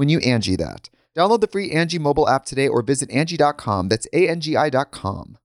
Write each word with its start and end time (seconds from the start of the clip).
when 0.00 0.08
you 0.08 0.18
Angi 0.20 0.56
that. 0.56 0.88
Download 1.14 1.42
the 1.42 1.46
free 1.46 1.70
Angi 1.70 2.00
mobile 2.00 2.26
app 2.26 2.46
today 2.46 2.66
or 2.66 2.80
visit 2.80 3.10
Angi.com. 3.10 3.90
That's 3.90 4.06
A-N-G-I 4.14 4.70
dot 4.70 4.92
com. 4.92 5.36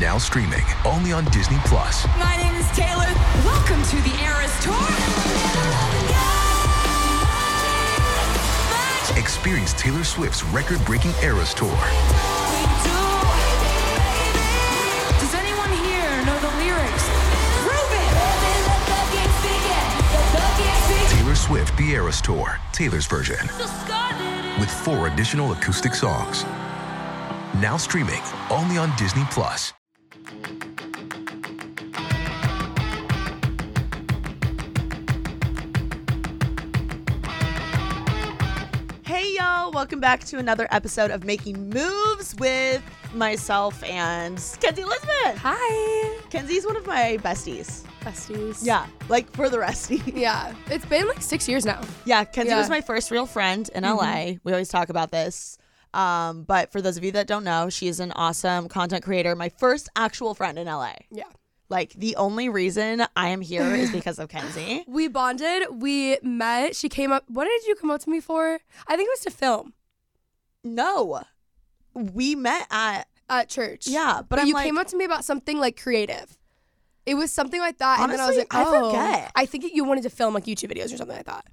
Now 0.00 0.16
streaming 0.16 0.64
only 0.86 1.12
on 1.12 1.26
Disney 1.26 1.58
Plus. 1.66 2.06
My 2.16 2.36
name 2.38 2.54
is 2.54 2.66
Taylor. 2.70 3.12
Welcome 3.44 3.82
to 3.82 3.96
the 3.96 4.16
Eras 4.24 4.56
Tour. 4.64 4.80
Experience 9.20 9.74
Taylor 9.74 10.04
Swift's 10.04 10.42
record-breaking 10.44 11.12
Eras 11.22 11.52
Tour. 11.52 11.76
Swift 21.46 21.78
The 21.78 21.92
Eras 21.92 22.20
Tour, 22.20 22.58
Taylor's 22.72 23.06
version, 23.06 23.38
with 24.58 24.68
four 24.68 25.06
additional 25.06 25.52
acoustic 25.52 25.94
songs. 25.94 26.42
Now 27.62 27.76
streaming 27.76 28.20
only 28.50 28.78
on 28.78 28.90
Disney 28.96 29.22
Plus. 29.30 29.72
Hey, 39.26 39.34
y'all. 39.38 39.72
Welcome 39.72 39.98
back 39.98 40.22
to 40.26 40.38
another 40.38 40.68
episode 40.70 41.10
of 41.10 41.24
Making 41.24 41.68
Moves 41.70 42.36
with 42.36 42.80
myself 43.12 43.82
and 43.82 44.36
Kenzie 44.60 44.82
Elizabeth. 44.82 45.36
Hi, 45.42 46.20
Kenzie's 46.30 46.64
one 46.64 46.76
of 46.76 46.86
my 46.86 47.18
besties. 47.20 47.82
besties. 48.02 48.64
Yeah, 48.64 48.86
like 49.08 49.28
for 49.32 49.48
the 49.48 49.58
resty. 49.58 50.00
Yeah. 50.14 50.54
It's 50.70 50.84
been 50.84 51.08
like 51.08 51.20
six 51.22 51.48
years 51.48 51.66
now. 51.66 51.80
Yeah, 52.04 52.22
Kenzie 52.22 52.50
Yeah. 52.50 52.58
was 52.58 52.70
my 52.70 52.80
first 52.80 53.10
real 53.10 53.26
friend 53.26 53.68
in 53.74 53.82
LA. 53.82 54.34
We 54.44 54.52
always 54.52 54.68
talk 54.68 54.90
about 54.90 55.10
this. 55.10 55.58
Um, 55.92 56.44
but 56.44 56.70
for 56.70 56.80
those 56.80 56.96
of 56.96 57.02
you 57.02 57.10
that 57.12 57.26
don't 57.26 57.42
know, 57.42 57.68
she 57.68 57.88
is 57.88 57.98
an 57.98 58.12
awesome 58.12 58.68
content 58.68 59.02
creator. 59.02 59.34
My 59.34 59.48
first 59.48 59.88
actual 59.96 60.34
friend 60.34 60.56
in 60.56 60.68
LA. 60.68 60.92
Yeah. 61.10 61.24
Like 61.68 61.94
the 61.94 62.16
only 62.16 62.48
reason 62.48 63.04
I 63.16 63.28
am 63.28 63.40
here 63.40 63.74
is 63.74 63.90
because 63.90 64.18
of 64.18 64.28
Kenzie. 64.28 64.84
We 64.88 65.08
bonded. 65.08 65.64
We 65.80 66.18
met. 66.22 66.76
She 66.76 66.88
came 66.88 67.12
up. 67.12 67.24
What 67.28 67.44
did 67.44 67.66
you 67.66 67.74
come 67.74 67.90
up 67.90 68.00
to 68.02 68.10
me 68.10 68.20
for? 68.20 68.58
I 68.86 68.96
think 68.96 69.08
it 69.08 69.12
was 69.12 69.20
to 69.20 69.30
film 69.30 69.74
No, 70.62 71.22
we 71.94 72.34
met 72.34 72.66
at 72.70 73.08
at 73.28 73.48
church. 73.48 73.88
yeah, 73.88 74.22
but, 74.28 74.36
But, 74.36 74.46
you 74.46 74.54
like, 74.54 74.64
came 74.64 74.78
up 74.78 74.86
to 74.88 74.96
me 74.96 75.04
about 75.04 75.24
something 75.24 75.58
like 75.58 75.80
creative. 75.80 76.38
It 77.04 77.14
was 77.14 77.32
something 77.32 77.60
like 77.60 77.78
that. 77.78 78.00
and 78.00 78.12
then 78.12 78.20
I 78.20 78.26
was 78.26 78.36
Honestly, 78.36 78.58
like, 78.58 78.66
I 78.66 78.76
oh. 78.78 78.90
forget. 78.90 79.32
I 79.34 79.46
think 79.46 79.64
you 79.72 79.84
wanted 79.84 80.02
to 80.02 80.10
film 80.10 80.34
like 80.34 80.44
YouTube 80.44 80.72
videos 80.72 80.92
or 80.94 80.96
something 80.96 81.16
like 81.16 81.26
that. 81.26 81.46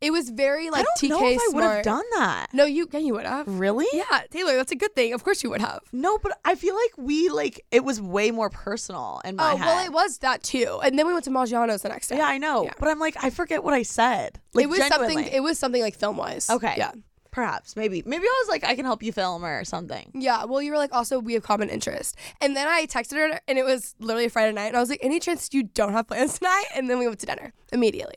It 0.00 0.12
was 0.12 0.30
very 0.30 0.70
like 0.70 0.80
I 0.80 0.84
don't 0.84 0.96
TK 0.98 1.08
know 1.10 1.28
if 1.28 1.40
I 1.40 1.54
would 1.54 1.62
have 1.62 1.72
smart. 1.72 1.84
done 1.84 2.04
that. 2.14 2.46
No, 2.54 2.64
you 2.64 2.88
yeah, 2.90 3.00
you 3.00 3.12
would 3.14 3.26
have. 3.26 3.46
Really? 3.46 3.86
Yeah, 3.92 4.22
Taylor, 4.30 4.56
that's 4.56 4.72
a 4.72 4.76
good 4.76 4.94
thing. 4.94 5.12
Of 5.12 5.24
course 5.24 5.42
you 5.42 5.50
would 5.50 5.60
have. 5.60 5.80
No, 5.92 6.16
but 6.18 6.38
I 6.44 6.54
feel 6.54 6.74
like 6.74 6.92
we 6.96 7.28
like 7.28 7.64
it 7.70 7.84
was 7.84 8.00
way 8.00 8.30
more 8.30 8.48
personal 8.48 9.20
in 9.24 9.36
my 9.36 9.52
Oh 9.52 9.56
head. 9.56 9.66
well, 9.66 9.84
it 9.84 9.92
was 9.92 10.18
that 10.18 10.42
too. 10.42 10.80
And 10.82 10.98
then 10.98 11.06
we 11.06 11.12
went 11.12 11.24
to 11.26 11.30
Maggiano's 11.30 11.82
the 11.82 11.90
next 11.90 12.08
day. 12.08 12.16
Yeah, 12.16 12.26
I 12.28 12.38
know. 12.38 12.64
Yeah. 12.64 12.72
But 12.78 12.88
I'm 12.88 12.98
like, 12.98 13.16
I 13.22 13.28
forget 13.30 13.62
what 13.62 13.74
I 13.74 13.82
said. 13.82 14.40
Like, 14.54 14.64
it 14.64 14.68
was 14.68 14.78
genuinely. 14.78 15.14
something. 15.14 15.34
It 15.34 15.40
was 15.42 15.58
something 15.58 15.82
like 15.82 15.94
film 15.96 16.16
wise. 16.16 16.48
Okay. 16.48 16.74
Yeah. 16.78 16.92
Perhaps, 17.30 17.76
maybe, 17.76 18.02
maybe 18.06 18.24
I 18.24 18.40
was 18.42 18.48
like, 18.48 18.64
I 18.64 18.74
can 18.74 18.84
help 18.84 19.04
you 19.04 19.12
film 19.12 19.44
or 19.44 19.64
something. 19.64 20.10
Yeah, 20.14 20.46
well, 20.46 20.60
you 20.60 20.72
were 20.72 20.76
like, 20.78 20.92
also, 20.92 21.20
we 21.20 21.34
have 21.34 21.44
common 21.44 21.68
interest. 21.68 22.16
And 22.40 22.56
then 22.56 22.66
I 22.66 22.86
texted 22.86 23.14
her, 23.18 23.40
and 23.46 23.56
it 23.56 23.64
was 23.64 23.94
literally 24.00 24.24
a 24.24 24.30
Friday 24.30 24.50
night. 24.50 24.66
And 24.66 24.76
I 24.76 24.80
was 24.80 24.90
like, 24.90 24.98
any 25.00 25.20
chance 25.20 25.48
you 25.52 25.62
don't 25.62 25.92
have 25.92 26.08
plans 26.08 26.38
tonight? 26.40 26.64
And 26.74 26.90
then 26.90 26.98
we 26.98 27.06
went 27.06 27.20
to 27.20 27.26
dinner 27.26 27.52
immediately. 27.72 28.16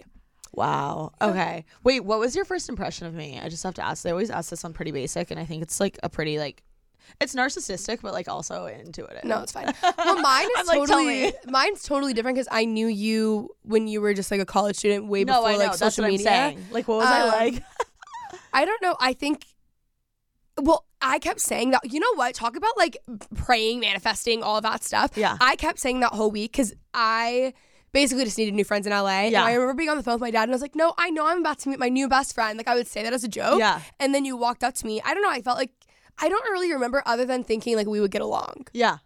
Wow. 0.54 1.12
Okay. 1.22 1.66
Wait, 1.84 2.02
what 2.06 2.20
was 2.20 2.36
your 2.36 2.46
first 2.46 2.70
impression 2.70 3.08
of 3.08 3.14
me? 3.14 3.40
I 3.42 3.50
just 3.50 3.64
have 3.64 3.74
to 3.76 3.86
ask. 3.86 4.04
They 4.04 4.12
always 4.12 4.30
ask 4.30 4.50
this 4.52 4.64
on 4.64 4.74
Pretty 4.74 4.92
Basic, 4.92 5.32
and 5.32 5.40
I 5.40 5.46
think 5.46 5.64
it's 5.64 5.80
like 5.80 5.98
a 6.04 6.10
pretty 6.10 6.38
like, 6.38 6.62
it's 7.20 7.34
narcissistic, 7.36 8.02
but 8.02 8.14
like 8.14 8.28
also 8.28 8.66
intuitive. 8.68 9.24
No, 9.24 9.42
it's 9.42 9.52
fine. 9.52 9.74
Well, 9.98 10.22
mine 10.22 10.48
is 10.60 10.68
like, 10.68 10.78
totally, 10.80 11.34
mine's 11.48 11.84
totally 11.84 12.14
different 12.14 12.36
because 12.36 12.48
I 12.52 12.66
knew 12.66 12.88
you 12.88 13.50
when 13.64 13.88
you 13.88 14.00
were 14.02 14.14
just 14.14 14.30
like 14.32 14.40
a 14.42 14.46
college 14.46 14.76
student 14.76 15.08
way 15.08 15.24
No, 15.24 15.34
before 15.34 15.50
I 15.50 15.56
like 15.56 15.68
That's 15.70 15.80
social 15.80 16.06
media. 16.06 16.56
Like, 16.72 16.88
what 16.88 16.98
was 17.00 17.08
I 17.08 17.22
Um, 17.22 17.30
like? 17.30 17.64
I 18.54 18.66
don't 18.66 18.82
know. 18.82 18.96
I 19.00 19.14
think. 19.14 19.46
Well, 20.62 20.86
I 21.02 21.18
kept 21.20 21.40
saying 21.40 21.72
that. 21.72 21.92
You 21.92 22.00
know 22.00 22.14
what? 22.16 22.36
Talk 22.36 22.56
about 22.56 22.78
like 22.78 22.98
praying, 23.36 23.80
manifesting, 23.80 24.44
all 24.44 24.58
of 24.58 24.64
that 24.64 24.84
stuff. 24.84 25.12
Yeah. 25.16 25.38
I 25.42 25.56
kept 25.56 25.80
saying 25.80 26.00
that 26.02 26.12
whole 26.14 26.30
week 26.32 26.52
because 26.52 26.74
I 26.94 27.54
basically 27.94 28.26
just 28.26 28.38
needed 28.38 28.54
new 28.54 28.66
friends 28.66 28.86
in 28.86 28.92
LA. 28.92 29.22
And 29.24 29.32
Yeah. 29.32 29.44
I 29.46 29.54
remember 29.54 29.76
being 29.76 29.90
on 29.90 29.98
the 29.98 30.04
phone 30.04 30.16
with 30.16 30.22
my 30.22 30.32
dad, 30.32 30.44
and 30.44 30.52
I 30.52 30.56
was 30.56 30.62
like, 30.62 30.76
"No, 30.76 30.94
I 30.98 31.10
know 31.12 31.26
I'm 31.26 31.40
about 31.40 31.60
to 31.60 31.70
meet 31.70 31.80
my 31.80 31.90
new 31.90 32.10
best 32.10 32.34
friend." 32.36 32.58
Like 32.58 32.68
I 32.68 32.76
would 32.76 32.88
say 32.88 33.04
that 33.04 33.14
as 33.14 33.24
a 33.24 33.28
joke. 33.30 33.60
Yeah. 33.60 33.82
And 34.00 34.14
then 34.14 34.26
you 34.26 34.36
walked 34.36 34.64
up 34.64 34.74
to 34.76 34.86
me. 34.86 35.02
I 35.06 35.14
don't 35.14 35.24
know. 35.24 35.30
I 35.30 35.42
felt 35.42 35.58
like 35.58 35.72
I 36.20 36.28
don't 36.28 36.44
really 36.52 36.74
remember 36.74 37.02
other 37.06 37.26
than 37.26 37.44
thinking 37.44 37.76
like 37.76 37.88
we 37.88 38.00
would 38.02 38.12
get 38.12 38.22
along. 38.22 38.68
Yeah. 38.74 38.98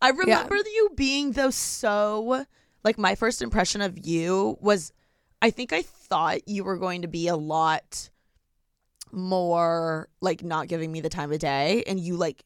I 0.00 0.10
remember 0.10 0.56
you 0.56 0.90
being 0.96 1.32
though 1.32 1.50
so 1.50 2.44
like 2.82 2.98
my 2.98 3.14
first 3.14 3.42
impression 3.42 3.80
of 3.80 4.04
you 4.04 4.56
was 4.60 4.92
I 5.40 5.50
think 5.50 5.72
I 5.72 5.82
thought 5.82 6.48
you 6.48 6.64
were 6.64 6.76
going 6.76 7.02
to 7.02 7.08
be 7.08 7.28
a 7.28 7.36
lot 7.36 8.10
more 9.12 10.08
like 10.20 10.42
not 10.42 10.68
giving 10.68 10.90
me 10.90 11.00
the 11.00 11.08
time 11.08 11.32
of 11.32 11.38
day 11.38 11.84
and 11.86 12.00
you 12.00 12.16
like 12.16 12.44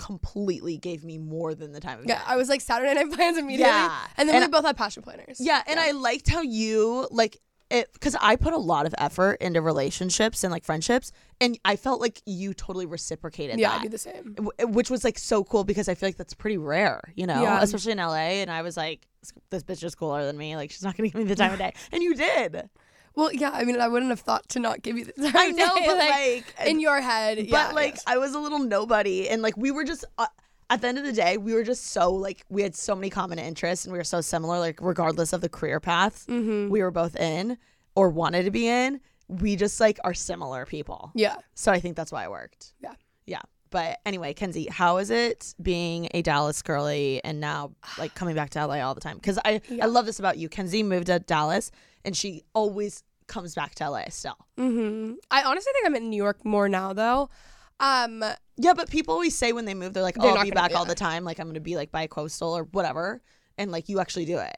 completely 0.00 0.78
gave 0.78 1.04
me 1.04 1.18
more 1.18 1.54
than 1.54 1.72
the 1.72 1.80
time 1.80 1.98
of 2.00 2.06
day. 2.06 2.14
Yeah. 2.14 2.18
day. 2.20 2.24
I 2.26 2.36
was 2.36 2.48
like 2.48 2.60
Saturday 2.62 2.94
night 2.94 3.12
plans 3.12 3.36
immediately. 3.38 3.66
Yeah. 3.72 3.98
And 4.16 4.28
then 4.28 4.42
And 4.42 4.50
we 4.50 4.56
both 4.56 4.64
had 4.64 4.76
passion 4.76 5.02
planners. 5.02 5.36
Yeah, 5.38 5.62
and 5.66 5.78
I 5.78 5.90
liked 5.92 6.28
how 6.28 6.40
you 6.40 7.06
like 7.10 7.36
it 7.70 7.92
because 7.92 8.16
I 8.20 8.34
put 8.34 8.52
a 8.52 8.58
lot 8.58 8.86
of 8.86 8.94
effort 8.98 9.34
into 9.40 9.60
relationships 9.60 10.42
and 10.42 10.50
like 10.50 10.64
friendships, 10.64 11.12
and 11.40 11.56
I 11.64 11.76
felt 11.76 12.00
like 12.00 12.20
you 12.26 12.52
totally 12.54 12.86
reciprocated 12.86 13.60
Yeah, 13.60 13.68
that. 13.68 13.80
I 13.80 13.82
do 13.84 13.88
the 13.90 13.98
same. 13.98 14.48
which 14.70 14.90
was 14.90 15.04
like 15.04 15.18
so 15.18 15.44
cool 15.44 15.62
because 15.64 15.88
I 15.88 15.94
feel 15.94 16.08
like 16.08 16.16
that's 16.16 16.34
pretty 16.34 16.58
rare, 16.58 17.00
you 17.14 17.26
know, 17.26 17.42
Yeah. 17.42 17.62
especially 17.62 17.92
in 17.92 17.98
LA. 17.98 18.40
And 18.42 18.50
I 18.50 18.62
was 18.62 18.76
like, 18.76 19.06
this 19.50 19.62
bitch 19.62 19.84
is 19.84 19.94
cooler 19.94 20.24
than 20.24 20.36
me. 20.36 20.56
Like, 20.56 20.70
she's 20.72 20.82
not 20.82 20.96
gonna 20.96 21.10
give 21.10 21.18
me 21.20 21.24
the 21.24 21.36
time 21.36 21.52
of 21.52 21.58
day, 21.58 21.74
and 21.92 22.02
you 22.02 22.14
did. 22.14 22.68
Well, 23.14 23.32
yeah. 23.32 23.50
I 23.52 23.64
mean, 23.64 23.80
I 23.80 23.88
wouldn't 23.88 24.10
have 24.10 24.20
thought 24.20 24.48
to 24.50 24.58
not 24.60 24.82
give 24.82 24.96
you 24.98 25.04
the 25.06 25.12
time. 25.12 25.32
I 25.34 25.48
know, 25.50 25.74
but 25.86 25.96
like, 25.98 26.54
in 26.68 26.80
your 26.80 27.00
head. 27.00 27.38
Yeah. 27.38 27.44
But 27.50 27.68
yeah, 27.70 27.72
like. 27.72 27.98
I 28.06 28.18
was 28.18 28.34
a 28.34 28.38
little 28.40 28.58
nobody, 28.60 29.28
and 29.28 29.42
like, 29.42 29.56
we 29.56 29.70
were 29.70 29.84
just. 29.84 30.04
Uh, 30.18 30.26
at 30.72 30.80
the 30.82 30.86
end 30.86 30.98
of 30.98 31.04
the 31.04 31.12
day, 31.12 31.36
we 31.36 31.52
were 31.52 31.64
just 31.64 31.86
so 31.88 32.12
like 32.14 32.44
we 32.48 32.62
had 32.62 32.76
so 32.76 32.94
many 32.94 33.10
common 33.10 33.40
interests 33.40 33.84
and 33.84 33.92
we 33.92 33.98
were 33.98 34.04
so 34.04 34.20
similar. 34.20 34.60
Like 34.60 34.78
regardless 34.80 35.32
of 35.32 35.40
the 35.40 35.48
career 35.48 35.80
path 35.80 36.24
Mm-hmm. 36.28 36.70
we 36.70 36.80
were 36.80 36.92
both 36.92 37.16
in 37.16 37.58
or 37.96 38.08
wanted 38.08 38.44
to 38.44 38.52
be 38.52 38.68
in, 38.68 39.00
we 39.26 39.56
just 39.56 39.80
like 39.80 39.98
are 40.04 40.14
similar 40.14 40.64
people. 40.66 41.10
yeah. 41.16 41.34
So 41.56 41.72
I 41.72 41.80
think 41.80 41.96
that's 41.96 42.12
why 42.12 42.22
it 42.22 42.30
worked. 42.30 42.72
Yeah. 42.80 42.92
Yeah. 43.26 43.40
But 43.70 43.98
anyway, 44.06 44.32
Kenzie, 44.32 44.68
how 44.70 44.98
is 44.98 45.10
it 45.10 45.54
being 45.60 46.08
a 46.14 46.22
Dallas 46.22 46.62
girly 46.62 47.20
and 47.24 47.40
now 47.40 47.72
like 47.98 48.14
coming 48.14 48.36
back 48.36 48.50
to 48.50 48.64
LA 48.64 48.76
all 48.76 48.94
the 48.94 49.00
time? 49.00 49.16
Because 49.16 49.40
I 49.44 49.60
Yeah. 49.68 49.82
I 49.84 49.86
love 49.88 50.06
this 50.06 50.20
about 50.20 50.38
you. 50.38 50.48
Kenzie 50.48 50.84
moved 50.84 51.06
to 51.06 51.18
Dallas 51.18 51.72
and 52.04 52.16
she 52.16 52.42
always 52.54 53.02
comes 53.26 53.54
back 53.54 53.74
to 53.76 53.88
LA 53.88 54.04
still. 54.10 54.36
hmm 54.56 55.14
I 55.30 55.42
honestly 55.44 55.72
think 55.72 55.86
I'm 55.86 55.94
in 55.94 56.10
New 56.10 56.16
York 56.16 56.44
more 56.44 56.68
now 56.68 56.92
though. 56.92 57.30
Um, 57.78 58.22
Yeah, 58.56 58.74
but 58.74 58.90
people 58.90 59.14
always 59.14 59.36
say 59.36 59.52
when 59.52 59.64
they 59.64 59.74
move, 59.74 59.94
they're 59.94 60.02
like, 60.02 60.16
"Oh, 60.18 60.22
They're 60.22 60.36
I'll 60.38 60.44
be 60.44 60.50
back 60.50 60.70
do 60.72 60.76
all 60.76 60.84
that. 60.84 60.90
the 60.96 61.00
time. 61.00 61.24
Like 61.24 61.38
I'm 61.38 61.46
gonna 61.46 61.60
be 61.60 61.76
like 61.76 61.90
bi-coastal 61.90 62.52
or 62.56 62.64
whatever." 62.64 63.22
And 63.56 63.70
like 63.70 63.88
you 63.88 64.00
actually 64.00 64.24
do 64.26 64.38
it. 64.38 64.56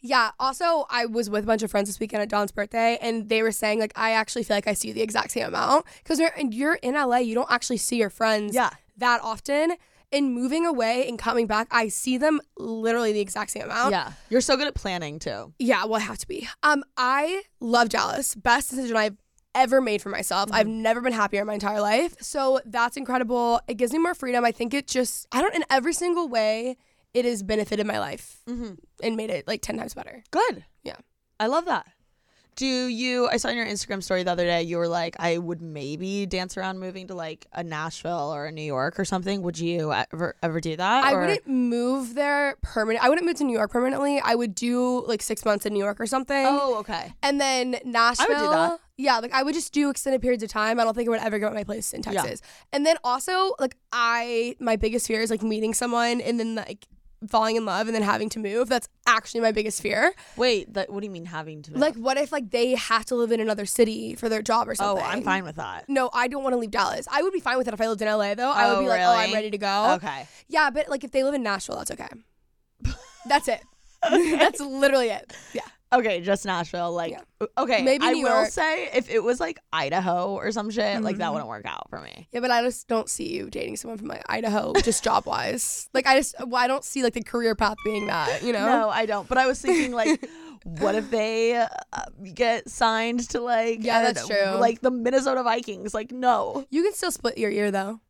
yeah. 0.00 0.30
Also, 0.38 0.86
I 0.90 1.06
was 1.06 1.28
with 1.30 1.44
a 1.44 1.46
bunch 1.46 1.62
of 1.62 1.70
friends 1.70 1.88
this 1.88 1.98
weekend 2.00 2.22
at 2.22 2.28
Dawn's 2.28 2.52
birthday, 2.52 2.98
and 3.02 3.28
they 3.28 3.42
were 3.42 3.52
saying 3.52 3.80
like 3.80 3.92
I 3.96 4.12
actually 4.12 4.44
feel 4.44 4.56
like 4.56 4.66
I 4.68 4.74
see 4.74 4.88
you 4.88 4.94
the 4.94 5.02
exact 5.02 5.30
same 5.32 5.46
amount 5.48 5.86
because 6.02 6.18
you're 6.20 6.32
you're 6.50 6.74
in 6.74 6.94
LA. 6.94 7.18
You 7.18 7.34
don't 7.34 7.50
actually 7.50 7.76
see 7.78 7.96
your 7.96 8.10
friends 8.10 8.54
Yeah. 8.54 8.70
that 8.98 9.20
often. 9.22 9.72
And 10.12 10.34
moving 10.34 10.66
away 10.66 11.08
and 11.08 11.18
coming 11.18 11.46
back, 11.46 11.68
I 11.70 11.86
see 11.88 12.18
them 12.18 12.40
literally 12.56 13.12
the 13.12 13.20
exact 13.20 13.52
same 13.52 13.64
amount. 13.64 13.92
Yeah, 13.92 14.12
you're 14.28 14.40
so 14.40 14.56
good 14.56 14.66
at 14.66 14.74
planning 14.74 15.18
too. 15.20 15.54
Yeah, 15.58 15.84
well, 15.84 16.00
I 16.00 16.04
have 16.04 16.18
to 16.18 16.26
be. 16.26 16.48
Um, 16.64 16.82
I 16.96 17.42
love 17.60 17.90
Dallas. 17.90 18.34
Best 18.34 18.70
decision 18.70 18.96
I've 18.96 19.16
ever 19.54 19.80
made 19.80 20.02
for 20.02 20.08
myself. 20.08 20.50
I've 20.52 20.66
never 20.66 21.00
been 21.00 21.12
happier 21.12 21.40
in 21.42 21.46
my 21.46 21.54
entire 21.54 21.80
life. 21.80 22.16
So 22.20 22.60
that's 22.64 22.96
incredible. 22.96 23.60
It 23.68 23.74
gives 23.74 23.92
me 23.92 23.98
more 23.98 24.14
freedom. 24.14 24.44
I 24.44 24.52
think 24.52 24.74
it 24.74 24.86
just, 24.86 25.26
I 25.32 25.40
don't, 25.42 25.54
in 25.54 25.64
every 25.70 25.92
single 25.92 26.28
way, 26.28 26.76
it 27.14 27.24
has 27.24 27.42
benefited 27.42 27.86
my 27.86 27.98
life 27.98 28.42
and 28.46 29.16
made 29.16 29.30
it 29.30 29.46
like 29.48 29.62
10 29.62 29.76
times 29.76 29.94
better. 29.94 30.22
Good. 30.30 30.64
Yeah. 30.84 30.96
I 31.38 31.46
love 31.46 31.64
that. 31.66 31.86
Do 32.56 32.66
you? 32.66 33.28
I 33.28 33.36
saw 33.36 33.48
in 33.48 33.56
your 33.56 33.66
Instagram 33.66 34.02
story 34.02 34.22
the 34.22 34.32
other 34.32 34.44
day. 34.44 34.62
You 34.62 34.76
were 34.78 34.88
like, 34.88 35.16
I 35.18 35.38
would 35.38 35.62
maybe 35.62 36.26
dance 36.26 36.56
around 36.56 36.78
moving 36.78 37.06
to 37.08 37.14
like 37.14 37.46
a 37.52 37.62
Nashville 37.62 38.32
or 38.34 38.46
a 38.46 38.52
New 38.52 38.62
York 38.62 38.98
or 38.98 39.04
something. 39.04 39.42
Would 39.42 39.58
you 39.58 39.92
ever 39.92 40.36
ever 40.42 40.60
do 40.60 40.76
that? 40.76 41.04
I 41.04 41.12
or- 41.14 41.20
wouldn't 41.20 41.46
move 41.46 42.14
there 42.14 42.56
permanent. 42.62 43.04
I 43.04 43.08
wouldn't 43.08 43.26
move 43.26 43.36
to 43.36 43.44
New 43.44 43.56
York 43.56 43.70
permanently. 43.70 44.20
I 44.20 44.34
would 44.34 44.54
do 44.54 45.06
like 45.06 45.22
six 45.22 45.44
months 45.44 45.66
in 45.66 45.72
New 45.72 45.82
York 45.82 46.00
or 46.00 46.06
something. 46.06 46.46
Oh, 46.46 46.76
okay. 46.80 47.12
And 47.22 47.40
then 47.40 47.78
Nashville. 47.84 48.26
I 48.26 48.28
would 48.28 48.44
do 48.44 48.50
that. 48.50 48.80
Yeah, 48.98 49.18
like 49.20 49.32
I 49.32 49.42
would 49.42 49.54
just 49.54 49.72
do 49.72 49.88
extended 49.88 50.20
periods 50.20 50.42
of 50.42 50.50
time. 50.50 50.78
I 50.78 50.84
don't 50.84 50.94
think 50.94 51.08
I 51.08 51.10
would 51.10 51.20
ever 51.20 51.38
go 51.38 51.46
at 51.46 51.54
my 51.54 51.64
place 51.64 51.94
in 51.94 52.02
Texas. 52.02 52.14
Yeah. 52.14 52.28
Texas. 52.28 52.48
And 52.72 52.84
then 52.84 52.96
also, 53.02 53.54
like 53.58 53.76
I, 53.92 54.56
my 54.60 54.76
biggest 54.76 55.06
fear 55.06 55.22
is 55.22 55.30
like 55.30 55.42
meeting 55.42 55.72
someone 55.72 56.20
and 56.20 56.38
then 56.38 56.54
like 56.54 56.86
falling 57.28 57.56
in 57.56 57.64
love 57.64 57.86
and 57.86 57.94
then 57.94 58.02
having 58.02 58.28
to 58.30 58.38
move. 58.38 58.68
That's 58.68 58.88
actually 59.06 59.40
my 59.40 59.52
biggest 59.52 59.82
fear. 59.82 60.14
Wait, 60.36 60.72
that, 60.74 60.90
what 60.90 61.00
do 61.00 61.06
you 61.06 61.10
mean 61.10 61.26
having 61.26 61.62
to? 61.62 61.72
Move? 61.72 61.80
Like, 61.80 61.94
what 61.96 62.16
if 62.16 62.32
like 62.32 62.50
they 62.50 62.74
have 62.74 63.04
to 63.06 63.14
live 63.14 63.30
in 63.32 63.40
another 63.40 63.66
city 63.66 64.14
for 64.14 64.28
their 64.28 64.42
job 64.42 64.68
or 64.68 64.74
something? 64.74 65.04
oh. 65.04 65.06
I'm 65.06 65.22
fine 65.22 65.44
with 65.44 65.56
that. 65.56 65.88
No, 65.88 66.10
I 66.12 66.28
don't 66.28 66.42
want 66.42 66.54
to 66.54 66.58
leave 66.58 66.70
Dallas. 66.70 67.06
I 67.10 67.22
would 67.22 67.32
be 67.32 67.40
fine 67.40 67.58
with 67.58 67.68
it 67.68 67.74
if 67.74 67.80
I 67.80 67.88
lived 67.88 68.02
in 68.02 68.08
LA 68.08 68.34
though. 68.34 68.50
I 68.50 68.68
would 68.68 68.78
Oh, 68.78 68.82
be 68.82 68.88
like, 68.88 69.00
oh, 69.02 69.12
I'm 69.12 69.32
ready 69.32 69.50
to 69.50 69.58
go. 69.58 69.92
Okay. 69.94 70.26
Yeah, 70.48 70.70
but 70.70 70.88
like 70.88 71.04
if 71.04 71.10
they 71.10 71.22
live 71.24 71.34
in 71.34 71.42
Nashville, 71.42 71.76
that's 71.76 71.90
okay. 71.90 72.08
that's 73.26 73.48
it. 73.48 73.60
that's 74.02 74.60
literally 74.60 75.08
it. 75.10 75.32
Yeah. 75.52 75.60
Okay, 75.92 76.20
just 76.20 76.44
Nashville. 76.46 76.92
Like, 76.92 77.12
Yeah. 77.12 77.46
okay. 77.58 77.82
Maybe 77.82 78.04
I 78.06 78.10
will 78.12 78.18
York. 78.20 78.50
say, 78.50 78.88
if 78.94 79.10
it 79.10 79.22
was 79.24 79.40
like 79.40 79.58
Idaho 79.72 80.34
or 80.34 80.52
some 80.52 80.70
shit, 80.70 81.02
like 81.02 81.14
Mm-hmm. 81.14 81.18
that 81.20 81.32
wouldn't 81.32 81.48
work 81.48 81.66
out 81.66 81.90
for 81.90 82.00
me. 82.00 82.28
Yeah, 82.32 82.40
but 82.40 82.50
I 82.52 82.62
just 82.62 82.86
don't 82.86 83.08
see 83.10 83.28
you 83.34 83.50
dating 83.50 83.76
someone 83.76 83.98
from 83.98 84.06
like 84.08 84.22
Idaho, 84.28 84.72
just 84.84 85.02
job 85.02 85.26
wise. 85.26 85.88
Like 85.94 86.06
I 86.06 86.18
just, 86.18 86.36
well, 86.46 86.62
I 86.62 86.68
don't 86.68 86.84
see 86.84 87.02
like 87.02 87.14
the 87.14 87.22
career 87.24 87.54
path 87.56 87.76
being 87.84 88.06
that. 88.06 88.42
You 88.44 88.52
know? 88.52 88.64
No, 88.66 88.88
I 88.88 89.04
don't. 89.06 89.28
But 89.28 89.38
I 89.38 89.46
was 89.48 89.60
thinking, 89.60 89.92
like, 89.92 90.24
what 90.64 90.94
if 90.94 91.10
they 91.10 91.56
uh, 91.56 91.66
get 92.34 92.68
signed 92.70 93.28
to 93.30 93.40
like, 93.40 93.82
Yeah, 93.82 94.02
that's 94.02 94.28
know, 94.28 94.36
true. 94.52 94.60
like 94.60 94.80
the 94.82 94.90
Minnesota 94.92 95.42
Vikings? 95.42 95.92
Like, 95.92 96.12
no, 96.12 96.66
You 96.70 96.84
can 96.84 96.92
still 96.92 97.10
split 97.10 97.36
your 97.38 97.50
ear 97.50 97.70
though. 97.72 98.00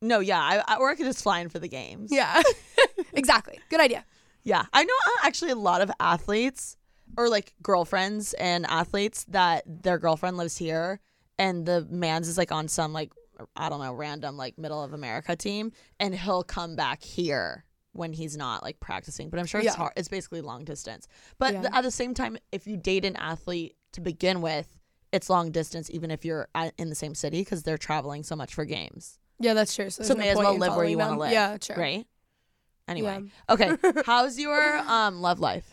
no, 0.00 0.20
yeah, 0.20 0.40
I, 0.40 0.62
I, 0.68 0.76
or 0.76 0.90
I 0.90 0.94
could 0.94 1.06
just 1.06 1.22
fly 1.22 1.40
in 1.40 1.48
for 1.48 1.58
the 1.58 1.68
games. 1.68 2.10
Yeah. 2.12 2.42
exactly. 3.12 3.58
Good 3.70 3.80
idea. 3.80 4.04
yeah. 4.44 4.66
I 4.72 4.84
know 4.84 4.94
uh, 5.06 5.26
actually 5.26 5.50
a 5.50 5.56
lot 5.56 5.80
of 5.80 5.90
athletes 5.98 6.76
or 7.16 7.28
like 7.28 7.54
girlfriends 7.62 8.32
and 8.34 8.66
athletes 8.66 9.24
that 9.28 9.64
their 9.66 9.98
girlfriend 9.98 10.36
lives 10.36 10.56
here 10.56 11.00
and 11.38 11.66
the 11.66 11.86
man's 11.90 12.28
is 12.28 12.38
like 12.38 12.52
on 12.52 12.68
some 12.68 12.92
like 12.92 13.12
I 13.56 13.68
don't 13.68 13.80
know 13.80 13.92
random 13.94 14.36
like 14.36 14.58
middle 14.58 14.82
of 14.82 14.92
America 14.92 15.34
team 15.36 15.72
and 15.98 16.14
he'll 16.14 16.42
come 16.44 16.76
back 16.76 17.02
here 17.02 17.64
when 17.92 18.12
he's 18.12 18.36
not 18.36 18.62
like 18.62 18.80
practicing. 18.80 19.28
But 19.30 19.38
I'm 19.40 19.46
sure 19.46 19.60
it's 19.60 19.66
Yeah. 19.66 19.76
hard. 19.76 19.92
It's 19.96 20.08
basically 20.08 20.40
long 20.40 20.64
distance. 20.64 21.08
But 21.38 21.52
Yeah. 21.52 21.60
th- 21.62 21.72
at 21.74 21.82
the 21.82 21.90
same 21.90 22.14
time, 22.14 22.38
if 22.50 22.66
you 22.66 22.76
date 22.76 23.04
an 23.04 23.16
athlete 23.16 23.76
to 23.92 24.00
begin 24.00 24.40
with, 24.40 24.78
it's 25.12 25.28
long 25.28 25.50
distance 25.50 25.90
even 25.90 26.10
if 26.10 26.24
you're 26.24 26.48
at, 26.54 26.72
in 26.78 26.88
the 26.88 26.94
same 26.94 27.14
city 27.14 27.40
because 27.42 27.64
they're 27.64 27.76
traveling 27.76 28.22
so 28.22 28.34
much 28.34 28.54
for 28.54 28.64
games. 28.64 29.18
Yeah, 29.40 29.52
that's 29.54 29.74
true. 29.74 29.90
So, 29.90 30.04
So 30.04 30.14
there's 30.14 30.18
may 30.18 30.24
no 30.26 30.30
as 30.30 30.36
well 30.38 30.56
live 30.58 30.76
where 30.76 30.86
you 30.86 30.96
want 30.98 31.12
to 31.14 31.18
live. 31.18 31.32
Yeah, 31.32 31.56
true. 31.58 31.76
Right. 31.76 32.06
Anyway, 32.88 33.22
Yeah. 33.48 33.54
okay. 33.54 33.76
How's 34.06 34.38
your 34.38 34.78
um 34.78 35.20
love 35.20 35.40
life? 35.40 35.71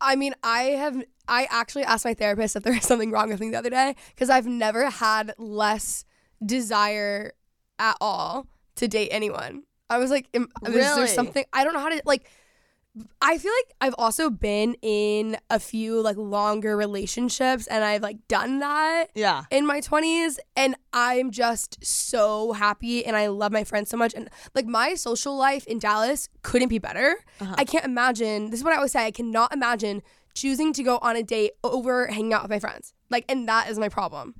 I 0.00 0.16
mean, 0.16 0.34
I 0.42 0.62
have. 0.62 1.02
I 1.28 1.46
actually 1.50 1.84
asked 1.84 2.04
my 2.04 2.14
therapist 2.14 2.56
if 2.56 2.62
there 2.62 2.72
was 2.72 2.82
something 2.82 3.10
wrong 3.10 3.28
with 3.28 3.40
me 3.40 3.50
the 3.50 3.58
other 3.58 3.70
day 3.70 3.94
because 4.14 4.30
I've 4.30 4.46
never 4.46 4.90
had 4.90 5.34
less 5.38 6.04
desire 6.44 7.32
at 7.78 7.96
all 8.00 8.46
to 8.76 8.88
date 8.88 9.10
anyone. 9.10 9.62
I 9.88 9.98
was 9.98 10.10
like, 10.10 10.28
am, 10.34 10.48
is 10.66 10.74
there 10.74 11.06
something? 11.06 11.44
I 11.52 11.64
don't 11.64 11.74
know 11.74 11.80
how 11.80 11.90
to 11.90 12.02
like. 12.04 12.28
I 13.22 13.38
feel 13.38 13.52
like 13.52 13.74
I've 13.80 13.94
also 13.98 14.30
been 14.30 14.74
in 14.82 15.36
a 15.50 15.58
few 15.60 16.00
like 16.00 16.16
longer 16.16 16.76
relationships 16.76 17.66
and 17.66 17.84
I've 17.84 18.02
like 18.02 18.26
done 18.28 18.58
that 18.60 19.06
Yeah. 19.14 19.44
in 19.50 19.66
my 19.66 19.80
20s 19.80 20.38
and 20.56 20.74
I'm 20.92 21.30
just 21.30 21.84
so 21.84 22.52
happy 22.52 23.04
and 23.04 23.16
I 23.16 23.26
love 23.28 23.52
my 23.52 23.64
friends 23.64 23.90
so 23.90 23.96
much 23.96 24.14
and 24.14 24.28
like 24.54 24.66
my 24.66 24.94
social 24.94 25.36
life 25.36 25.66
in 25.66 25.78
Dallas 25.78 26.28
couldn't 26.42 26.68
be 26.68 26.78
better. 26.78 27.16
Uh-huh. 27.40 27.54
I 27.58 27.64
can't 27.64 27.84
imagine. 27.84 28.50
This 28.50 28.60
is 28.60 28.64
what 28.64 28.72
I 28.72 28.76
always 28.76 28.92
say. 28.92 29.04
I 29.04 29.10
cannot 29.10 29.52
imagine 29.52 30.02
choosing 30.34 30.72
to 30.74 30.82
go 30.82 30.98
on 31.02 31.16
a 31.16 31.22
date 31.22 31.52
over 31.64 32.06
hanging 32.06 32.32
out 32.32 32.42
with 32.42 32.50
my 32.50 32.58
friends. 32.60 32.94
Like 33.10 33.24
and 33.28 33.48
that 33.48 33.68
is 33.70 33.78
my 33.78 33.88
problem. 33.88 34.34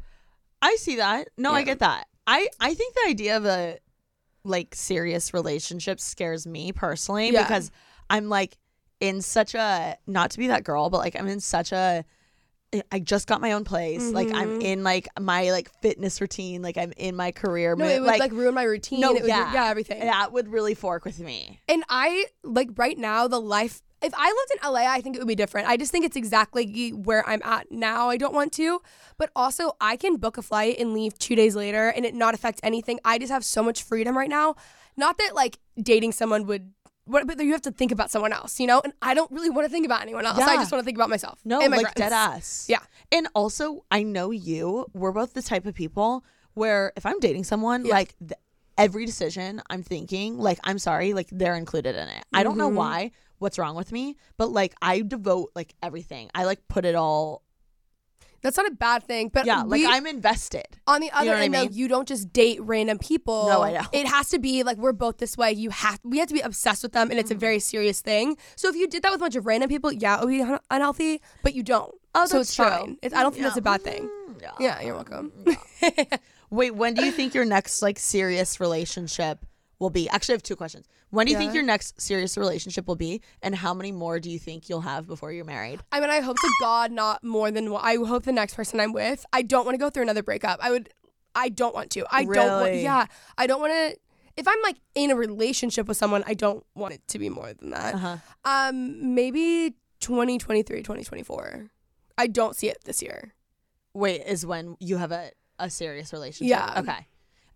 I 0.62 0.76
see 0.76 0.96
that. 0.96 1.28
No, 1.36 1.52
I 1.52 1.62
get 1.62 1.78
that. 1.80 2.06
I 2.26 2.48
I 2.60 2.74
think 2.74 2.94
the 2.94 3.08
idea 3.08 3.36
of 3.36 3.44
a 3.46 3.78
like 4.44 4.74
serious 4.74 5.34
relationship 5.34 6.00
scares 6.00 6.46
me 6.46 6.72
personally 6.72 7.30
Yeah. 7.30 7.42
because 7.42 7.70
I'm 8.10 8.28
like 8.28 8.58
in 9.00 9.22
such 9.22 9.54
a 9.54 9.96
not 10.06 10.32
to 10.32 10.38
be 10.38 10.48
that 10.48 10.64
girl, 10.64 10.90
but 10.90 10.98
like 10.98 11.16
I'm 11.18 11.28
in 11.28 11.40
such 11.40 11.72
a 11.72 12.04
I 12.92 13.00
just 13.00 13.26
got 13.26 13.40
my 13.40 13.50
own 13.52 13.64
place. 13.64 14.12
Like 14.12 14.30
I'm 14.32 14.60
Mhm. 14.60 14.62
in 14.62 14.84
like 14.84 15.08
my 15.18 15.50
like 15.50 15.70
fitness 15.82 16.20
routine. 16.20 16.62
Like 16.62 16.76
I'm 16.76 16.92
in 16.96 17.16
my 17.16 17.32
career. 17.32 17.74
No, 17.74 17.84
it 17.86 18.00
would 18.00 18.06
like, 18.06 18.30
ruin 18.30 18.54
my 18.54 18.62
routine. 18.62 19.00
no, 19.00 19.10
it 19.16 19.22
would, 19.22 19.28
yeah, 19.28 19.52
yeah, 19.52 19.66
everything. 19.66 19.98
That 20.00 20.32
would 20.32 20.48
really 20.48 20.74
fork 20.74 21.04
with 21.04 21.18
me. 21.18 21.58
And 21.68 21.82
I 21.88 22.26
like 22.44 22.68
right 22.76 22.96
now 22.96 23.26
the 23.26 23.40
life 23.40 23.82
if 24.02 24.14
I 24.17 24.26
lived 24.29 24.52
in 24.64 24.72
LA, 24.72 24.86
I 24.90 25.00
think 25.02 25.17
it 25.17 25.19
would 25.19 25.29
be 25.29 25.34
different. 25.34 25.69
I 25.69 25.76
just 25.76 25.93
think 25.93 26.06
it's 26.06 26.17
exactly 26.17 26.90
where 26.90 27.29
I'm 27.29 27.43
at 27.44 27.70
now. 27.70 28.08
I 28.08 28.17
don't 28.17 28.32
want 28.32 28.50
to, 28.55 28.81
but 29.19 29.31
also 29.36 29.72
I 29.81 29.96
can 29.96 30.17
book 30.17 30.38
a 30.38 30.43
flight 30.43 30.76
and 30.79 30.94
leave 30.94 31.19
2 31.19 31.34
days 31.34 31.55
later 31.56 31.88
and 31.88 32.06
it 32.06 32.14
not 32.14 32.34
affect 32.34 32.60
anything. 32.62 32.98
I 33.05 33.19
just 33.19 33.32
have 33.32 33.44
so 33.44 33.62
much 33.62 33.82
freedom 33.82 34.17
right 34.17 34.31
now. 34.31 34.55
Not 34.96 35.19
that 35.19 35.34
like 35.34 35.58
dating 35.82 36.12
someone 36.12 36.46
would 36.46 36.72
what 37.06 37.26
but 37.26 37.38
you 37.42 37.52
have 37.52 37.62
to 37.62 37.72
think 37.72 37.92
about 37.92 38.10
someone 38.10 38.32
else, 38.32 38.60
you 38.60 38.66
know? 38.66 38.80
And 38.84 38.92
I 39.02 39.14
don't 39.14 39.30
really 39.32 39.50
want 39.50 39.66
to 39.66 39.70
think 39.70 39.84
about 39.86 40.02
anyone 40.02 40.24
else. 40.26 40.38
I 40.38 40.56
just 40.56 40.70
want 40.70 40.80
to 40.82 40.84
think 40.84 40.96
about 40.98 41.10
myself. 41.10 41.40
No, 41.44 41.60
and 41.60 41.70
my 41.70 41.78
like 41.78 41.86
friends. 41.86 41.96
dead 41.96 42.12
ass. 42.12 42.66
Yeah. 42.69 42.78
And 43.10 43.28
also, 43.34 43.84
I 43.90 44.02
know 44.02 44.30
you. 44.30 44.86
We're 44.94 45.12
both 45.12 45.34
the 45.34 45.42
type 45.42 45.66
of 45.66 45.74
people 45.74 46.24
where 46.54 46.92
if 46.96 47.04
I'm 47.06 47.19
dating 47.20 47.44
someone, 47.44 47.84
Yeah. 47.84 47.94
like 47.94 48.14
th- 48.19 48.32
every 48.78 49.06
decision 49.06 49.60
I'm 49.70 49.82
thinking, 49.82 50.38
like 50.38 50.58
I'm 50.64 50.78
sorry, 50.78 51.12
like 51.14 51.28
they're 51.32 51.56
included 51.56 51.96
in 51.96 52.08
it. 52.08 52.24
I 52.32 52.42
don't 52.42 52.56
know 52.56 52.70
Mhm. 52.70 52.74
why, 52.74 53.10
what's 53.38 53.58
wrong 53.58 53.74
with 53.76 53.92
me, 53.92 54.16
but 54.36 54.50
like 54.50 54.74
I 54.80 55.00
devote 55.02 55.50
like 55.54 55.74
everything. 55.82 56.30
I 56.34 56.44
like 56.44 56.66
put 56.69 56.84
it 56.84 56.94
all. 56.94 57.42
That's 58.43 58.56
not 58.56 58.67
a 58.67 58.75
bad 58.75 59.05
thing, 59.05 59.29
but 59.29 59.44
Yeah, 59.47 59.63
like 59.63 59.82
I'm 59.87 60.06
invested. 60.06 60.65
On 60.87 61.01
the 61.01 61.11
other 61.13 61.27
know 61.27 61.32
what 61.32 61.41
I 61.41 61.44
end, 61.44 61.55
though, 61.55 61.63
you 61.70 61.89
don't 61.89 62.09
just 62.09 62.32
date 62.32 62.59
random 62.63 62.99
people. 62.99 63.49
No, 63.49 63.63
I 63.63 63.73
know. 63.73 63.82
It 63.93 64.06
has 64.06 64.31
to 64.31 64.39
be 64.39 64.63
like 64.63 64.79
we're 64.79 64.93
both 64.93 65.19
this 65.19 65.37
way. 65.37 65.53
You 65.53 65.70
have 65.70 66.01
we 66.05 66.19
have 66.19 66.29
to 66.29 66.35
be 66.35 66.41
obsessed 66.41 66.82
with 66.82 66.93
them, 66.93 67.11
and 67.11 67.19
Mm. 67.19 67.20
it's 67.20 67.31
a 67.31 67.35
very 67.35 67.59
serious 67.59 68.01
thing. 68.01 68.37
So 68.56 68.69
if 68.69 68.77
you 68.77 68.89
did 68.89 69.03
that 69.03 69.13
with 69.13 69.20
a 69.20 69.25
bunch 69.25 69.37
of 69.37 69.44
random 69.47 69.69
people, 69.69 69.93
yeah, 69.93 70.17
it 70.17 70.25
would 70.25 70.31
be 70.31 70.41
un- 70.43 70.59
unhealthy. 70.70 71.20
But 71.43 71.55
you 71.55 71.63
don't. 71.63 71.94
Oh, 72.15 72.27
so 72.27 72.41
it's 72.41 72.55
true. 72.55 72.65
fine. 72.65 72.97
It's, 73.03 73.15
I 73.15 73.23
don't 73.23 73.32
think 73.32 73.43
Yeah. 73.43 73.49
that's 73.49 73.59
a 73.59 73.63
bad 73.63 73.82
thing. 73.82 74.09
Mm, 74.09 74.41
Yeah. 74.43 74.51
Yeah, 74.59 74.81
you're 74.81 74.94
welcome. 74.94 75.32
Wait, 76.51 76.73
when 76.75 76.94
do 76.94 77.05
you 77.05 77.13
think 77.13 77.35
your 77.35 77.44
next 77.44 77.82
like 77.82 77.99
serious 77.99 78.59
relationship 78.59 79.39
will 79.81 79.91
be? 79.91 80.08
Actually, 80.08 80.34
I 80.34 80.37
have 80.37 80.43
two 80.43 80.55
questions. 80.55 80.87
When 81.08 81.27
do 81.27 81.32
you 81.32 81.39
think 81.39 81.55
your 81.55 81.65
next 81.65 82.01
serious 82.01 82.37
relationship 82.37 82.87
will 82.87 82.96
be, 82.96 83.22
and 83.43 83.55
how 83.55 83.75
many 83.75 83.91
more 83.91 84.20
do 84.20 84.31
you 84.31 84.39
think 84.39 84.69
you'll 84.69 84.82
have 84.82 85.08
before 85.08 85.32
you're 85.32 85.44
married? 85.44 85.81
I 85.91 85.99
mean, 85.99 86.10
I 86.10 86.20
hope 86.20 86.37
to 86.37 86.51
God 86.60 86.93
not 86.93 87.25
more 87.25 87.51
than 87.51 87.72
one. 87.72 87.82
I 87.84 87.96
hope 87.96 88.25
the 88.25 88.32
next 88.32 88.55
person 88.55 88.79
I'm 88.79 88.93
with. 88.93 89.27
I 89.32 89.43
don't 89.43 89.65
want 89.65 89.75
to 89.75 89.79
go 89.79 89.91
through 89.91 90.05
another 90.05 90.22
breakup. 90.22 90.60
I 90.63 90.70
would. 90.70 90.91
I 91.34 91.49
don't 91.49 91.75
want 91.75 91.91
to. 91.93 92.05
I 92.10 92.25
don't 92.25 92.37
want. 92.37 92.67
Really? 92.67 92.82
Yeah, 92.82 93.06
I 93.37 93.46
don't 93.46 93.60
want 93.60 93.72
to. 93.72 93.96
If 94.37 94.46
I'm 94.46 94.63
like 94.63 94.77
in 94.94 95.10
a 95.10 95.17
relationship 95.17 95.89
with 95.89 95.96
someone, 95.96 96.22
I 96.27 96.34
don't 96.34 96.65
want 96.75 96.94
it 96.94 97.03
to 97.08 97.19
be 97.19 97.29
more 97.29 97.53
than 97.53 97.70
that. 97.70 97.94
Uh-huh. 97.94 98.17
Um, 98.44 99.15
maybe 99.15 99.75
2023, 100.01 100.79
2024. 100.79 101.70
I 102.17 102.27
don't 102.27 102.55
see 102.55 102.69
it 102.69 102.79
this 102.84 103.03
year. 103.03 103.34
Wait, 103.93 104.22
is 104.27 104.46
when 104.46 104.77
you 104.79 104.99
have 104.99 105.10
a, 105.10 105.31
a 105.58 105.69
serious 105.69 106.13
relationship? 106.13 106.51
Yeah. 106.51 106.79
Okay. 106.79 107.06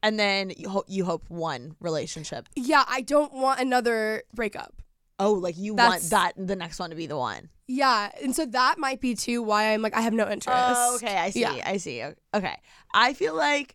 And 0.04 0.20
then 0.20 0.52
you 0.56 0.68
hope 0.68 0.84
you 0.86 1.04
hope 1.04 1.24
one 1.28 1.74
relationship. 1.80 2.48
Yeah, 2.54 2.84
I 2.86 3.00
don't 3.00 3.32
want 3.34 3.58
another 3.58 4.22
breakup. 4.32 4.74
Oh, 5.18 5.32
like 5.32 5.56
you 5.58 5.74
That's- 5.74 6.02
want 6.02 6.36
that 6.36 6.46
the 6.46 6.54
next 6.56 6.78
one 6.78 6.90
to 6.90 6.96
be 6.96 7.06
the 7.06 7.16
one. 7.16 7.48
Yeah, 7.66 8.10
and 8.22 8.36
so 8.36 8.44
that 8.46 8.78
might 8.78 9.00
be 9.00 9.14
too 9.14 9.42
why 9.42 9.72
I'm 9.72 9.80
like 9.82 9.94
I 9.96 10.02
have 10.02 10.12
no 10.12 10.24
interest. 10.30 10.48
Oh, 10.76 10.96
okay, 10.96 11.16
I 11.16 11.30
see. 11.30 11.40
Yeah. 11.40 11.62
I 11.64 11.78
see. 11.78 12.02
Okay, 12.34 12.56
I 12.92 13.14
feel 13.14 13.34
like 13.34 13.74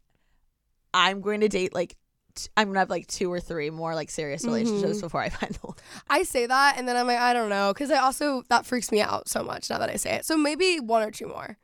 I'm 0.93 1.21
going 1.21 1.41
to 1.41 1.48
date 1.50 1.74
like 1.74 1.95
t- 2.36 2.50
I'm 2.57 2.67
gonna 2.67 2.79
have 2.79 2.89
like 2.89 3.07
two 3.07 3.31
or 3.31 3.39
three 3.39 3.69
more 3.69 3.95
like 3.95 4.09
serious 4.12 4.43
relationships 4.45 4.98
Mhm. 5.00 5.01
before 5.01 5.21
I 5.21 5.29
find 5.39 5.53
the 5.55 5.59
one. 5.67 5.77
I 6.09 6.24
say 6.24 6.45
that 6.45 6.75
and 6.77 6.88
then 6.88 6.95
I'm 6.98 7.07
like 7.07 7.17
I 7.19 7.33
don't 7.33 7.50
know 7.50 7.74
because 7.74 7.89
I 7.91 7.98
also 7.98 8.43
that 8.50 8.65
freaks 8.65 8.91
me 8.91 9.01
out 9.01 9.27
so 9.27 9.43
much 9.43 9.69
now 9.69 9.79
that 9.79 9.89
I 9.89 9.95
say 9.95 10.15
it. 10.17 10.25
So 10.25 10.38
maybe 10.38 10.79
one 10.79 11.01
or 11.03 11.12
two 11.12 11.27
more. 11.27 11.57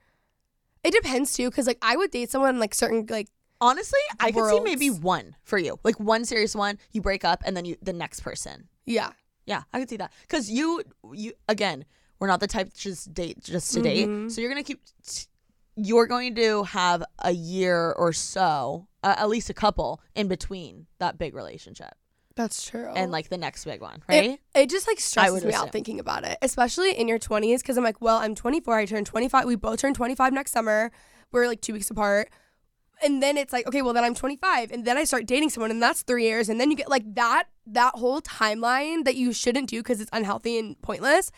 It 0.83 0.91
depends 0.93 1.33
too 1.33 1.49
because 1.49 1.67
like 1.67 1.79
I 1.81 1.95
would 1.97 2.11
date 2.11 2.29
someone 2.31 2.59
like 2.59 2.73
certain 2.73 3.05
like 3.09 3.27
Honestly, 3.61 3.99
I 4.19 4.31
could 4.31 4.49
see 4.49 4.59
maybe 4.59 4.89
one 4.89 5.35
for 5.43 5.57
you, 5.57 5.79
like 5.83 5.99
one 5.99 6.25
serious 6.25 6.55
one. 6.55 6.77
You 6.91 7.01
break 7.01 7.23
up, 7.23 7.41
and 7.45 7.55
then 7.55 7.65
you 7.65 7.77
the 7.81 7.93
next 7.93 8.19
person. 8.21 8.67
yeah 8.85 9.11
Yeah, 9.45 9.63
I 9.73 9.79
could 9.79 9.89
see 9.89 9.97
that 9.97 10.11
because 10.21 10.49
you 10.49 10.83
you 11.13 11.33
again, 11.47 11.85
we're 12.19 12.27
not 12.27 12.39
the 12.39 12.47
type 12.47 12.73
to 12.73 12.79
just 12.79 13.13
date 13.13 13.43
just 13.43 13.73
to 13.73 13.81
date. 13.81 14.07
Mhm. 14.07 14.31
So 14.31 14.41
you're 14.41 14.49
gonna 14.49 14.63
keep. 14.63 14.81
You're 15.77 16.07
going 16.07 16.35
to 16.35 16.63
have 16.63 17.03
a 17.19 17.31
year 17.31 17.91
or 17.97 18.13
so, 18.13 18.87
uh, 19.03 19.15
at 19.17 19.27
least 19.27 19.49
a 19.49 19.53
couple 19.53 19.99
in 20.15 20.29
between 20.29 20.87
that 20.99 21.17
big 21.17 21.35
relationship 21.35 21.95
that's 22.35 22.69
true 22.69 22.91
and 22.95 23.11
like 23.11 23.29
the 23.29 23.37
next 23.37 23.63
big 23.65 23.81
one, 23.81 24.03
right? 24.09 24.39
It, 24.53 24.69
just 24.69 24.87
like 24.87 24.99
stresses 24.99 25.33
would 25.33 25.43
me 25.43 25.49
assume. 25.49 25.61
out 25.67 25.71
thinking 25.71 25.99
about 25.99 26.25
it, 26.25 26.37
especially 26.41 26.91
in 26.91 27.07
your 27.07 27.17
20s. 27.19 27.59
Because 27.59 27.77
I'm 27.77 27.83
like, 27.83 28.01
well, 28.01 28.17
I'm 28.17 28.35
24. 28.35 28.77
I 28.77 28.85
turn 28.85 29.05
25. 29.05 29.45
We 29.45 29.55
both 29.55 29.79
turn 29.79 29.93
25 29.93 30.33
next 30.33 30.51
summer. 30.51 30.91
We're 31.31 31.47
like 31.47 31.61
two 31.61 31.73
weeks 31.73 31.89
apart. 31.89 32.29
And 33.03 33.21
then 33.21 33.37
it's 33.37 33.51
like, 33.53 33.67
okay, 33.67 33.81
well, 33.81 33.93
then 33.93 34.03
I'm 34.03 34.15
25. 34.15 34.71
And 34.71 34.85
then 34.85 34.97
I 34.97 35.03
start 35.03 35.25
dating 35.25 35.49
someone, 35.49 35.71
and 35.71 35.81
that's 35.81 36.01
three 36.01 36.23
years. 36.23 36.49
And 36.49 36.59
then 36.59 36.71
you 36.71 36.77
get 36.77 36.89
like 36.89 37.15
that, 37.15 37.45
that 37.67 37.95
whole 37.95 38.21
timeline 38.21 39.03
that 39.05 39.15
you 39.15 39.33
shouldn't 39.33 39.69
do 39.69 39.81
because 39.81 40.01
it's 40.01 40.09
unhealthy 40.13 40.57
and 40.57 40.81
pointless. 40.81 41.31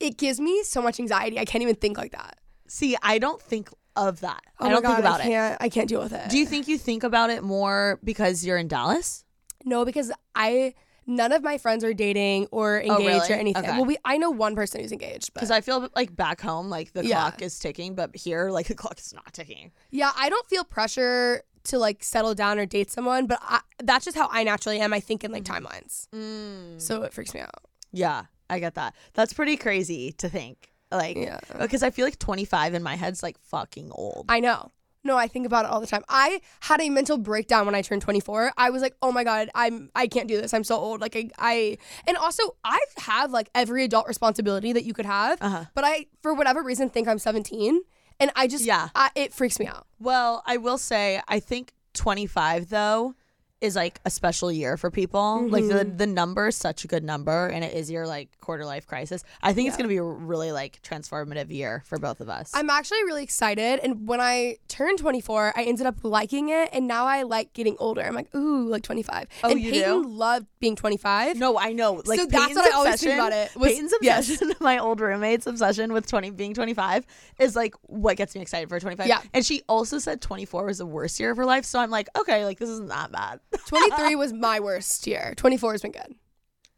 It 0.00 0.16
gives 0.16 0.40
me 0.40 0.62
so 0.64 0.82
much 0.82 0.98
anxiety. 0.98 1.38
I 1.38 1.44
can't 1.44 1.62
even 1.62 1.76
think 1.76 1.98
like 1.98 2.12
that. 2.12 2.38
See, 2.66 2.96
I 3.02 3.18
don't 3.18 3.40
think 3.40 3.68
of 3.96 4.20
that. 4.20 4.40
Oh 4.58 4.66
I 4.66 4.68
don't 4.70 4.82
think 4.82 4.98
about 4.98 5.20
I 5.20 5.24
it. 5.24 5.28
can't, 5.28 5.56
I 5.60 5.68
can't 5.68 5.88
deal 5.88 6.02
with 6.02 6.12
it. 6.12 6.30
Do 6.30 6.38
you 6.38 6.46
think 6.46 6.66
you 6.66 6.78
think 6.78 7.04
about 7.04 7.30
it 7.30 7.42
more 7.42 8.00
because 8.02 8.44
you're 8.44 8.56
in 8.56 8.68
Dallas? 8.68 9.24
No, 9.64 9.84
because 9.84 10.10
I 10.34 10.74
none 11.06 11.32
of 11.32 11.42
my 11.42 11.58
friends 11.58 11.82
are 11.84 11.92
dating 11.94 12.46
or 12.50 12.80
engaged 12.80 12.92
Oh, 13.00 13.06
really? 13.06 13.30
or 13.30 13.36
anything. 13.38 13.64
Okay. 13.64 13.72
Well, 13.76 13.84
we 13.84 13.96
I 14.04 14.18
know 14.18 14.30
one 14.30 14.54
person 14.54 14.80
who's 14.80 14.92
engaged, 14.92 15.32
Because 15.34 15.50
I 15.50 15.60
feel 15.60 15.88
like 15.96 16.14
back 16.16 16.40
home, 16.40 16.68
like 16.70 16.92
the 16.92 17.04
Yeah. 17.06 17.20
clock 17.22 17.42
is 17.42 17.58
ticking, 17.58 17.94
but 17.94 18.14
here, 18.16 18.50
like 18.50 18.66
the 18.68 18.74
clock 18.74 18.98
is 18.98 19.12
not 19.12 19.32
ticking. 19.32 19.72
yeah, 19.90 20.12
I 20.16 20.28
don't 20.28 20.46
feel 20.48 20.64
pressure 20.64 21.42
to 21.64 21.78
like 21.78 22.02
settle 22.02 22.34
down 22.34 22.58
or 22.58 22.66
date 22.66 22.90
someone, 22.90 23.26
but 23.26 23.38
I, 23.42 23.60
that's 23.82 24.04
just 24.04 24.16
how 24.16 24.28
I 24.32 24.42
naturally 24.42 24.80
am. 24.80 24.92
I 24.92 25.00
think 25.00 25.22
in 25.24 25.30
like 25.32 25.44
timelines, 25.44 26.08
Mm. 26.10 26.80
so 26.80 27.02
it 27.02 27.12
freaks 27.12 27.32
me 27.34 27.40
out. 27.40 27.64
Yeah, 27.92 28.24
I 28.50 28.58
get 28.58 28.74
that. 28.74 28.94
That's 29.14 29.32
pretty 29.32 29.56
crazy 29.56 30.12
to 30.12 30.28
think. 30.28 30.72
Like, 30.90 31.16
Yeah. 31.16 31.38
because 31.60 31.82
I 31.82 31.90
feel 31.90 32.04
like 32.04 32.18
25 32.18 32.74
in 32.74 32.82
my 32.82 32.96
head's 32.96 33.22
like 33.22 33.38
fucking 33.38 33.90
old. 33.92 34.26
I 34.28 34.40
know. 34.40 34.70
No, 35.04 35.16
I 35.16 35.26
think 35.26 35.46
about 35.46 35.64
it 35.64 35.70
all 35.70 35.80
the 35.80 35.86
time. 35.86 36.04
I 36.08 36.40
had 36.60 36.80
a 36.80 36.88
mental 36.88 37.18
breakdown 37.18 37.66
when 37.66 37.74
I 37.74 37.82
turned 37.82 38.02
24. 38.02 38.52
I 38.56 38.70
was 38.70 38.82
like, 38.82 38.94
"Oh 39.02 39.10
my 39.10 39.24
god, 39.24 39.50
I'm 39.54 39.90
I 39.96 40.06
can't 40.06 40.28
do 40.28 40.40
this. 40.40 40.54
I'm 40.54 40.62
so 40.64 40.76
old." 40.76 41.00
Like 41.00 41.16
I, 41.16 41.28
I 41.38 41.78
and 42.06 42.16
also 42.16 42.56
I 42.64 42.78
have 42.98 43.32
like 43.32 43.50
every 43.54 43.82
adult 43.84 44.06
responsibility 44.06 44.72
that 44.72 44.84
you 44.84 44.94
could 44.94 45.06
have, 45.06 45.42
Uh-huh. 45.42 45.64
but 45.74 45.84
I 45.84 46.06
for 46.22 46.34
whatever 46.34 46.62
reason 46.62 46.88
think 46.88 47.08
I'm 47.08 47.18
17, 47.18 47.80
and 48.20 48.30
I 48.36 48.46
just 48.46 48.64
Yeah. 48.64 48.90
I, 48.94 49.10
it 49.16 49.32
freaks 49.32 49.58
me 49.58 49.66
out. 49.66 49.86
Well, 49.98 50.42
I 50.46 50.56
will 50.58 50.78
say, 50.78 51.20
I 51.26 51.40
think 51.40 51.72
25 51.94 52.68
though 52.68 53.14
is 53.62 53.76
like 53.76 54.00
a 54.04 54.10
special 54.10 54.50
year 54.52 54.76
for 54.76 54.90
people. 54.90 55.48
Like 55.48 55.66
the 55.68 55.72
Mm-hmm. 55.84 55.96
the 55.96 56.06
number 56.06 56.48
is 56.48 56.56
such 56.56 56.84
a 56.84 56.88
good 56.88 57.02
number, 57.04 57.46
and 57.46 57.64
it 57.64 57.74
is 57.74 57.90
your 57.90 58.06
like 58.06 58.28
quarter 58.40 58.64
life 58.64 58.86
crisis. 58.86 59.24
I 59.42 59.52
think 59.52 59.68
it's 59.68 59.76
gonna 59.76 59.88
be 59.88 59.96
a 59.96 60.02
really 60.02 60.52
like 60.52 60.80
transformative 60.82 61.50
year 61.50 61.82
for 61.86 61.98
both 61.98 62.20
of 62.20 62.28
us. 62.28 62.50
I'm 62.54 62.68
actually 62.68 63.02
really 63.04 63.22
excited. 63.22 63.80
And 63.82 64.06
when 64.06 64.20
I 64.20 64.56
turned 64.68 64.98
24, 64.98 65.54
I 65.56 65.62
ended 65.64 65.86
up 65.86 65.96
liking 66.02 66.50
it. 66.50 66.68
And 66.72 66.86
now 66.86 67.06
I 67.06 67.22
like 67.22 67.52
getting 67.52 67.76
older. 67.78 68.02
I'm 68.02 68.14
like, 68.14 68.34
ooh, 68.34 68.68
like 68.68 68.82
25. 68.82 69.28
Oh, 69.44 69.50
and 69.50 69.60
you 69.60 69.72
Peyton 69.72 70.02
do? 70.02 70.08
loved 70.08 70.46
being 70.60 70.76
25. 70.76 71.36
no, 71.36 71.58
I 71.58 71.72
know. 71.72 72.02
Like 72.04 72.18
So 72.20 72.26
that's 72.26 72.32
Peyton's 72.48 72.56
what 72.56 72.72
I 72.72 72.76
always 72.76 73.00
think 73.00 73.12
obsession- 73.14 73.18
about 73.18 73.32
it, 73.32 73.56
was- 73.56 73.68
Peyton's 73.72 73.94
yes. 74.02 74.42
my 74.60 74.78
old 74.78 75.00
roommate's 75.00 75.46
obsession 75.46 75.92
with 75.92 76.06
20 76.06 76.30
being 76.30 76.54
25 76.54 77.06
is 77.38 77.54
like 77.56 77.74
what 77.82 78.16
gets 78.16 78.34
me 78.34 78.40
excited 78.42 78.68
for 78.68 78.78
25. 78.80 79.06
Yeah. 79.06 79.20
And 79.32 79.44
she 79.46 79.62
also 79.68 79.98
said 79.98 80.20
24 80.20 80.66
was 80.66 80.78
the 80.78 80.86
worst 80.86 81.18
year 81.20 81.30
of 81.30 81.36
her 81.36 81.44
life. 81.46 81.64
So 81.64 81.78
I'm 81.78 81.90
like, 81.90 82.08
okay, 82.18 82.44
like 82.44 82.58
this 82.58 82.68
isn't 82.70 82.88
that 82.88 83.12
bad. 83.12 83.40
23 83.66 84.16
was 84.16 84.32
my 84.32 84.60
worst 84.60 85.06
year. 85.06 85.34
24 85.36 85.72
has 85.72 85.82
been 85.82 85.92
good. 85.92 86.14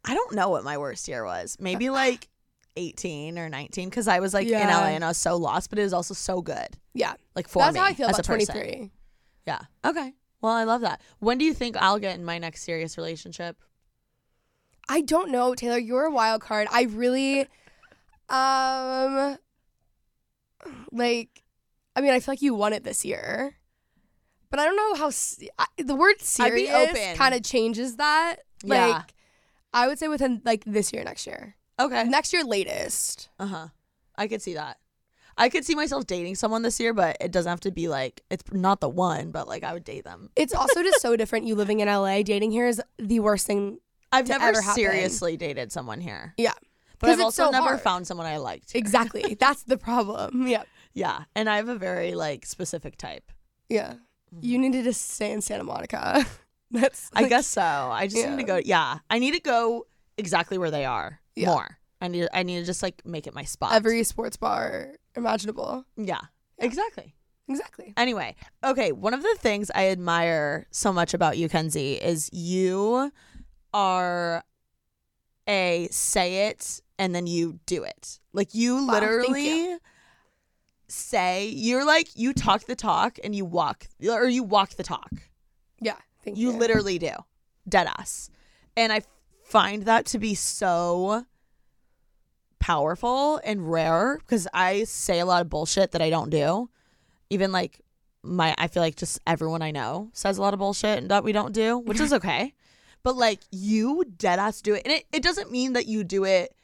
I 0.04 0.14
don't 0.14 0.34
know 0.34 0.50
what 0.50 0.64
my 0.64 0.78
worst 0.78 1.08
year 1.08 1.24
was. 1.24 1.56
Maybe 1.60 1.90
like 1.90 2.28
18 2.76 3.38
or 3.38 3.48
19 3.48 3.88
because 3.88 4.08
I 4.08 4.20
was 4.20 4.34
like 4.34 4.46
in 4.48 4.52
LA 4.52 4.88
and 4.88 5.04
I 5.04 5.08
was 5.08 5.18
so 5.18 5.36
lost, 5.36 5.70
but 5.70 5.78
it 5.78 5.82
was 5.82 5.92
also 5.92 6.14
so 6.14 6.42
good. 6.42 6.68
Yeah. 6.92 7.14
Like 7.34 7.48
for 7.48 7.60
That's 7.60 7.74
me 7.74 7.80
how 7.80 7.86
I 7.86 7.94
feel 7.94 8.08
about 8.08 8.20
a 8.20 8.22
person. 8.22 8.54
23. 8.54 8.90
Yeah. 9.46 9.60
Okay. 9.84 10.12
Well, 10.40 10.52
I 10.52 10.64
love 10.64 10.82
that. 10.82 11.00
When 11.20 11.38
do 11.38 11.44
you 11.44 11.54
think 11.54 11.76
I'll 11.76 11.98
get 11.98 12.16
in 12.16 12.24
my 12.24 12.38
next 12.38 12.64
serious 12.64 12.98
relationship? 12.98 13.56
I 14.88 15.00
don't 15.00 15.30
know, 15.30 15.54
Taylor. 15.54 15.78
You're 15.78 16.04
a 16.04 16.10
wild 16.10 16.42
card. 16.42 16.68
I 16.70 16.82
really, 16.82 17.46
um, 18.28 19.38
like, 20.92 21.42
I 21.96 22.00
mean, 22.00 22.10
I 22.10 22.20
feel 22.20 22.32
like 22.32 22.42
you 22.42 22.54
won 22.54 22.74
it 22.74 22.84
this 22.84 23.04
year, 23.04 23.56
but 24.54 24.60
I 24.60 24.66
don't 24.66 24.76
know 24.76 24.94
how 24.94 25.10
I 25.58 25.66
the 25.82 25.96
word 25.96 26.20
serious 26.20 27.16
kind 27.18 27.34
of 27.34 27.42
changes 27.42 27.96
that. 27.96 28.36
Yeah. 28.62 28.86
Like, 28.86 29.14
I 29.72 29.88
would 29.88 29.98
say 29.98 30.06
within 30.06 30.42
like 30.44 30.62
this 30.64 30.92
year, 30.92 31.02
next 31.02 31.26
year, 31.26 31.56
Okay. 31.80 32.04
next 32.04 32.32
year 32.32 32.44
latest. 32.44 33.30
Uh 33.40 33.46
huh. 33.46 33.68
I 34.16 34.28
could 34.28 34.40
see 34.40 34.54
that. 34.54 34.78
I 35.36 35.48
could 35.48 35.64
see 35.64 35.74
myself 35.74 36.06
dating 36.06 36.36
someone 36.36 36.62
this 36.62 36.78
year, 36.78 36.94
but 36.94 37.16
it 37.20 37.32
doesn't 37.32 37.50
have 37.50 37.58
to 37.62 37.72
be 37.72 37.88
like 37.88 38.22
it's 38.30 38.44
not 38.52 38.80
the 38.80 38.88
one, 38.88 39.32
but 39.32 39.48
like 39.48 39.64
I 39.64 39.72
would 39.72 39.82
date 39.82 40.04
them. 40.04 40.30
It's 40.36 40.54
also 40.54 40.84
just 40.84 41.00
so 41.02 41.16
different. 41.16 41.46
You 41.46 41.56
living 41.56 41.80
in 41.80 41.88
LA, 41.88 42.22
dating 42.22 42.52
here 42.52 42.68
is 42.68 42.80
the 42.98 43.18
worst 43.18 43.44
thing. 43.48 43.80
I've 44.12 44.28
never 44.28 44.60
happen. 44.60 44.74
seriously 44.76 45.36
dated 45.36 45.72
someone 45.72 46.00
here, 46.00 46.34
Yeah, 46.38 46.52
but 47.00 47.10
I've 47.10 47.20
also 47.20 47.46
so 47.46 47.50
never 47.50 47.66
hard. 47.70 47.80
found 47.80 48.06
someone 48.06 48.28
I 48.28 48.36
liked. 48.36 48.70
here. 48.70 48.78
exactly. 48.78 49.34
That's 49.40 49.64
the 49.64 49.76
problem. 49.76 50.46
Yeah, 50.46 50.62
Yeah, 50.92 51.24
and 51.34 51.50
I 51.50 51.56
have 51.56 51.68
a 51.68 51.74
very 51.74 52.14
like 52.14 52.46
specific 52.46 52.96
type. 52.96 53.32
yeah. 53.68 53.94
You 54.40 54.58
needed 54.58 54.84
to 54.84 54.92
stay 54.92 55.32
in 55.32 55.40
Santa 55.40 55.64
Monica. 55.64 56.24
That's. 56.70 57.10
I 57.14 57.28
guess 57.28 57.46
so. 57.46 57.60
I 57.62 58.06
just 58.08 58.26
need 58.28 58.36
to 58.38 58.42
go. 58.44 58.60
Yeah, 58.64 58.98
I 59.10 59.18
need 59.18 59.34
to 59.34 59.40
go 59.40 59.86
exactly 60.18 60.58
where 60.58 60.70
they 60.70 60.84
are 60.84 61.20
Yeah. 61.36 61.48
more. 61.50 61.78
I 62.00 62.08
need. 62.08 62.28
I 62.32 62.42
need 62.42 62.60
to 62.60 62.64
just 62.66 62.82
like 62.82 63.02
make 63.06 63.26
it 63.26 63.34
my 63.34 63.44
spot. 63.44 63.72
every 63.74 64.02
sports 64.04 64.36
bar 64.36 64.92
imaginable. 65.14 65.84
yeah, 65.96 66.20
exactly. 66.58 67.14
Exactly. 67.48 67.92
Anyway, 67.98 68.34
okay. 68.64 68.90
One 68.92 69.12
of 69.12 69.22
the 69.22 69.36
things 69.38 69.70
I 69.74 69.88
admire 69.88 70.66
so 70.70 70.92
much 70.92 71.12
about 71.12 71.36
you, 71.36 71.48
Kenzie, 71.50 71.94
is 71.94 72.30
you 72.32 73.12
are 73.74 74.42
a 75.48 75.88
say 75.90 76.48
it 76.48 76.80
and 76.98 77.14
then 77.14 77.26
you 77.26 77.60
do 77.66 77.84
it. 77.84 78.18
Like 78.32 78.54
you 78.54 78.76
Wow, 78.86 78.92
literally 78.94 79.46
you. 79.64 79.78
Say 80.88 81.46
you're 81.48 81.84
like 81.84 82.08
you 82.14 82.32
talk 82.32 82.64
the 82.64 82.76
talk 82.76 83.18
and 83.24 83.34
you 83.34 83.44
walk 83.44 83.86
or 84.06 84.28
you 84.28 84.42
walk 84.42 84.70
the 84.70 84.82
talk. 84.82 85.10
Yeah. 85.80 85.96
Thank 86.24 86.36
You 86.38 86.52
you. 86.52 86.58
literally 86.58 86.98
do. 86.98 87.12
Dead 87.68 87.86
ass. 87.98 88.30
And 88.76 88.92
I 88.92 89.02
find 89.44 89.84
that 89.84 90.06
to 90.06 90.18
be 90.18 90.34
so 90.34 91.24
powerful 92.58 93.40
and 93.44 93.70
rare 93.70 94.18
because 94.18 94.48
I 94.54 94.84
say 94.84 95.20
a 95.20 95.26
lot 95.26 95.42
of 95.42 95.50
bullshit 95.50 95.92
that 95.92 96.02
I 96.02 96.10
don't 96.10 96.30
do. 96.30 96.70
Even 97.30 97.52
like 97.52 97.80
my 98.22 98.54
I 98.56 98.68
feel 98.68 98.82
like 98.82 98.96
just 98.96 99.20
everyone 99.26 99.60
I 99.62 99.70
know 99.70 100.10
says 100.14 100.38
a 100.38 100.42
lot 100.42 100.54
of 100.54 100.60
bullshit 100.60 100.98
and 100.98 101.10
that 101.10 101.24
we 101.24 101.32
don't 101.32 101.52
do, 101.52 101.78
which 101.78 102.00
is 102.00 102.12
okay. 102.20 102.54
But 103.02 103.16
like 103.16 103.40
you 103.50 104.04
dead 104.16 104.38
ass 104.38 104.62
do 104.62 104.74
it. 104.74 104.82
And 104.84 104.94
it, 104.94 105.04
it 105.12 105.22
doesn't 105.22 105.50
mean 105.52 105.74
that 105.74 105.86
you 105.86 106.04
do 106.04 106.24
it 106.24 106.54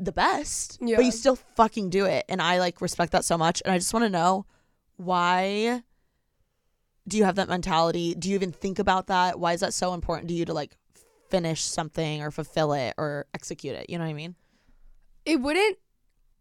the 0.00 0.12
best. 0.12 0.78
Yeah. 0.80 0.96
But 0.96 1.04
you 1.04 1.12
still 1.12 1.36
fucking 1.56 1.90
do 1.90 2.04
it. 2.04 2.24
And 2.28 2.42
I 2.42 2.58
like 2.58 2.80
respect 2.80 3.12
that 3.12 3.24
so 3.24 3.38
much. 3.38 3.62
And 3.64 3.72
I 3.72 3.78
just 3.78 3.92
want 3.92 4.04
to 4.04 4.10
know 4.10 4.46
why 4.96 5.82
do 7.06 7.16
you 7.16 7.24
have 7.24 7.36
that 7.36 7.48
mentality? 7.48 8.14
Do 8.14 8.28
you 8.28 8.34
even 8.34 8.52
think 8.52 8.78
about 8.78 9.08
that? 9.08 9.38
Why 9.38 9.52
is 9.52 9.60
that 9.60 9.74
so 9.74 9.94
important 9.94 10.28
to 10.28 10.34
you 10.34 10.44
to 10.46 10.54
like 10.54 10.76
finish 11.30 11.62
something 11.62 12.22
or 12.22 12.30
fulfill 12.30 12.72
it 12.72 12.94
or 12.96 13.26
execute 13.34 13.74
it? 13.74 13.90
You 13.90 13.98
know 13.98 14.04
what 14.04 14.10
I 14.10 14.14
mean? 14.14 14.34
It 15.24 15.40
wouldn't. 15.40 15.78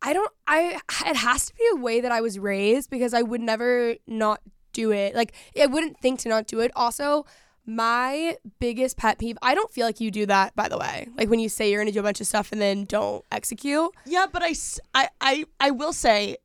I 0.02 0.14
don't. 0.14 0.32
I. 0.48 0.80
It 1.06 1.16
has 1.16 1.46
to 1.46 1.54
be 1.54 1.64
a 1.74 1.78
way 1.78 2.02
that 2.02 2.12
I 2.12 2.22
was 2.22 2.38
raised 2.38 2.90
because 2.90 3.14
I 3.14 3.22
would 3.22 3.42
never 3.42 3.96
not 4.06 4.42
do 4.74 4.92
it. 4.92 5.16
Like 5.16 5.34
I 5.60 5.68
wouldn't 5.68 6.00
think 6.00 6.20
to 6.22 6.30
not 6.30 6.48
do 6.48 6.60
it. 6.60 6.72
Also, 6.76 7.26
my 7.66 8.38
biggest 8.60 8.98
pet 8.98 9.18
peeve. 9.20 9.38
I 9.42 9.56
don't 9.56 9.72
feel 9.72 9.86
like 9.86 10.00
you 10.02 10.12
do 10.12 10.26
that. 10.26 10.56
By 10.56 10.68
the 10.68 10.78
way, 10.78 11.08
like 11.18 11.30
when 11.30 11.40
you 11.40 11.50
say 11.50 11.72
you're 11.72 11.82
gonna 11.82 11.92
do 11.92 12.00
a 12.00 12.04
bunch 12.04 12.22
of 12.22 12.28
stuff 12.28 12.52
and 12.52 12.62
then 12.62 12.86
don't 12.86 13.24
execute. 13.32 13.90
Yeah, 14.06 14.26
but 14.32 14.42
I, 14.44 14.54
I, 14.94 15.10
I, 15.22 15.46
I 15.60 15.72
will 15.72 15.94
say 15.94 16.38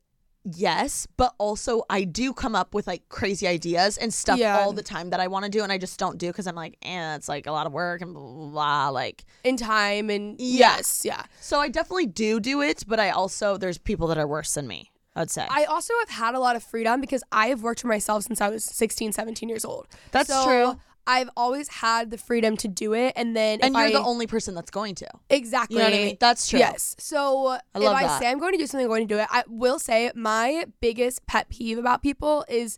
yes, 0.55 1.05
but 1.17 1.33
also 1.37 1.83
I 1.89 2.05
do 2.05 2.33
come 2.33 2.55
up 2.55 2.73
with 2.73 2.87
like 2.87 3.07
crazy 3.09 3.47
ideas 3.47 3.97
and 3.97 4.13
stuff 4.13 4.39
Yeah. 4.39 4.57
all 4.59 4.71
the 4.73 4.81
time 4.81 5.09
that 5.09 5.19
I 5.19 5.27
want 5.27 5.45
to 5.45 5.51
do, 5.51 5.61
and 5.63 5.71
I 5.71 5.77
just 5.77 5.99
don't 5.99 6.17
do 6.17 6.27
because 6.27 6.47
I'm 6.47 6.55
like, 6.55 6.77
eh, 6.81 7.15
it's 7.15 7.27
like 7.27 7.45
a 7.47 7.51
lot 7.51 7.67
of 7.67 7.73
work 7.73 8.01
and 8.01 8.13
blah, 8.13 8.21
blah, 8.23 8.47
blah. 8.49 8.89
Like, 8.89 9.25
In 9.43 9.57
time 9.57 10.09
and 10.09 10.39
Yeah. 10.39 10.77
yes, 10.77 11.01
yeah. 11.05 11.23
so 11.41 11.59
I 11.59 11.67
definitely 11.69 12.07
do 12.07 12.39
do 12.39 12.61
it, 12.61 12.83
but 12.87 12.99
I 12.99 13.09
also, 13.09 13.57
there's 13.57 13.77
people 13.77 14.07
that 14.07 14.17
are 14.17 14.27
worse 14.27 14.53
than 14.53 14.67
me, 14.67 14.91
I'd 15.15 15.29
say. 15.29 15.45
I 15.49 15.65
also 15.65 15.93
have 15.99 16.09
had 16.09 16.35
a 16.35 16.39
lot 16.39 16.55
of 16.55 16.63
freedom 16.63 17.01
because 17.01 17.23
I 17.31 17.47
have 17.47 17.61
worked 17.61 17.81
for 17.81 17.87
myself 17.87 18.23
since 18.23 18.39
I 18.41 18.49
was 18.49 18.63
16, 18.63 19.11
17 19.11 19.49
years 19.49 19.65
old. 19.65 19.87
That's 20.11 20.29
So 20.29 20.45
true. 20.45 20.79
I've 21.09 21.29
always 21.35 21.67
had 21.69 22.11
the 22.11 22.19
freedom 22.19 22.55
to 22.57 22.67
do 22.67 22.93
it, 22.93 23.13
and 23.15 23.35
then 23.35 23.61
and 23.63 23.73
if 23.73 23.79
you're 23.79 23.87
I, 23.87 23.91
the 23.91 24.03
only 24.03 24.27
person 24.27 24.53
that's 24.53 24.69
going 24.69 24.93
to. 24.95 25.07
exactly. 25.31 25.77
You 25.77 25.81
know 25.81 25.89
what 25.89 25.95
I 25.95 26.05
mean? 26.05 26.17
That's 26.19 26.47
true. 26.47 26.59
Yes. 26.59 26.95
So 26.99 27.53
if 27.53 27.81
love 27.81 27.95
I 27.95 28.03
that. 28.03 28.19
say 28.19 28.29
I'm 28.29 28.37
going 28.37 28.51
to 28.51 28.59
do 28.59 28.67
something, 28.67 28.85
I'm 28.85 28.89
going 28.89 29.07
to 29.07 29.15
do 29.15 29.19
it. 29.19 29.27
I 29.31 29.43
will 29.47 29.79
say 29.79 30.11
my 30.13 30.65
biggest 30.81 31.25
pet 31.25 31.49
peeve 31.49 31.79
about 31.79 32.03
people 32.03 32.45
is 32.47 32.77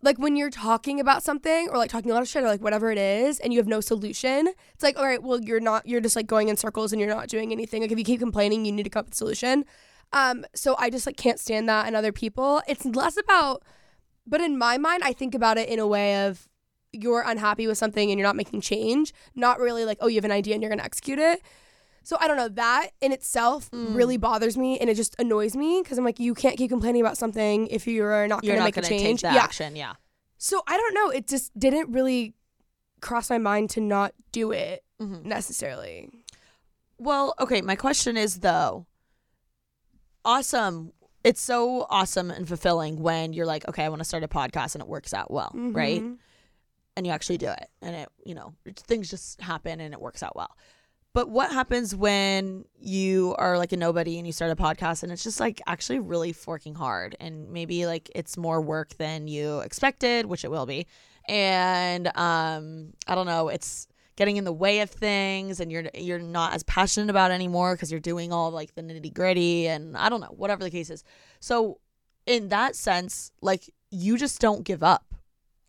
like 0.00 0.18
when 0.18 0.34
you're 0.34 0.48
talking 0.48 0.98
about 0.98 1.22
something 1.22 1.68
or 1.68 1.76
like 1.76 1.90
talking 1.90 2.10
a 2.10 2.14
lot 2.14 2.22
of 2.22 2.28
shit 2.28 2.42
or 2.42 2.46
like 2.46 2.62
whatever 2.62 2.90
it 2.90 2.96
is 2.96 3.38
and 3.38 3.52
you 3.52 3.58
have 3.58 3.68
no 3.68 3.82
solution. 3.82 4.48
It's 4.72 4.82
like, 4.82 4.98
all 4.98 5.04
right, 5.04 5.22
well, 5.22 5.38
you're 5.38 5.60
not, 5.60 5.86
you're 5.86 6.00
just 6.00 6.16
like 6.16 6.26
going 6.26 6.48
in 6.48 6.56
circles 6.56 6.90
and 6.90 7.00
you're 7.00 7.10
not 7.10 7.28
doing 7.28 7.52
anything. 7.52 7.82
Like 7.82 7.92
if 7.92 7.98
you 7.98 8.04
keep 8.04 8.20
complaining, 8.20 8.64
you 8.64 8.72
need 8.72 8.84
to 8.84 8.90
come 8.90 9.00
up 9.00 9.06
with 9.06 9.14
a 9.14 9.16
solution. 9.18 9.66
Um, 10.14 10.46
so 10.54 10.74
I 10.78 10.88
just 10.88 11.04
like 11.04 11.18
can't 11.18 11.38
stand 11.38 11.68
that 11.68 11.86
in 11.86 11.94
other 11.94 12.12
people. 12.12 12.62
It's 12.66 12.86
less 12.86 13.18
about, 13.18 13.62
but 14.26 14.40
in 14.40 14.56
my 14.56 14.78
mind, 14.78 15.02
I 15.04 15.12
think 15.12 15.34
about 15.34 15.58
it 15.58 15.68
in 15.68 15.78
a 15.78 15.86
way 15.86 16.26
of 16.26 16.48
you're 16.92 17.22
unhappy 17.22 17.66
with 17.66 17.78
something 17.78 18.10
and 18.10 18.18
you're 18.18 18.26
not 18.28 18.36
making 18.36 18.60
change, 18.60 19.12
not 19.34 19.58
really 19.58 19.84
like, 19.84 19.98
oh, 20.00 20.06
you 20.08 20.16
have 20.16 20.24
an 20.24 20.30
idea 20.32 20.54
and 20.54 20.62
you're 20.62 20.70
gonna 20.70 20.82
execute 20.82 21.18
it. 21.18 21.40
So 22.04 22.16
I 22.20 22.26
don't 22.28 22.36
know. 22.36 22.48
That 22.48 22.90
in 23.00 23.12
itself 23.12 23.70
Mm. 23.70 23.94
really 23.94 24.16
bothers 24.16 24.56
me 24.58 24.78
and 24.78 24.90
it 24.90 24.94
just 24.96 25.14
annoys 25.20 25.54
me 25.56 25.80
because 25.82 25.98
I'm 25.98 26.04
like, 26.04 26.18
you 26.20 26.34
can't 26.34 26.56
keep 26.58 26.70
complaining 26.70 27.00
about 27.00 27.16
something 27.16 27.66
if 27.68 27.86
you're 27.86 28.26
not 28.26 28.42
gonna 28.42 28.56
not 28.58 28.64
make 28.64 28.74
going 28.74 28.84
a 28.84 28.88
to 28.88 28.98
change. 28.98 29.22
yeah. 29.22 29.34
action. 29.36 29.76
Yeah. 29.76 29.94
So 30.36 30.62
I 30.66 30.76
don't 30.76 30.94
know. 30.94 31.10
It 31.10 31.28
just 31.28 31.56
didn't 31.58 31.92
really 31.92 32.34
cross 33.00 33.30
my 33.30 33.38
mind 33.38 33.70
to 33.70 33.80
not 33.80 34.12
do 34.32 34.50
it 34.52 34.84
Mhm. 35.00 35.24
necessarily. 35.24 36.10
Well, 36.98 37.34
okay. 37.40 37.62
My 37.62 37.76
question 37.76 38.16
is 38.16 38.40
though, 38.40 38.86
awesome. 40.24 40.92
It's 41.24 41.40
so 41.40 41.86
awesome 41.88 42.30
and 42.30 42.48
fulfilling 42.48 43.00
when 43.00 43.32
you're 43.32 43.46
like, 43.46 43.68
okay, 43.68 43.84
I 43.84 43.88
want 43.88 44.00
to 44.00 44.04
start 44.04 44.24
a 44.24 44.28
podcast 44.28 44.74
and 44.74 44.82
it 44.82 44.88
works 44.88 45.14
out 45.14 45.30
well, 45.30 45.52
right? 45.54 46.02
And 46.94 47.06
you 47.06 47.12
actually 47.12 47.38
do 47.38 47.48
it, 47.48 47.68
and 47.80 47.96
it, 47.96 48.08
you 48.26 48.34
know, 48.34 48.52
things 48.74 49.08
just 49.08 49.40
happen 49.40 49.80
and 49.80 49.94
it 49.94 50.00
works 50.00 50.22
out 50.22 50.36
well. 50.36 50.54
But 51.14 51.28
what 51.28 51.52
happens 51.52 51.94
when 51.94 52.64
you 52.78 53.34
are 53.38 53.58
like 53.58 53.72
a 53.72 53.76
nobody 53.76 54.18
and 54.18 54.26
you 54.26 54.32
start 54.32 54.50
a 54.50 54.56
podcast 54.56 55.02
and 55.02 55.12
it's 55.12 55.22
just 55.22 55.40
like 55.40 55.60
actually 55.66 55.98
really 55.98 56.32
forking 56.32 56.74
hard 56.74 57.16
and 57.20 57.50
maybe 57.50 57.84
like 57.84 58.10
it's 58.14 58.38
more 58.38 58.62
work 58.62 58.96
than 58.96 59.28
you 59.28 59.60
expected, 59.60 60.26
which 60.26 60.44
it 60.44 60.50
will 60.50 60.64
be. 60.64 60.86
And 61.28 62.08
um 62.16 62.94
I 63.06 63.14
don't 63.14 63.26
know, 63.26 63.48
it's 63.48 63.88
getting 64.16 64.38
in 64.38 64.44
the 64.44 64.52
way 64.52 64.80
of 64.80 64.90
things 64.90 65.60
and 65.60 65.70
you're 65.70 65.84
you're 65.94 66.18
not 66.18 66.54
as 66.54 66.62
passionate 66.62 67.10
about 67.10 67.30
anymore 67.30 67.74
because 67.74 67.90
you're 67.90 68.00
doing 68.00 68.32
all 68.32 68.50
like 68.50 68.74
the 68.74 68.82
nitty-gritty 68.82 69.68
and 69.68 69.96
I 69.96 70.08
don't 70.08 70.20
know, 70.20 70.34
whatever 70.34 70.62
the 70.64 70.70
case 70.70 70.88
is. 70.88 71.04
So 71.40 71.78
in 72.26 72.48
that 72.48 72.74
sense, 72.74 73.32
like 73.42 73.70
you 73.90 74.16
just 74.16 74.40
don't 74.40 74.64
give 74.64 74.82
up, 74.82 75.11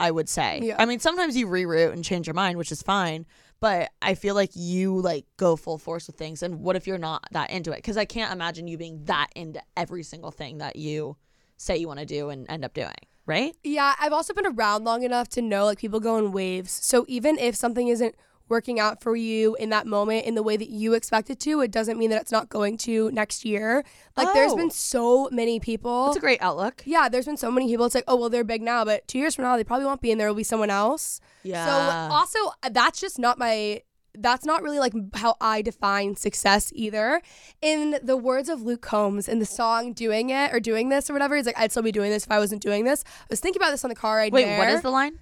I 0.04 0.12
would 0.12 0.30
say. 0.30 0.60
Yeah. 0.62 0.76
I 0.78 0.86
mean, 0.86 1.00
sometimes 1.00 1.36
you 1.38 1.48
reroute 1.48 1.94
and 1.94 2.04
change 2.04 2.28
your 2.28 2.34
mind, 2.34 2.58
which 2.58 2.72
is 2.72 2.82
fine 2.82 3.26
but 3.64 3.92
I 4.02 4.16
feel 4.16 4.36
like 4.36 4.50
you 4.56 5.00
like 5.00 5.26
go 5.38 5.56
full 5.56 5.78
force 5.78 6.08
with 6.08 6.18
things. 6.18 6.44
And 6.44 6.60
what 6.60 6.76
if 6.76 6.86
you're 6.86 6.98
not 6.98 7.26
that 7.32 7.50
into 7.50 7.72
it? 7.72 7.78
Because 7.78 7.96
I 7.96 8.04
can't 8.04 8.34
imagine 8.34 8.68
you 8.68 8.78
being 8.78 9.06
that 9.06 9.30
into 9.38 9.62
every 9.78 10.04
single 10.04 10.32
thing 10.32 10.58
that 10.58 10.76
you 10.76 11.16
say 11.56 11.78
you 11.78 11.88
want 11.88 12.02
to 12.02 12.06
do 12.06 12.28
and 12.28 12.46
end 12.50 12.66
up 12.66 12.74
doing, 12.74 12.92
right? 13.26 13.56
Yeah, 13.64 13.96
I've 14.02 14.12
also 14.12 14.34
been 14.34 14.48
around 14.48 14.84
long 14.84 15.04
enough 15.04 15.30
to 15.30 15.42
know 15.42 15.64
like 15.64 15.78
people 15.78 16.02
go 16.02 16.18
in 16.18 16.34
waves. 16.34 16.74
So 16.74 17.06
even 17.08 17.40
if 17.40 17.56
something 17.56 17.88
isn't 17.88 18.16
working 18.50 18.80
out 18.80 19.02
for 19.02 19.16
you 19.16 19.56
in 19.56 19.70
that 19.70 19.88
moment 19.88 20.26
in 20.26 20.36
the 20.36 20.44
way 20.44 20.58
that 20.58 20.70
you 20.70 20.94
expect 20.94 21.30
it 21.30 21.40
to, 21.42 21.62
it 21.62 21.72
doesn't 21.72 21.98
mean 21.98 22.10
that 22.10 22.22
it's 22.22 22.32
not 22.32 22.50
going 22.50 22.78
to 22.78 23.10
next 23.12 23.46
year. 23.46 23.84
Like 24.16 24.34
there's 24.34 24.54
been 24.54 24.68
oh. 24.68 24.70
so 24.70 25.30
many 25.32 25.60
people. 25.60 26.06
That's 26.06 26.18
a 26.18 26.22
great 26.22 26.42
outlook. 26.42 26.84
yeah, 26.86 27.10
there's 27.10 27.26
been 27.26 27.38
so 27.38 27.52
many 27.52 27.68
people. 27.68 27.86
It's 27.86 27.96
like, 27.96 28.04
oh 28.08 28.16
well, 28.16 28.30
they're 28.30 28.44
big 28.44 28.62
now, 28.62 28.86
but 28.86 29.08
two 29.08 29.20
years 29.20 29.36
from 29.36 29.46
now, 29.46 29.58
they 29.58 29.64
probably 29.64 29.86
won't 29.86 30.02
be, 30.02 30.12
and 30.12 30.20
there 30.20 30.28
will 30.28 30.36
be 30.36 30.44
someone 30.44 30.70
else. 30.70 31.20
Yeah. 31.44 31.66
So 31.66 32.14
also, 32.14 32.40
that's 32.72 33.00
just 33.00 33.20
not 33.20 33.38
my. 33.38 33.82
That's 34.16 34.46
not 34.46 34.62
really 34.62 34.78
like 34.78 34.94
how 35.16 35.36
I 35.42 35.64
define 35.64 36.16
success 36.16 36.72
either. 36.76 37.24
In 37.64 37.98
the 38.04 38.16
words 38.16 38.48
of 38.48 38.62
Luke 38.62 38.84
Combs 38.84 39.28
in 39.28 39.40
the 39.40 39.46
song 39.46 39.94
"Doing 39.94 40.30
It" 40.30 40.54
or 40.54 40.60
"Doing 40.60 40.90
This" 40.90 41.10
or 41.10 41.14
whatever, 41.14 41.36
he's 41.36 41.48
like, 41.48 41.58
"I'd 41.58 41.72
still 41.72 41.82
be 41.82 41.92
doing 41.92 42.12
this 42.12 42.26
if 42.26 42.32
I 42.32 42.38
wasn't 42.38 42.62
doing 42.62 42.86
this." 42.86 43.04
I 43.22 43.26
was 43.32 43.40
thinking 43.40 43.60
about 43.60 43.72
this 43.72 43.84
on 43.84 43.90
the 43.90 43.96
car 43.96 44.18
ride 44.18 44.32
Wait, 44.32 44.46
there 44.46 44.60
what 44.60 44.70
is 44.70 44.82
the 44.82 44.92
line? 44.92 45.18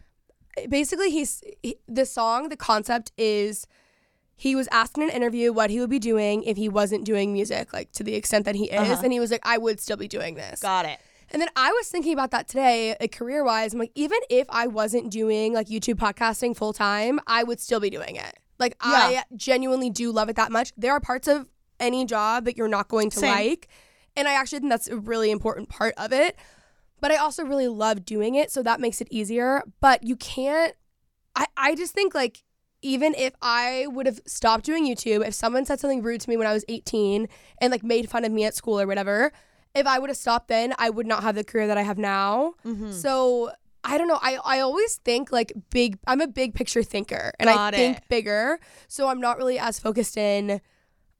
Basically 0.70 1.12
he's 1.12 1.44
he, 1.62 1.76
the 1.88 2.06
song 2.06 2.50
the 2.50 2.58
concept 2.58 3.12
is 3.18 3.68
he 4.36 4.56
was 4.56 4.68
asked 4.72 4.98
in 4.98 5.04
an 5.04 5.10
interview 5.10 5.54
what 5.54 5.70
he 5.70 5.80
would 5.80 5.90
be 5.90 6.00
doing 6.00 6.44
if 6.44 6.58
he 6.58 6.68
wasn't 6.68 7.06
doing 7.06 7.32
music 7.32 7.74
like 7.74 7.92
to 7.92 8.04
the 8.04 8.16
extent 8.16 8.46
that 8.46 8.56
he 8.56 8.66
is. 8.66 8.80
Uh-huh. 8.90 9.02
and 9.04 9.14
he 9.14 9.20
was 9.20 9.32
like 9.32 9.42
i 9.44 9.58
would 9.58 9.80
still 9.80 9.98
be 9.98 10.08
doing 10.08 10.36
this. 10.36 10.62
Got 10.62 10.86
it. 10.86 11.00
and 11.30 11.42
then 11.42 11.50
i 11.56 11.72
was 11.72 11.88
thinking 11.88 12.14
about 12.14 12.32
that 12.32 12.48
today 12.48 12.96
like 13.00 13.12
career 13.12 13.44
wise 13.44 13.74
i'm 13.74 13.80
like 13.80 13.92
even 13.96 14.20
if 14.30 14.48
i 14.50 14.68
wasn't 14.68 15.12
doing 15.12 15.54
like 15.54 15.68
youtube 15.68 15.96
podcasting 15.96 16.56
full 16.56 16.74
time 16.74 17.20
i 17.28 17.44
would 17.44 17.60
still 17.60 17.80
be 17.80 17.90
doing 17.90 18.16
it. 18.16 18.38
Like 18.60 18.76
i 18.82 19.24
genuinely 19.36 19.90
do 19.90 20.12
love 20.12 20.30
it 20.30 20.36
that 20.36 20.52
much. 20.52 20.72
There 20.78 20.92
are 20.92 21.00
parts 21.00 21.28
of 21.28 21.48
any 21.80 22.06
job 22.06 22.46
that 22.46 22.58
you're 22.58 22.68
not 22.68 22.88
going 22.90 23.10
to 23.10 23.20
Same. 23.20 23.32
like. 23.32 23.68
And 24.16 24.28
i 24.28 24.34
actually 24.34 24.60
think 24.60 24.72
that's 24.72 24.88
a 24.88 24.98
really 24.98 25.32
important 25.32 25.70
part 25.70 25.94
of 25.98 26.12
it 26.12 26.38
but 27.02 27.12
I 27.12 27.18
also 27.18 27.44
really 27.44 27.68
love 27.68 28.06
doing 28.06 28.36
it, 28.36 28.52
so 28.52 28.64
that 28.64 28.80
makes 28.80 29.02
it 29.02 29.08
easier. 29.12 29.64
But 29.82 30.04
you 30.04 30.16
can't. 30.16 30.74
I 31.36 31.48
I 31.58 31.76
just 31.76 31.94
think 31.94 32.16
like 32.16 32.44
even 32.82 33.14
if 33.16 33.34
I 33.42 33.88
would 33.90 34.06
have 34.06 34.20
stopped 34.26 34.66
doing 34.66 34.88
YouTube, 34.88 35.26
if 35.26 35.34
someone 35.34 35.66
said 35.66 35.80
something 35.80 36.02
rude 36.02 36.22
to 36.22 36.30
me 36.30 36.38
when 36.38 36.48
I 36.48 36.54
was 36.54 36.66
18 36.68 37.28
and 37.60 37.72
like 37.72 37.84
made 37.84 38.10
fun 38.10 38.26
of 38.26 38.32
me 38.32 38.44
at 38.46 38.56
school 38.56 38.80
or 38.80 38.88
whatever, 38.88 39.32
if 39.76 39.86
I 39.86 40.00
would 40.00 40.10
have 40.10 40.18
stopped 40.18 40.48
then, 40.48 40.74
I 40.80 40.90
would 40.90 41.06
not 41.06 41.24
have 41.24 41.36
the 41.36 41.44
career 41.44 41.68
that 41.68 41.78
I 41.78 41.84
have 41.84 41.98
now. 41.98 42.56
Mm-hmm. 42.66 42.92
So 42.92 43.52
I 43.84 43.98
don't 43.98 44.08
know. 44.08 44.20
I, 44.22 44.38
I 44.44 44.60
always 44.60 44.96
think 44.98 45.32
like 45.32 45.54
big. 45.70 45.98
I'm 46.08 46.22
a 46.22 46.28
big 46.28 46.54
picture 46.54 46.84
thinker, 46.84 47.34
and 47.40 47.48
Got 47.48 47.74
I 47.74 47.78
think 47.78 48.08
bigger. 48.10 48.60
So 48.88 49.08
I'm 49.08 49.20
not 49.20 49.38
really 49.38 49.58
as 49.58 49.80
focused 49.80 50.18
in 50.18 50.62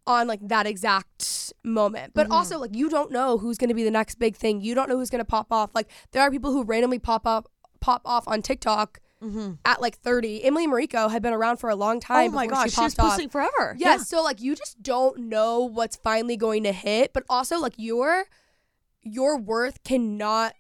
on 0.08 0.28
like 0.28 0.40
that 0.48 0.66
exact 0.68 1.54
moment. 1.64 2.14
But 2.14 2.24
Mm-hmm. 2.26 2.34
also 2.34 2.58
like 2.60 2.76
you 2.76 2.90
don't 2.90 3.12
know 3.12 3.38
who's 3.38 3.58
going 3.58 3.68
to 3.70 3.74
be 3.76 3.84
the 3.84 3.92
next 3.92 4.16
big 4.20 4.36
thing. 4.36 4.62
You 4.62 4.74
don't 4.76 4.90
know 4.90 4.98
who's 4.98 5.10
going 5.10 5.20
to 5.20 5.26
pop 5.26 5.48
off. 5.52 5.72
Like 5.76 5.90
there 6.12 6.22
are 6.24 6.32
people 6.32 6.52
who 6.52 6.64
randomly 6.64 7.00
pop 7.00 7.26
up 7.28 7.48
pop 7.80 8.02
off 8.06 8.28
on 8.28 8.42
TikTok 8.42 9.00
at 9.66 9.80
like 9.80 9.98
30. 10.00 10.44
Emily 10.44 10.66
Mariko 10.68 11.12
had 11.12 11.22
been 11.22 11.34
around 11.34 11.58
for 11.58 11.70
a 11.70 11.76
long 11.76 12.00
Mm-hmm. 12.00 12.12
Oh 12.12 12.16
time. 12.16 12.34
my 12.34 12.48
gosh, 12.48 12.70
she 12.72 12.76
she 12.78 12.82
was 12.82 12.98
off. 12.98 13.10
posting 13.10 13.30
forever. 13.30 13.76
Yeah, 13.78 13.98
so 13.98 14.24
like 14.24 14.42
you 14.42 14.56
just 14.56 14.82
don't 14.82 15.18
know 15.30 15.60
what's 15.62 15.96
finally 15.96 16.38
going 16.38 16.64
to 16.64 16.72
hit, 16.72 17.14
but 17.14 17.24
also 17.30 17.60
like 17.60 17.74
your 17.78 18.26
your 19.04 19.38
worth 19.38 19.84
cannot 19.84 20.54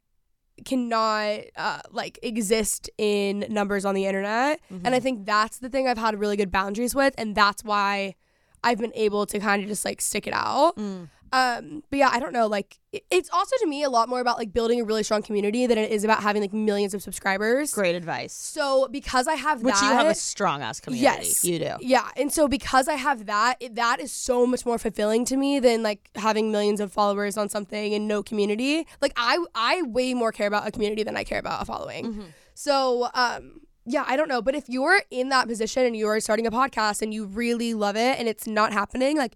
cannot 0.66 1.40
uh, 1.56 1.80
like 1.92 2.20
exist 2.22 2.90
in 2.98 3.46
numbers 3.50 3.84
on 3.86 3.96
the 3.96 4.06
internet. 4.06 4.60
And 4.70 4.94
I 4.94 5.00
think 5.00 5.26
that's 5.26 5.58
the 5.58 5.70
thing 5.70 5.88
I've 5.88 5.98
had 5.98 6.20
really 6.20 6.38
good 6.38 6.52
boundaries 6.52 6.94
with 6.94 7.16
and 7.18 7.34
that's 7.36 7.64
why 7.64 8.16
I've 8.64 8.80
been 8.80 8.94
able 8.96 9.26
to 9.26 9.40
kind 9.40 9.62
of 9.64 9.68
just 9.68 9.86
like 9.86 10.02
stick 10.02 10.28
it 10.28 10.34
out. 10.34 10.78
Mm. 10.78 11.10
Um, 11.34 11.82
but 11.90 11.98
yeah, 11.98 12.10
I 12.12 12.20
don't 12.20 12.34
know. 12.34 12.48
Like, 12.48 12.78
it's 13.10 13.30
also 13.32 13.56
to 13.62 13.68
me 13.68 13.84
a 13.84 13.90
lot 13.90 14.10
more 14.10 14.20
about 14.20 14.38
like 14.38 14.52
building 14.52 14.82
a 14.82 14.84
really 14.84 15.04
strong 15.04 15.22
community 15.22 15.66
than 15.66 15.78
it 15.78 15.90
is 15.90 16.04
about 16.04 16.22
having 16.22 16.42
like 16.42 16.52
millions 16.52 16.94
of 16.94 17.02
subscribers. 17.02 17.74
Great 17.74 17.96
advice. 17.96 18.34
So 18.34 18.90
because 18.92 19.28
I 19.28 19.36
have 19.36 19.62
Which 19.64 19.76
that, 19.76 19.82
you 19.82 19.94
have 19.94 20.08
a 20.08 20.16
strong 20.16 20.62
ass 20.62 20.82
community. 20.82 21.04
Yes, 21.04 21.46
You 21.46 21.60
do. 21.60 21.76
Yeah, 21.80 22.10
and 22.18 22.34
so 22.34 22.50
because 22.50 22.90
I 22.90 22.96
have 22.96 23.28
that, 23.28 23.56
it, 23.62 23.76
that 23.76 24.02
is 24.02 24.12
so 24.12 24.46
much 24.46 24.66
more 24.66 24.78
fulfilling 24.78 25.24
to 25.26 25.38
me 25.38 25.60
than 25.60 25.84
like 25.84 26.10
having 26.16 26.52
millions 26.52 26.82
of 26.82 26.92
followers 26.92 27.38
on 27.38 27.48
something 27.48 27.94
and 27.94 28.10
no 28.10 28.22
community. 28.22 28.86
Like 29.00 29.14
I, 29.16 29.44
I 29.56 29.84
way 29.84 30.14
more 30.14 30.34
care 30.34 30.48
about 30.48 30.68
a 30.68 30.72
community 30.72 31.04
than 31.04 31.16
I 31.16 31.24
care 31.24 31.40
about 31.40 31.62
a 31.62 31.66
following. 31.66 32.06
Mm-hmm. 32.08 32.22
So, 32.56 33.08
um, 33.14 33.62
yeah, 33.86 34.04
I 34.08 34.16
don't 34.16 34.28
know, 34.28 34.42
but 34.42 34.56
if 34.56 34.70
you're 34.70 35.02
in 35.10 35.30
that 35.30 35.48
position 35.48 35.86
and 35.86 35.96
you're 35.96 36.20
starting 36.20 36.46
a 36.46 36.52
podcast 36.52 37.02
and 37.02 37.14
you 37.14 37.26
really 37.26 37.74
love 37.74 37.96
it 37.96 38.20
and 38.20 38.28
it's 38.28 38.46
not 38.46 38.74
happening, 38.74 39.18
like 39.18 39.36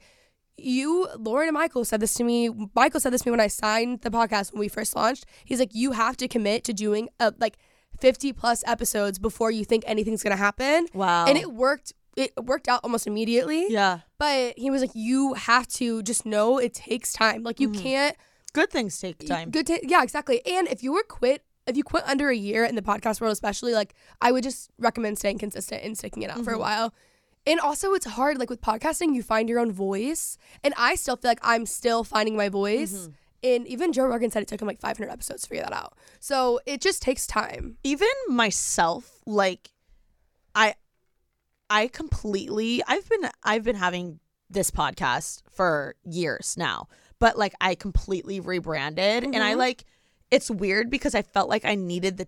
you, 0.57 1.07
Lauren 1.17 1.47
and 1.47 1.53
Michael 1.53 1.83
said 1.83 1.99
this 1.99 2.13
to 2.15 2.23
me. 2.23 2.49
Michael 2.75 2.99
said 2.99 3.11
this 3.11 3.21
to 3.21 3.27
me 3.27 3.31
when 3.31 3.39
I 3.39 3.47
signed 3.47 4.01
the 4.01 4.09
podcast 4.09 4.53
when 4.53 4.59
we 4.59 4.67
first 4.67 4.95
launched. 4.95 5.25
He's 5.43 5.59
like, 5.59 5.73
you 5.73 5.91
have 5.91 6.15
to 6.17 6.27
commit 6.27 6.63
to 6.65 6.73
doing 6.73 7.09
a, 7.19 7.33
like 7.39 7.57
50 7.99 8.33
plus 8.33 8.63
episodes 8.67 9.19
before 9.19 9.51
you 9.51 9.65
think 9.65 9.83
anything's 9.87 10.23
gonna 10.23 10.35
happen. 10.35 10.87
Wow. 10.93 11.25
And 11.25 11.37
it 11.37 11.51
worked. 11.51 11.93
It 12.15 12.31
worked 12.41 12.69
out 12.69 12.79
almost 12.83 13.07
immediately. 13.07 13.65
yeah. 13.69 13.99
But 14.17 14.57
he 14.57 14.69
was 14.69 14.81
like, 14.81 14.91
you 14.93 15.33
have 15.33 15.67
to 15.69 16.01
just 16.03 16.25
know 16.25 16.57
it 16.57 16.73
takes 16.73 17.11
time. 17.11 17.43
Like 17.43 17.59
you 17.59 17.69
mm-hmm. 17.69 17.81
can't. 17.81 18.17
Good 18.53 18.69
things 18.69 18.97
take 18.97 19.25
time. 19.27 19.49
Good. 19.49 19.67
ta- 19.67 19.79
yeah, 19.83 20.01
exactly. 20.01 20.41
And 20.45 20.69
if 20.69 20.81
you 20.81 20.93
were 20.93 21.03
quit, 21.03 21.43
if 21.67 21.77
you 21.77 21.83
quit 21.83 22.03
under 22.07 22.29
a 22.29 22.35
year 22.35 22.63
in 22.65 22.75
the 22.75 22.81
podcast 22.81 23.21
world, 23.21 23.33
especially, 23.33 23.73
like 23.73 23.93
I 24.21 24.31
would 24.31 24.43
just 24.43 24.69
recommend 24.77 25.17
staying 25.17 25.39
consistent 25.39 25.83
and 25.83 25.97
sticking 25.97 26.23
it 26.23 26.29
out 26.29 26.43
for 26.43 26.51
a 26.51 26.53
mm-hmm. 26.53 26.61
while. 26.61 26.93
And 27.47 27.59
also, 27.59 27.93
it's 27.93 28.05
hard. 28.05 28.37
Like 28.37 28.49
with 28.49 28.61
podcasting, 28.61 29.13
you 29.15 29.23
find 29.23 29.49
your 29.49 29.59
own 29.59 29.71
voice, 29.71 30.37
and 30.63 30.73
I 30.77 30.95
still 30.95 31.15
feel 31.15 31.31
like 31.31 31.39
I'm 31.41 31.65
still 31.65 32.03
finding 32.03 32.35
my 32.35 32.49
voice. 32.49 32.93
Mm-hmm. 32.93 33.11
And 33.43 33.67
even 33.67 33.93
Joe 33.93 34.05
Rogan 34.05 34.31
said 34.31 34.41
it 34.41 34.47
took 34.47 34.61
him 34.61 34.67
like 34.67 34.79
500 34.79 35.11
episodes 35.11 35.43
to 35.43 35.49
figure 35.49 35.63
that 35.63 35.73
out. 35.73 35.93
So 36.19 36.59
it 36.65 36.81
just 36.81 37.03
takes 37.03 37.27
time. 37.27 37.77
even 37.83 38.07
myself 38.27 39.21
like 39.25 39.71
i 40.53 40.73
i 41.69 41.87
completely 41.87 42.81
i've 42.87 43.07
been 43.09 43.29
i've 43.43 43.63
been 43.63 43.75
having 43.75 44.19
this 44.49 44.71
podcast 44.71 45.41
for 45.51 45.95
years 46.03 46.55
now 46.57 46.87
but 47.19 47.37
like 47.37 47.53
i 47.59 47.75
completely 47.75 48.39
rebranded 48.39 49.23
and 49.23 49.37
i 49.37 49.51
mm-hmm. 49.51 49.59
like 49.59 49.85
it's 50.31 50.49
weird 50.49 50.89
because 50.89 51.15
i 51.15 51.21
felt 51.21 51.49
like 51.49 51.65
i 51.65 51.75
needed 51.75 52.17
the 52.17 52.27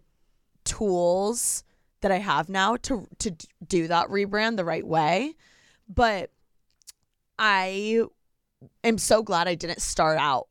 tools 0.64 1.64
that 2.02 2.12
i 2.12 2.18
have 2.18 2.50
now 2.50 2.76
to 2.78 3.08
to 3.20 3.32
do 3.66 3.88
that 3.88 4.08
rebrand 4.10 4.58
the 4.58 4.66
right 4.66 4.86
way 4.86 5.34
but 5.88 6.32
i 7.40 8.02
am 8.84 8.98
so 8.98 9.22
glad 9.24 9.48
i 9.48 9.56
didn't 9.56 9.82
start 9.82 10.18
out 10.18 10.48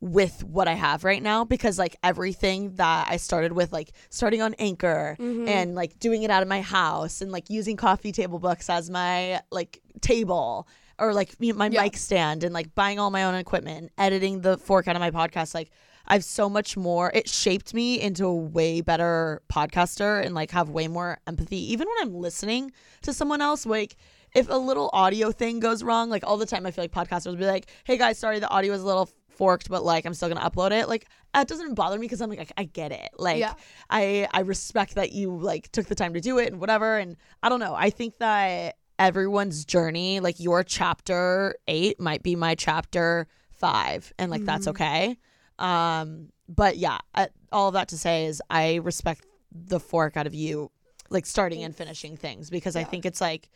with 0.00 0.44
what 0.44 0.68
I 0.68 0.74
have 0.74 1.02
right 1.02 1.22
now 1.22 1.46
because 1.46 1.78
like 1.78 1.96
everything 2.02 2.74
that 2.74 3.06
I 3.08 3.16
started 3.16 3.52
with 3.52 3.72
like 3.72 3.92
starting 4.10 4.42
on 4.42 4.52
Anchor 4.58 5.16
mm-hmm. 5.18 5.48
and 5.48 5.74
like 5.74 5.98
doing 5.98 6.24
it 6.24 6.30
out 6.30 6.42
of 6.42 6.48
my 6.48 6.60
house 6.60 7.22
and 7.22 7.32
like 7.32 7.48
using 7.48 7.78
coffee 7.78 8.12
table 8.12 8.38
books 8.38 8.68
as 8.68 8.90
my 8.90 9.40
like 9.50 9.80
table 10.02 10.68
or 10.98 11.14
like 11.14 11.34
my 11.40 11.68
Yeah. 11.68 11.82
mic 11.84 11.96
stand 11.96 12.44
and 12.44 12.52
like 12.52 12.74
buying 12.74 12.98
all 12.98 13.10
my 13.10 13.24
own 13.24 13.34
equipment 13.34 13.92
editing 13.96 14.42
the 14.42 14.58
fork 14.58 14.88
out 14.88 14.94
of 14.96 15.00
my 15.00 15.10
podcast 15.10 15.54
like 15.54 15.70
I've 16.06 16.24
so 16.24 16.48
much 16.48 16.76
more 16.76 17.10
it 17.14 17.28
shaped 17.28 17.74
me 17.74 18.00
into 18.00 18.26
a 18.26 18.34
way 18.34 18.80
better 18.80 19.42
podcaster 19.52 20.24
and 20.24 20.34
like 20.34 20.50
have 20.50 20.68
way 20.68 20.88
more 20.88 21.18
empathy 21.26 21.72
even 21.72 21.88
when 21.88 22.08
I'm 22.08 22.14
listening 22.14 22.72
to 23.02 23.12
someone 23.12 23.40
else 23.40 23.66
like 23.66 23.96
if 24.34 24.48
a 24.50 24.54
little 24.54 24.90
audio 24.92 25.30
thing 25.30 25.60
goes 25.60 25.82
wrong, 25.82 26.10
like 26.10 26.24
all 26.26 26.36
the 26.36 26.46
time, 26.46 26.66
I 26.66 26.72
feel 26.72 26.84
like 26.84 26.92
podcasters 26.92 27.26
will 27.26 27.36
be 27.36 27.46
like, 27.46 27.66
"Hey 27.84 27.96
guys, 27.96 28.18
sorry, 28.18 28.40
the 28.40 28.48
audio 28.50 28.74
is 28.74 28.82
a 28.82 28.86
little 28.86 29.08
forked, 29.28 29.68
but 29.68 29.84
like 29.84 30.04
I'm 30.04 30.14
still 30.14 30.28
gonna 30.28 30.48
upload 30.48 30.72
it." 30.72 30.88
Like 30.88 31.06
that 31.32 31.48
doesn't 31.48 31.74
bother 31.74 31.98
me 31.98 32.06
because 32.06 32.20
I'm 32.20 32.30
like, 32.30 32.52
I, 32.56 32.62
I 32.62 32.64
get 32.64 32.92
it. 32.92 33.10
Like 33.16 33.38
Yeah. 33.38 33.54
I 33.88 34.28
I 34.32 34.40
respect 34.40 34.96
that 34.96 35.12
you 35.12 35.36
like 35.36 35.70
took 35.72 35.86
the 35.86 35.94
time 35.94 36.14
to 36.14 36.20
do 36.20 36.38
it 36.38 36.50
and 36.50 36.60
whatever. 36.60 36.98
And 36.98 37.16
I 37.42 37.48
don't 37.48 37.60
know. 37.60 37.74
I 37.74 37.90
think 37.90 38.18
that 38.18 38.76
everyone's 38.98 39.64
journey, 39.64 40.20
like 40.20 40.40
your 40.40 40.64
chapter 40.64 41.56
eight, 41.68 42.00
might 42.00 42.22
be 42.22 42.34
my 42.34 42.56
chapter 42.56 43.28
five, 43.52 44.12
and 44.18 44.30
like 44.30 44.44
that's 44.44 44.66
mm-hmm. 44.66 44.70
okay. 44.70 45.18
Um, 45.58 46.30
but 46.48 46.76
yeah, 46.76 46.98
I, 47.14 47.28
all 47.52 47.68
of 47.68 47.74
that 47.74 47.88
to 47.88 47.98
say 47.98 48.26
is 48.26 48.42
I 48.50 48.76
respect 48.76 49.24
the 49.52 49.80
fork 49.80 50.16
out 50.16 50.26
of 50.26 50.34
you, 50.34 50.70
like 51.10 51.26
starting 51.26 51.62
and 51.62 51.74
finishing 51.74 52.16
things 52.16 52.50
because 52.50 52.76
I 52.76 52.84
think 52.84 53.06
it's 53.06 53.20
like 53.20 53.48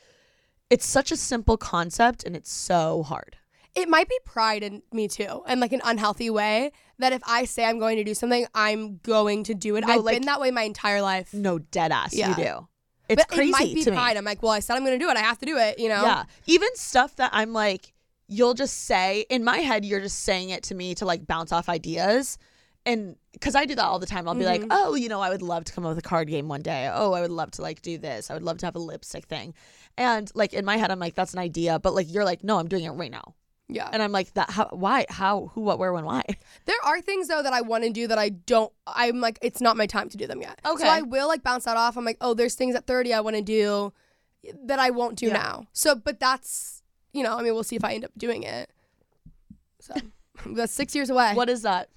it's 0.70 0.86
such 0.86 1.10
a 1.10 1.16
simple 1.16 1.56
concept 1.56 2.24
and 2.24 2.36
it's 2.36 2.52
so 2.52 3.02
hard. 3.02 3.36
It 3.74 3.88
might 3.88 4.08
be 4.08 4.18
pride 4.24 4.62
in 4.62 4.82
me 4.92 5.08
too, 5.08 5.42
in 5.48 5.60
like 5.60 5.72
an 5.72 5.80
unhealthy 5.84 6.30
way. 6.30 6.72
That 6.98 7.12
if 7.12 7.22
I 7.26 7.44
say 7.44 7.64
I'm 7.64 7.78
going 7.78 7.96
to 7.96 8.04
do 8.04 8.14
something, 8.14 8.46
I'm 8.54 8.96
going 8.98 9.44
to 9.44 9.54
do 9.54 9.76
it. 9.76 9.82
No, 9.86 9.92
I've 9.92 10.00
like- 10.04 10.16
been 10.16 10.26
that 10.26 10.40
way 10.40 10.50
my 10.50 10.62
entire 10.62 11.00
life. 11.02 11.32
No, 11.32 11.58
dead 11.58 11.92
ass, 11.92 12.14
Yeah. 12.14 12.30
you 12.30 12.44
do. 12.44 12.68
It's 13.08 13.22
but 13.22 13.28
crazy 13.34 13.48
it 13.48 13.52
might 13.52 13.74
be 13.74 13.84
to 13.84 13.90
me. 13.90 13.96
pride. 13.96 14.16
I'm 14.16 14.24
like, 14.24 14.42
well, 14.42 14.52
I 14.52 14.58
said 14.58 14.76
I'm 14.76 14.84
going 14.84 14.98
to 14.98 15.02
do 15.04 15.08
it. 15.10 15.16
I 15.16 15.20
have 15.20 15.38
to 15.38 15.46
do 15.46 15.56
it. 15.56 15.78
You 15.78 15.88
know? 15.88 16.02
Yeah. 16.02 16.24
Even 16.46 16.68
stuff 16.74 17.16
that 17.16 17.30
I'm 17.32 17.52
like, 17.54 17.94
you'll 18.28 18.54
just 18.54 18.84
say, 18.84 19.24
in 19.30 19.42
my 19.42 19.58
head, 19.58 19.84
you're 19.84 20.00
just 20.00 20.20
saying 20.20 20.50
it 20.50 20.62
to 20.64 20.74
me 20.74 20.94
to 20.96 21.04
like 21.04 21.26
bounce 21.26 21.50
off 21.50 21.68
ideas. 21.68 22.38
And 22.86 23.16
because 23.32 23.54
I 23.54 23.64
do 23.64 23.74
that 23.74 23.84
all 23.84 23.98
the 23.98 24.06
time, 24.06 24.28
I'll 24.28 24.34
be 24.34 24.44
like, 24.44 24.62
mm-hmm. 24.62 24.70
oh, 24.70 24.94
you 24.94 25.08
know, 25.08 25.20
I 25.20 25.30
would 25.30 25.42
love 25.42 25.64
to 25.64 25.72
come 25.72 25.84
up 25.84 25.90
with 25.90 25.98
a 25.98 26.08
card 26.08 26.28
game 26.28 26.48
one 26.48 26.62
day. 26.62 26.90
Oh, 26.92 27.12
I 27.12 27.20
would 27.20 27.30
love 27.30 27.50
to 27.52 27.62
like 27.62 27.82
do 27.82 27.98
this. 27.98 28.30
I 28.30 28.34
would 28.34 28.42
love 28.42 28.58
to 28.58 28.66
have 28.66 28.76
a 28.76 28.78
lipstick 28.78 29.26
thing. 29.26 29.54
And 29.96 30.30
like 30.34 30.54
in 30.54 30.64
my 30.64 30.76
head, 30.76 30.90
I'm 30.90 30.98
like, 30.98 31.14
that's 31.14 31.32
an 31.32 31.38
idea. 31.38 31.78
But 31.78 31.94
like, 31.94 32.12
you're 32.12 32.24
like, 32.24 32.44
no, 32.44 32.58
I'm 32.58 32.68
doing 32.68 32.84
it 32.84 32.90
right 32.90 33.10
now. 33.10 33.34
Yeah. 33.68 33.88
And 33.92 34.02
I'm 34.02 34.12
like, 34.12 34.32
that, 34.34 34.50
how, 34.50 34.68
why, 34.70 35.04
how, 35.10 35.50
who, 35.54 35.60
what, 35.60 35.78
where, 35.78 35.92
when, 35.92 36.04
why? 36.04 36.22
There 36.64 36.76
are 36.84 37.00
things 37.00 37.28
though 37.28 37.42
that 37.42 37.52
I 37.52 37.62
want 37.62 37.84
to 37.84 37.90
do 37.90 38.06
that 38.06 38.18
I 38.18 38.30
don't. 38.30 38.72
I'm 38.86 39.20
like, 39.20 39.38
it's 39.42 39.60
not 39.60 39.76
my 39.76 39.86
time 39.86 40.08
to 40.10 40.16
do 40.16 40.26
them 40.26 40.40
yet. 40.40 40.60
Okay. 40.64 40.84
So 40.84 40.88
I 40.88 41.02
will 41.02 41.28
like 41.28 41.42
bounce 41.42 41.64
that 41.64 41.76
off. 41.76 41.96
I'm 41.96 42.04
like, 42.04 42.18
oh, 42.20 42.34
there's 42.34 42.54
things 42.54 42.74
at 42.74 42.86
30 42.86 43.12
I 43.12 43.20
want 43.20 43.36
to 43.36 43.42
do 43.42 43.92
that 44.64 44.78
I 44.78 44.90
won't 44.90 45.16
do 45.16 45.26
Yeah. 45.26 45.34
now. 45.34 45.66
So, 45.72 45.94
but 45.94 46.20
that's 46.20 46.77
you 47.12 47.22
know, 47.22 47.36
I 47.36 47.42
mean, 47.42 47.54
we'll 47.54 47.64
see 47.64 47.76
if 47.76 47.84
I 47.84 47.94
end 47.94 48.04
up 48.04 48.12
doing 48.16 48.42
it. 48.42 48.70
So 49.80 49.94
that's 50.46 50.72
six 50.72 50.94
years 50.94 51.10
away. 51.10 51.34
What 51.34 51.48
is 51.48 51.62
that? 51.62 51.88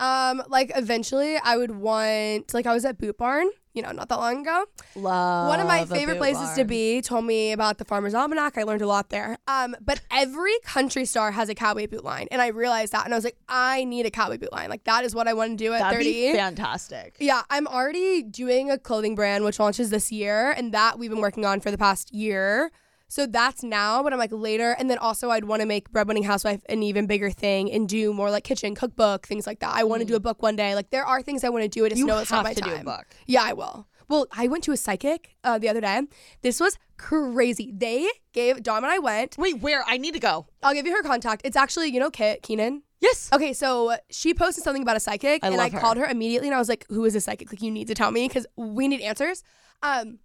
Um, 0.00 0.42
like 0.48 0.72
eventually, 0.74 1.36
I 1.36 1.56
would 1.56 1.70
want 1.70 2.52
like 2.52 2.66
I 2.66 2.74
was 2.74 2.84
at 2.84 2.98
Boot 2.98 3.16
Barn, 3.16 3.48
you 3.74 3.82
know, 3.82 3.92
not 3.92 4.08
that 4.08 4.18
long 4.18 4.40
ago. 4.40 4.64
Love 4.96 5.48
One 5.48 5.60
of 5.60 5.68
my 5.68 5.84
favorite 5.84 6.18
places 6.18 6.52
to 6.56 6.64
be 6.64 7.00
told 7.00 7.24
me 7.24 7.52
about 7.52 7.78
the 7.78 7.84
Farmer's 7.84 8.12
Almanac. 8.12 8.58
I 8.58 8.64
learned 8.64 8.82
a 8.82 8.88
lot 8.88 9.10
there. 9.10 9.38
Um, 9.46 9.76
but 9.80 10.00
every 10.10 10.58
country 10.64 11.04
star 11.04 11.30
has 11.30 11.48
a 11.48 11.54
cowboy 11.54 11.86
boot 11.86 12.04
line, 12.04 12.26
and 12.32 12.42
I 12.42 12.48
realized 12.48 12.92
that, 12.92 13.04
and 13.04 13.14
I 13.14 13.16
was 13.16 13.24
like, 13.24 13.36
I 13.48 13.84
need 13.84 14.04
a 14.04 14.10
cowboy 14.10 14.38
boot 14.38 14.52
line. 14.52 14.68
Like 14.68 14.82
that 14.84 15.04
is 15.04 15.14
what 15.14 15.28
I 15.28 15.34
want 15.34 15.56
to 15.56 15.64
do 15.64 15.72
at 15.72 15.78
That'd 15.78 15.98
30. 15.98 16.12
be 16.12 16.32
fantastic. 16.32 17.16
Yeah, 17.20 17.42
I'm 17.48 17.68
already 17.68 18.22
doing 18.24 18.72
a 18.72 18.78
clothing 18.78 19.14
brand 19.14 19.44
which 19.44 19.60
launches 19.60 19.90
this 19.90 20.10
year, 20.10 20.50
and 20.50 20.74
that 20.74 20.98
we've 20.98 21.10
been 21.10 21.20
working 21.20 21.44
on 21.44 21.60
for 21.60 21.70
the 21.70 21.78
past 21.78 22.12
year. 22.12 22.72
So 23.14 23.26
that's 23.26 23.62
now, 23.62 24.02
but 24.02 24.12
I'm 24.12 24.18
like 24.18 24.32
later. 24.32 24.74
And 24.76 24.90
then 24.90 24.98
also, 24.98 25.30
I'd 25.30 25.44
want 25.44 25.60
to 25.62 25.66
make 25.66 25.88
Breadwinning 25.92 26.24
Housewife 26.24 26.62
an 26.68 26.82
even 26.82 27.06
bigger 27.06 27.30
thing 27.30 27.70
and 27.70 27.88
do 27.88 28.12
more 28.12 28.28
like 28.28 28.42
kitchen, 28.42 28.74
cookbook, 28.74 29.24
things 29.24 29.46
like 29.46 29.60
that. 29.60 29.72
I 29.72 29.84
want 29.84 30.00
to 30.00 30.04
do 30.04 30.16
a 30.16 30.20
book 30.20 30.42
one 30.42 30.56
day. 30.56 30.74
Like, 30.74 30.90
there 30.90 31.04
are 31.06 31.22
things 31.22 31.44
I 31.44 31.48
want 31.48 31.62
to 31.62 31.68
do. 31.68 31.84
I 31.84 31.90
just 31.90 31.98
Mm. 31.98 32.00
You 32.00 32.06
know 32.06 32.18
it's 32.18 32.32
not 32.32 32.38
have 32.38 32.44
my 32.46 32.54
to 32.54 32.60
do 32.60 32.70
time. 32.70 32.80
a 32.80 32.96
book. 32.96 33.06
Yeah, 33.26 33.44
I 33.44 33.52
will. 33.52 33.86
Well, 34.08 34.26
I 34.32 34.48
went 34.48 34.64
to 34.64 34.72
a 34.72 34.76
psychic 34.76 35.36
uh, 35.44 35.58
the 35.58 35.68
other 35.68 35.80
day. 35.80 36.02
This 36.42 36.58
was 36.58 36.76
crazy. 36.96 37.72
They 37.72 38.08
gave, 38.32 38.64
Dom 38.64 38.82
and 38.82 38.92
I 38.92 38.98
went. 38.98 39.36
Wait, 39.38 39.60
where? 39.60 39.84
I 39.86 39.96
need 39.96 40.14
to 40.14 40.20
go. 40.20 40.48
I'll 40.64 40.74
give 40.74 40.84
you 40.84 40.96
her 40.96 41.02
contact. 41.04 41.42
It's 41.44 41.56
actually, 41.56 41.90
you 41.90 42.00
know, 42.00 42.10
Kit 42.10 42.42
Keenan. 42.42 42.82
Yes. 43.00 43.30
Okay, 43.32 43.52
so 43.52 43.96
she 44.10 44.34
posted 44.34 44.64
something 44.64 44.82
about 44.82 44.96
a 44.96 45.00
psychic, 45.00 45.44
I 45.44 45.50
and 45.50 45.60
I 45.60 45.68
her. 45.68 45.78
called 45.78 45.98
her 45.98 46.04
immediately, 46.06 46.48
and 46.48 46.54
I 46.56 46.58
was 46.58 46.68
like, 46.68 46.84
"Who 46.88 47.04
is 47.04 47.14
a 47.14 47.20
psychic? 47.20 47.52
Like, 47.52 47.62
you 47.62 47.70
need 47.70 47.86
to 47.86 47.94
tell 47.94 48.10
me 48.10 48.26
because 48.26 48.44
we 48.56 48.88
need 48.88 49.02
answers." 49.02 49.44
Um, 49.84 50.18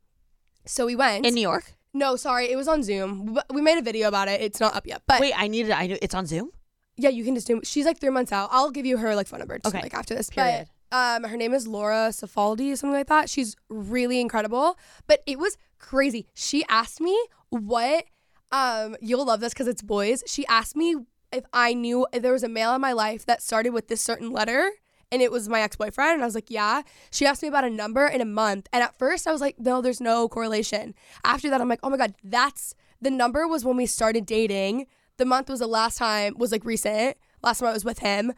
so 0.65 0.87
we 0.87 0.95
went. 0.95 1.25
In 1.27 1.35
New 1.35 1.41
York. 1.41 1.75
No, 1.93 2.15
sorry, 2.15 2.51
it 2.51 2.55
was 2.55 2.67
on 2.67 2.83
Zoom. 2.83 3.33
But 3.33 3.45
We 3.53 3.61
made 3.61 3.77
a 3.77 3.81
video 3.81 4.07
about 4.07 4.27
it. 4.27 4.41
It's 4.41 4.59
not 4.59 4.75
up 4.75 4.85
yet, 4.87 5.01
but 5.07 5.19
Wait, 5.19 5.33
I 5.35 5.47
need 5.47 5.67
it. 5.67 5.71
I 5.71 5.87
know 5.87 5.97
it's 6.01 6.15
on 6.15 6.25
Zoom. 6.25 6.51
yeah, 6.97 7.09
you 7.09 7.23
can 7.23 7.35
just 7.35 7.47
do. 7.47 7.61
She's 7.63 7.85
like 7.85 7.99
three 7.99 8.09
months 8.09 8.31
out. 8.31 8.49
I'll 8.51 8.71
give 8.71 8.85
you 8.85 8.97
her 8.97 9.15
like 9.15 9.27
phone 9.27 9.39
number. 9.39 9.57
Just, 9.57 9.73
Okay. 9.73 9.81
like 9.83 9.93
after 9.93 10.13
this. 10.15 10.29
Period. 10.29 10.67
But 10.91 10.95
um, 10.97 11.23
her 11.23 11.37
name 11.37 11.53
is 11.53 11.67
Laura 11.67 12.09
Safaldi, 12.11 12.71
or 12.73 12.75
something 12.75 12.95
like 12.97 13.07
that. 13.07 13.29
She's 13.29 13.55
really 13.69 14.19
incredible. 14.19 14.77
But 15.07 15.21
it 15.25 15.37
was 15.39 15.57
crazy. 15.79 16.27
She 16.33 16.63
asked 16.69 16.99
me 17.01 17.17
what. 17.49 18.05
Um, 18.51 18.95
you'll 18.99 19.25
love 19.25 19.39
this 19.41 19.53
because 19.53 19.67
it's 19.67 19.83
boys. 19.83 20.23
She 20.25 20.45
asked 20.47 20.75
me 20.75 20.95
if 21.31 21.43
I 21.53 21.73
knew 21.75 22.07
if 22.11 22.23
there 22.23 22.33
was 22.33 22.41
a 22.43 22.49
male 22.49 22.73
in 22.73 22.81
my 22.81 22.93
life 22.93 23.23
that 23.27 23.43
started 23.43 23.69
with 23.71 23.87
this 23.87 24.01
certain 24.01 24.31
letter. 24.31 24.71
And 25.11 25.21
it 25.21 25.31
was 25.31 25.49
my 25.49 25.61
ex 25.61 25.75
boyfriend. 25.75 26.13
And 26.13 26.21
I 26.21 26.25
was 26.25 26.35
like, 26.35 26.49
yeah. 26.49 26.83
She 27.11 27.25
asked 27.25 27.41
me 27.41 27.47
about 27.47 27.63
a 27.63 27.69
number 27.69 28.05
in 28.05 28.21
a 28.21 28.25
month. 28.25 28.67
And 28.71 28.83
at 28.83 28.97
first 28.97 29.27
I 29.27 29.31
was 29.31 29.41
like, 29.41 29.59
no, 29.59 29.81
there's 29.81 30.01
no 30.01 30.29
correlation. 30.29 30.93
After 31.23 31.49
that, 31.49 31.61
I'm 31.61 31.69
like, 31.69 31.79
oh 31.83 31.89
my 31.89 31.97
God, 31.97 32.13
that's 32.23 32.75
the 33.01 33.09
number 33.09 33.47
was 33.47 33.65
when 33.65 33.77
we 33.77 33.85
started 33.85 34.25
dating. 34.25 34.87
The 35.17 35.25
month 35.25 35.49
was 35.49 35.59
the 35.59 35.67
last 35.67 35.97
time, 35.97 36.35
was 36.37 36.51
like 36.51 36.65
recent. 36.65 37.17
Last 37.41 37.59
time 37.59 37.69
I 37.69 37.73
was 37.73 37.85
with 37.85 37.99
him. 37.99 38.33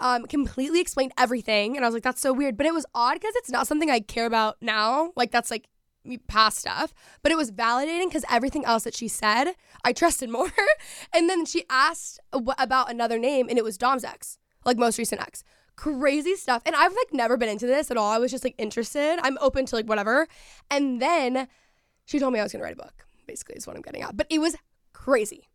Um, 0.00 0.26
completely 0.26 0.80
explained 0.80 1.12
everything. 1.18 1.76
And 1.76 1.84
I 1.84 1.88
was 1.88 1.94
like, 1.94 2.04
that's 2.04 2.20
so 2.20 2.32
weird. 2.32 2.56
But 2.56 2.66
it 2.66 2.74
was 2.74 2.86
odd 2.94 3.14
because 3.14 3.34
it's 3.36 3.50
not 3.50 3.66
something 3.66 3.90
I 3.90 4.00
care 4.00 4.26
about 4.26 4.56
now. 4.60 5.12
Like, 5.16 5.30
that's 5.30 5.50
like 5.50 5.68
past 6.26 6.58
stuff. 6.58 6.94
But 7.22 7.32
it 7.32 7.36
was 7.36 7.50
validating 7.50 8.06
because 8.06 8.24
everything 8.30 8.64
else 8.64 8.84
that 8.84 8.94
she 8.94 9.08
said, 9.08 9.54
I 9.84 9.92
trusted 9.92 10.30
more. 10.30 10.52
and 11.12 11.28
then 11.28 11.44
she 11.44 11.64
asked 11.68 12.20
about 12.32 12.90
another 12.90 13.18
name, 13.18 13.48
and 13.48 13.58
it 13.58 13.64
was 13.64 13.76
Dom's 13.76 14.04
ex, 14.04 14.38
like 14.64 14.78
most 14.78 14.98
recent 14.98 15.20
ex. 15.20 15.44
Crazy 15.78 16.34
stuff. 16.34 16.60
And 16.66 16.74
I've 16.74 16.92
like 16.92 17.12
never 17.12 17.36
been 17.36 17.48
into 17.48 17.68
this 17.68 17.88
at 17.92 17.96
all. 17.96 18.10
I 18.10 18.18
was 18.18 18.32
just 18.32 18.42
like 18.42 18.56
interested. 18.58 19.20
I'm 19.22 19.38
open 19.40 19.64
to 19.66 19.76
like 19.76 19.86
whatever. 19.86 20.26
And 20.72 21.00
then 21.00 21.46
she 22.04 22.18
told 22.18 22.32
me 22.32 22.40
I 22.40 22.42
was 22.42 22.50
gonna 22.50 22.64
write 22.64 22.72
a 22.72 22.76
book, 22.76 23.06
basically, 23.28 23.54
is 23.54 23.64
what 23.64 23.76
I'm 23.76 23.82
getting 23.82 24.02
at. 24.02 24.16
But 24.16 24.26
it 24.28 24.40
was 24.40 24.56
crazy. 24.92 25.48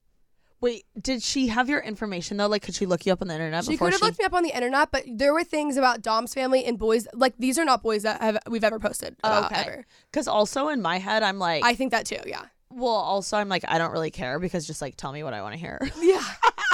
Wait, 0.62 0.86
did 0.98 1.22
she 1.22 1.48
have 1.48 1.68
your 1.68 1.82
information 1.82 2.38
though? 2.38 2.48
Like, 2.48 2.62
could 2.62 2.74
she 2.74 2.86
look 2.86 3.06
you 3.06 3.12
up 3.12 3.22
on 3.22 3.28
the 3.28 3.34
internet 3.34 3.66
She 3.66 3.76
could 3.76 3.92
have 3.92 4.00
she? 4.00 4.06
looked 4.06 4.18
me 4.18 4.24
up 4.24 4.32
on 4.32 4.44
the 4.44 4.56
internet, 4.56 4.92
but 4.92 5.04
there 5.06 5.34
were 5.34 5.44
things 5.44 5.76
about 5.76 6.02
Dom's 6.02 6.34
family 6.34 6.64
and 6.64 6.80
boys. 6.80 7.06
Like 7.14 7.34
these 7.38 7.60
are 7.60 7.66
not 7.66 7.84
boys 7.84 8.04
that 8.04 8.22
have 8.22 8.38
we've 8.50 8.64
ever 8.64 8.80
posted 8.80 9.18
about 9.26 9.52
okay. 9.52 9.84
Because 10.10 10.30
also 10.30 10.70
in 10.70 10.82
my 10.82 11.00
head, 11.00 11.22
I'm 11.22 11.38
like, 11.38 11.66
I 11.66 11.76
think 11.76 11.92
that 11.92 12.06
too. 12.06 12.20
Yeah. 12.26 12.46
Well, 12.76 12.94
also 12.94 13.38
I'm 13.38 13.50
like, 13.50 13.64
I 13.68 13.78
don't 13.78 13.92
really 13.92 14.12
care 14.12 14.40
because 14.40 14.66
just 14.68 14.82
like 14.82 14.96
tell 14.96 15.12
me 15.12 15.24
what 15.24 15.34
I 15.34 15.42
want 15.42 15.54
to 15.54 15.60
hear. 15.60 15.80
Yeah. 16.02 16.22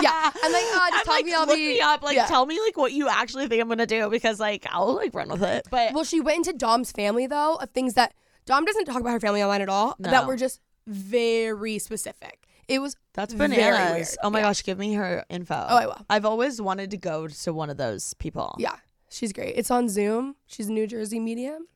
Yeah. 0.02 0.32
I'm 0.44 0.52
like, 0.54 0.64
uh, 0.64 0.90
just 0.92 0.94
I'm 0.94 1.04
tell 1.04 1.14
like, 1.14 1.26
me 1.26 1.34
I'll 1.34 1.46
look 1.46 1.58
be 1.58 1.68
me 1.74 1.82
up. 1.82 2.02
Like, 2.04 2.16
yeah. 2.16 2.26
tell 2.26 2.46
me 2.46 2.58
like 2.62 2.78
what 2.78 2.94
you 2.94 3.10
actually 3.10 3.48
think 3.50 3.62
I'm 3.62 3.68
gonna 3.68 3.86
do 3.86 4.10
because 4.10 4.40
like 4.40 4.66
I'll 4.72 4.94
like 4.96 5.14
run 5.14 5.28
with 5.30 5.44
it. 5.44 5.68
But 5.70 5.94
Well, 5.94 6.06
she 6.06 6.22
went 6.22 6.48
into 6.48 6.54
Dom's 6.58 6.92
family 6.94 7.28
though 7.28 7.56
of 7.56 7.70
things 7.72 7.96
that 7.96 8.14
Dom 8.46 8.64
doesn't 8.66 8.86
talk 8.86 9.02
about 9.02 9.12
her 9.12 9.20
family 9.20 9.44
online 9.44 9.62
at 9.62 9.68
all. 9.70 9.96
That 10.00 10.12
No. 10.12 10.26
were 10.28 10.38
just 10.38 10.62
very 10.88 11.80
specific. 11.80 12.46
It 12.68 12.80
was 12.80 12.96
that's 13.14 13.34
very 13.34 13.56
bananas. 13.56 14.18
Oh 14.24 14.30
my 14.30 14.40
Yeah. 14.40 14.46
gosh, 14.46 14.64
give 14.64 14.78
me 14.78 14.94
her 14.94 15.26
info. 15.30 15.56
Oh, 15.70 15.76
I 15.78 15.86
will. 15.88 16.06
I've 16.10 16.26
always 16.26 16.62
wanted 16.62 16.92
to 16.92 16.98
go 16.98 17.28
to 17.28 17.54
one 17.54 17.70
of 17.70 17.78
those 17.78 18.14
people. 18.16 18.56
Yeah. 18.60 18.76
She's 19.10 19.34
great. 19.34 19.56
It's 19.58 19.72
on 19.72 19.90
Zoom. 19.90 20.36
She's 20.46 20.68
a 20.70 20.72
New 20.72 20.86
Jersey 20.88 21.20
medium. 21.20 21.68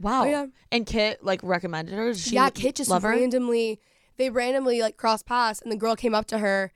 Wow. 0.00 0.22
Oh, 0.22 0.26
yeah. 0.26 0.46
And 0.72 0.86
Kit 0.86 1.24
like 1.24 1.40
recommended 1.42 1.94
her. 1.94 2.14
She 2.14 2.34
yeah, 2.34 2.50
Kit 2.50 2.76
just 2.76 2.90
randomly 2.90 3.80
they 4.16 4.30
randomly 4.30 4.80
like 4.80 4.96
crossed 4.96 5.26
paths 5.26 5.60
and 5.60 5.70
the 5.70 5.76
girl 5.76 5.96
came 5.96 6.14
up 6.14 6.26
to 6.26 6.38
her. 6.38 6.72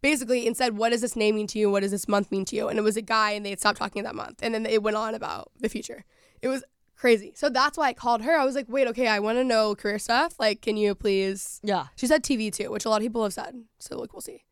basically 0.00 0.46
and 0.48 0.56
said, 0.56 0.76
"What 0.76 0.90
does 0.90 1.00
this 1.00 1.14
name 1.14 1.36
mean 1.36 1.46
to 1.48 1.58
you? 1.58 1.70
What 1.70 1.80
does 1.80 1.92
this 1.92 2.08
month 2.08 2.30
mean 2.32 2.44
to 2.46 2.56
you?" 2.56 2.68
And 2.68 2.78
it 2.78 2.82
was 2.82 2.96
a 2.96 3.02
guy, 3.02 3.30
and 3.32 3.46
they 3.46 3.50
had 3.50 3.60
stopped 3.60 3.78
talking 3.78 4.02
that 4.02 4.16
month, 4.16 4.40
and 4.42 4.52
then 4.52 4.66
it 4.66 4.82
went 4.82 4.96
on 4.96 5.14
about 5.14 5.52
the 5.60 5.68
future. 5.68 6.04
It 6.40 6.48
was 6.48 6.64
crazy. 6.96 7.32
So 7.36 7.48
that's 7.48 7.78
why 7.78 7.88
I 7.88 7.92
called 7.92 8.22
her. 8.22 8.36
I 8.36 8.44
was 8.44 8.54
like, 8.56 8.66
"Wait, 8.68 8.88
okay, 8.88 9.06
I 9.06 9.20
want 9.20 9.38
to 9.38 9.44
know 9.44 9.74
career 9.76 10.00
stuff. 10.00 10.34
Like, 10.40 10.60
can 10.60 10.76
you 10.76 10.94
please?" 10.94 11.60
Yeah. 11.62 11.86
She 11.96 12.06
said 12.06 12.24
TV 12.24 12.52
too, 12.52 12.70
which 12.70 12.84
a 12.84 12.90
lot 12.90 12.96
of 12.96 13.02
people 13.02 13.22
have 13.22 13.32
said. 13.32 13.54
So 13.78 13.96
like, 13.98 14.12
we'll 14.12 14.22
see. 14.22 14.44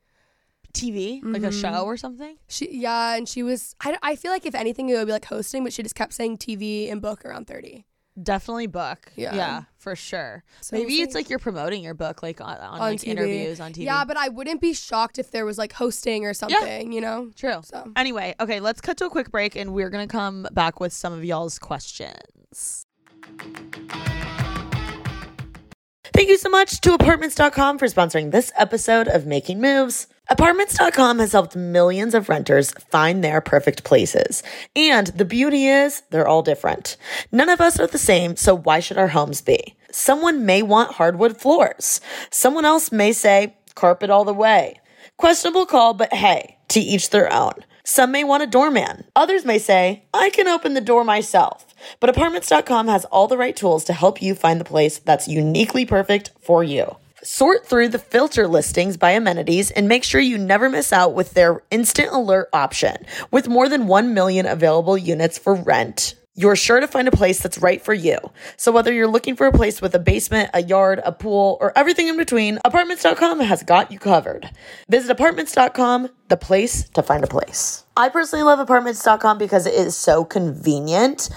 TV, 0.72 1.20
like 1.24 1.42
a 1.42 1.46
mm-hmm. 1.46 1.60
show 1.60 1.84
or 1.84 1.96
something. 1.96 2.36
She 2.46 2.68
yeah, 2.70 3.16
and 3.16 3.28
she 3.28 3.42
was. 3.42 3.74
I, 3.80 3.98
I 4.02 4.14
feel 4.14 4.30
like 4.30 4.46
if 4.46 4.54
anything, 4.54 4.88
it 4.88 4.94
would 4.94 5.06
be 5.06 5.12
like 5.12 5.24
hosting, 5.24 5.64
but 5.64 5.72
she 5.72 5.82
just 5.82 5.96
kept 5.96 6.12
saying 6.12 6.38
TV 6.38 6.92
and 6.92 7.02
book 7.02 7.24
around 7.24 7.48
thirty. 7.48 7.86
Definitely 8.22 8.66
book. 8.66 9.10
Yeah. 9.16 9.34
Yeah, 9.34 9.62
for 9.78 9.96
sure. 9.96 10.44
So 10.60 10.76
Maybe 10.76 11.00
it's 11.00 11.12
see. 11.12 11.18
like 11.18 11.30
you're 11.30 11.38
promoting 11.38 11.82
your 11.82 11.94
book 11.94 12.22
like 12.22 12.40
on, 12.40 12.56
on, 12.56 12.60
on 12.60 12.78
like 12.78 13.00
TV. 13.00 13.08
interviews 13.08 13.60
on 13.60 13.72
TV. 13.72 13.84
Yeah, 13.84 14.04
but 14.04 14.16
I 14.16 14.28
wouldn't 14.28 14.60
be 14.60 14.72
shocked 14.74 15.18
if 15.18 15.30
there 15.30 15.44
was 15.46 15.58
like 15.58 15.72
hosting 15.72 16.24
or 16.24 16.34
something. 16.34 16.92
You 16.92 17.00
know. 17.00 17.30
True. 17.36 17.60
So 17.62 17.90
Anyway, 17.96 18.34
okay, 18.40 18.60
let's 18.60 18.80
cut 18.80 18.96
to 18.98 19.06
a 19.06 19.10
quick 19.10 19.30
break 19.30 19.56
and 19.56 19.72
we're 19.72 19.90
going 19.90 20.06
to 20.06 20.12
come 20.12 20.46
back 20.52 20.80
with 20.80 20.92
some 20.92 21.12
of 21.12 21.24
y'all's 21.24 21.58
questions. 21.58 22.86
Thank 26.12 26.28
you 26.28 26.38
so 26.38 26.48
much 26.48 26.80
to 26.80 26.92
apartments.com 26.94 27.78
for 27.78 27.86
sponsoring 27.86 28.30
this 28.30 28.52
episode 28.56 29.06
of 29.06 29.26
Making 29.26 29.60
Moves. 29.60 30.08
Apartments.com 30.28 31.18
has 31.18 31.32
helped 31.32 31.56
millions 31.56 32.14
of 32.14 32.28
renters 32.28 32.72
find 32.90 33.22
their 33.22 33.40
perfect 33.40 33.84
places. 33.84 34.42
And 34.74 35.08
the 35.08 35.24
beauty 35.24 35.66
is, 35.66 36.02
they're 36.10 36.26
all 36.26 36.42
different. 36.42 36.96
None 37.30 37.48
of 37.48 37.60
us 37.60 37.78
are 37.78 37.86
the 37.86 37.98
same, 37.98 38.36
so 38.36 38.56
why 38.56 38.80
should 38.80 38.98
our 38.98 39.08
homes 39.08 39.40
be? 39.40 39.76
Someone 39.92 40.44
may 40.44 40.62
want 40.62 40.94
hardwood 40.94 41.36
floors. 41.36 42.00
Someone 42.30 42.64
else 42.64 42.90
may 42.90 43.12
say, 43.12 43.56
carpet 43.74 44.10
all 44.10 44.24
the 44.24 44.34
way. 44.34 44.80
Questionable 45.16 45.66
call, 45.66 45.94
but 45.94 46.12
hey, 46.12 46.58
to 46.68 46.80
each 46.80 47.10
their 47.10 47.32
own. 47.32 47.54
Some 47.84 48.12
may 48.12 48.24
want 48.24 48.42
a 48.42 48.46
doorman. 48.46 49.04
Others 49.16 49.44
may 49.44 49.58
say, 49.58 50.04
I 50.14 50.30
can 50.30 50.46
open 50.46 50.74
the 50.74 50.80
door 50.80 51.02
myself. 51.02 51.69
But 51.98 52.10
apartments.com 52.10 52.88
has 52.88 53.04
all 53.06 53.28
the 53.28 53.36
right 53.38 53.56
tools 53.56 53.84
to 53.84 53.92
help 53.92 54.22
you 54.22 54.34
find 54.34 54.60
the 54.60 54.64
place 54.64 54.98
that's 54.98 55.28
uniquely 55.28 55.84
perfect 55.84 56.30
for 56.40 56.62
you. 56.64 56.96
Sort 57.22 57.66
through 57.66 57.88
the 57.88 57.98
filter 57.98 58.48
listings 58.48 58.96
by 58.96 59.10
amenities 59.10 59.70
and 59.70 59.88
make 59.88 60.04
sure 60.04 60.20
you 60.20 60.38
never 60.38 60.70
miss 60.70 60.92
out 60.92 61.14
with 61.14 61.34
their 61.34 61.62
instant 61.70 62.12
alert 62.12 62.48
option. 62.52 62.96
With 63.30 63.46
more 63.46 63.68
than 63.68 63.86
1 63.86 64.14
million 64.14 64.46
available 64.46 64.96
units 64.96 65.38
for 65.38 65.54
rent, 65.54 66.14
you're 66.34 66.56
sure 66.56 66.80
to 66.80 66.86
find 66.86 67.08
a 67.08 67.12
place 67.12 67.40
that's 67.40 67.58
right 67.58 67.82
for 67.82 67.92
you. 67.92 68.16
So 68.56 68.72
whether 68.72 68.90
you're 68.92 69.06
looking 69.06 69.36
for 69.36 69.46
a 69.46 69.52
place 69.52 69.82
with 69.82 69.94
a 69.94 69.98
basement, 69.98 70.48
a 70.54 70.62
yard, 70.62 71.02
a 71.04 71.12
pool, 71.12 71.58
or 71.60 71.76
everything 71.76 72.08
in 72.08 72.16
between, 72.16 72.58
apartments.com 72.64 73.40
has 73.40 73.62
got 73.62 73.92
you 73.92 73.98
covered. 73.98 74.48
Visit 74.88 75.10
apartments.com, 75.10 76.08
the 76.28 76.38
place 76.38 76.88
to 76.90 77.02
find 77.02 77.22
a 77.22 77.26
place. 77.26 77.84
I 77.96 78.08
personally 78.08 78.44
love 78.44 78.60
apartments.com 78.60 79.36
because 79.36 79.66
it 79.66 79.74
is 79.74 79.94
so 79.94 80.24
convenient. 80.24 81.28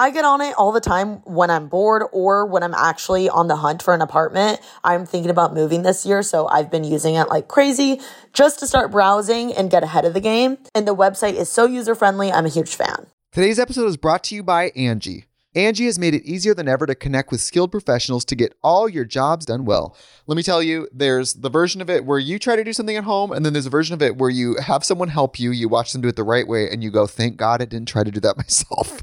I 0.00 0.12
get 0.12 0.24
on 0.24 0.40
it 0.40 0.54
all 0.56 0.70
the 0.70 0.80
time 0.80 1.16
when 1.24 1.50
I'm 1.50 1.66
bored 1.66 2.04
or 2.12 2.46
when 2.46 2.62
I'm 2.62 2.72
actually 2.72 3.28
on 3.28 3.48
the 3.48 3.56
hunt 3.56 3.82
for 3.82 3.94
an 3.94 4.00
apartment. 4.00 4.60
I'm 4.84 5.04
thinking 5.04 5.28
about 5.28 5.54
moving 5.54 5.82
this 5.82 6.06
year, 6.06 6.22
so 6.22 6.46
I've 6.46 6.70
been 6.70 6.84
using 6.84 7.16
it 7.16 7.28
like 7.28 7.48
crazy 7.48 8.00
just 8.32 8.60
to 8.60 8.68
start 8.68 8.92
browsing 8.92 9.52
and 9.52 9.72
get 9.72 9.82
ahead 9.82 10.04
of 10.04 10.14
the 10.14 10.20
game. 10.20 10.58
And 10.72 10.86
the 10.86 10.94
website 10.94 11.34
is 11.34 11.50
so 11.50 11.66
user 11.66 11.96
friendly. 11.96 12.30
I'm 12.30 12.46
a 12.46 12.48
huge 12.48 12.76
fan. 12.76 13.08
Today's 13.32 13.58
episode 13.58 13.86
is 13.86 13.96
brought 13.96 14.22
to 14.24 14.36
you 14.36 14.44
by 14.44 14.70
Angi. 14.70 15.24
Angi 15.56 15.86
has 15.86 15.98
made 15.98 16.14
it 16.14 16.22
easier 16.22 16.54
than 16.54 16.68
ever 16.68 16.86
to 16.86 16.94
connect 16.94 17.32
with 17.32 17.40
skilled 17.40 17.72
professionals 17.72 18.24
to 18.26 18.36
get 18.36 18.54
all 18.62 18.88
your 18.88 19.04
jobs 19.04 19.46
done 19.46 19.64
well. 19.64 19.96
Let 20.28 20.36
me 20.36 20.44
tell 20.44 20.62
you, 20.62 20.86
there's 20.92 21.34
the 21.34 21.50
version 21.50 21.80
of 21.80 21.90
it 21.90 22.04
where 22.04 22.20
you 22.20 22.38
try 22.38 22.54
to 22.54 22.62
do 22.62 22.72
something 22.72 22.96
at 22.96 23.02
home, 23.02 23.32
and 23.32 23.44
then 23.44 23.52
there's 23.52 23.66
a 23.66 23.70
version 23.70 23.94
of 23.94 24.02
it 24.02 24.16
where 24.16 24.30
you 24.30 24.58
have 24.64 24.84
someone 24.84 25.08
help 25.08 25.40
you, 25.40 25.50
you 25.50 25.68
watch 25.68 25.92
them 25.92 26.02
do 26.02 26.08
it 26.08 26.14
the 26.14 26.22
right 26.22 26.46
way, 26.46 26.70
and 26.70 26.84
you 26.84 26.92
go, 26.92 27.08
thank 27.08 27.36
God 27.36 27.60
I 27.60 27.64
didn't 27.64 27.88
try 27.88 28.04
to 28.04 28.12
do 28.12 28.20
that 28.20 28.36
myself. 28.36 29.02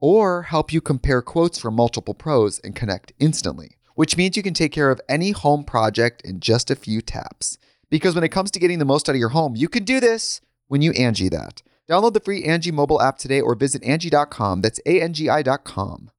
or 0.00 0.42
help 0.42 0.72
you 0.72 0.80
compare 0.80 1.22
quotes 1.22 1.58
from 1.58 1.74
multiple 1.74 2.14
pros 2.14 2.58
and 2.60 2.74
connect 2.74 3.12
instantly, 3.18 3.76
which 3.94 4.16
means 4.16 4.36
you 4.36 4.42
can 4.42 4.54
take 4.54 4.72
care 4.72 4.90
of 4.90 5.00
any 5.08 5.30
home 5.30 5.64
project 5.64 6.22
in 6.22 6.40
just 6.40 6.70
a 6.70 6.76
few 6.76 7.00
taps. 7.00 7.58
Because 7.90 8.14
when 8.14 8.24
it 8.24 8.30
comes 8.30 8.50
to 8.50 8.58
getting 8.58 8.78
the 8.78 8.84
most 8.84 9.08
out 9.08 9.14
of 9.14 9.20
your 9.20 9.30
home, 9.30 9.54
you 9.56 9.68
can 9.68 9.84
do 9.84 10.00
this 10.00 10.40
when 10.68 10.82
you 10.82 10.92
Angi 10.92 11.30
that. 11.30 11.62
Download 11.88 12.12
the 12.12 12.20
free 12.20 12.42
Angi 12.42 12.72
mobile 12.72 13.00
app 13.00 13.16
today 13.18 13.40
or 13.40 13.54
visit 13.54 13.82
Angi.com. 13.82 14.60
That's 14.60 14.80
A-N-G-I 14.86 15.42
dot 15.42 15.64
com. 15.64 16.10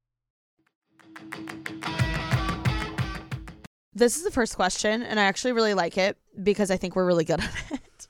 This 3.93 4.15
is 4.15 4.23
the 4.23 4.31
first 4.31 4.55
question, 4.55 5.01
and 5.01 5.19
I 5.19 5.23
actually 5.23 5.53
really 5.53 5.73
like 5.73 5.97
it 5.97 6.17
because 6.41 6.69
I 6.69 6.77
think 6.77 6.95
we're 6.95 7.05
really 7.05 7.25
good 7.25 7.39
at 7.71 7.71
it. 7.71 8.07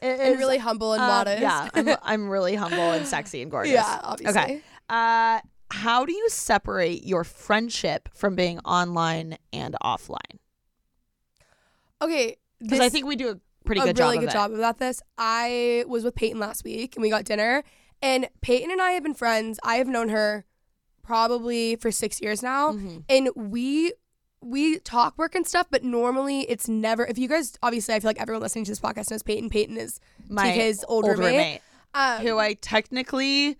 It 0.00 0.20
and 0.20 0.38
really 0.38 0.58
humble 0.58 0.92
and 0.92 1.02
um, 1.02 1.08
modest. 1.08 1.42
Yeah, 1.42 1.68
I'm, 1.74 1.88
I'm 2.02 2.28
really 2.30 2.54
humble 2.54 2.92
and 2.92 3.04
sexy 3.04 3.42
and 3.42 3.50
gorgeous. 3.50 3.74
yeah, 3.74 4.00
obviously. 4.02 4.40
Okay. 4.40 4.62
Uh, 4.88 5.40
how 5.70 6.04
do 6.06 6.12
you 6.12 6.28
separate 6.30 7.04
your 7.04 7.24
friendship 7.24 8.08
from 8.14 8.34
being 8.34 8.58
online 8.60 9.36
and 9.52 9.76
offline? 9.82 10.38
Okay. 12.00 12.36
Because 12.60 12.80
I 12.80 12.88
think 12.88 13.06
we 13.06 13.16
do 13.16 13.28
a 13.30 13.36
pretty 13.64 13.80
a 13.80 13.84
good 13.84 13.98
really 13.98 14.16
job. 14.16 14.20
good 14.20 14.28
of 14.28 14.32
job 14.32 14.52
about 14.52 14.78
this. 14.78 15.02
I 15.16 15.84
was 15.86 16.04
with 16.04 16.14
Peyton 16.14 16.38
last 16.40 16.64
week 16.64 16.96
and 16.96 17.02
we 17.02 17.10
got 17.10 17.24
dinner. 17.24 17.62
And 18.00 18.28
Peyton 18.40 18.70
and 18.70 18.80
I 18.80 18.92
have 18.92 19.02
been 19.02 19.14
friends. 19.14 19.58
I 19.62 19.76
have 19.76 19.88
known 19.88 20.08
her 20.08 20.44
probably 21.02 21.76
for 21.76 21.90
six 21.90 22.20
years 22.20 22.42
now. 22.42 22.72
Mhm. 22.72 23.04
And 23.08 23.30
we 23.34 23.92
we 24.40 24.78
talk 24.78 25.18
work 25.18 25.34
and 25.34 25.44
stuff, 25.46 25.66
but 25.68 25.82
normally 25.82 26.42
it's 26.42 26.68
never 26.68 27.04
if 27.06 27.18
you 27.18 27.28
guys 27.28 27.56
obviously 27.62 27.94
I 27.94 28.00
feel 28.00 28.08
like 28.08 28.20
everyone 28.20 28.40
listening 28.42 28.64
to 28.66 28.70
this 28.70 28.80
podcast 28.80 29.10
knows 29.10 29.22
Peyton. 29.22 29.50
Peyton 29.50 29.76
is. 29.76 29.98
My 30.28 30.50
TK's 30.52 30.84
old 30.88 31.06
roommate. 31.06 31.60
um, 31.94 32.20
who 32.22 32.38
I 32.38 32.54
technically 32.54 33.56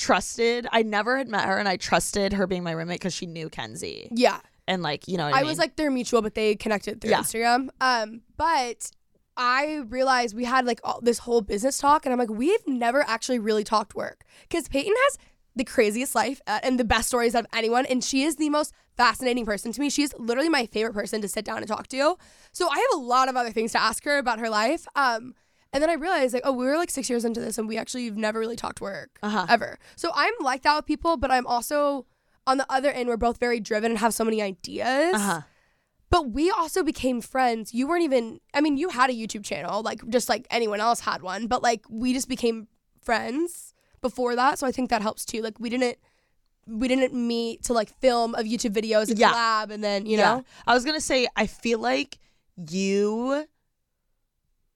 trusted. 0.00 0.66
I 0.72 0.82
never 0.82 1.18
had 1.18 1.28
met 1.28 1.44
her, 1.44 1.58
and 1.58 1.68
I 1.68 1.76
trusted 1.76 2.32
her 2.32 2.46
being 2.46 2.64
my 2.64 2.72
roommate 2.72 3.00
because 3.00 3.14
she 3.14 3.26
knew 3.26 3.48
Kenzie, 3.50 4.08
yeah. 4.12 4.40
and 4.66 4.82
like 4.82 5.06
you 5.06 5.16
know, 5.18 5.26
I 5.26 5.40
I, 5.40 5.42
was 5.44 5.58
like 5.58 5.76
they're 5.76 5.90
mutual, 5.90 6.22
but 6.22 6.34
they 6.34 6.56
connected 6.56 7.00
through 7.00 7.10
Yeah. 7.10 7.20
Instagram. 7.20 7.68
Um, 7.80 8.22
but 8.36 8.90
I 9.36 9.82
realized 9.88 10.34
we 10.34 10.44
had 10.44 10.64
like 10.64 10.80
all, 10.84 11.00
this 11.02 11.18
whole 11.18 11.42
business 11.42 11.78
talk, 11.78 12.06
and 12.06 12.12
I'm 12.12 12.18
like, 12.18 12.30
we've 12.30 12.66
never 12.66 13.04
actually 13.06 13.38
really 13.38 13.64
talked 13.64 13.94
work 13.94 14.24
because 14.48 14.68
Peyton 14.68 14.94
has 15.04 15.18
the 15.54 15.64
craziest 15.64 16.14
life 16.14 16.40
uh, 16.46 16.60
and 16.62 16.78
the 16.80 16.84
best 16.84 17.08
stories 17.08 17.34
of 17.34 17.46
anyone, 17.52 17.84
and 17.86 18.02
she 18.02 18.22
is 18.22 18.36
the 18.36 18.48
most 18.48 18.72
fascinating 18.96 19.44
person 19.44 19.72
to 19.72 19.80
me. 19.80 19.90
She's 19.90 20.14
literally 20.18 20.48
my 20.48 20.66
favorite 20.66 20.94
person 20.94 21.20
to 21.22 21.28
sit 21.28 21.44
down 21.44 21.58
and 21.58 21.68
talk 21.68 21.88
to. 21.88 22.16
So 22.52 22.68
I 22.68 22.76
have 22.76 23.00
a 23.00 23.02
lot 23.02 23.28
of 23.28 23.36
other 23.36 23.50
things 23.50 23.72
to 23.72 23.80
ask 23.80 24.04
her 24.04 24.18
about 24.18 24.38
her 24.40 24.48
life. 24.50 24.86
Um, 24.94 25.34
and 25.72 25.82
then 25.82 25.90
I 25.90 25.94
realized 25.94 26.34
like, 26.34 26.42
oh, 26.44 26.52
we 26.52 26.64
were 26.64 26.76
like 26.76 26.90
six 26.90 27.08
years 27.10 27.24
into 27.24 27.40
this, 27.40 27.58
and 27.58 27.68
we 27.68 27.76
actually 27.78 28.06
have 28.06 28.16
never 28.16 28.38
really 28.38 28.56
talked 28.56 28.80
work 28.80 29.18
Uh-huh. 29.22 29.46
ever. 29.48 29.78
So 29.96 30.10
I'm 30.14 30.32
like 30.40 30.62
that 30.62 30.76
with 30.76 30.86
people, 30.86 31.16
but 31.16 31.30
I'm 31.30 31.46
also 31.46 32.06
on 32.46 32.58
the 32.58 32.66
other 32.68 32.90
end. 32.90 33.08
We're 33.08 33.16
both 33.16 33.38
very 33.38 33.60
driven 33.60 33.90
and 33.92 33.98
have 33.98 34.12
so 34.14 34.24
many 34.24 34.40
ideas. 34.42 35.14
uh-huh. 35.14 35.40
But 36.10 36.30
we 36.32 36.50
also 36.50 36.82
became 36.82 37.20
friends. 37.20 37.72
You 37.72 37.86
weren't 37.86 38.02
even, 38.02 38.40
I 38.52 38.60
mean, 38.60 38.76
you 38.76 38.88
had 38.88 39.10
a 39.10 39.12
YouTube 39.12 39.44
channel, 39.44 39.80
like 39.82 40.00
just 40.08 40.28
like 40.28 40.46
anyone 40.50 40.80
else 40.80 41.00
had 41.00 41.22
one, 41.22 41.46
but 41.46 41.62
like 41.62 41.84
we 41.88 42.12
just 42.12 42.28
became 42.28 42.66
friends 43.00 43.72
before 44.00 44.34
that. 44.34 44.58
So 44.58 44.66
I 44.66 44.72
think 44.72 44.90
that 44.90 45.02
helps 45.02 45.24
too. 45.24 45.40
Like 45.40 45.60
we 45.60 45.68
didn't, 45.70 45.98
we 46.66 46.88
didn't 46.88 47.14
meet 47.14 47.62
to 47.64 47.74
like 47.74 47.90
film 48.00 48.34
of 48.34 48.44
YouTube 48.44 48.72
videos 48.74 49.08
and 49.08 49.18
Yeah. 49.20 49.32
collab 49.32 49.70
and 49.70 49.84
then, 49.84 50.04
you 50.04 50.18
Yeah. 50.18 50.34
know? 50.36 50.44
I 50.66 50.74
was 50.74 50.84
gonna 50.84 51.00
say, 51.00 51.28
I 51.36 51.46
feel 51.46 51.78
like 51.78 52.18
you 52.56 53.46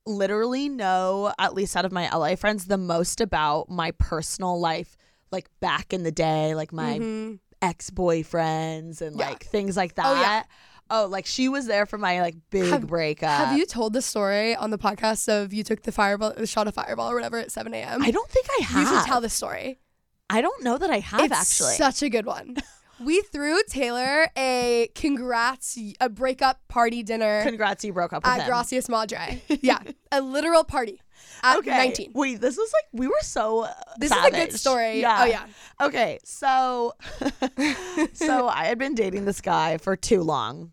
literally 0.07 0.69
know, 0.69 1.33
at 1.39 1.55
least 1.55 1.77
out 1.77 1.85
of 1.85 1.93
my 1.93 2.09
LA 2.15 2.37
friends, 2.37 2.67
the 2.67 2.79
most 2.79 3.21
about 3.21 3.69
my 3.71 3.91
personal 3.93 4.59
life, 4.61 4.97
like 5.31 5.49
back 5.61 5.93
in 5.93 6.03
the 6.03 6.13
day, 6.13 6.55
like 6.55 6.73
my 6.73 6.99
Mhm. 6.99 7.39
ex 7.63 7.91
boyfriends 7.91 9.01
and 9.01 9.19
Yeah. 9.19 9.31
like 9.31 9.45
things 9.47 9.77
like 9.77 9.95
that. 9.95 10.07
Oh, 10.07 10.21
yeah. 10.21 10.43
Oh, 10.91 11.07
like 11.07 11.25
she 11.25 11.49
was 11.49 11.65
there 11.67 11.87
for 11.87 11.97
my 11.97 12.21
like 12.21 12.37
big 12.51 12.71
Have- 12.71 12.87
breakup. 12.87 13.49
Have 13.49 13.59
you 13.59 13.65
told 13.65 13.95
the 13.95 14.03
story 14.03 14.55
on 14.55 14.71
the 14.71 14.77
podcast 14.79 15.29
of 15.29 15.55
you 15.55 15.65
took 15.65 15.83
the 15.83 15.93
fireball, 15.93 16.35
the 16.37 16.47
shot 16.47 16.69
of 16.69 16.75
fireball 16.75 17.11
or 17.11 17.15
whatever 17.15 17.39
at 17.39 17.51
7 17.51 17.73
a.m.? 17.73 18.03
I 18.03 18.11
don't 18.11 18.31
think 18.31 18.47
I 18.61 18.63
have. 18.65 18.83
You 18.83 18.89
should 18.99 19.07
tell 19.07 19.21
the 19.23 19.31
story. 19.31 19.81
I 20.29 20.41
don't 20.43 20.63
know 20.63 20.77
that 20.79 20.91
I 20.91 20.99
have 20.99 21.21
it's 21.21 21.33
actually. 21.33 21.77
such 21.77 22.03
a 22.03 22.11
good 22.11 22.27
one. 22.27 22.57
we 23.01 23.21
threw 23.23 23.61
Taylor 23.69 24.29
a 24.37 24.91
congrats, 24.95 25.79
a 26.01 26.09
breakup 26.09 26.61
party 26.69 27.03
dinner 27.03 27.43
Congrats, 27.43 27.85
you 27.85 27.93
broke 27.93 28.13
up 28.13 28.25
with 28.25 28.33
at 28.33 28.41
him. 28.41 28.47
Gracias 28.47 28.89
Madre. 28.89 29.43
yeah, 29.63 29.81
a 30.13 30.21
literal 30.21 30.65
party 30.65 31.01
at 31.43 31.59
okay. 31.59 31.71
19. 31.71 32.13
Wait, 32.15 32.41
this 32.41 32.57
was 32.57 32.73
like 32.73 33.01
we 33.01 33.07
were 33.07 33.15
so. 33.23 33.69
This 33.99 34.11
is 34.11 34.25
a 34.25 34.31
good 34.31 34.53
story. 34.53 35.05
Oh, 35.05 35.09
yeah. 35.09 35.19
Oh 35.21 35.25
yeah. 35.25 35.47
Okay, 35.83 36.19
so 36.25 36.95
so 38.13 38.49
I 38.49 38.65
had 38.65 38.79
been 38.79 38.95
dating 38.95 39.25
this 39.25 39.41
guy 39.41 39.79
for 39.79 39.97
too 39.97 40.23
long, 40.23 40.73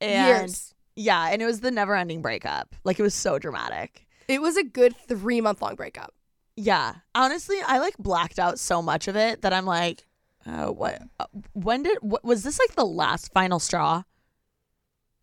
and 0.00 0.28
Years. 0.28 0.74
yeah, 0.96 1.28
and 1.30 1.42
it 1.42 1.46
was 1.46 1.60
the 1.60 1.70
never-ending 1.70 2.22
breakup. 2.22 2.74
Like 2.84 2.98
it 2.98 3.02
was 3.02 3.14
so 3.14 3.38
dramatic. 3.38 4.06
It 4.28 4.42
was 4.42 4.56
a 4.56 4.64
good 4.64 4.94
three 5.08 5.40
month 5.40 5.62
long 5.62 5.74
breakup. 5.74 6.14
Yeah, 6.56 6.96
honestly, 7.14 7.58
I 7.64 7.78
like 7.78 7.96
blacked 7.98 8.40
out 8.40 8.58
so 8.58 8.82
much 8.82 9.06
of 9.06 9.14
it 9.14 9.42
that 9.42 9.52
I'm 9.52 9.64
like, 9.64 10.04
oh, 10.46 10.72
what? 10.72 11.02
uh, 11.20 11.26
When 11.52 11.82
did? 11.82 11.98
What, 12.00 12.24
was 12.24 12.42
this 12.42 12.58
like 12.58 12.74
the 12.74 12.84
last 12.86 13.32
final 13.32 13.58
straw? 13.58 14.02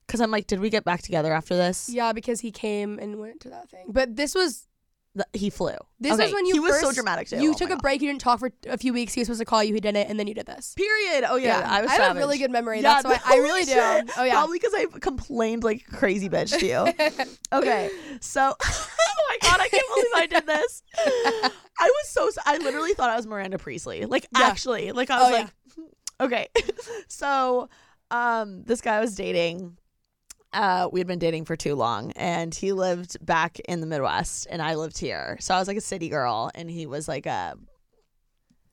Because 0.06 0.22
I'm 0.22 0.30
like, 0.32 0.48
did 0.48 0.60
we 0.60 0.70
get 0.70 0.84
back 0.84 1.02
together 1.02 1.34
after 1.34 1.56
this? 1.56 1.90
Yeah, 1.90 2.14
because 2.14 2.40
he 2.42 2.52
came 2.52 3.00
and 3.00 3.20
went 3.20 3.42
to 3.42 3.50
that 3.50 3.70
thing. 3.70 3.86
But 3.90 4.16
this 4.16 4.36
was 4.36 4.68
He 5.34 5.50
flew. 5.50 5.76
this 6.00 6.14
Okay, 6.14 6.24
was 6.26 6.34
when 6.34 6.46
you 6.46 6.56
he 6.56 6.60
was 6.60 6.80
so 6.82 6.92
dramatic 6.92 7.30
too. 7.30 7.38
You 7.42 7.52
Oh 7.52 7.54
took 7.54 7.70
a 7.70 7.74
God. 7.76 7.82
break. 7.82 8.02
You 8.02 8.10
didn't 8.10 8.20
talk 8.22 8.40
for 8.40 8.52
a 8.68 8.78
few 8.78 8.92
weeks. 8.92 9.14
He 9.14 9.22
was 9.22 9.28
supposed 9.28 9.40
to 9.40 9.46
call 9.46 9.64
you. 9.64 9.74
He 9.74 9.80
didn't, 9.80 10.10
and 10.10 10.20
then 10.20 10.28
you 10.28 10.34
did 10.34 10.46
this. 10.46 10.74
Period. 10.76 11.24
Oh 11.30 11.38
yeah, 11.38 11.66
I 11.66 11.82
was. 11.82 11.92
have 11.92 11.98
savage. 12.00 12.18
a 12.18 12.20
really 12.20 12.38
good 12.38 12.52
memory. 12.52 12.82
Yeah, 12.82 13.02
That's 13.02 13.06
why 13.06 13.20
I 13.34 13.38
really 13.38 13.64
do. 13.64 13.74
Oh 14.18 14.24
yeah. 14.24 14.34
Probably 14.34 14.60
because 14.60 14.74
I 14.74 14.86
complained 15.00 15.64
like 15.64 15.86
crazy 15.88 16.28
bitch 16.30 16.58
to 16.60 16.66
you. 16.66 17.26
okay, 17.54 17.90
so 18.20 18.56
oh 18.64 19.28
my 19.30 19.38
god, 19.50 19.60
I 19.62 19.70
can't 19.70 19.88
believe 19.96 20.12
I 20.16 20.28
did 20.28 20.46
this. 20.46 20.84
I 21.80 21.86
was 21.88 22.10
so 22.10 22.30
I 22.46 22.58
literally 22.58 22.94
thought 22.94 23.10
I 23.10 23.16
was 23.16 23.26
Miranda 23.28 23.58
Priestly. 23.58 24.06
Like 24.06 24.28
Yeah. 24.38 24.48
actually, 24.48 24.92
like 24.92 25.10
I 25.10 25.18
was 25.18 25.26
Oh, 25.26 25.38
yeah. 25.38 25.48
like, 26.20 26.50
okay. 26.60 26.66
so 27.08 27.70
um, 28.12 28.64
this 28.64 28.82
guy 28.82 28.98
I 28.98 29.00
was 29.00 29.16
dating. 29.16 29.78
Uh, 30.56 30.90
we 30.92 31.00
had 31.00 31.08
been 31.08 31.20
dating 31.20 31.46
for 31.46 31.56
too 31.56 31.76
long, 31.76 32.12
and 32.16 32.56
he 32.56 32.72
lived 32.72 33.24
back 33.26 33.60
in 33.60 33.82
the 33.82 33.88
Midwest, 33.88 34.48
and 34.50 34.62
I 34.62 34.76
lived 34.76 34.98
here. 34.98 35.38
So 35.42 35.54
I 35.54 35.60
was 35.60 35.68
like 35.68 35.78
a 35.78 35.82
city 35.82 36.10
girl, 36.10 36.50
and 36.56 36.70
he 36.72 36.86
was 36.88 37.08
like 37.08 37.26
a, 37.26 37.56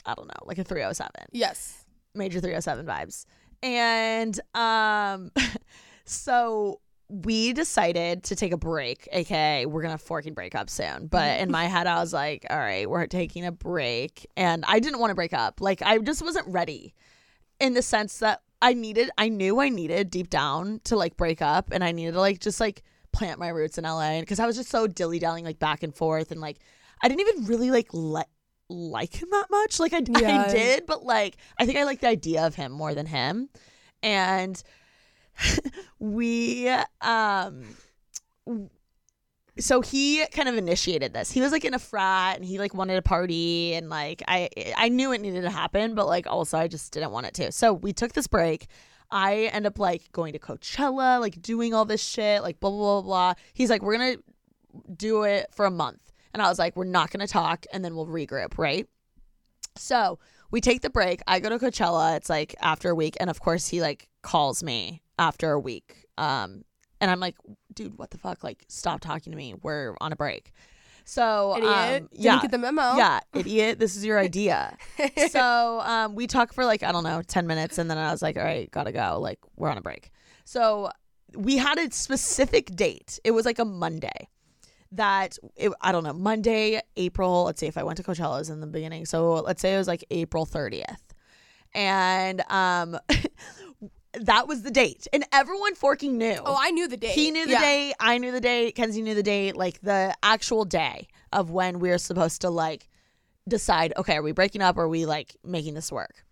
I 0.06 0.14
don't 0.14 0.28
know, 0.28 0.46
like 0.46 0.58
a 0.58 0.64
307 0.64 1.10
Yes. 1.32 1.84
major 2.14 2.40
307 2.40 2.86
vibes. 2.86 3.24
And 3.64 4.38
um 4.54 5.30
so 6.04 6.80
we 7.08 7.52
decided 7.52 8.24
to 8.24 8.34
take 8.34 8.52
a 8.52 8.56
break 8.56 9.06
aka 9.12 9.66
we're 9.66 9.82
gonna 9.82 9.98
forking 9.98 10.34
break 10.34 10.54
up 10.54 10.68
soon. 10.70 11.06
But 11.10 11.40
in 11.40 11.50
my 11.50 11.66
head 11.66 11.86
i 11.86 12.00
was 12.00 12.12
like 12.12 12.46
all 12.50 12.58
right 12.58 12.88
we're 12.90 13.06
taking 13.06 13.44
a 13.46 13.52
break. 13.52 14.26
And 14.36 14.64
i 14.66 14.80
didn't 14.80 14.98
want 14.98 15.10
to 15.10 15.14
break 15.14 15.32
up. 15.32 15.60
Like 15.60 15.82
i 15.82 15.98
just 15.98 16.22
wasn't 16.22 16.48
ready 16.48 16.94
in 17.60 17.74
the 17.74 17.82
sense 17.82 18.18
that 18.18 18.42
i 18.62 18.72
needed 18.72 19.10
i 19.18 19.28
knew 19.28 19.60
i 19.60 19.68
needed 19.68 20.10
deep 20.10 20.30
down 20.30 20.80
to 20.84 20.96
like 20.96 21.16
break 21.16 21.42
up 21.42 21.70
and 21.72 21.84
i 21.84 21.92
needed 21.92 22.12
to 22.12 22.20
like 22.20 22.40
just 22.40 22.60
like 22.60 22.82
plant 23.12 23.38
my 23.38 23.48
roots 23.48 23.76
in 23.76 23.84
la 23.84 24.20
because 24.20 24.38
i 24.38 24.46
was 24.46 24.56
just 24.56 24.70
so 24.70 24.86
dilly-dallying 24.86 25.44
like 25.44 25.58
back 25.58 25.82
and 25.82 25.94
forth 25.94 26.30
and 26.30 26.40
like 26.40 26.58
i 27.02 27.08
didn't 27.08 27.20
even 27.20 27.44
really 27.44 27.70
like 27.70 27.88
let 27.92 28.28
like 28.70 29.20
him 29.20 29.28
that 29.30 29.46
much 29.50 29.78
like 29.78 29.92
I, 29.92 30.02
Yeah. 30.18 30.44
I 30.44 30.52
did 30.52 30.86
but 30.86 31.04
like 31.04 31.36
i 31.58 31.66
think 31.66 31.76
i 31.76 31.84
like 31.84 32.00
the 32.00 32.08
idea 32.08 32.46
of 32.46 32.54
him 32.54 32.72
more 32.72 32.94
than 32.94 33.04
him 33.04 33.50
and 34.02 34.62
we 35.98 36.70
um 37.02 37.64
so 39.58 39.82
he 39.82 40.24
kind 40.32 40.48
of 40.48 40.56
initiated 40.56 41.12
this. 41.12 41.30
He 41.30 41.40
was 41.40 41.52
like 41.52 41.64
in 41.64 41.74
a 41.74 41.78
frat 41.78 42.36
and 42.36 42.44
he 42.44 42.58
like 42.58 42.74
wanted 42.74 42.96
a 42.96 43.02
party 43.02 43.74
and 43.74 43.90
like 43.90 44.22
I 44.26 44.48
I 44.76 44.88
knew 44.88 45.12
it 45.12 45.20
needed 45.20 45.42
to 45.42 45.50
happen, 45.50 45.94
but 45.94 46.06
like 46.06 46.26
also 46.26 46.58
I 46.58 46.68
just 46.68 46.92
didn't 46.92 47.10
want 47.10 47.26
it 47.26 47.34
to. 47.34 47.52
So 47.52 47.72
we 47.74 47.92
took 47.92 48.12
this 48.12 48.26
break. 48.26 48.68
I 49.10 49.50
end 49.52 49.66
up 49.66 49.78
like 49.78 50.10
going 50.12 50.32
to 50.32 50.38
Coachella, 50.38 51.20
like 51.20 51.42
doing 51.42 51.74
all 51.74 51.84
this 51.84 52.02
shit, 52.02 52.42
like 52.42 52.60
blah 52.60 52.70
blah 52.70 53.00
blah 53.00 53.02
blah. 53.02 53.34
He's 53.52 53.68
like, 53.68 53.82
we're 53.82 53.98
gonna 53.98 54.16
do 54.96 55.24
it 55.24 55.48
for 55.52 55.66
a 55.66 55.70
month, 55.70 56.12
and 56.32 56.42
I 56.42 56.48
was 56.48 56.58
like, 56.58 56.74
we're 56.74 56.84
not 56.84 57.10
gonna 57.10 57.26
talk, 57.26 57.66
and 57.74 57.84
then 57.84 57.94
we'll 57.94 58.06
regroup, 58.06 58.56
right? 58.56 58.88
So 59.76 60.18
we 60.50 60.62
take 60.62 60.80
the 60.80 60.90
break. 60.90 61.20
I 61.26 61.40
go 61.40 61.50
to 61.50 61.58
Coachella. 61.58 62.16
It's 62.16 62.30
like 62.30 62.54
after 62.62 62.88
a 62.88 62.94
week, 62.94 63.18
and 63.20 63.28
of 63.28 63.38
course 63.40 63.68
he 63.68 63.82
like 63.82 64.08
calls 64.22 64.62
me 64.62 65.02
after 65.18 65.52
a 65.52 65.60
week. 65.60 66.06
Um, 66.16 66.64
and 67.02 67.10
I'm 67.10 67.20
like, 67.20 67.36
dude, 67.74 67.98
what 67.98 68.10
the 68.10 68.16
fuck? 68.18 68.42
Like, 68.42 68.64
stop 68.68 69.00
talking 69.00 69.32
to 69.32 69.36
me. 69.36 69.54
We're 69.62 69.94
on 70.00 70.12
a 70.12 70.16
break. 70.16 70.52
So 71.04 71.56
Idiot. 71.56 71.72
um, 71.72 71.88
Didn't 71.92 72.10
yeah, 72.12 72.40
get 72.40 72.50
the 72.52 72.58
memo. 72.58 72.94
yeah, 72.96 73.18
idiot. 73.34 73.78
This 73.80 73.96
is 73.96 74.04
your 74.04 74.18
idea. 74.28 74.76
so 75.30 75.80
um, 75.80 76.14
we 76.14 76.26
talk 76.28 76.52
for 76.54 76.64
like 76.64 76.82
I 76.84 76.92
don't 76.92 77.04
know, 77.04 77.20
ten 77.22 77.46
minutes, 77.46 77.76
and 77.78 77.90
then 77.90 77.98
I 77.98 78.12
was 78.12 78.22
like, 78.22 78.36
all 78.36 78.44
right, 78.44 78.70
gotta 78.70 78.92
go. 78.92 79.18
Like 79.20 79.40
we're 79.56 79.68
on 79.68 79.76
a 79.78 79.82
break. 79.82 80.10
So 80.44 80.90
we 81.34 81.56
had 81.56 81.78
a 81.78 81.90
specific 81.90 82.74
date. 82.76 83.18
It 83.24 83.32
was 83.32 83.44
like 83.44 83.58
a 83.58 83.64
Monday. 83.64 84.28
That 84.92 85.38
it, 85.56 85.72
I 85.80 85.90
don't 85.90 86.04
know 86.04 86.12
Monday, 86.12 86.80
April. 86.96 87.44
Let's 87.44 87.58
see 87.58 87.66
if 87.66 87.76
I 87.78 87.82
went 87.82 87.96
to 87.96 88.02
Coachella's 88.04 88.48
in 88.50 88.60
the 88.60 88.66
beginning. 88.68 89.06
So 89.06 89.34
let's 89.36 89.60
say 89.60 89.74
it 89.74 89.78
was 89.78 89.88
like 89.88 90.04
April 90.10 90.44
thirtieth, 90.46 91.02
and 91.74 92.42
um, 92.48 92.96
that 94.20 94.46
was 94.46 94.62
the 94.62 94.70
date, 94.70 95.06
and 95.12 95.24
everyone 95.32 95.74
forking 95.74 96.18
knew. 96.18 96.38
Oh, 96.44 96.56
I 96.58 96.70
knew 96.70 96.86
the 96.88 96.96
date. 96.96 97.12
He 97.12 97.30
knew 97.30 97.46
the 97.46 97.52
Yeah. 97.52 97.60
date. 97.60 97.94
I 98.00 98.18
knew 98.18 98.30
the 98.32 98.40
date. 98.40 98.74
Kenzie 98.74 99.02
knew 99.02 99.14
the 99.14 99.22
date. 99.22 99.56
Like 99.56 99.80
the 99.80 100.14
actual 100.22 100.64
day 100.64 101.08
of 101.32 101.50
when 101.50 101.78
we 101.78 101.90
are 101.90 101.98
supposed 101.98 102.42
to 102.42 102.50
like 102.50 102.88
decide. 103.48 103.92
Okay, 103.96 104.16
are 104.16 104.22
we 104.22 104.32
breaking 104.32 104.60
up? 104.62 104.76
Or 104.76 104.82
are 104.82 104.88
we 104.88 105.06
like 105.06 105.36
making 105.44 105.74
this 105.74 105.90
work? 105.90 106.24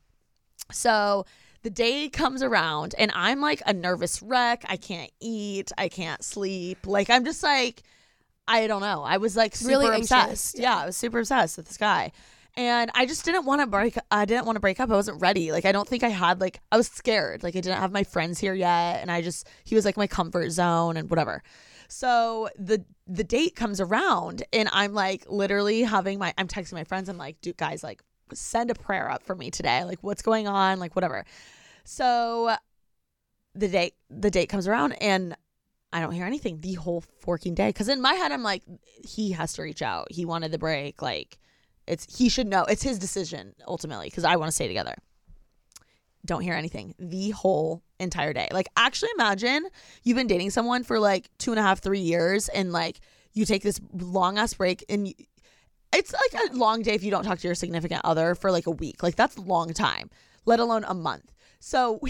So 0.73 1.25
the 1.62 1.71
day 1.71 2.09
comes 2.09 2.43
around, 2.43 2.95
and 2.99 3.11
I'm 3.14 3.40
like 3.40 3.62
a 3.66 3.73
nervous 3.73 4.23
wreck. 4.23 4.64
I 4.69 4.77
can't 4.77 5.11
eat. 5.21 5.73
I 5.79 5.88
can't 5.88 6.23
sleep. 6.23 6.87
Like 6.87 7.09
I'm 7.11 7.25
just 7.25 7.43
like 7.43 7.83
I 8.47 8.66
don't 8.66 8.81
know. 8.83 9.03
I 9.03 9.16
was 9.19 9.37
like 9.37 9.55
super 9.55 9.71
Really 9.71 9.97
obsessed. 9.99 10.59
yeah. 10.59 10.75
yeah, 10.77 10.83
I 10.83 10.87
was 10.87 10.97
super 10.97 11.21
obsessed 11.21 11.57
with 11.57 11.66
this 11.69 11.77
guy. 11.77 12.12
And 12.57 12.91
I 12.95 13.07
just 13.07 13.25
didn't 13.25 13.45
want 13.45 13.61
to 13.61 13.67
break 13.67 13.97
I 14.11 14.25
didn't 14.25 14.47
want 14.47 14.57
to 14.57 14.61
break 14.61 14.81
up. 14.81 14.91
I 14.91 14.95
wasn't 14.95 15.21
ready. 15.21 15.53
Like 15.53 15.65
I 15.65 15.73
don't 15.73 15.89
think 15.89 16.03
I 16.03 16.09
had 16.09 16.41
like 16.41 16.61
I 16.73 16.77
was 16.77 16.89
scared. 16.89 17.43
Like 17.43 17.57
I 17.57 17.61
didn't 17.61 17.79
have 17.79 17.93
my 17.93 18.05
friends 18.05 18.39
here 18.39 18.55
yet 18.55 19.01
and 19.01 19.11
I 19.11 19.23
just 19.23 19.49
he 19.65 19.75
was 19.75 19.85
like 19.85 19.97
my 19.97 20.07
comfort 20.07 20.51
zone 20.51 20.97
and 20.97 21.09
whatever. 21.09 21.43
So 21.89 22.49
the 22.59 22.85
the 23.07 23.25
date 23.25 23.57
comes 23.57 23.81
around 23.81 24.45
and 24.53 24.69
I'm 24.73 24.95
like 24.95 25.27
literally 25.29 25.83
having 25.83 26.19
my 26.19 26.33
I'm 26.39 26.49
texting 26.49 26.75
my 26.75 26.85
friends. 26.85 27.09
I'm 27.09 27.19
like, 27.19 27.41
dude 27.41 27.57
guys, 27.57 27.83
like 27.83 28.03
send 28.33 28.71
a 28.71 28.75
prayer 28.75 29.11
up 29.11 29.23
for 29.23 29.35
me 29.35 29.51
today. 29.51 29.85
Like 29.85 29.99
what's 30.03 30.23
going 30.23 30.47
on? 30.47 30.79
Like 30.79 30.95
whatever. 30.95 31.25
So 31.85 32.55
the 33.55 33.69
date 33.69 33.95
the 34.09 34.31
date 34.31 34.49
comes 34.49 34.69
around 34.69 34.93
and 35.01 35.37
I 35.93 36.01
don't 36.01 36.13
hear 36.13 36.27
anything 36.27 36.61
the 36.61 36.75
whole 36.75 37.01
forking 37.01 37.55
day. 37.55 37.73
Cause 37.73 37.89
in 37.89 38.01
my 38.01 38.15
head 38.15 38.31
I'm 38.31 38.45
like, 38.45 38.63
he 39.05 39.33
has 39.33 39.55
to 39.55 39.63
reach 39.63 39.83
out. 39.83 40.13
He 40.13 40.25
wanted 40.25 40.53
the 40.53 40.59
break. 40.59 41.03
Like 41.03 41.39
it's 41.90 42.16
he 42.16 42.29
should 42.29 42.46
know. 42.46 42.64
It's 42.64 42.83
his 42.83 42.98
decision 42.98 43.55
ultimately 43.66 44.07
because 44.07 44.24
I 44.24 44.37
want 44.37 44.48
to 44.48 44.55
stay 44.55 44.68
together. 44.68 44.94
Don't 46.24 46.42
hear 46.42 46.55
anything 46.55 46.94
the 46.98 47.31
whole 47.31 47.83
entire 47.98 48.33
day. 48.33 48.48
Like 48.53 48.68
actually 48.76 49.11
imagine 49.14 49.66
you've 50.05 50.16
been 50.16 50.26
dating 50.26 50.50
someone 50.50 50.85
for 50.85 50.98
like 51.00 51.29
two 51.38 51.50
and 51.50 51.59
a 51.59 51.62
half, 51.62 51.81
three 51.81 52.00
years, 52.00 52.48
and 52.48 52.72
like 52.72 53.00
you 53.33 53.44
take 53.44 53.62
this 53.62 53.81
long 53.92 54.38
ass 54.38 54.55
break 54.55 54.85
and 54.88 55.09
you, 55.09 55.14
it's 55.92 56.12
like 56.12 56.50
a 56.50 56.57
long 56.57 56.83
day 56.83 56.94
if 56.94 57.03
you 57.03 57.11
don't 57.11 57.24
talk 57.24 57.38
to 57.40 57.48
your 57.48 57.55
significant 57.55 58.03
other 58.05 58.35
for 58.35 58.53
like 58.53 58.66
a 58.66 58.70
week. 58.70 59.03
Like 59.03 59.16
that's 59.16 59.37
a 59.37 59.40
long 59.40 59.72
time, 59.72 60.11
let 60.46 60.61
alone 60.61 60.85
a 60.87 60.94
month. 60.94 61.33
So 61.59 62.00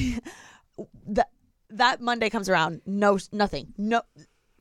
that 1.06 1.30
that 1.70 2.00
Monday 2.00 2.28
comes 2.28 2.48
around, 2.48 2.82
no 2.84 3.18
nothing, 3.32 3.72
no 3.78 4.02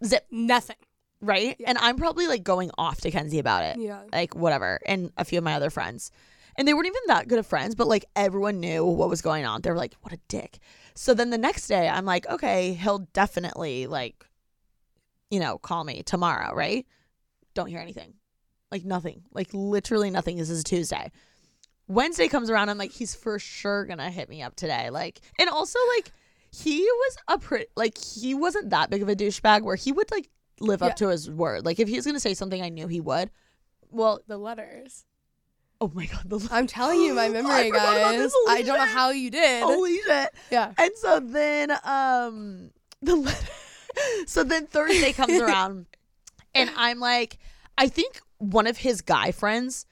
zip, 0.05 0.25
Nothing. 0.31 0.77
Right? 1.21 1.55
And 1.65 1.77
I'm 1.77 1.97
probably 1.97 2.27
like 2.27 2.43
going 2.43 2.71
off 2.77 3.01
to 3.01 3.11
Kenzie 3.11 3.39
about 3.39 3.63
it. 3.63 3.77
Yeah. 3.77 4.01
Like 4.11 4.35
whatever. 4.35 4.79
And 4.85 5.11
a 5.17 5.25
few 5.25 5.37
of 5.37 5.43
my 5.43 5.55
other 5.55 5.69
friends. 5.69 6.11
And 6.55 6.67
they 6.67 6.73
weren't 6.73 6.87
even 6.87 7.01
that 7.07 7.27
good 7.27 7.39
of 7.39 7.47
friends, 7.47 7.75
but 7.75 7.87
like 7.87 8.05
everyone 8.15 8.59
knew 8.59 8.85
what 8.85 9.09
was 9.09 9.21
going 9.21 9.45
on. 9.45 9.61
They 9.61 9.69
were 9.69 9.77
like, 9.77 9.95
what 10.01 10.13
a 10.13 10.19
dick. 10.27 10.59
So 10.93 11.13
then 11.13 11.29
the 11.29 11.37
next 11.37 11.67
day 11.67 11.87
I'm 11.87 12.05
like, 12.05 12.27
okay, 12.27 12.73
he'll 12.73 13.07
definitely 13.13 13.87
like, 13.87 14.25
you 15.29 15.39
know, 15.39 15.57
call 15.57 15.83
me 15.83 16.03
tomorrow, 16.03 16.53
right? 16.53 16.85
Don't 17.53 17.67
hear 17.67 17.79
anything. 17.79 18.15
Like 18.71 18.83
nothing. 18.83 19.23
Like 19.31 19.49
literally 19.53 20.09
nothing. 20.09 20.37
This 20.37 20.49
is 20.49 20.63
Tuesday. 20.63 21.11
Wednesday 21.87 22.27
comes 22.27 22.49
around, 22.49 22.69
I'm 22.69 22.77
like, 22.77 22.91
he's 22.91 23.15
for 23.15 23.39
sure 23.39 23.85
gonna 23.85 24.11
hit 24.11 24.29
me 24.29 24.43
up 24.43 24.55
today. 24.55 24.89
Like, 24.89 25.21
and 25.39 25.49
also 25.49 25.79
like 25.95 26.11
he 26.51 26.81
was 26.81 27.17
a 27.27 27.37
pretty 27.37 27.65
like 27.75 27.97
he 27.97 28.33
wasn't 28.33 28.69
that 28.71 28.89
big 28.89 29.01
of 29.01 29.09
a 29.09 29.15
douchebag 29.15 29.63
where 29.63 29.75
he 29.75 29.91
would 29.91 30.11
like 30.11 30.29
live 30.61 30.81
up 30.81 30.89
Yeah. 30.91 30.95
to 30.95 31.07
his 31.09 31.29
word. 31.29 31.65
Like 31.65 31.79
if 31.79 31.87
he 31.87 31.95
was 31.95 32.05
gonna 32.05 32.19
say 32.19 32.33
something, 32.33 32.61
I 32.61 32.69
knew 32.69 32.87
he 32.87 33.01
would. 33.01 33.29
Well, 33.91 34.21
The 34.27 34.37
letters. 34.37 35.05
oh 35.81 35.91
my 35.93 36.05
god, 36.05 36.23
the 36.25 36.35
letters! 36.37 36.51
I'm 36.51 36.67
telling 36.67 37.01
you, 37.01 37.13
my 37.13 37.29
memory, 37.37 37.69
forgot 37.69 37.97
about 37.97 38.11
guys. 38.11 38.19
this. 38.19 38.33
I 38.49 38.61
don't 38.61 38.77
know 38.77 38.85
how 38.85 39.09
you 39.11 39.31
did. 39.31 39.63
holy 39.63 39.99
shit. 40.01 40.29
yeah. 40.51 40.73
And 40.77 40.91
so 40.95 41.19
then 41.19 41.71
um 41.83 42.71
the 43.01 43.15
letter 43.15 43.47
so 44.27 44.43
then 44.43 44.67
Thursday 44.67 45.13
comes 45.13 45.33
around 45.41 45.85
and 46.53 46.69
I'm 46.75 46.99
like 46.99 47.37
I 47.77 47.87
think 47.87 48.21
one 48.37 48.67
of 48.67 48.77
his 48.77 49.01
guy 49.01 49.31
friends 49.31 49.85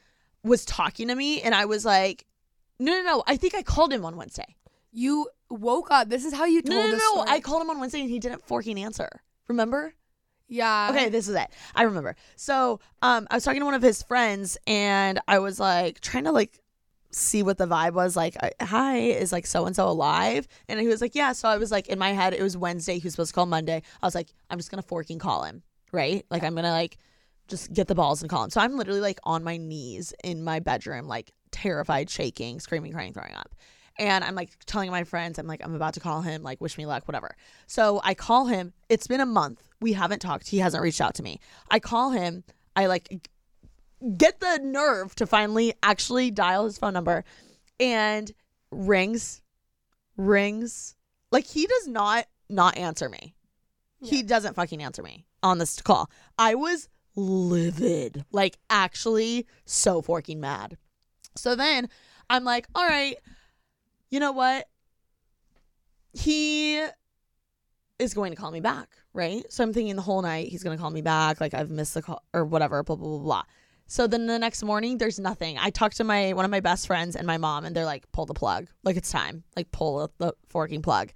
was 0.43 0.65
talking 0.65 1.07
to 1.07 1.15
me 1.15 1.41
and 1.41 1.55
I 1.55 1.65
was 1.65 1.83
like 1.85 2.25
no 2.79 2.91
no 2.91 3.01
no 3.03 3.23
I 3.25 3.37
think 3.37 3.55
I 3.55 3.63
called 3.63 3.91
him 3.93 4.05
on 4.05 4.15
Wednesday. 4.17 4.55
You 4.91 5.29
woke 5.49 5.89
up. 5.91 6.09
This 6.09 6.25
is 6.25 6.33
how 6.33 6.45
you 6.45 6.61
told 6.61 6.77
No 6.77 6.85
no 6.87 6.91
no 6.93 6.97
story. 6.97 7.29
I 7.29 7.39
called 7.39 7.61
him 7.61 7.69
on 7.69 7.79
Wednesday 7.79 8.01
and 8.01 8.09
he 8.09 8.19
didn't 8.19 8.43
fucking 8.45 8.77
answer. 8.79 9.09
Remember? 9.47 9.93
Yeah. 10.47 10.89
Okay, 10.91 11.09
this 11.09 11.27
is 11.27 11.35
it. 11.35 11.47
I 11.75 11.83
remember. 11.83 12.15
So, 12.35 12.79
um, 13.01 13.27
I 13.29 13.35
was 13.35 13.43
talking 13.43 13.61
to 13.61 13.65
one 13.65 13.73
of 13.73 13.81
his 13.81 14.03
friends, 14.03 14.57
and 14.65 15.19
I 15.27 15.39
was 15.39 15.59
like 15.59 15.99
trying 16.01 16.23
to 16.25 16.31
like 16.31 16.59
see 17.11 17.43
what 17.43 17.57
the 17.57 17.65
vibe 17.65 17.93
was. 17.93 18.15
Like, 18.15 18.37
hi, 18.61 18.97
is 18.97 19.31
like 19.31 19.45
so 19.45 19.65
and 19.65 19.75
so 19.75 19.87
alive? 19.87 20.47
And 20.67 20.79
he 20.79 20.87
was 20.87 21.01
like, 21.01 21.15
yeah. 21.15 21.33
So 21.33 21.49
I 21.49 21.57
was 21.57 21.71
like 21.71 21.87
in 21.87 21.99
my 21.99 22.11
head, 22.13 22.33
it 22.33 22.41
was 22.41 22.55
Wednesday. 22.57 22.99
He 22.99 23.05
was 23.05 23.13
supposed 23.13 23.31
to 23.31 23.35
call 23.35 23.45
Monday. 23.45 23.81
I 24.01 24.05
was 24.05 24.15
like, 24.15 24.29
I'm 24.49 24.57
just 24.57 24.71
gonna 24.71 24.81
forking 24.81 25.19
call 25.19 25.43
him, 25.43 25.63
right? 25.91 26.25
Like, 26.29 26.43
I'm 26.43 26.55
gonna 26.55 26.71
like 26.71 26.97
just 27.47 27.73
get 27.73 27.87
the 27.87 27.95
balls 27.95 28.21
and 28.21 28.29
call 28.29 28.43
him. 28.43 28.49
So 28.49 28.61
I'm 28.61 28.75
literally 28.77 29.01
like 29.01 29.19
on 29.23 29.43
my 29.43 29.57
knees 29.57 30.13
in 30.23 30.43
my 30.43 30.59
bedroom, 30.59 31.07
like 31.07 31.31
terrified, 31.51 32.09
shaking, 32.09 32.59
screaming, 32.59 32.93
crying, 32.93 33.13
throwing 33.13 33.33
up. 33.33 33.53
And 33.99 34.23
I'm 34.23 34.35
like 34.35 34.51
telling 34.65 34.91
my 34.91 35.03
friends, 35.03 35.39
I'm 35.39 35.47
like, 35.47 35.61
I'm 35.63 35.73
about 35.73 35.95
to 35.95 35.99
call 35.99 36.21
him, 36.21 36.43
like, 36.43 36.61
wish 36.61 36.77
me 36.77 36.85
luck, 36.85 37.07
whatever. 37.07 37.35
So 37.65 37.99
I 38.03 38.13
call 38.13 38.45
him. 38.45 38.73
It's 38.89 39.07
been 39.07 39.21
a 39.21 39.25
month. 39.25 39.67
We 39.81 39.93
haven't 39.93 40.19
talked. 40.19 40.47
He 40.47 40.59
hasn't 40.59 40.83
reached 40.83 41.01
out 41.01 41.15
to 41.15 41.23
me. 41.23 41.39
I 41.71 41.79
call 41.79 42.11
him. 42.11 42.43
I 42.75 42.85
like 42.85 43.27
get 44.17 44.39
the 44.39 44.59
nerve 44.61 45.15
to 45.15 45.25
finally 45.25 45.73
actually 45.81 46.29
dial 46.29 46.65
his 46.65 46.77
phone 46.77 46.93
number 46.93 47.23
and 47.79 48.31
rings, 48.71 49.41
rings. 50.15 50.95
Like 51.31 51.45
he 51.45 51.65
does 51.65 51.87
not 51.87 52.25
not 52.49 52.77
answer 52.77 53.09
me. 53.09 53.33
He 54.03 54.21
doesn't 54.21 54.53
fucking 54.53 54.83
answer 54.83 55.01
me 55.01 55.25
on 55.41 55.57
this 55.57 55.81
call. 55.81 56.11
I 56.37 56.53
was 56.53 56.87
livid, 57.15 58.23
like 58.31 58.57
actually 58.69 59.47
so 59.65 60.03
fucking 60.03 60.39
mad. 60.39 60.77
So 61.35 61.55
then 61.55 61.89
I'm 62.29 62.43
like, 62.43 62.67
all 62.75 62.85
right, 62.85 63.17
you 64.09 64.19
know 64.19 64.31
what? 64.31 64.67
He 66.13 66.83
is 67.99 68.13
going 68.13 68.31
to 68.31 68.37
call 68.37 68.51
me 68.51 68.59
back, 68.59 68.89
right? 69.13 69.43
So 69.51 69.63
I'm 69.63 69.73
thinking 69.73 69.95
the 69.95 70.01
whole 70.01 70.21
night 70.21 70.49
he's 70.49 70.63
going 70.63 70.77
to 70.77 70.81
call 70.81 70.91
me 70.91 71.01
back, 71.01 71.41
like 71.41 71.53
I've 71.53 71.69
missed 71.69 71.93
the 71.93 72.01
call 72.01 72.23
or 72.33 72.45
whatever, 72.45 72.83
blah 72.83 72.95
blah 72.95 73.07
blah 73.07 73.19
blah. 73.19 73.43
So 73.87 74.05
then 74.05 74.27
the 74.27 74.37
next 74.37 74.63
morning, 74.63 74.97
there's 74.97 75.17
nothing. 75.17 75.57
I 75.57 75.69
talked 75.69 75.97
to 75.97 76.03
my 76.03 76.33
one 76.33 76.45
of 76.45 76.51
my 76.51 76.59
best 76.59 76.87
friends 76.87 77.15
and 77.15 77.25
my 77.25 77.37
mom, 77.37 77.65
and 77.65 77.75
they're 77.75 77.85
like, 77.85 78.11
"Pull 78.11 78.25
the 78.25 78.33
plug, 78.33 78.67
like 78.83 78.97
it's 78.97 79.11
time, 79.11 79.43
like 79.55 79.71
pull 79.71 80.11
the 80.17 80.33
forking 80.49 80.81
plug." 80.81 81.11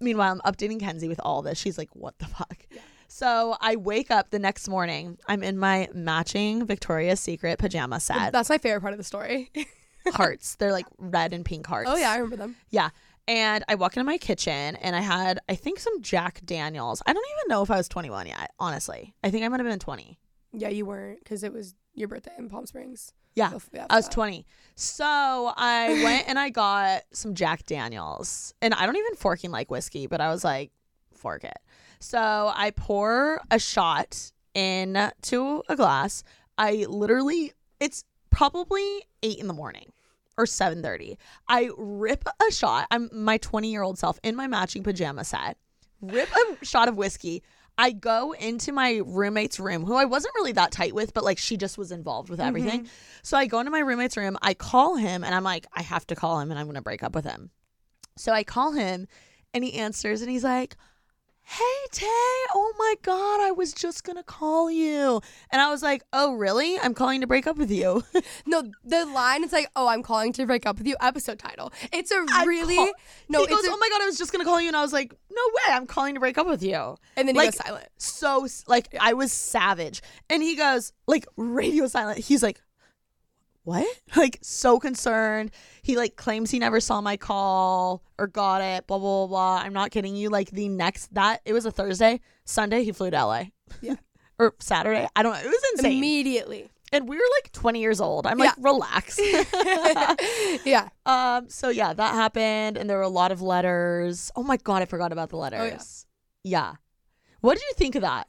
Meanwhile, 0.00 0.32
I'm 0.32 0.52
updating 0.52 0.80
Kenzie 0.80 1.08
with 1.08 1.20
all 1.22 1.42
this. 1.42 1.58
She's 1.58 1.78
like, 1.78 1.90
"What 1.94 2.18
the 2.18 2.26
fuck?" 2.26 2.66
So 3.08 3.56
I 3.60 3.76
wake 3.76 4.10
up 4.10 4.30
the 4.30 4.38
next 4.38 4.68
morning. 4.68 5.18
I'm 5.28 5.42
in 5.42 5.58
my 5.58 5.88
matching 5.94 6.66
Victoria's 6.66 7.20
Secret 7.20 7.58
pajama 7.58 8.00
set, 8.00 8.32
That's 8.32 8.48
my 8.48 8.58
favorite 8.58 8.80
part 8.80 8.92
of 8.92 8.98
the 8.98 9.04
story. 9.04 9.52
hearts. 10.12 10.56
They're 10.56 10.72
like 10.72 10.86
red 10.98 11.32
and 11.32 11.44
pink 11.44 11.66
hearts. 11.66 11.88
oh 11.90 11.96
yeah, 11.96 12.10
I 12.10 12.16
remember 12.16 12.36
them. 12.36 12.56
Yeah. 12.70 12.90
And 13.26 13.64
I 13.68 13.74
walk 13.76 13.96
into 13.96 14.04
my 14.04 14.18
kitchen 14.18 14.76
and 14.76 14.94
I 14.94 15.00
had, 15.00 15.40
I 15.48 15.54
think, 15.54 15.80
some 15.80 16.02
Jack 16.02 16.42
Daniels. 16.44 17.02
I 17.06 17.14
don't 17.14 17.24
even 17.38 17.48
know 17.48 17.62
if 17.62 17.70
I 17.70 17.76
was 17.78 17.88
21 17.88 18.26
yet, 18.26 18.50
honestly. 18.58 19.14
I 19.24 19.30
think 19.30 19.44
I 19.44 19.48
might 19.48 19.60
have 19.60 19.66
been 19.66 19.78
20. 19.78 20.18
Yeah, 20.52 20.68
you 20.68 20.84
weren't 20.84 21.20
because 21.20 21.42
it 21.42 21.52
was 21.52 21.74
your 21.94 22.08
birthday 22.08 22.32
in 22.38 22.50
Palm 22.50 22.66
Springs. 22.66 23.12
Yeah, 23.34 23.48
I 23.50 23.54
was 23.54 23.64
that. 23.72 24.12
20. 24.12 24.46
So 24.76 25.04
I 25.56 25.88
went 26.04 26.28
and 26.28 26.38
I 26.38 26.50
got 26.50 27.02
some 27.12 27.34
Jack 27.34 27.64
Daniels. 27.64 28.52
And 28.60 28.74
I 28.74 28.84
don't 28.84 28.96
even 28.96 29.14
forking 29.16 29.50
like 29.50 29.70
whiskey, 29.70 30.06
but 30.06 30.20
I 30.20 30.28
was 30.28 30.44
like, 30.44 30.70
fork 31.14 31.44
it. 31.44 31.58
So 32.00 32.52
I 32.54 32.72
pour 32.72 33.40
a 33.50 33.58
shot 33.58 34.32
into 34.54 35.62
a 35.68 35.76
glass. 35.76 36.22
I 36.58 36.86
literally, 36.88 37.52
it's 37.80 38.04
probably 38.34 39.02
eight 39.22 39.38
in 39.38 39.46
the 39.46 39.54
morning 39.54 39.92
or 40.36 40.44
7.30 40.44 41.16
i 41.48 41.70
rip 41.78 42.24
a 42.26 42.52
shot. 42.52 42.88
I'm 42.90 43.08
my 43.12 43.38
20 43.38 43.70
year 43.70 43.82
old 43.82 43.98
self 43.98 44.18
in 44.22 44.34
my 44.34 44.46
matching 44.46 44.82
pajama 44.82 45.24
set 45.24 45.56
rip 46.00 46.28
a 46.32 46.64
shot 46.64 46.88
of 46.88 46.96
whiskey. 46.96 47.42
I 47.76 47.90
go 47.90 48.32
into 48.32 48.70
my 48.72 49.00
roommate's 49.04 49.58
room 49.60 49.84
who 49.84 49.94
i 49.94 50.04
wasn't 50.04 50.34
really 50.34 50.52
that 50.52 50.72
tight 50.72 50.94
with 50.94 51.14
but 51.14 51.24
like 51.24 51.38
she 51.38 51.56
just 51.56 51.78
was 51.78 51.92
involved 51.92 52.28
with 52.28 52.40
everything. 52.40 52.80
Mm-hmm. 52.80 53.20
So 53.22 53.36
i 53.36 53.46
go 53.46 53.60
into 53.60 53.70
my 53.70 53.80
roommate's 53.80 54.16
room. 54.16 54.36
I 54.42 54.54
call 54.54 54.96
him 54.96 55.22
and 55.24 55.34
i'm 55.34 55.44
like 55.44 55.66
i 55.72 55.82
have 55.82 56.06
to 56.08 56.16
call 56.16 56.40
him 56.40 56.50
and 56.50 56.58
i'm 56.58 56.66
gonna 56.66 56.82
break 56.82 57.02
up 57.02 57.14
with 57.14 57.24
him. 57.24 57.50
So 58.16 58.32
i 58.32 58.42
call 58.42 58.72
him 58.72 59.06
and 59.52 59.62
he 59.62 59.74
answers 59.74 60.20
and 60.22 60.30
he's 60.30 60.44
like 60.44 60.76
hey 61.46 61.86
tay 61.92 62.06
oh 62.54 62.72
my 62.78 62.94
god 63.02 63.40
i 63.46 63.50
was 63.50 63.72
just 63.74 64.02
gonna 64.02 64.22
call 64.22 64.70
you 64.70 65.20
and 65.50 65.60
i 65.60 65.68
was 65.70 65.82
like 65.82 66.02
oh 66.14 66.32
really 66.34 66.78
i'm 66.80 66.94
calling 66.94 67.20
to 67.20 67.26
break 67.26 67.46
up 67.46 67.56
with 67.58 67.70
you 67.70 68.02
No, 68.46 68.62
the 68.84 69.06
line 69.06 69.42
is 69.42 69.52
like, 69.52 69.68
"Oh, 69.74 69.88
I'm 69.88 70.02
calling 70.02 70.32
to 70.34 70.46
break 70.46 70.66
up 70.66 70.76
with 70.78 70.86
you." 70.86 70.96
Episode 71.00 71.38
title. 71.38 71.72
It's 71.92 72.10
a 72.10 72.24
I 72.32 72.44
really 72.44 72.76
call- 72.76 72.92
no. 73.28 73.40
he 73.40 73.46
goes, 73.46 73.64
a- 73.64 73.70
"Oh 73.70 73.76
my 73.78 73.88
god, 73.88 74.02
I 74.02 74.06
was 74.06 74.18
just 74.18 74.32
gonna 74.32 74.44
call 74.44 74.60
you," 74.60 74.68
and 74.68 74.76
I 74.76 74.82
was 74.82 74.92
like, 74.92 75.12
"No 75.30 75.42
way, 75.54 75.74
I'm 75.74 75.86
calling 75.86 76.14
to 76.14 76.20
break 76.20 76.36
up 76.38 76.46
with 76.46 76.62
you." 76.62 76.96
and 77.16 77.26
then 77.26 77.34
he 77.34 77.38
like, 77.40 77.52
goes 77.52 77.56
silent. 77.66 77.88
So 77.96 78.46
like, 78.66 78.94
I 79.00 79.14
was 79.14 79.32
savage, 79.32 80.02
and 80.28 80.42
he 80.42 80.56
goes 80.56 80.92
like 81.06 81.26
radio 81.36 81.86
silent. 81.86 82.18
He's 82.18 82.42
like, 82.42 82.60
"What?" 83.64 83.86
Like 84.16 84.38
so 84.42 84.78
concerned. 84.78 85.50
He 85.82 85.96
like 85.96 86.16
claims 86.16 86.50
he 86.50 86.58
never 86.58 86.78
saw 86.80 87.00
my 87.00 87.16
call 87.16 88.02
or 88.18 88.26
got 88.28 88.60
it. 88.62 88.86
Blah 88.86 88.98
blah 88.98 89.26
blah. 89.26 89.26
blah. 89.26 89.62
I'm 89.64 89.72
not 89.72 89.90
kidding 89.90 90.14
you. 90.16 90.30
Like 90.30 90.50
the 90.50 90.68
next 90.68 91.12
that 91.14 91.40
it 91.44 91.52
was 91.52 91.66
a 91.66 91.70
Thursday, 91.70 92.20
Sunday 92.44 92.84
he 92.84 92.92
flew 92.92 93.10
to 93.10 93.24
LA. 93.24 93.44
Yeah. 93.80 93.96
or 94.38 94.54
Saturday. 94.60 95.08
I 95.16 95.22
don't 95.22 95.32
know. 95.32 95.40
It 95.40 95.46
was 95.46 95.62
insane. 95.74 95.98
Immediately. 95.98 96.70
and 96.92 97.08
we 97.08 97.16
were 97.16 97.22
like 97.42 97.50
20 97.52 97.80
years 97.80 98.00
old. 98.00 98.26
I'm 98.26 98.38
like, 98.38 98.54
relax. 98.58 99.18
yeah. 100.64 100.88
Um. 101.06 101.48
So 101.48 101.68
yeah, 101.68 101.92
that 101.92 102.14
happened, 102.14 102.76
and 102.76 102.88
there 102.88 102.96
were 102.96 103.02
a 103.02 103.08
lot 103.08 103.32
of 103.32 103.42
letters. 103.42 104.30
Oh 104.36 104.42
my 104.42 104.56
god, 104.56 104.82
I 104.82 104.84
forgot 104.86 105.12
about 105.12 105.30
the 105.30 105.36
letters. 105.36 106.06
yeah. 106.42 106.74
What 107.40 107.54
did 107.54 107.62
you 107.64 107.74
think 107.76 107.94
of 107.94 108.02
that? 108.02 108.26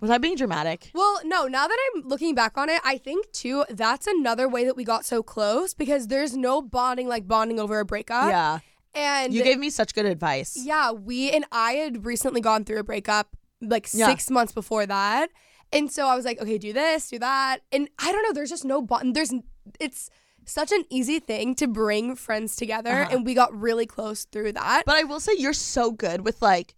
Was 0.00 0.10
I 0.10 0.18
being 0.18 0.36
dramatic? 0.36 0.90
Well, 0.94 1.20
no, 1.24 1.46
now 1.48 1.66
that 1.66 1.76
I'm 1.94 2.06
looking 2.06 2.34
back 2.34 2.56
on 2.56 2.68
it, 2.68 2.80
I 2.84 2.98
think 2.98 3.30
too 3.32 3.64
that's 3.68 4.06
another 4.06 4.48
way 4.48 4.64
that 4.64 4.76
we 4.76 4.84
got 4.84 5.04
so 5.04 5.22
close 5.22 5.74
because 5.74 6.06
there's 6.06 6.36
no 6.36 6.62
bonding 6.62 7.08
like 7.08 7.26
bonding 7.26 7.58
over 7.58 7.80
a 7.80 7.84
breakup. 7.84 8.28
yeah. 8.30 8.58
And 8.94 9.34
You 9.34 9.42
gave 9.44 9.58
me 9.58 9.70
such 9.70 9.94
good 9.94 10.06
advice. 10.06 10.56
Yeah, 10.56 10.92
we 10.92 11.30
and 11.30 11.44
I 11.52 11.72
had 11.72 12.06
recently 12.06 12.40
gone 12.40 12.64
through 12.64 12.78
a 12.78 12.84
breakup 12.84 13.36
like 13.60 13.88
Yeah. 13.92 14.06
six 14.08 14.30
months 14.30 14.52
before 14.52 14.86
that. 14.86 15.30
And 15.72 15.92
so 15.92 16.06
I 16.06 16.16
was 16.16 16.24
like, 16.24 16.40
okay, 16.40 16.56
do 16.58 16.72
this, 16.72 17.10
do 17.10 17.18
that. 17.18 17.58
And 17.70 17.88
I 17.98 18.10
don't 18.12 18.22
know, 18.22 18.32
there's 18.32 18.48
just 18.50 18.64
no 18.64 18.80
button. 18.80 19.12
There's, 19.12 19.32
it's 19.78 20.08
such 20.46 20.72
an 20.72 20.84
easy 20.88 21.18
thing 21.20 21.54
to 21.56 21.66
bring 21.66 22.16
friends 22.16 22.56
together. 22.56 23.02
Uh-huh. 23.02 23.10
And 23.16 23.26
we 23.26 23.34
got 23.34 23.52
really 23.54 23.84
close 23.84 24.24
through 24.24 24.52
that. 24.52 24.84
But 24.86 24.96
I 24.96 25.04
will 25.04 25.20
say 25.20 25.32
you're 25.36 25.52
so 25.52 25.90
good 25.92 26.22
with 26.24 26.40
like, 26.40 26.74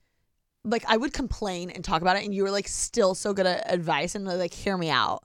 like 0.65 0.85
I 0.89 0.97
would 0.97 1.13
complain 1.13 1.71
and 1.71 1.85
talk 1.85 2.03
about 2.03 2.17
it, 2.17 2.25
and 2.25 2.35
you 2.35 2.43
were 2.43 2.51
like 2.51 2.69
still 2.69 3.15
so 3.15 3.33
good 3.33 3.47
at 3.47 3.73
advice 3.73 4.15
and 4.15 4.25
like 4.25 4.55
hear 4.55 4.77
me 4.77 4.91
out. 4.91 5.25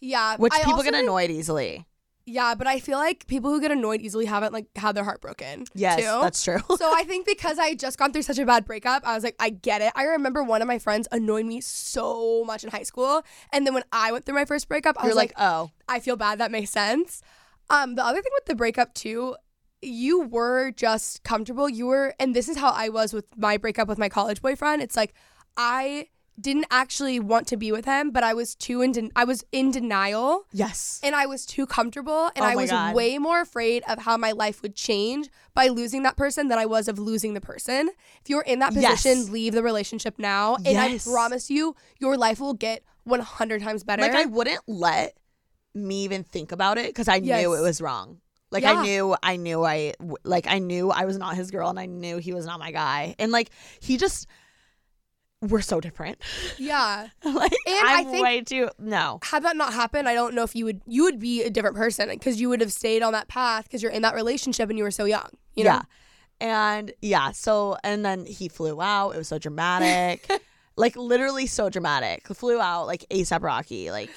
yeah. 0.00 0.36
Which 0.36 0.52
I 0.54 0.62
people 0.62 0.82
get 0.82 0.94
annoyed 0.94 1.30
easily. 1.30 1.86
Yeah, 2.28 2.56
but 2.56 2.66
I 2.66 2.80
feel 2.80 2.98
like 2.98 3.28
people 3.28 3.52
who 3.52 3.60
get 3.60 3.70
annoyed 3.70 4.00
easily 4.00 4.24
haven't 4.24 4.52
like 4.52 4.66
had 4.74 4.96
their 4.96 5.04
heart 5.04 5.20
broken. 5.20 5.64
Yes, 5.74 6.00
too. 6.00 6.20
that's 6.22 6.42
true. 6.42 6.58
so 6.76 6.92
I 6.92 7.04
think 7.04 7.24
because 7.24 7.56
I 7.56 7.74
just 7.74 7.98
gone 7.98 8.12
through 8.12 8.22
such 8.22 8.40
a 8.40 8.44
bad 8.44 8.64
breakup, 8.64 9.06
I 9.06 9.14
was 9.14 9.22
like, 9.22 9.36
I 9.38 9.50
get 9.50 9.80
it. 9.80 9.92
I 9.94 10.04
remember 10.04 10.42
one 10.42 10.60
of 10.60 10.66
my 10.66 10.80
friends 10.80 11.06
annoyed 11.12 11.46
me 11.46 11.60
so 11.60 12.42
much 12.44 12.64
in 12.64 12.70
high 12.70 12.82
school, 12.82 13.22
and 13.52 13.64
then 13.64 13.74
when 13.74 13.84
I 13.92 14.10
went 14.10 14.24
through 14.24 14.34
my 14.34 14.44
first 14.44 14.68
breakup, 14.68 14.96
I 14.98 15.04
You're 15.04 15.10
was 15.10 15.16
like, 15.16 15.38
like, 15.38 15.48
oh, 15.48 15.70
I 15.88 16.00
feel 16.00 16.16
bad. 16.16 16.40
That 16.40 16.50
makes 16.50 16.70
sense. 16.70 17.22
Um, 17.70 17.94
the 17.94 18.04
other 18.04 18.20
thing 18.20 18.32
with 18.34 18.46
the 18.46 18.56
breakup 18.56 18.94
too, 18.94 19.36
you 19.82 20.20
were 20.22 20.70
just 20.72 21.22
comfortable. 21.22 21.68
You 21.68 21.86
were, 21.86 22.14
and 22.18 22.34
this 22.34 22.48
is 22.48 22.56
how 22.56 22.70
I 22.70 22.88
was 22.88 23.12
with 23.12 23.24
my 23.36 23.56
breakup 23.56 23.88
with 23.88 23.98
my 23.98 24.08
college 24.08 24.40
boyfriend. 24.42 24.82
It's 24.82 24.96
like 24.96 25.14
I 25.56 26.08
didn't 26.38 26.66
actually 26.70 27.18
want 27.18 27.46
to 27.46 27.56
be 27.56 27.72
with 27.72 27.86
him, 27.86 28.10
but 28.10 28.22
I 28.22 28.34
was 28.34 28.54
too 28.54 28.82
in. 28.82 28.92
Den- 28.92 29.10
I 29.16 29.24
was 29.24 29.42
in 29.52 29.70
denial 29.70 30.44
yes. 30.52 31.00
and 31.02 31.14
I 31.14 31.24
was 31.24 31.46
too 31.46 31.64
comfortable 31.64 32.26
and 32.36 32.44
Oh 32.44 32.48
I 32.48 32.54
was 32.56 32.70
God. 32.70 32.94
way 32.94 33.16
more 33.16 33.40
afraid 33.40 33.82
of 33.88 34.00
how 34.00 34.18
my 34.18 34.32
life 34.32 34.60
would 34.60 34.74
change 34.76 35.28
by 35.54 35.68
losing 35.68 36.02
that 36.02 36.16
person 36.18 36.48
than 36.48 36.58
I 36.58 36.66
was 36.66 36.88
of 36.88 36.98
losing 36.98 37.32
the 37.32 37.40
person. 37.40 37.88
If 38.22 38.28
you're 38.28 38.42
in 38.42 38.58
that 38.58 38.74
Yes. 38.74 39.02
position, 39.02 39.32
leave 39.32 39.54
the 39.54 39.62
relationship 39.62 40.18
now 40.18 40.56
and 40.56 40.66
Yes. 40.66 41.08
I 41.08 41.10
promise 41.10 41.48
you 41.48 41.74
your 42.00 42.18
life 42.18 42.38
will 42.38 42.52
get 42.54 42.82
100 43.04 43.62
times 43.62 43.82
better. 43.82 44.02
Like 44.02 44.12
I 44.14 44.26
wouldn't 44.26 44.60
let 44.66 45.16
me 45.74 46.04
even 46.04 46.22
think 46.22 46.52
about 46.52 46.76
it 46.76 46.88
because 46.88 47.08
I 47.08 47.16
Yes. 47.16 47.40
knew 47.40 47.54
it 47.54 47.60
was 47.62 47.80
wrong. 47.80 48.20
Like 48.50 48.62
Yeah. 48.62 48.74
I 48.74 48.82
knew, 48.82 49.16
I 49.22 49.36
knew, 49.36 49.64
I 49.64 49.94
like 50.24 50.46
I 50.46 50.58
knew 50.58 50.90
I 50.90 51.04
was 51.04 51.18
not 51.18 51.34
his 51.36 51.50
girl, 51.50 51.68
and 51.68 51.78
I 51.78 51.86
knew 51.86 52.18
he 52.18 52.32
was 52.32 52.46
not 52.46 52.58
my 52.60 52.70
guy, 52.70 53.14
and 53.18 53.32
like 53.32 53.50
he 53.80 53.96
just 53.96 54.26
we're 55.42 55.60
so 55.60 55.80
different. 55.80 56.18
Yeah. 56.58 57.08
like 57.24 57.52
And 57.66 57.86
I 57.86 57.98
I'm 58.00 58.06
think- 58.06 58.22
way 58.24 58.40
too 58.40 58.70
no. 58.78 59.18
Had 59.22 59.42
that 59.44 59.56
not 59.56 59.72
happened, 59.74 60.08
I 60.08 60.14
don't 60.14 60.34
know 60.34 60.42
if 60.44 60.54
you 60.56 60.64
would 60.64 60.80
you 60.86 61.02
would 61.04 61.18
be 61.18 61.42
a 61.42 61.50
different 61.50 61.76
person 61.76 62.08
because 62.08 62.40
you 62.40 62.48
would 62.48 62.60
have 62.60 62.72
stayed 62.72 63.02
on 63.02 63.12
that 63.12 63.28
path 63.28 63.64
because 63.64 63.82
you're 63.82 63.92
in 63.92 64.02
that 64.02 64.14
relationship 64.14 64.68
and 64.70 64.78
you 64.78 64.84
were 64.84 64.90
so 64.90 65.04
young. 65.04 65.28
You 65.54 65.64
know? 65.64 65.70
yeah. 65.70 65.82
And 66.38 66.92
yeah, 67.00 67.32
so 67.32 67.76
and 67.82 68.04
then 68.04 68.26
he 68.26 68.48
flew 68.48 68.80
out. 68.80 69.10
It 69.10 69.18
was 69.18 69.28
so 69.28 69.38
dramatic. 69.38 70.28
like 70.76 70.94
literally 70.96 71.46
so 71.46 71.68
dramatic. 71.70 72.26
Flew 72.28 72.60
out 72.60 72.86
like 72.86 73.04
ASAP 73.10 73.42
Rocky, 73.42 73.90
like 73.90 74.10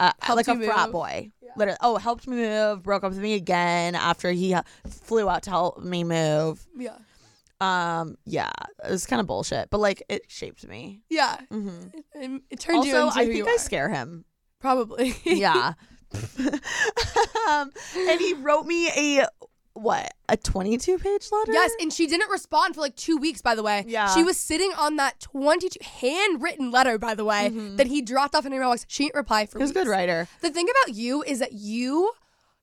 uh, 0.00 0.12
like 0.34 0.46
a 0.48 0.54
you 0.54 0.64
frat 0.64 0.90
boy. 0.92 1.30
Literally, 1.56 1.78
oh, 1.82 1.96
helped 1.96 2.26
me 2.26 2.36
move, 2.36 2.82
broke 2.82 3.04
up 3.04 3.10
with 3.10 3.20
me 3.20 3.34
again 3.34 3.94
after 3.94 4.30
he 4.30 4.54
uh, 4.54 4.62
flew 4.88 5.28
out 5.28 5.42
to 5.44 5.50
help 5.50 5.82
me 5.82 6.04
move. 6.04 6.66
Yeah. 6.76 6.96
Um, 7.60 8.18
yeah, 8.26 8.50
it 8.84 8.90
was 8.90 9.06
kind 9.06 9.20
of 9.20 9.26
bullshit, 9.26 9.70
but 9.70 9.78
like 9.78 10.02
it 10.08 10.22
shaped 10.28 10.66
me. 10.66 11.02
Yeah. 11.08 11.38
Mm-hmm. 11.50 11.98
It, 12.14 12.42
it 12.50 12.60
turned 12.60 12.84
you 12.84 12.96
into 12.96 13.18
I 13.18 13.24
who 13.24 13.32
think 13.32 13.36
you 13.46 13.48
I 13.48 13.54
are. 13.54 13.58
scare 13.58 13.88
him. 13.88 14.24
Probably. 14.60 15.14
Yeah. 15.24 15.72
um, 17.48 17.72
and 17.96 18.20
he 18.20 18.34
wrote 18.34 18.64
me 18.64 18.88
a 18.88 19.26
what 19.76 20.12
a 20.28 20.36
twenty-two 20.36 20.98
page 20.98 21.28
letter. 21.30 21.52
Yes, 21.52 21.70
and 21.80 21.92
she 21.92 22.06
didn't 22.06 22.30
respond 22.30 22.74
for 22.74 22.80
like 22.80 22.96
two 22.96 23.16
weeks, 23.16 23.42
by 23.42 23.54
the 23.54 23.62
way. 23.62 23.84
Yeah. 23.86 24.12
She 24.14 24.22
was 24.24 24.36
sitting 24.38 24.72
on 24.78 24.96
that 24.96 25.20
22 25.20 25.78
handwritten 26.00 26.70
letter, 26.70 26.98
by 26.98 27.14
the 27.14 27.24
way, 27.24 27.48
that 27.76 27.86
he 27.86 28.02
dropped 28.02 28.34
off 28.34 28.46
in 28.46 28.52
her 28.52 28.58
mailbox. 28.60 28.84
She 28.88 29.04
didn't 29.04 29.16
reply 29.16 29.46
for 29.46 29.58
he 29.58 29.62
was 29.62 29.70
a 29.70 29.74
good 29.74 29.86
writer. 29.88 30.28
The 30.40 30.50
thing 30.50 30.66
about 30.68 30.94
you 30.96 31.22
is 31.22 31.38
that 31.40 31.52
you 31.52 32.12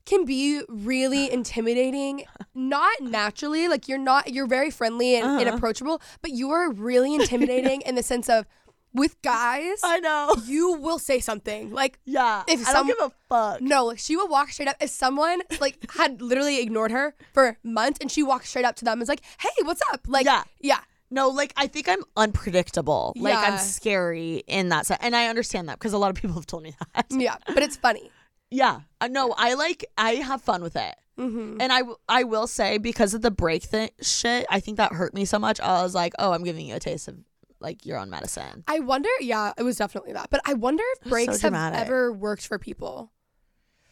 can 0.05 0.25
be 0.25 0.61
really 0.67 1.31
intimidating, 1.37 2.25
not 2.53 2.91
naturally. 3.01 3.67
Like 3.67 3.87
you're 3.87 3.97
not, 3.97 4.33
you're 4.33 4.47
very 4.47 4.69
friendly 4.71 5.15
and, 5.15 5.25
and 5.39 5.47
Uh-huh. 5.47 5.57
approachable, 5.57 6.01
but 6.21 6.31
you 6.31 6.49
are 6.51 6.71
really 6.71 7.13
intimidating 7.19 7.81
in 7.81 7.95
the 7.95 8.03
sense 8.03 8.27
of 8.29 8.45
with 8.93 9.21
guys, 9.21 9.79
I 9.83 9.99
know. 9.99 10.35
you 10.45 10.73
will 10.73 10.99
say 10.99 11.19
something. 11.19 11.71
Like, 11.71 11.99
Yeah. 12.05 12.43
If 12.47 12.61
I 12.67 12.71
some- 12.73 12.87
don't 12.87 12.97
give 12.99 13.11
a 13.11 13.11
fuck. 13.29 13.61
no, 13.61 13.85
like 13.85 13.99
she 13.99 14.15
will 14.15 14.27
walk 14.27 14.49
straight 14.51 14.67
up. 14.69 14.75
If 14.79 14.89
someone 14.91 15.41
like 15.59 15.91
had 15.97 16.21
literally 16.21 16.61
ignored 16.61 16.91
her 16.91 17.15
for 17.33 17.57
months 17.63 17.97
and 18.01 18.11
she 18.11 18.23
walked 18.23 18.47
straight 18.47 18.65
up 18.65 18.75
to 18.77 18.85
them 18.85 18.93
and 18.93 18.99
was 19.01 19.09
like, 19.09 19.21
hey, 19.39 19.49
what's 19.63 19.81
up? 19.91 20.01
Like, 20.07 20.25
Yeah. 20.25 20.43
yeah. 20.61 20.79
No, 21.09 21.29
like 21.29 21.53
I 21.55 21.67
think 21.67 21.87
I'm 21.87 22.03
unpredictable. 22.17 23.13
Like 23.15 23.35
I'm 23.35 23.57
scary 23.59 24.43
in 24.47 24.69
that 24.69 24.85
sense, 24.87 24.99
and 25.03 25.15
I 25.15 25.27
understand 25.27 25.69
that 25.69 25.77
because 25.79 25.93
a 25.93 25.97
lot 25.97 26.09
of 26.09 26.15
people 26.15 26.35
have 26.35 26.47
told 26.47 26.63
me 26.63 26.75
that. 26.95 27.05
Yeah, 27.11 27.35
but 27.47 27.61
it's 27.61 27.75
funny. 27.77 28.09
yeah, 28.49 28.81
uh, 28.99 29.07
no, 29.07 29.33
I 29.37 29.53
like 29.53 29.85
I 29.97 30.15
have 30.15 30.41
fun 30.41 30.61
with 30.63 30.75
it, 30.75 30.95
Mm-hmm. 31.19 31.61
and 31.61 31.71
I 31.71 31.79
w- 31.79 31.97
I 32.09 32.23
will 32.23 32.47
say 32.47 32.79
because 32.79 33.13
of 33.13 33.21
the 33.21 33.29
break 33.29 33.61
thing 33.61 33.91
shit, 34.01 34.47
I 34.49 34.59
think 34.59 34.77
that 34.77 34.93
hurt 34.93 35.13
me 35.13 35.25
so 35.25 35.37
much. 35.37 35.59
I 35.59 35.83
was 35.83 35.93
like, 35.93 36.13
oh, 36.17 36.31
I'm 36.31 36.43
giving 36.43 36.65
you 36.65 36.75
a 36.75 36.79
taste 36.79 37.07
of 37.07 37.17
like 37.63 37.85
your 37.85 37.97
own 37.97 38.09
medicine. 38.09 38.63
I 38.67 38.79
wonder, 38.79 39.09
yeah, 39.19 39.53
it 39.57 39.63
was 39.63 39.77
definitely 39.77 40.13
that. 40.13 40.29
But 40.29 40.41
I 40.45 40.53
wonder 40.53 40.83
if 40.97 41.03
so 41.05 41.09
breaks 41.09 41.41
have 41.41 41.53
ever 41.53 42.11
worked 42.13 42.45
for 42.45 42.59
people. 42.59 43.11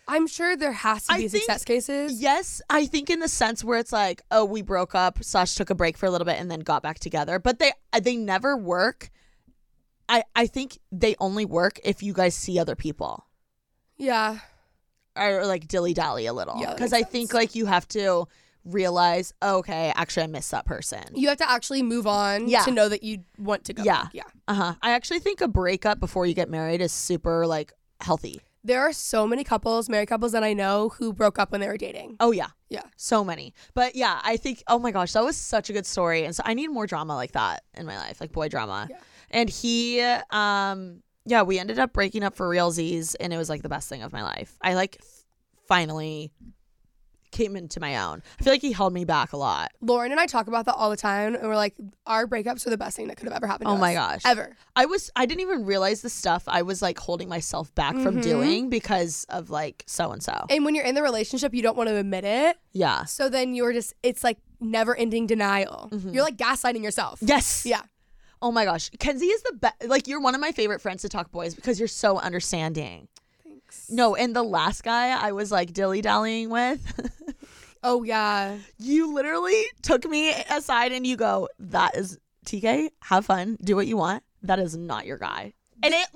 I'm 0.07 0.27
sure 0.27 0.57
there 0.57 0.73
has 0.73 1.07
to 1.07 1.15
be 1.15 1.27
think- 1.29 1.43
success 1.43 1.63
cases. 1.63 2.21
Yes, 2.21 2.61
I 2.69 2.85
think 2.85 3.09
in 3.09 3.19
the 3.19 3.29
sense 3.29 3.63
where 3.63 3.79
it's 3.79 3.93
like, 3.93 4.21
oh, 4.29 4.43
we 4.43 4.61
broke 4.61 4.93
up, 4.93 5.23
slash 5.23 5.55
took 5.55 5.69
a 5.69 5.75
break 5.75 5.95
for 5.97 6.05
a 6.05 6.11
little 6.11 6.25
bit, 6.25 6.37
and 6.39 6.51
then 6.51 6.59
got 6.59 6.83
back 6.83 6.99
together, 6.99 7.39
but 7.39 7.59
they 7.59 7.71
uh, 7.93 7.99
they 8.01 8.17
never 8.17 8.57
work. 8.57 9.09
I 10.09 10.23
I 10.35 10.47
think 10.47 10.79
they 10.91 11.15
only 11.19 11.45
work 11.45 11.79
if 11.85 12.03
you 12.03 12.13
guys 12.13 12.35
see 12.35 12.59
other 12.59 12.75
people. 12.75 13.25
Yeah. 13.97 14.39
or 15.15 15.45
like 15.45 15.67
dilly 15.67 15.93
dally 15.93 16.25
a 16.25 16.33
little 16.33 16.59
Yeah, 16.59 16.73
because 16.73 16.91
I 16.91 16.99
makes 16.99 17.11
think 17.11 17.33
like 17.33 17.55
you 17.55 17.67
have 17.67 17.87
to 17.89 18.27
realize 18.65 19.33
oh, 19.41 19.57
okay 19.57 19.91
actually 19.95 20.23
I 20.23 20.27
miss 20.27 20.49
that 20.49 20.65
person 20.65 21.03
You 21.15 21.29
have 21.29 21.37
to 21.37 21.49
actually 21.49 21.81
move 21.83 22.05
on 22.07 22.47
Yeah. 22.47 22.61
to 22.63 22.71
know 22.71 22.87
that 22.89 23.03
you 23.03 23.23
want 23.37 23.65
to 23.65 23.73
go. 23.73 23.83
Yeah. 23.83 24.03
back. 24.03 24.11
Yeah. 24.13 24.23
uh-huh 24.47 24.75
I 24.81 24.91
actually 24.91 25.19
think 25.19 25.41
a 25.41 25.47
breakup 25.47 25.99
before 25.99 26.25
you 26.25 26.33
get 26.33 26.49
married 26.49 26.81
is 26.81 26.91
super 26.91 27.47
like 27.47 27.73
healthy 28.01 28.41
There 28.63 28.81
are 28.81 28.93
so 28.93 29.25
many 29.27 29.43
couples, 29.43 29.89
married 29.89 30.07
couples 30.09 30.31
that 30.33 30.43
I 30.43 30.53
know 30.53 30.89
who 30.89 31.11
broke 31.13 31.39
up 31.39 31.51
when 31.51 31.61
they 31.61 31.67
were 31.67 31.77
dating. 31.77 32.17
oh 32.19 32.31
yeah 32.31 32.49
Yeah. 32.69 32.83
so 32.97 33.23
many 33.23 33.53
but 33.73 33.95
yeah 33.95 34.19
I 34.23 34.37
think 34.37 34.63
oh 34.67 34.77
my 34.79 34.91
gosh 34.91 35.13
that 35.13 35.23
was 35.23 35.35
such 35.37 35.69
a 35.69 35.73
good 35.73 35.85
story 35.87 36.23
and 36.25 36.35
so 36.35 36.43
I 36.45 36.53
need 36.53 36.67
more 36.69 36.85
drama 36.87 37.15
like 37.15 37.31
that 37.31 37.63
in 37.73 37.85
my 37.87 37.97
life 37.97 38.21
like 38.21 38.31
boy 38.31 38.47
drama 38.49 38.87
Yeah. 38.89 38.97
and 39.31 39.49
he 39.49 40.01
um 40.29 41.01
yeah 41.25 41.41
we 41.43 41.57
ended 41.59 41.79
up 41.79 41.93
breaking 41.93 42.23
up 42.23 42.35
for 42.35 42.47
realsies 42.47 43.15
and 43.19 43.33
it 43.33 43.37
was 43.37 43.49
like 43.49 43.61
the 43.63 43.69
best 43.69 43.89
thing 43.89 44.03
of 44.03 44.11
my 44.13 44.23
life 44.23 44.55
I 44.61 44.73
like 44.75 44.99
finally 45.67 46.31
came 47.31 47.55
into 47.55 47.79
my 47.79 47.97
own 47.97 48.21
I 48.39 48.43
feel 48.43 48.53
like 48.53 48.61
he 48.61 48.71
held 48.71 48.93
me 48.93 49.05
back 49.05 49.33
a 49.33 49.37
lot 49.37 49.71
Lauren 49.81 50.11
and 50.11 50.19
I 50.19 50.25
talk 50.25 50.47
about 50.47 50.65
that 50.65 50.75
all 50.75 50.89
the 50.89 50.97
time, 50.97 51.33
and 51.35 51.47
we're 51.47 51.55
like, 51.55 51.75
our 52.05 52.27
breakups 52.27 52.65
are 52.67 52.69
the 52.69 52.77
best 52.77 52.95
thing 52.97 53.07
that 53.07 53.17
could 53.17 53.27
have 53.27 53.35
ever 53.35 53.47
happened. 53.47 53.67
to 53.67 53.73
Oh 53.73 53.77
my 53.77 53.95
us. 53.95 54.23
gosh. 54.23 54.31
ever. 54.31 54.55
I 54.75 54.85
was 54.85 55.09
I 55.15 55.25
didn't 55.25 55.41
even 55.41 55.65
realize 55.65 56.01
the 56.01 56.09
stuff 56.09 56.43
I 56.47 56.61
was 56.61 56.81
like 56.81 56.99
holding 56.99 57.29
myself 57.29 57.73
back 57.75 57.95
from 57.97 58.17
Mhm. 58.17 58.21
doing 58.23 58.69
because 58.69 59.25
of 59.29 59.49
like 59.49 59.83
so 59.87 60.11
and 60.11 60.21
so. 60.21 60.45
And 60.49 60.65
when 60.65 60.75
you're 60.75 60.85
in 60.85 60.95
the 60.95 61.01
relationship, 61.03 61.53
you 61.53 61.61
don't 61.61 61.77
want 61.77 61.89
to 61.89 61.95
admit 61.95 62.23
it. 62.25 62.57
Yeah. 62.73 63.05
So 63.05 63.29
then 63.29 63.53
you're 63.55 63.73
just, 63.73 63.93
it's 64.03 64.23
like 64.23 64.37
never 64.59 64.95
ending 64.95 65.27
denial. 65.27 65.89
Mm-hmm. 65.91 66.09
You're 66.13 66.23
like 66.23 66.37
gaslighting 66.37 66.83
yourself. 66.83 67.19
Yes. 67.21 67.65
Yeah. 67.65 67.81
Oh 68.41 68.51
my 68.51 68.65
gosh. 68.65 68.89
Kenzie 68.99 69.27
is 69.27 69.41
the 69.43 69.53
best 69.53 69.75
like 69.87 70.07
you're 70.07 70.19
one 70.21 70.35
of 70.35 70.41
my 70.41 70.51
favorite 70.51 70.81
friends 70.81 71.01
to 71.03 71.09
talk 71.09 71.31
boys 71.31 71.55
because 71.55 71.79
you're 71.79 71.87
so 71.87 72.17
understanding. 72.19 73.07
Thanks. 73.43 73.87
No, 73.89 74.15
and 74.15 74.35
the 74.35 74.43
last 74.43 74.83
guy 74.83 75.09
I 75.11 75.31
was 75.31 75.51
like 75.51 75.73
dilly 75.73 76.01
dallying 76.01 76.49
with, 76.49 76.81
Oh, 77.83 78.03
yeah. 78.03 78.57
you 78.77 79.13
literally 79.13 79.63
took 79.81 80.07
me 80.07 80.33
aside 80.49 80.91
and 80.91 81.05
you 81.05 81.15
go, 81.17 81.49
That 81.59 81.95
is 81.95 82.19
TK, 82.45 82.89
have 83.01 83.25
fun, 83.25 83.57
do 83.63 83.75
what 83.75 83.87
you 83.87 83.97
want. 83.97 84.23
That 84.43 84.59
is 84.59 84.75
not 84.75 85.05
your 85.05 85.17
guy. 85.17 85.53
And 85.83 85.93
it 85.93 86.07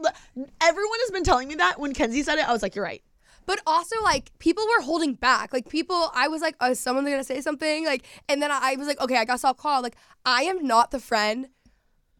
everyone 0.61 0.99
has 1.01 1.11
been 1.11 1.23
telling 1.23 1.47
me 1.47 1.55
that 1.55 1.79
when 1.79 1.93
Kenzie 1.93 2.23
said 2.23 2.37
it, 2.37 2.47
I 2.47 2.53
was 2.53 2.61
like, 2.61 2.75
You're 2.75 2.85
right. 2.85 3.01
But 3.45 3.59
also, 3.67 3.95
like, 4.03 4.31
people 4.39 4.63
were 4.65 4.83
holding 4.83 5.13
back. 5.13 5.53
Like, 5.53 5.69
people, 5.69 6.09
I 6.13 6.27
was 6.27 6.41
like, 6.41 6.55
oh, 6.61 6.71
is 6.71 6.79
someone 6.79 7.05
going 7.05 7.17
to 7.17 7.23
say 7.23 7.41
something? 7.41 7.85
Like, 7.85 8.05
and 8.27 8.41
then 8.41 8.51
I 8.51 8.75
was 8.75 8.87
like, 8.87 8.99
okay, 8.99 9.17
I 9.17 9.25
got 9.25 9.43
I'll 9.45 9.53
call. 9.53 9.81
Like, 9.81 9.97
I 10.25 10.43
am 10.43 10.65
not 10.65 10.91
the 10.91 10.99
friend. 10.99 11.49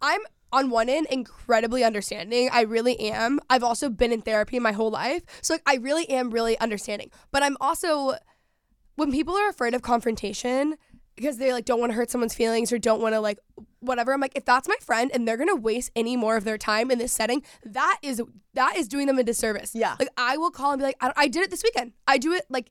I'm 0.01 0.21
on 0.51 0.69
one 0.69 0.87
end 0.87 1.07
incredibly 1.09 1.83
understanding. 1.83 2.49
I 2.51 2.61
really 2.61 2.99
am. 2.99 3.39
I've 3.49 3.63
also 3.63 3.89
been 3.89 4.11
in 4.11 4.21
therapy 4.21 4.59
my 4.59 4.71
whole 4.71 4.91
life. 4.91 5.23
So, 5.41 5.55
like, 5.55 5.63
I 5.65 5.75
really 5.75 6.07
am 6.09 6.29
really 6.29 6.57
understanding. 6.59 7.09
But 7.31 7.41
I'm 7.41 7.57
also, 7.59 8.15
when 8.95 9.11
people 9.11 9.35
are 9.35 9.49
afraid 9.49 9.73
of 9.73 9.81
confrontation, 9.81 10.75
because 11.15 11.37
they 11.37 11.53
like 11.53 11.65
don't 11.65 11.79
want 11.79 11.91
to 11.91 11.95
hurt 11.95 12.09
someone's 12.11 12.33
feelings 12.35 12.71
or 12.73 12.77
don't 12.77 13.01
want 13.01 13.13
to 13.15 13.21
like 13.21 13.39
whatever 13.79 14.11
i'm 14.13 14.19
like 14.19 14.33
if 14.35 14.43
that's 14.43 14.67
my 14.67 14.75
friend 14.81 15.11
and 15.13 15.25
they're 15.27 15.37
gonna 15.37 15.55
waste 15.55 15.89
any 15.95 16.17
more 16.17 16.35
of 16.35 16.43
their 16.43 16.57
time 16.57 16.91
in 16.91 16.97
this 16.97 17.11
setting 17.13 17.41
that 17.63 17.97
is 18.01 18.21
that 18.53 18.75
is 18.75 18.87
doing 18.89 19.05
them 19.07 19.17
a 19.19 19.23
disservice 19.23 19.73
Yeah. 19.73 19.95
like 19.97 20.09
i 20.17 20.35
will 20.37 20.49
call 20.51 20.71
and 20.73 20.79
be 20.79 20.83
like 20.83 20.97
i, 20.99 21.13
I 21.15 21.27
did 21.29 21.43
it 21.43 21.51
this 21.51 21.63
weekend 21.63 21.93
i 22.07 22.17
do 22.17 22.33
it 22.33 22.43
like 22.49 22.69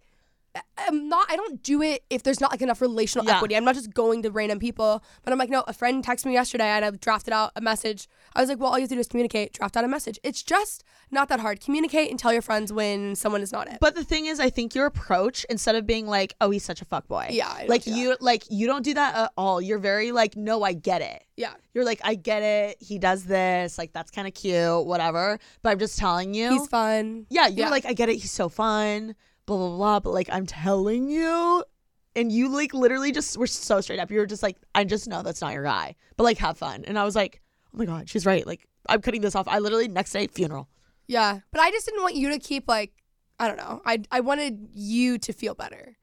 i'm 0.77 1.09
not 1.09 1.27
i 1.31 1.37
don't 1.37 1.63
do 1.63 1.81
it 1.83 2.05
if 2.11 2.23
there's 2.23 2.41
not 2.41 2.51
like 2.51 2.61
enough 2.63 2.81
relational 2.83 3.27
Yeah. 3.27 3.37
equity 3.37 3.57
i'm 3.57 3.65
not 3.65 3.77
just 3.77 3.95
going 3.95 4.23
to 4.25 4.31
random 4.31 4.59
people 4.59 5.03
but 5.23 5.33
i'm 5.33 5.39
like 5.39 5.49
no 5.51 5.65
a 5.67 5.73
friend 5.73 6.05
texted 6.05 6.27
me 6.27 6.33
yesterday 6.35 6.65
and 6.65 6.85
i 6.85 6.89
uh, 6.89 6.93
drafted 7.01 7.33
out 7.33 7.53
a 7.57 7.61
message 7.63 8.09
i 8.35 8.41
was 8.41 8.49
like 8.49 8.59
well 8.59 8.71
all 8.71 8.79
you 8.79 8.83
have 8.83 8.89
to 8.89 8.95
do 8.97 9.01
is 9.01 9.09
communicate 9.09 9.53
draft 9.53 9.77
out 9.77 9.85
a 9.85 9.89
message 9.89 10.19
it's 10.23 10.43
just 10.43 10.83
not 11.11 11.29
that 11.29 11.41
hard 11.41 11.61
communicate 11.61 12.11
and 12.11 12.19
tell 12.19 12.33
your 12.33 12.43
friends 12.43 12.73
when 12.73 13.15
someone 13.15 13.41
is 13.43 13.53
not 13.53 13.69
it 13.69 13.79
But 13.81 13.95
the 13.95 14.03
thing 14.05 14.27
is, 14.27 14.41
I 14.41 14.51
think 14.51 14.75
your 14.75 14.87
approach, 14.87 15.45
instead 15.49 15.75
of 15.77 15.87
being 15.87 16.07
like, 16.07 16.35
"Oh, 16.41 16.51
he's 16.51 16.65
such 16.65 16.81
a 16.83 16.85
fuck 16.85 17.07
boy," 17.07 17.29
Yeah, 17.31 17.65
like 17.69 17.87
you, 17.87 18.17
like 18.21 18.43
you 18.51 18.67
don't 18.67 18.83
do 18.83 18.95
that 18.95 19.15
at 19.15 19.33
all. 19.37 19.61
You're 19.61 19.79
very 19.79 20.11
like, 20.13 20.35
"No, 20.37 20.63
I 20.65 20.73
get 20.73 21.03
it." 21.03 21.23
yeah 21.37 21.53
You're 21.75 21.85
like, 21.85 22.01
"I 22.03 22.15
get 22.17 22.43
it. 22.43 22.79
He 22.81 22.99
does 22.99 23.25
this. 23.25 23.79
Like 23.79 23.93
that's 23.93 24.11
kind 24.11 24.27
of 24.27 24.35
cute, 24.35 24.87
whatever." 24.87 25.39
But 25.63 25.71
I'm 25.71 25.79
just 25.79 25.99
telling 25.99 26.35
you, 26.35 26.51
he's 26.51 26.67
fun 26.69 27.27
yeah, 27.31 27.47
you're 27.47 27.67
Yeah. 27.67 27.71
like, 27.71 27.85
"I 27.87 27.93
get 27.93 28.09
it. 28.09 28.15
He's 28.17 28.33
so 28.33 28.49
fun." 28.49 29.15
Blah 29.47 29.57
blah 29.59 29.77
blah. 29.77 30.01
But 30.01 30.13
like, 30.15 30.29
I'm 30.33 30.47
telling 30.47 31.11
you, 31.11 31.63
and 32.17 32.33
you 32.33 32.49
like 32.49 32.73
literally 32.75 33.13
just 33.13 33.37
were 33.37 33.47
so 33.47 33.81
straight 33.81 34.01
up. 34.01 34.11
You 34.11 34.19
were 34.19 34.27
just 34.27 34.43
like, 34.43 34.57
"I 34.75 34.83
just 34.85 35.07
know 35.07 35.23
that's 35.23 35.41
not 35.43 35.53
your 35.53 35.65
guy," 35.65 35.95
but 36.17 36.25
like, 36.25 36.39
have 36.39 36.59
fun. 36.59 36.85
And 36.87 36.99
I 36.99 37.05
was 37.05 37.15
like, 37.15 37.41
"Oh 37.75 37.79
my 37.79 37.85
god, 37.85 38.09
she's 38.09 38.25
right." 38.25 38.47
Like, 38.47 38.67
I'm 38.89 39.01
cutting 39.01 39.21
this 39.21 39.35
off. 39.35 39.49
I 39.49 39.59
literally 39.59 39.89
next 39.89 40.13
day 40.13 40.27
funeral. 40.27 40.69
Yeah, 41.07 41.41
but 41.51 41.61
I 41.61 41.71
just 41.71 41.87
didn't 41.87 42.03
want 42.03 42.15
you 42.15 42.31
to 42.31 42.39
keep 42.39 42.69
like 42.69 42.93
I 43.39 43.49
don't 43.49 43.57
know. 43.57 43.83
I 43.85 44.03
I 44.11 44.21
wanted 44.21 44.69
you 44.73 45.19
to 45.19 45.33
feel 45.33 45.55
better. 45.55 45.97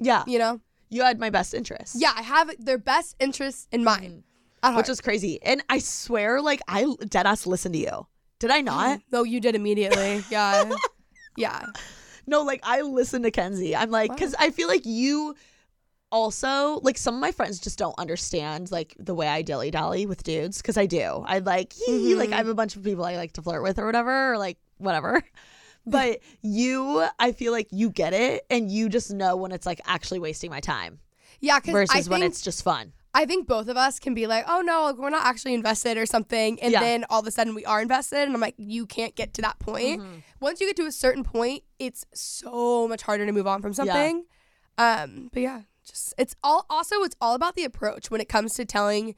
Yeah, 0.00 0.24
You 0.26 0.38
know? 0.38 0.60
you 0.90 1.02
had 1.02 1.20
my 1.20 1.30
best 1.30 1.54
interest. 1.54 1.94
Yeah, 1.96 2.12
I 2.16 2.22
have 2.22 2.50
their 2.58 2.78
best 2.78 3.14
interests 3.20 3.68
in 3.70 3.80
mm-hmm. 3.80 4.02
mind. 4.02 4.24
At 4.62 4.68
heart. 4.68 4.76
which 4.78 4.88
is 4.88 5.00
crazy. 5.00 5.42
And 5.42 5.62
I 5.68 5.78
swear, 5.78 6.40
like 6.40 6.60
I 6.66 6.86
dead 7.08 7.26
ass 7.26 7.46
listened 7.46 7.74
to 7.74 7.80
you. 7.80 8.06
Did 8.38 8.50
I 8.50 8.60
not? 8.62 9.00
no, 9.12 9.22
you 9.22 9.40
did 9.40 9.54
immediately. 9.54 10.24
Yeah, 10.30 10.72
yeah. 11.36 11.66
no, 12.26 12.42
like 12.42 12.60
I 12.62 12.80
listened 12.80 13.24
to 13.24 13.30
Kenzie. 13.30 13.76
I'm 13.76 13.90
like, 13.90 14.10
because 14.10 14.34
I 14.38 14.50
feel 14.50 14.68
like 14.68 14.86
you 14.86 15.34
also 16.14 16.78
like 16.82 16.96
some 16.96 17.14
of 17.16 17.20
my 17.20 17.32
friends 17.32 17.58
just 17.58 17.76
don't 17.76 17.98
understand 17.98 18.70
like 18.70 18.94
the 19.00 19.14
way 19.14 19.26
I 19.26 19.42
dilly 19.42 19.72
dally 19.72 20.06
with 20.06 20.22
dudes 20.22 20.58
because 20.62 20.76
I 20.76 20.86
do. 20.86 21.24
I 21.26 21.40
like 21.40 21.72
he 21.72 22.14
like 22.14 22.30
I 22.30 22.36
have 22.36 22.46
a 22.46 22.54
bunch 22.54 22.76
of 22.76 22.84
people 22.84 23.04
I 23.04 23.16
like 23.16 23.32
to 23.32 23.42
flirt 23.42 23.62
with 23.64 23.80
or 23.80 23.84
whatever 23.86 24.32
or 24.32 24.38
like 24.38 24.58
whatever. 24.78 25.22
But 25.86 26.20
you, 26.40 27.06
I 27.18 27.32
feel 27.32 27.52
like 27.52 27.68
you 27.70 27.90
get 27.90 28.14
it 28.14 28.46
and 28.48 28.70
you 28.70 28.88
just 28.88 29.12
know 29.12 29.36
when 29.36 29.52
it's 29.52 29.66
like 29.66 29.82
actually 29.84 30.18
wasting 30.18 30.48
my 30.48 30.60
time 30.60 30.98
Yeah, 31.40 31.58
because 31.58 31.72
versus 31.74 31.94
I 31.94 32.00
think 32.00 32.10
when 32.10 32.22
it's 32.22 32.40
just 32.40 32.62
fun. 32.64 32.94
I 33.12 33.26
think 33.26 33.46
both 33.46 33.68
of 33.68 33.76
us 33.76 33.98
can 33.98 34.14
be 34.14 34.26
like, 34.26 34.46
oh 34.48 34.62
no, 34.62 34.84
like, 34.84 34.96
we're 34.96 35.10
not 35.10 35.26
actually 35.26 35.52
invested 35.52 35.98
or 35.98 36.06
something. 36.06 36.58
And 36.62 36.72
Yeah. 36.72 36.80
then 36.80 37.04
all 37.10 37.20
of 37.20 37.26
a 37.26 37.30
sudden 37.30 37.54
we 37.54 37.66
are 37.66 37.82
invested. 37.82 38.20
And 38.20 38.32
I'm 38.32 38.40
like, 38.40 38.54
you 38.56 38.86
can't 38.86 39.14
get 39.14 39.34
to 39.34 39.42
that 39.42 39.58
point. 39.58 40.00
Mm-hmm. 40.00 40.18
Once 40.40 40.58
you 40.62 40.66
get 40.68 40.76
to 40.76 40.86
a 40.86 40.92
certain 40.92 41.22
point, 41.22 41.64
it's 41.78 42.06
so 42.14 42.88
much 42.88 43.02
harder 43.02 43.26
to 43.26 43.32
move 43.32 43.46
on 43.46 43.60
from 43.60 43.74
something. 43.74 44.24
Um, 44.78 45.28
but 45.34 45.42
yeah, 45.42 45.60
just 45.84 46.14
it's 46.18 46.34
all 46.42 46.66
also 46.70 47.02
it's 47.02 47.16
all 47.20 47.34
about 47.34 47.54
the 47.56 47.64
approach 47.64 48.10
when 48.10 48.20
it 48.20 48.28
comes 48.28 48.54
to 48.54 48.64
telling 48.64 49.14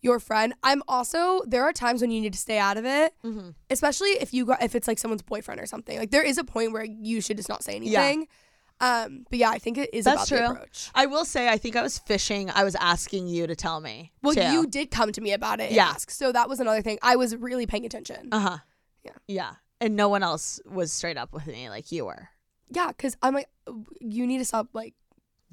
your 0.00 0.20
friend. 0.20 0.54
I'm 0.62 0.82
also 0.86 1.42
there 1.46 1.62
are 1.64 1.72
times 1.72 2.00
when 2.00 2.10
you 2.10 2.20
need 2.20 2.32
to 2.34 2.38
stay 2.38 2.58
out 2.58 2.76
of 2.76 2.84
it, 2.84 3.14
Mm-hmm. 3.24 3.50
especially 3.70 4.10
if 4.10 4.32
you 4.34 4.44
got 4.46 4.62
if 4.62 4.74
it's 4.74 4.86
like 4.88 4.98
someone's 4.98 5.22
boyfriend 5.22 5.60
or 5.60 5.66
something. 5.66 5.98
Like 5.98 6.10
there 6.10 6.22
is 6.22 6.38
a 6.38 6.44
point 6.44 6.72
where 6.72 6.84
you 6.84 7.20
should 7.20 7.36
just 7.36 7.48
not 7.48 7.62
say 7.64 7.76
anything. 7.76 8.20
Yeah. 8.22 8.26
Um, 8.80 9.24
but 9.30 9.38
yeah, 9.38 9.50
I 9.50 9.58
think 9.58 9.78
it 9.78 9.90
is 9.94 10.04
That's 10.04 10.28
about 10.30 10.36
the 10.40 10.46
true. 10.46 10.54
approach. 10.56 10.90
I 10.96 11.06
will 11.06 11.24
say, 11.24 11.48
I 11.48 11.58
think 11.58 11.76
I 11.76 11.80
was 11.82 12.00
fishing. 12.00 12.50
I 12.50 12.64
was 12.64 12.74
asking 12.74 13.28
you 13.28 13.46
to 13.46 13.54
tell 13.54 13.80
me. 13.80 14.12
Well, 14.20 14.34
too. 14.34 14.42
you 14.42 14.66
did 14.66 14.90
come 14.90 15.12
to 15.12 15.20
me 15.20 15.32
about 15.32 15.60
it. 15.60 15.66
and 15.68 15.76
Yeah. 15.76 15.86
ask. 15.86 16.10
So 16.10 16.32
that 16.32 16.48
was 16.48 16.58
another 16.58 16.82
thing. 16.82 16.98
I 17.00 17.14
was 17.14 17.36
really 17.36 17.66
paying 17.66 17.86
attention. 17.86 18.30
Uh 18.32 18.40
huh. 18.40 18.58
Yeah. 19.04 19.12
Yeah. 19.28 19.50
And 19.80 19.94
no 19.94 20.08
one 20.08 20.24
else 20.24 20.60
was 20.66 20.92
straight 20.92 21.16
up 21.16 21.32
with 21.32 21.46
me 21.46 21.68
like 21.70 21.92
you 21.92 22.04
were. 22.06 22.28
yeah, 22.68 22.88
because 22.88 23.16
I'm 23.22 23.32
like, 23.34 23.48
you 24.00 24.26
need 24.26 24.38
to 24.38 24.44
stop. 24.44 24.68
Like, 24.72 24.94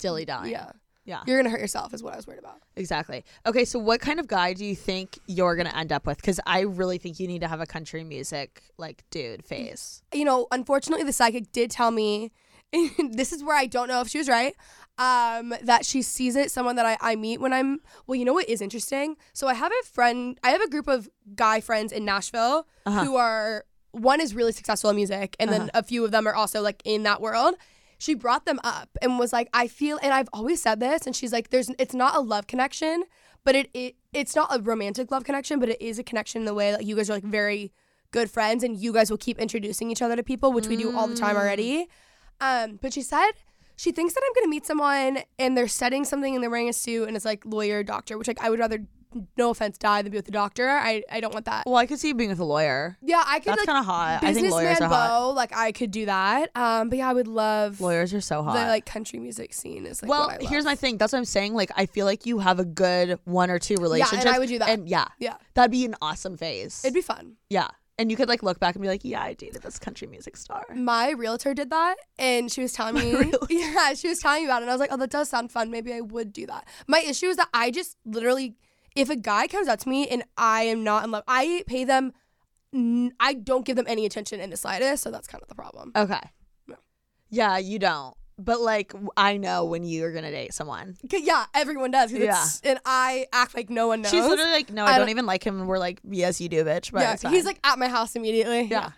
Dilly 0.02 0.26
dallying. 0.26 0.52
yeah, 0.54 0.72
Yeah. 1.06 1.22
you're 1.26 1.38
gonna 1.38 1.50
hurt 1.50 1.62
yourself. 1.62 1.94
Is 1.94 2.04
what 2.04 2.14
I 2.14 2.18
was 2.18 2.28
worried 2.28 2.40
about. 2.40 2.62
Exactly. 2.76 3.24
Okay, 3.46 3.64
so 3.66 3.80
what 3.80 4.02
kind 4.02 4.20
of 4.20 4.28
guy 4.28 4.54
do 4.54 4.66
you 4.66 4.76
think 4.76 5.18
you're 5.28 5.56
gonna 5.56 5.74
end 5.76 5.92
up 5.92 6.06
with? 6.06 6.18
Because 6.18 6.40
I 6.46 6.62
really 6.62 6.98
think 6.98 7.20
you 7.20 7.28
need 7.28 7.40
to 7.42 7.48
have 7.48 7.62
a 7.62 7.66
country 7.66 8.04
music 8.04 8.64
like 8.78 9.04
dude 9.12 9.46
face. 9.46 10.02
You 10.14 10.26
know, 10.26 10.48
unfortunately, 10.52 11.06
the 11.06 11.14
psychic 11.14 11.52
did 11.52 11.72
tell 11.72 11.92
me. 11.92 12.32
this 13.12 13.34
is 13.34 13.44
where 13.44 13.58
I 13.58 13.66
don't 13.66 13.90
know 13.90 14.00
if 14.00 14.08
she 14.08 14.18
was 14.18 14.30
right. 14.30 14.56
Um, 14.98 15.54
that 15.64 15.86
she 15.86 16.02
sees 16.02 16.36
it 16.38 16.52
someone 16.52 16.76
that 16.78 16.86
I, 16.86 16.98
I 17.02 17.16
meet 17.16 17.42
when 17.42 17.52
I'm 17.52 17.80
well, 18.08 18.16
you 18.16 18.24
know 18.24 18.34
what 18.34 18.48
is 18.48 18.62
interesting? 18.62 19.18
So 19.34 19.48
I 19.48 19.54
have 19.56 19.72
a 19.72 19.86
friend 19.88 20.40
I 20.44 20.52
have 20.52 20.62
a 20.62 20.70
group 20.70 20.88
of 20.88 21.10
guy 21.36 21.60
friends 21.60 21.92
in 21.92 22.06
Nashville 22.06 22.68
Uh-huh. 22.86 23.04
who 23.04 23.16
are 23.18 23.66
one 23.92 24.22
is 24.22 24.34
really 24.34 24.52
successful 24.54 24.90
in 24.90 24.96
music 24.96 25.36
and 25.38 25.52
then 25.52 25.70
a 25.74 25.84
few 25.84 26.06
of 26.06 26.12
them 26.12 26.26
are 26.28 26.34
also 26.36 26.62
like 26.62 26.82
in 26.86 27.04
that 27.04 27.20
world. 27.20 27.56
She 28.02 28.16
brought 28.16 28.46
them 28.46 28.60
up 28.64 28.90
and 29.00 29.20
was 29.20 29.32
like, 29.32 29.48
I 29.54 29.68
feel 29.68 30.00
and 30.02 30.12
I've 30.12 30.28
always 30.34 30.60
said 30.60 30.80
this, 30.80 31.06
and 31.06 31.16
she's 31.16 31.32
like, 31.32 31.52
There's 31.52 31.70
it's 31.78 31.94
not 31.94 32.16
a 32.16 32.20
love 32.20 32.48
connection, 32.48 33.04
but 33.44 33.54
it, 33.56 33.70
it 33.76 33.96
it's 34.12 34.36
not 34.36 34.48
a 34.50 34.60
romantic 34.60 35.12
love 35.12 35.24
connection, 35.24 35.60
but 35.60 35.70
it 35.70 35.80
is 35.80 36.00
a 36.00 36.04
connection 36.04 36.42
in 36.42 36.46
the 36.46 36.56
way 36.56 36.72
that 36.72 36.84
you 36.84 36.96
guys 36.96 37.12
are 37.12 37.14
like 37.14 37.24
very 37.24 37.72
good 38.10 38.32
friends 38.32 38.64
and 38.64 38.76
you 38.76 38.92
guys 38.92 39.12
will 39.12 39.20
keep 39.20 39.38
introducing 39.38 39.92
each 39.92 40.02
other 40.02 40.16
to 40.16 40.24
people, 40.24 40.52
which 40.52 40.66
we 40.66 40.78
do 40.78 40.98
all 40.98 41.08
the 41.08 41.16
time 41.16 41.36
already. 41.36 41.88
Um, 42.40 42.80
but 42.82 42.92
she 42.92 43.04
said 43.04 43.34
she 43.76 43.92
thinks 43.92 44.16
that 44.16 44.24
I'm 44.26 44.34
gonna 44.34 44.50
meet 44.50 44.66
someone 44.66 45.20
and 45.38 45.56
they're 45.56 45.68
setting 45.68 46.04
something 46.04 46.34
and 46.34 46.42
they're 46.42 46.50
wearing 46.50 46.70
a 46.70 46.74
suit 46.74 47.08
and 47.08 47.16
it's 47.16 47.24
like 47.24 47.46
lawyer, 47.46 47.84
doctor, 47.84 48.18
which 48.18 48.28
like 48.28 48.42
I 48.42 48.50
would 48.50 48.58
rather 48.58 48.80
no 49.38 49.50
offense 49.50 49.78
die 49.78 50.02
than 50.02 50.12
be 50.12 50.18
with 50.18 50.26
the 50.26 50.32
doctor. 50.32 50.68
I, 50.70 51.04
I 51.12 51.20
don't 51.20 51.34
want 51.34 51.46
that. 51.46 51.66
Well, 51.66 51.76
I 51.76 51.86
could 51.86 52.00
see 52.00 52.10
you 52.10 52.16
being 52.16 52.30
with 52.30 52.40
a 52.40 52.46
lawyer. 52.46 52.98
Yeah, 53.02 53.24
I 53.26 53.40
could 53.40 53.48
That's 53.50 53.60
like 53.60 53.68
kind 53.68 53.80
of 53.80 53.86
hot. 53.86 54.20
I 54.24 54.34
think 54.34 54.50
lawyers 54.52 54.80
are 54.82 54.88
hot. 54.88 55.10
Bo, 55.10 55.30
like 55.32 55.56
I 55.56 55.72
could 55.72 55.92
do 55.92 56.06
that. 56.06 56.50
Um, 56.56 56.90
but 56.90 56.98
yeah, 56.98 57.10
I 57.10 57.14
would 57.14 57.28
love 57.28 57.82
Lawyers 57.82 58.14
are 58.14 58.22
so 58.22 58.38
the 58.38 58.52
hot. 58.52 58.68
like 58.68 58.86
country 58.86 59.20
music 59.20 59.54
scene 59.54 59.86
is 59.86 60.02
like 60.02 60.10
well, 60.10 60.36
here's 60.42 60.66
my 60.66 60.76
thing. 60.76 60.98
That's 60.98 61.14
what 61.14 61.20
I'm 61.20 61.26
saying. 61.26 61.54
Like, 61.54 61.72
I 61.76 61.86
feel 61.86 62.06
like 62.06 62.26
you 62.26 62.40
have 62.40 62.60
a 62.60 62.66
good 62.66 63.20
one 63.26 63.50
or 63.50 63.60
two 63.60 63.76
relationships. 63.76 64.24
Yeah, 64.24 64.30
and 64.30 64.36
I 64.36 64.40
would 64.40 64.50
do 64.50 64.60
that. 64.60 64.70
And 64.70 64.88
yeah, 64.88 65.06
Yeah. 65.20 65.36
that'd 65.54 65.72
be 65.72 65.86
an 65.86 65.96
awesome 66.02 66.38
phase. 66.38 66.82
It'd 66.84 66.94
be 66.94 67.02
fun. 67.02 67.36
yeah, 67.50 67.68
and 67.98 68.10
you 68.10 68.18
could 68.18 68.30
like 68.30 68.42
look 68.42 68.60
back 68.60 68.76
and 68.76 68.82
be 68.82 68.88
like, 68.88 69.02
yeah, 69.04 69.22
I 69.22 69.34
dated 69.34 69.62
this 69.62 69.78
country 69.78 70.08
music 70.08 70.36
star. 70.38 70.66
My 70.74 71.12
realtor 71.12 71.54
did 71.54 71.70
that, 71.70 71.96
and 72.18 72.52
she 72.52 72.62
was 72.62 72.74
telling 72.74 72.96
me, 72.96 73.32
yeah, 73.50 73.94
she 73.94 74.08
was 74.08 74.20
telling 74.20 74.44
me 74.44 74.46
about 74.48 74.62
it. 74.62 74.64
And 74.64 74.72
I 74.72 74.74
was 74.74 74.80
like, 74.80 74.92
oh, 74.92 74.98
that 74.98 75.10
does 75.12 75.30
sound 75.30 75.52
fun. 75.52 75.70
Maybe 75.70 75.94
I 75.94 76.02
would 76.02 76.34
do 76.34 76.46
that. 76.48 76.68
My 76.88 77.00
issue 77.00 77.28
is 77.28 77.38
that 77.38 77.50
I 77.54 77.70
just 77.70 77.98
literally, 78.06 78.56
if 78.96 79.10
a 79.10 79.16
guy 79.16 79.48
comes 79.48 79.68
up 79.68 79.80
to 79.80 79.90
me 79.90 80.08
and 80.08 80.24
I 80.38 80.64
am 80.64 80.84
not 80.84 81.04
in 81.04 81.12
love, 81.12 81.24
I 81.28 81.64
pay 81.68 81.84
them. 81.84 82.14
I 82.74 83.34
don't 83.34 83.66
give 83.66 83.76
them 83.76 83.86
any 83.88 84.06
attention 84.06 84.40
in 84.40 84.50
the 84.50 84.58
slightest, 84.58 85.04
so 85.04 85.12
that's 85.12 85.28
kind 85.28 85.42
of 85.42 85.50
the 85.50 85.56
problem. 85.56 85.92
Okay. 85.96 86.20
Yeah. 86.68 86.76
Yeah, 87.30 87.58
you 87.58 87.80
don't. 87.80 88.16
But 88.38 88.62
like, 88.62 88.94
I 89.18 89.38
know 89.38 89.66
when 89.66 89.84
you're 89.84 90.12
gonna 90.14 90.32
date 90.32 90.54
someone. 90.54 90.96
Yeah, 91.12 91.46
everyone 91.54 91.92
does. 91.92 92.12
it's- 92.14 92.62
and 92.64 92.80
I 92.86 93.28
act 93.34 93.56
like 93.56 93.70
no 93.70 93.88
one 93.88 94.02
knows. 94.02 94.12
She's 94.12 94.26
literally 94.26 94.52
like, 94.52 94.72
no, 94.72 94.84
I 94.86 94.88
I, 94.88 94.92
don't 94.92 95.02
don't- 95.02 95.10
even 95.10 95.26
like 95.26 95.46
him. 95.46 95.60
And 95.60 95.68
we're 95.68 95.78
like, 95.80 96.00
yes, 96.10 96.40
you 96.42 96.50
do, 96.50 96.64
bitch. 96.64 96.92
But 96.92 97.02
yeah, 97.02 97.30
he's 97.30 97.46
like 97.46 97.60
at 97.64 97.78
my 97.78 97.88
house 97.90 98.16
immediately. 98.16 98.64
yeah, 98.64 98.92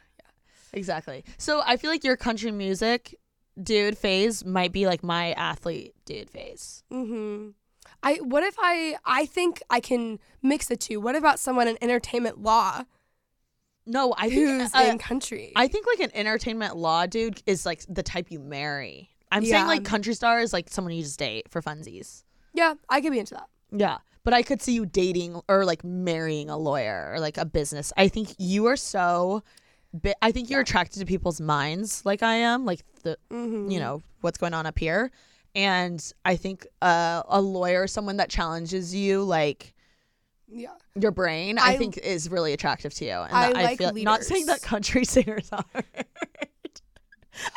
exactly. 0.71 1.25
So 1.37 1.61
I 1.65 1.77
feel 1.77 1.89
like 1.89 2.03
your 2.03 2.15
country 2.15 2.51
music 2.51 3.15
dude 3.61 3.97
phase 3.97 4.45
might 4.45 4.71
be 4.71 4.85
like 4.87 5.03
my 5.03 5.33
athlete 5.33 5.93
dude 6.05 6.29
phase. 6.29 6.83
Mm-hmm. 6.91 7.49
I 8.03 8.15
what 8.15 8.43
if 8.43 8.55
I 8.59 8.97
I 9.05 9.25
think 9.25 9.61
I 9.69 9.79
can 9.79 10.19
mix 10.41 10.67
the 10.67 10.75
two. 10.77 10.99
What 10.99 11.15
about 11.15 11.39
someone 11.39 11.67
in 11.67 11.77
entertainment 11.81 12.41
law 12.41 12.83
No, 13.85 14.13
I 14.17 14.29
think 14.29 14.33
who's 14.47 14.73
uh, 14.75 14.87
in 14.89 14.97
country? 14.97 15.51
I 15.55 15.67
think 15.67 15.85
like 15.87 15.99
an 15.99 16.11
entertainment 16.13 16.75
law 16.77 17.05
dude 17.05 17.41
is 17.45 17.65
like 17.65 17.83
the 17.89 18.03
type 18.03 18.27
you 18.31 18.39
marry. 18.39 19.09
I'm 19.31 19.43
saying 19.45 19.65
like 19.67 19.83
country 19.83 20.13
star 20.13 20.39
is 20.41 20.53
like 20.53 20.69
someone 20.69 20.93
you 20.93 21.01
just 21.03 21.17
date 21.19 21.49
for 21.49 21.61
funsies. 21.61 22.23
yeah, 22.53 22.75
I 22.89 23.01
could 23.01 23.11
be 23.11 23.19
into 23.19 23.33
that. 23.35 23.47
Yeah. 23.71 23.97
But 24.23 24.33
I 24.33 24.41
could 24.43 24.61
see 24.61 24.73
you 24.73 24.85
dating 24.85 25.41
or 25.49 25.65
like 25.65 25.83
marrying 25.83 26.49
a 26.49 26.57
lawyer 26.57 27.11
or 27.13 27.19
like 27.19 27.37
a 27.37 27.43
business. 27.45 27.91
I 27.97 28.07
think 28.07 28.35
you 28.37 28.67
are 28.67 28.77
so 28.77 29.43
bi- 29.93 30.13
I 30.21 30.31
think 30.31 30.49
you're 30.49 30.61
attracted 30.61 30.99
to 30.99 31.05
people's 31.05 31.41
minds 31.41 32.05
like 32.05 32.23
I 32.23 32.35
am, 32.35 32.63
like 32.65 32.81
the 33.03 33.17
Mm-hmm. 33.31 33.69
you 33.71 33.79
know, 33.79 34.01
what's 34.21 34.37
going 34.37 34.53
on 34.53 34.65
up 34.65 34.77
here. 34.79 35.11
And 35.55 36.03
I 36.25 36.35
think 36.35 36.65
uh, 36.81 37.23
a 37.27 37.39
lawyer, 37.41 37.85
someone 37.87 38.17
that 38.17 38.29
challenges 38.29 38.93
you 38.95 39.23
like 39.23 39.73
Yeah. 40.47 40.69
your 40.99 41.11
brain, 41.11 41.57
I, 41.59 41.73
I- 41.73 41.77
think 41.77 41.97
is 41.97 42.29
really 42.29 42.53
attractive 42.53 42.93
to 42.95 43.05
you. 43.05 43.11
And 43.11 43.31
I 43.33 43.49
like 43.51 43.77
feel 43.77 43.93
not 43.93 44.23
saying 44.23 44.47
that 44.47 44.61
country 44.61 45.05
singers 45.15 45.49
are. 45.51 45.63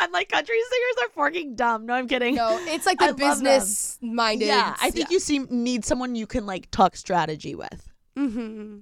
I'm 0.01 0.11
like 0.11 0.31
country 0.31 0.57
singers 0.71 1.05
are 1.05 1.25
fucking 1.25 1.55
dumb. 1.55 1.85
No, 1.87 1.95
I'm 1.95 2.09
kidding. 2.09 2.35
No, 2.35 2.59
it's 2.63 2.87
like 2.87 2.99
the 2.99 3.13
business 3.19 3.99
minded. 4.01 4.47
Yeah, 4.47 4.75
I 4.81 4.91
think 4.91 5.11
you 5.11 5.21
seem 5.21 5.47
need 5.51 5.85
someone 5.85 6.15
you 6.15 6.27
can 6.27 6.47
like 6.47 6.71
talk 6.71 6.97
strategy 6.97 7.55
with. 7.55 7.93
Mm-hmm. 8.17 8.79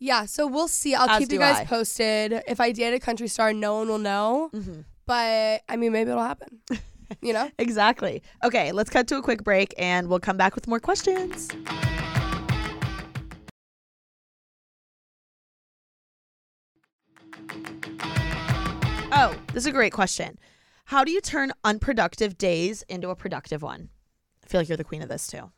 Yeah, 0.00 0.26
so 0.26 0.48
we'll 0.48 0.66
see. 0.68 0.94
I'll 0.96 1.08
As 1.08 1.20
keep 1.20 1.32
you 1.32 1.38
guys 1.38 1.58
I. 1.60 1.64
posted. 1.64 2.42
If 2.48 2.60
I 2.60 2.72
date 2.72 2.92
a 2.94 2.98
country 2.98 3.28
star, 3.28 3.52
no 3.52 3.76
one 3.78 3.88
will 3.88 3.98
know. 3.98 4.50
Mm-hmm. 4.52 4.80
But 5.06 5.62
I 5.68 5.76
mean, 5.76 5.92
maybe 5.92 6.10
it'll 6.10 6.22
happen. 6.22 6.60
you 7.20 7.32
know? 7.32 7.50
Exactly. 7.58 8.22
Okay, 8.42 8.72
let's 8.72 8.90
cut 8.90 9.08
to 9.08 9.16
a 9.16 9.22
quick 9.22 9.42
break 9.42 9.74
and 9.78 10.08
we'll 10.08 10.20
come 10.20 10.36
back 10.36 10.54
with 10.54 10.68
more 10.68 10.80
questions. 10.80 11.48
Oh, 19.16 19.36
this 19.52 19.62
is 19.62 19.66
a 19.66 19.72
great 19.72 19.92
question. 19.92 20.38
How 20.86 21.04
do 21.04 21.12
you 21.12 21.20
turn 21.20 21.52
unproductive 21.62 22.36
days 22.36 22.82
into 22.88 23.08
a 23.08 23.16
productive 23.16 23.62
one? 23.62 23.88
I 24.44 24.48
feel 24.48 24.60
like 24.60 24.68
you're 24.68 24.76
the 24.76 24.84
queen 24.84 25.02
of 25.02 25.08
this 25.08 25.26
too. 25.26 25.50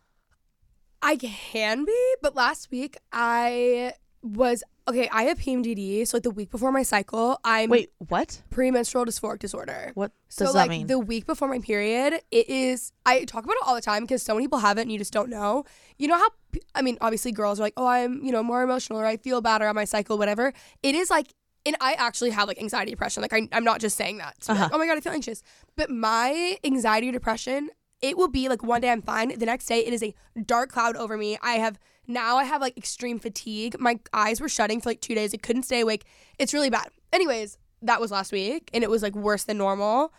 I 1.03 1.17
can 1.17 1.85
be, 1.85 2.15
but 2.23 2.37
last 2.37 2.71
week 2.71 2.97
I 3.13 3.95
was 4.35 4.63
okay. 4.89 5.09
I 5.13 5.25
have 5.25 5.39
PMDD, 5.39 6.07
so 6.07 6.17
like 6.17 6.23
the 6.25 6.31
week 6.31 6.51
before 6.51 6.73
my 6.73 6.83
cycle, 6.83 7.39
I'm 7.45 7.71
Wait, 7.71 7.91
what? 7.99 8.43
premenstrual 8.51 9.05
dysphoric 9.05 9.39
disorder. 9.39 9.93
What 9.95 10.13
So 10.29 10.45
does 10.47 10.55
like 10.55 10.69
that 10.69 10.71
mean? 10.71 10.87
the 10.87 10.99
week 10.99 11.27
before 11.27 11.49
my 11.49 11.59
period, 11.59 12.21
it 12.31 12.49
is. 12.49 12.93
I 13.05 13.25
talk 13.25 13.45
about 13.45 13.55
it 13.55 13.63
all 13.67 13.75
the 13.75 13.81
time 13.81 14.03
because 14.05 14.23
so 14.23 14.35
many 14.35 14.47
people 14.47 14.59
have 14.61 14.79
it 14.79 14.83
and 14.83 14.93
you 14.93 14.99
just 14.99 15.13
don't 15.13 15.29
know. 15.31 15.65
You 15.99 16.09
know 16.09 16.19
how? 16.19 16.29
I 16.75 16.83
mean, 16.83 16.99
obviously, 17.01 17.33
girls 17.33 17.59
are 17.61 17.63
like, 17.63 17.75
"Oh, 17.77 17.87
I'm 17.87 18.23
you 18.25 18.33
know 18.33 18.43
more 18.43 18.63
emotional 18.63 18.99
or 18.99 19.07
I 19.07 19.17
feel 19.17 19.41
better 19.41 19.67
on 19.69 19.75
my 19.75 19.85
cycle, 19.85 20.19
whatever." 20.19 20.53
It 20.83 20.95
is 20.95 21.11
like, 21.11 21.33
and 21.65 21.77
I 21.81 21.95
actually 21.95 22.31
have 22.31 22.49
like 22.49 22.59
anxiety 22.61 22.91
depression. 22.93 23.23
Like 23.23 23.33
I, 23.33 23.49
I'm 23.53 23.65
not 23.65 23.81
just 23.81 23.97
saying 23.97 24.19
that. 24.19 24.41
to 24.43 24.47
be 24.49 24.53
like, 24.55 24.63
Uh-huh. 24.63 24.71
oh 24.75 24.79
my 24.79 24.87
god, 24.87 24.97
I 24.99 25.01
feel 25.01 25.13
anxious. 25.13 25.43
But 25.77 25.91
my 25.91 26.57
anxiety 26.65 27.11
depression, 27.11 27.71
it 28.03 28.17
will 28.17 28.29
be 28.29 28.49
like 28.49 28.63
one 28.63 28.81
day 28.81 28.91
I'm 28.91 29.03
fine. 29.03 29.37
The 29.39 29.47
next 29.47 29.67
day 29.67 29.81
it 29.85 29.93
is 29.93 30.03
a 30.03 30.15
dark 30.45 30.71
cloud 30.71 30.97
over 30.97 31.17
me. 31.17 31.39
I 31.43 31.55
have 31.55 31.79
now 32.07 32.37
I 32.37 32.45
have 32.45 32.61
like 32.61 32.77
extreme 32.77 33.19
fatigue. 33.19 33.77
My 33.79 33.99
eyes 34.13 34.41
were 34.41 34.49
shutting 34.49 34.81
for 34.81 34.91
like 34.91 35.01
two 35.01 35.15
days. 35.15 35.35
I 35.35 35.39
couldn't 35.39 35.65
stay 35.65 35.81
awake. 35.81 36.05
It's 36.39 36.55
really 36.55 36.71
bad. 36.71 36.89
Anyways, 37.13 37.59
that 37.83 38.01
was 38.01 38.11
last 38.11 38.33
week 38.33 38.71
and 38.73 38.83
it 38.85 38.91
was 38.91 39.03
like 39.03 39.15
worse 39.15 39.45
than 39.45 39.59
normal. 39.59 40.13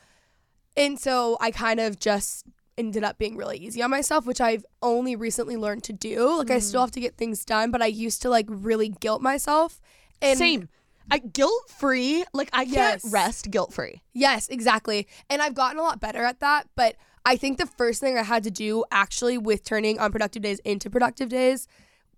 And 0.76 1.00
so 1.00 1.38
I 1.42 1.52
kind 1.52 1.80
of 1.80 2.00
just 2.00 2.46
ended 2.78 3.04
up 3.04 3.18
being 3.18 3.36
really 3.36 3.58
easy 3.58 3.82
on 3.82 3.90
myself, 3.90 4.26
which 4.26 4.40
I've 4.40 4.66
only 4.84 5.16
recently 5.16 5.58
learned 5.58 5.84
to 5.86 5.94
do. 5.94 6.38
Like 6.38 6.52
I 6.52 6.60
still 6.60 6.82
mm. 6.82 6.84
have 6.84 6.92
to 6.92 7.00
get 7.00 7.18
things 7.18 7.44
done, 7.44 7.72
but 7.72 7.82
I 7.82 7.88
used 7.88 8.22
to 8.22 8.30
like 8.30 8.46
really 8.48 8.90
guilt 8.90 9.22
myself. 9.22 9.82
And 10.22 10.38
Same. 10.38 10.70
I 11.10 11.20
guilt 11.20 11.70
free. 11.70 12.24
Like 12.34 12.50
I 12.54 12.66
can't 12.66 13.02
rest 13.10 13.50
guilt 13.50 13.74
free. 13.74 14.02
Yes, 14.14 14.48
exactly. 14.50 15.08
And 15.30 15.42
I've 15.42 15.56
gotten 15.56 15.80
a 15.80 15.84
lot 15.84 16.00
better 16.00 16.24
at 16.24 16.40
that, 16.42 16.68
but 16.76 16.96
I 17.28 17.36
think 17.36 17.58
the 17.58 17.66
first 17.66 18.00
thing 18.00 18.18
I 18.18 18.24
had 18.24 18.44
to 18.44 18.52
do 18.52 18.84
actually 18.92 19.38
with 19.38 19.64
turning 19.66 20.00
unproductive 20.00 20.42
days 20.42 20.60
into 20.60 20.90
productive 20.90 21.30
days 21.30 21.68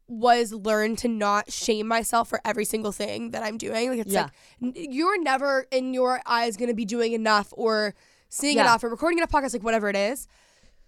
was 0.08 0.54
learn 0.54 0.96
to 0.98 1.08
not 1.08 1.52
shame 1.52 1.88
myself 1.88 2.30
for 2.30 2.40
every 2.46 2.66
single 2.66 2.92
thing 2.92 3.32
that 3.32 3.44
I'm 3.44 3.58
doing. 3.58 3.90
Like 3.90 4.00
it's 4.00 4.12
Yeah. 4.12 4.28
like 4.62 4.76
you're 4.76 5.22
never 5.22 5.66
in 5.72 5.94
your 5.94 6.22
eyes 6.26 6.58
going 6.58 6.70
to 6.70 6.76
be 6.76 6.86
doing 6.86 7.14
enough 7.14 7.48
or 7.52 7.94
seeing 8.30 8.58
Yeah. 8.58 8.64
enough 8.64 8.84
or 8.84 8.90
recording 8.90 9.18
enough 9.20 9.32
podcasts 9.32 9.54
like 9.54 9.64
whatever 9.64 9.90
it 9.90 9.96
is. 9.96 10.28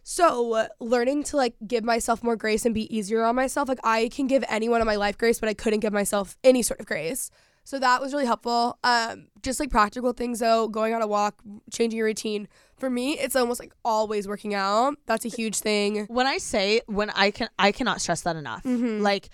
So, 0.03 0.67
learning 0.79 1.23
to 1.25 1.37
like 1.37 1.55
give 1.67 1.83
myself 1.83 2.23
more 2.23 2.35
grace 2.35 2.65
and 2.65 2.73
be 2.73 2.85
easier 2.95 3.23
on 3.23 3.35
myself. 3.35 3.69
Like, 3.69 3.79
I 3.83 4.09
can 4.09 4.25
give 4.25 4.43
anyone 4.49 4.81
in 4.81 4.87
my 4.87 4.95
life 4.95 5.15
grace, 5.17 5.39
but 5.39 5.47
I 5.47 5.53
couldn't 5.53 5.81
give 5.81 5.93
myself 5.93 6.37
any 6.43 6.63
sort 6.63 6.79
of 6.79 6.87
grace. 6.87 7.29
So, 7.63 7.77
that 7.77 8.01
was 8.01 8.11
really 8.11 8.25
helpful. 8.25 8.79
Um, 8.83 9.27
just 9.43 9.59
like 9.59 9.69
practical 9.69 10.11
things 10.13 10.39
though, 10.39 10.67
going 10.67 10.95
on 10.95 11.03
a 11.03 11.07
walk, 11.07 11.35
changing 11.71 11.97
your 11.99 12.07
routine. 12.07 12.47
For 12.81 12.89
me, 12.89 13.13
it's 13.13 13.35
almost 13.35 13.59
like 13.59 13.73
always 13.85 14.27
working 14.27 14.55
out. 14.55 14.95
That's 15.05 15.23
a 15.23 15.29
huge 15.29 15.59
thing. 15.59 16.07
when 16.07 16.25
I 16.25 16.39
say 16.39 16.81
when 16.87 17.11
I 17.11 17.29
can 17.29 17.47
I 17.59 17.71
cannot 17.71 18.01
stress 18.01 18.21
that 18.21 18.35
enough. 18.35 18.63
Mm-hmm. 18.63 19.03
Like 19.03 19.29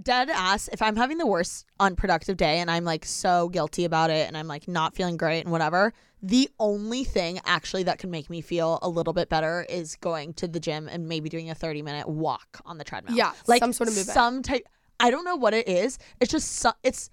dead 0.00 0.30
ass 0.30 0.70
if 0.72 0.80
I'm 0.80 0.94
having 0.94 1.18
the 1.18 1.26
worst 1.26 1.66
unproductive 1.80 2.36
day 2.36 2.60
and 2.60 2.70
I'm 2.70 2.84
like 2.84 3.04
so 3.04 3.48
guilty 3.48 3.84
about 3.84 4.10
it 4.10 4.28
and 4.28 4.36
I'm 4.38 4.46
like 4.46 4.68
not 4.68 4.94
feeling 4.94 5.16
great 5.16 5.40
and 5.40 5.50
whatever, 5.50 5.92
the 6.22 6.48
only 6.60 7.02
thing 7.02 7.40
actually 7.44 7.82
that 7.82 7.98
can 7.98 8.12
make 8.12 8.30
me 8.30 8.40
feel 8.40 8.78
a 8.80 8.88
little 8.88 9.12
bit 9.12 9.28
better 9.28 9.66
is 9.68 9.96
going 9.96 10.32
to 10.34 10.46
the 10.46 10.60
gym 10.60 10.88
and 10.88 11.08
maybe 11.08 11.28
doing 11.28 11.50
a 11.50 11.56
30 11.56 11.82
minute 11.82 12.08
walk 12.08 12.60
on 12.64 12.78
the 12.78 12.84
treadmill. 12.84 13.16
Yeah, 13.16 13.32
like 13.48 13.58
some 13.58 13.72
sort 13.72 13.88
of 13.88 13.96
movement. 13.96 14.14
Some 14.14 14.40
type 14.40 14.68
I 15.00 15.10
don't 15.10 15.24
know 15.24 15.34
what 15.34 15.52
it 15.52 15.66
is. 15.66 15.98
It's 16.20 16.30
just 16.30 16.52
so, 16.52 16.70
it's 16.84 17.10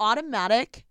automatic 0.00 0.85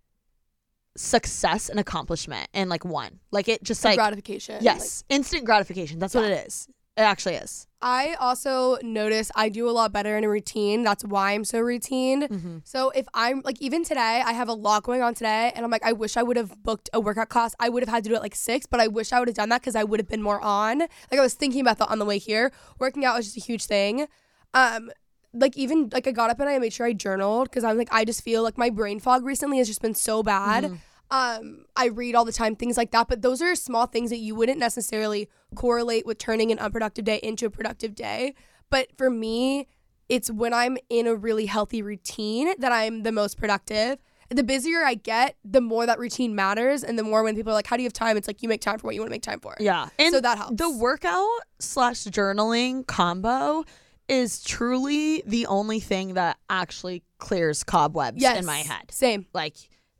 success 0.97 1.69
and 1.69 1.79
accomplishment 1.79 2.47
and 2.53 2.69
like 2.69 2.85
one. 2.85 3.19
Like 3.31 3.47
it 3.47 3.63
just 3.63 3.83
like 3.83 3.97
gratification. 3.97 4.59
yes, 4.61 5.03
instant 5.09 5.45
gratification. 5.45 5.99
That's 5.99 6.15
what 6.15 6.25
it 6.25 6.47
is. 6.47 6.67
It 6.97 7.01
actually 7.01 7.35
is. 7.35 7.67
I 7.81 8.15
also 8.21 8.77
notice 8.81 9.29
I 9.35 9.49
do 9.49 9.69
a 9.69 9.71
lot 9.71 9.91
better 9.91 10.17
in 10.17 10.23
a 10.23 10.29
routine. 10.29 10.83
That's 10.83 11.03
why 11.03 11.33
I'm 11.33 11.43
so 11.43 11.59
routine. 11.59 12.21
Mm-hmm. 12.23 12.57
So 12.63 12.89
if 12.91 13.05
I'm 13.13 13.41
like 13.43 13.61
even 13.61 13.83
today, 13.83 14.23
I 14.25 14.31
have 14.31 14.47
a 14.47 14.53
lot 14.53 14.83
going 14.83 15.01
on 15.01 15.13
today, 15.13 15.51
and 15.53 15.65
I'm 15.65 15.71
like, 15.71 15.83
I 15.83 15.91
wish 15.91 16.15
I 16.15 16.23
would 16.23 16.37
have 16.37 16.63
booked 16.63 16.89
a 16.93 17.01
workout 17.01 17.27
class. 17.27 17.53
I 17.59 17.67
would 17.67 17.83
have 17.83 17.89
had 17.89 18.05
to 18.05 18.09
do 18.09 18.15
it 18.15 18.21
like 18.21 18.33
six, 18.33 18.65
but 18.65 18.79
I 18.79 18.87
wish 18.87 19.11
I 19.11 19.19
would 19.19 19.27
have 19.27 19.35
done 19.35 19.49
that 19.49 19.61
because 19.61 19.75
I 19.75 19.83
would 19.83 19.99
have 19.99 20.07
been 20.07 20.21
more 20.21 20.39
on. 20.39 20.79
Like 20.79 21.19
I 21.19 21.21
was 21.21 21.33
thinking 21.33 21.59
about 21.59 21.77
that 21.79 21.89
on 21.89 21.99
the 21.99 22.05
way 22.05 22.17
here. 22.17 22.53
Working 22.79 23.03
out 23.03 23.17
was 23.17 23.25
just 23.25 23.37
a 23.37 23.41
huge 23.41 23.65
thing. 23.65 24.07
Um, 24.53 24.89
like 25.35 25.57
even 25.57 25.89
like 25.91 26.07
I 26.07 26.11
got 26.11 26.29
up 26.29 26.39
and 26.39 26.49
I 26.49 26.57
made 26.59 26.73
sure 26.73 26.85
I 26.85 26.93
journaled 26.93 27.49
because 27.49 27.63
I'm 27.63 27.77
like 27.77 27.89
I 27.91 28.05
just 28.05 28.23
feel 28.23 28.43
like 28.43 28.57
my 28.57 28.69
brain 28.69 28.99
fog 28.99 29.25
recently 29.25 29.57
has 29.59 29.67
just 29.67 29.81
been 29.81 29.95
so 29.95 30.23
bad. 30.23 30.79
Um, 31.11 31.65
I 31.75 31.85
read 31.87 32.15
all 32.15 32.25
the 32.25 32.31
time, 32.31 32.55
things 32.55 32.77
like 32.77 32.91
that. 32.91 33.07
But 33.07 33.21
those 33.21 33.41
are 33.41 33.55
small 33.55 33.85
things 33.85 34.09
that 34.09 34.17
you 34.17 34.33
wouldn't 34.33 34.57
necessarily 34.57 35.29
correlate 35.55 36.05
with 36.05 36.17
turning 36.17 36.51
an 36.51 36.57
unproductive 36.59 37.05
day 37.05 37.19
into 37.21 37.45
a 37.45 37.49
productive 37.49 37.93
day. 37.93 38.33
But 38.71 38.87
for 38.97 39.09
me, 39.09 39.67
it's 40.09 40.31
when 40.31 40.53
I'm 40.53 40.77
in 40.89 41.07
a 41.07 41.15
really 41.15 41.45
healthy 41.45 41.81
routine 41.81 42.53
that 42.59 42.71
I'm 42.71 43.03
the 43.03 43.11
most 43.11 43.37
productive. 43.37 43.99
The 44.29 44.43
busier 44.43 44.83
I 44.83 44.95
get, 44.95 45.35
the 45.45 45.61
more 45.61 45.85
that 45.85 45.99
routine 45.99 46.33
matters, 46.33 46.83
and 46.83 46.97
the 46.97 47.03
more 47.03 47.21
when 47.21 47.35
people 47.35 47.51
are 47.51 47.55
like, 47.55 47.67
"How 47.67 47.77
do 47.77 47.83
you 47.83 47.85
have 47.85 47.93
time?" 47.93 48.17
It's 48.17 48.27
like 48.27 48.41
you 48.41 48.49
make 48.49 48.61
time 48.61 48.79
for 48.79 48.87
what 48.87 48.95
you 48.95 49.01
want 49.01 49.11
to 49.11 49.13
make 49.13 49.21
time 49.21 49.39
for. 49.39 49.55
Yeah. 49.59 49.89
And 49.99 50.11
So 50.11 50.19
that 50.19 50.39
helps. 50.39 50.57
The 50.57 50.71
workout 50.71 51.29
slash 51.59 52.05
journaling 52.05 52.87
combo 52.87 53.63
is 54.07 54.43
truly 54.43 55.23
the 55.25 55.47
only 55.47 55.79
thing 55.79 56.13
that 56.15 56.37
actually 56.49 57.03
clears 57.17 57.63
cobwebs 57.63 58.21
Yes. 58.21 58.39
in 58.39 58.45
my 58.45 58.57
head. 58.59 58.91
Same. 58.91 59.25
Like 59.33 59.55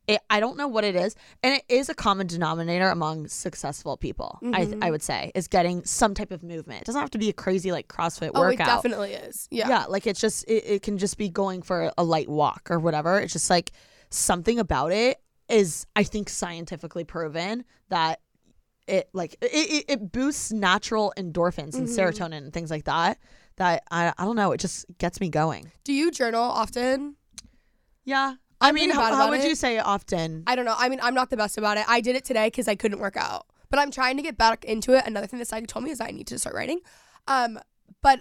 it, 0.06 0.20
I 0.30 0.38
don't 0.38 0.56
know 0.56 0.68
what 0.68 0.84
it 0.84 0.94
is, 0.94 1.16
and 1.42 1.54
it 1.54 1.64
is 1.68 1.88
a 1.88 1.94
common 1.94 2.28
denominator 2.28 2.90
among 2.90 3.26
successful 3.26 3.96
people. 3.96 4.38
I 4.52 4.66
Mm-hmm. 4.66 4.82
I 4.84 4.90
would 4.92 5.02
say 5.02 5.32
is 5.34 5.48
getting 5.48 5.84
some 5.84 6.14
type 6.14 6.30
of 6.30 6.44
movement. 6.44 6.82
It 6.82 6.84
doesn't 6.86 7.00
have 7.00 7.10
to 7.10 7.18
be 7.18 7.28
a 7.28 7.32
crazy 7.32 7.72
like 7.72 7.88
CrossFit 7.88 8.30
Oh, 8.32 8.42
it 8.44 8.50
workout. 8.50 8.66
definitely 8.68 9.14
is. 9.14 9.48
Yeah. 9.50 9.68
Yeah, 9.68 9.84
like 9.86 10.06
it's 10.06 10.20
just 10.20 10.44
it, 10.48 10.64
it 10.64 10.82
can 10.82 10.96
just 10.98 11.18
be 11.18 11.28
going 11.28 11.62
for 11.62 11.90
a 11.98 12.04
light 12.04 12.28
walk 12.28 12.68
or 12.70 12.78
whatever. 12.78 13.18
It's 13.18 13.32
just 13.32 13.50
like 13.50 13.72
something 14.10 14.60
about 14.60 14.92
it 14.92 15.18
is 15.48 15.86
I 15.96 16.04
think 16.04 16.28
scientifically 16.28 17.02
proven 17.02 17.64
that 17.88 18.20
it 18.86 19.08
like 19.12 19.34
it, 19.40 19.50
it, 19.52 19.84
it 19.88 20.12
boosts 20.12 20.52
natural 20.52 21.12
endorphins 21.16 21.74
and 21.74 21.88
Mm-hmm. 21.88 21.98
serotonin 21.98 22.36
and 22.38 22.52
things 22.52 22.70
like 22.70 22.84
that. 22.84 23.18
That 23.56 23.84
I 23.90 24.12
I 24.18 24.24
don't 24.24 24.36
know, 24.36 24.52
it 24.52 24.58
just 24.60 24.86
gets 24.98 25.20
me 25.20 25.28
going. 25.28 25.70
Do 25.84 25.92
you 25.92 26.10
journal 26.10 26.42
often? 26.42 27.16
Yeah. 28.04 28.34
I 28.60 28.68
I'm 28.68 28.74
mean, 28.74 28.90
how, 28.90 29.14
how 29.14 29.28
would 29.30 29.40
it. 29.40 29.48
you 29.48 29.54
say 29.54 29.78
often? 29.78 30.42
I 30.46 30.56
don't 30.56 30.64
know. 30.64 30.74
I 30.78 30.88
mean, 30.88 31.00
I'm 31.02 31.14
not 31.14 31.28
the 31.28 31.36
best 31.36 31.58
about 31.58 31.76
it. 31.76 31.84
I 31.88 32.00
did 32.00 32.16
it 32.16 32.24
today 32.24 32.46
because 32.46 32.68
I 32.68 32.74
couldn't 32.74 33.00
work 33.00 33.16
out, 33.16 33.46
but 33.68 33.78
I'm 33.78 33.90
trying 33.90 34.16
to 34.16 34.22
get 34.22 34.38
back 34.38 34.64
into 34.64 34.96
it. 34.96 35.04
Another 35.06 35.26
thing 35.26 35.38
that 35.40 35.48
Psychic 35.48 35.68
told 35.68 35.84
me 35.84 35.90
is 35.90 36.00
I 36.00 36.10
need 36.10 36.26
to 36.28 36.38
start 36.38 36.54
writing. 36.54 36.80
Um, 37.28 37.58
but 38.02 38.20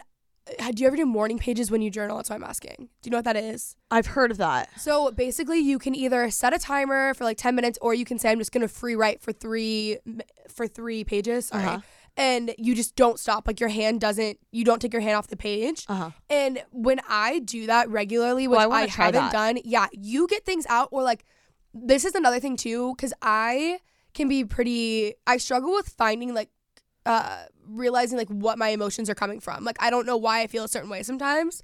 uh, 0.60 0.72
do 0.72 0.84
you 0.84 0.88
ever 0.88 0.98
do 0.98 1.06
morning 1.06 1.40
pages 1.40 1.72
when 1.72 1.82
you 1.82 1.90
journal? 1.90 2.18
That's 2.18 2.30
what 2.30 2.36
I'm 2.36 2.44
asking. 2.44 2.90
Do 3.02 3.08
you 3.08 3.12
know 3.12 3.18
what 3.20 3.26
that 3.26 3.38
is? 3.38 3.78
I've 3.90 4.08
heard 4.08 4.30
of 4.30 4.38
that. 4.38 4.70
So 4.80 5.10
basically, 5.12 5.60
you 5.60 5.80
can 5.80 5.96
either 5.96 6.30
set 6.32 6.54
a 6.54 6.60
timer 6.60 7.14
for 7.14 7.24
like 7.24 7.38
10 7.38 7.56
minutes, 7.56 7.80
or 7.82 7.94
you 7.94 8.04
can 8.04 8.20
say 8.20 8.30
I'm 8.30 8.40
just 8.40 8.52
gonna 8.52 8.68
free 8.68 8.96
write 8.96 9.22
for 9.22 9.32
three 9.32 10.00
for 10.50 10.68
three 10.68 11.04
pages. 11.06 11.48
Sorry. 11.48 11.64
Uh-huh. 11.64 11.80
And 12.18 12.56
you 12.58 12.76
just 12.76 12.96
don't 12.96 13.20
stop. 13.20 13.46
Like 13.46 13.60
your 13.60 13.70
hand 13.70 14.00
doesn't. 14.00 14.40
You 14.52 14.64
don't 14.64 14.82
take 14.82 14.94
your 14.94 15.02
hand 15.02 15.18
off 15.18 15.28
the 15.28 15.36
page. 15.36 15.86
Uh-huh. 15.90 16.12
And 16.30 16.64
when 16.72 17.02
I 17.10 17.40
do 17.40 17.66
that 17.68 17.90
regularly, 17.90 18.48
which 18.48 18.60
I 18.60 18.70
I, 18.70 18.88
haven't 18.88 19.22
that. 19.22 19.32
done, 19.34 19.60
yeah, 19.66 19.88
you 19.92 20.26
get 20.28 20.46
things 20.46 20.66
out. 20.70 20.88
Or 20.92 21.04
like, 21.04 21.26
this 21.74 22.06
is 22.06 22.16
another 22.16 22.40
thing 22.40 22.56
too, 22.56 22.94
because 22.96 23.14
I 23.22 23.80
can 24.14 24.30
be 24.30 24.46
pretty. 24.46 25.16
I 25.28 25.36
struggle 25.38 25.74
with 25.74 25.90
finding 25.90 26.34
like, 26.34 26.50
uh, 27.06 27.46
realizing 27.68 28.18
like 28.18 28.30
what 28.30 28.58
my 28.58 28.70
emotions 28.70 29.10
are 29.10 29.16
coming 29.16 29.42
from. 29.42 29.66
Like 29.66 29.78
I 29.82 29.90
don't 29.90 30.06
know 30.06 30.18
why 30.18 30.42
I 30.42 30.48
feel 30.48 30.64
a 30.64 30.70
certain 30.70 30.90
way 30.90 31.04
sometimes. 31.04 31.62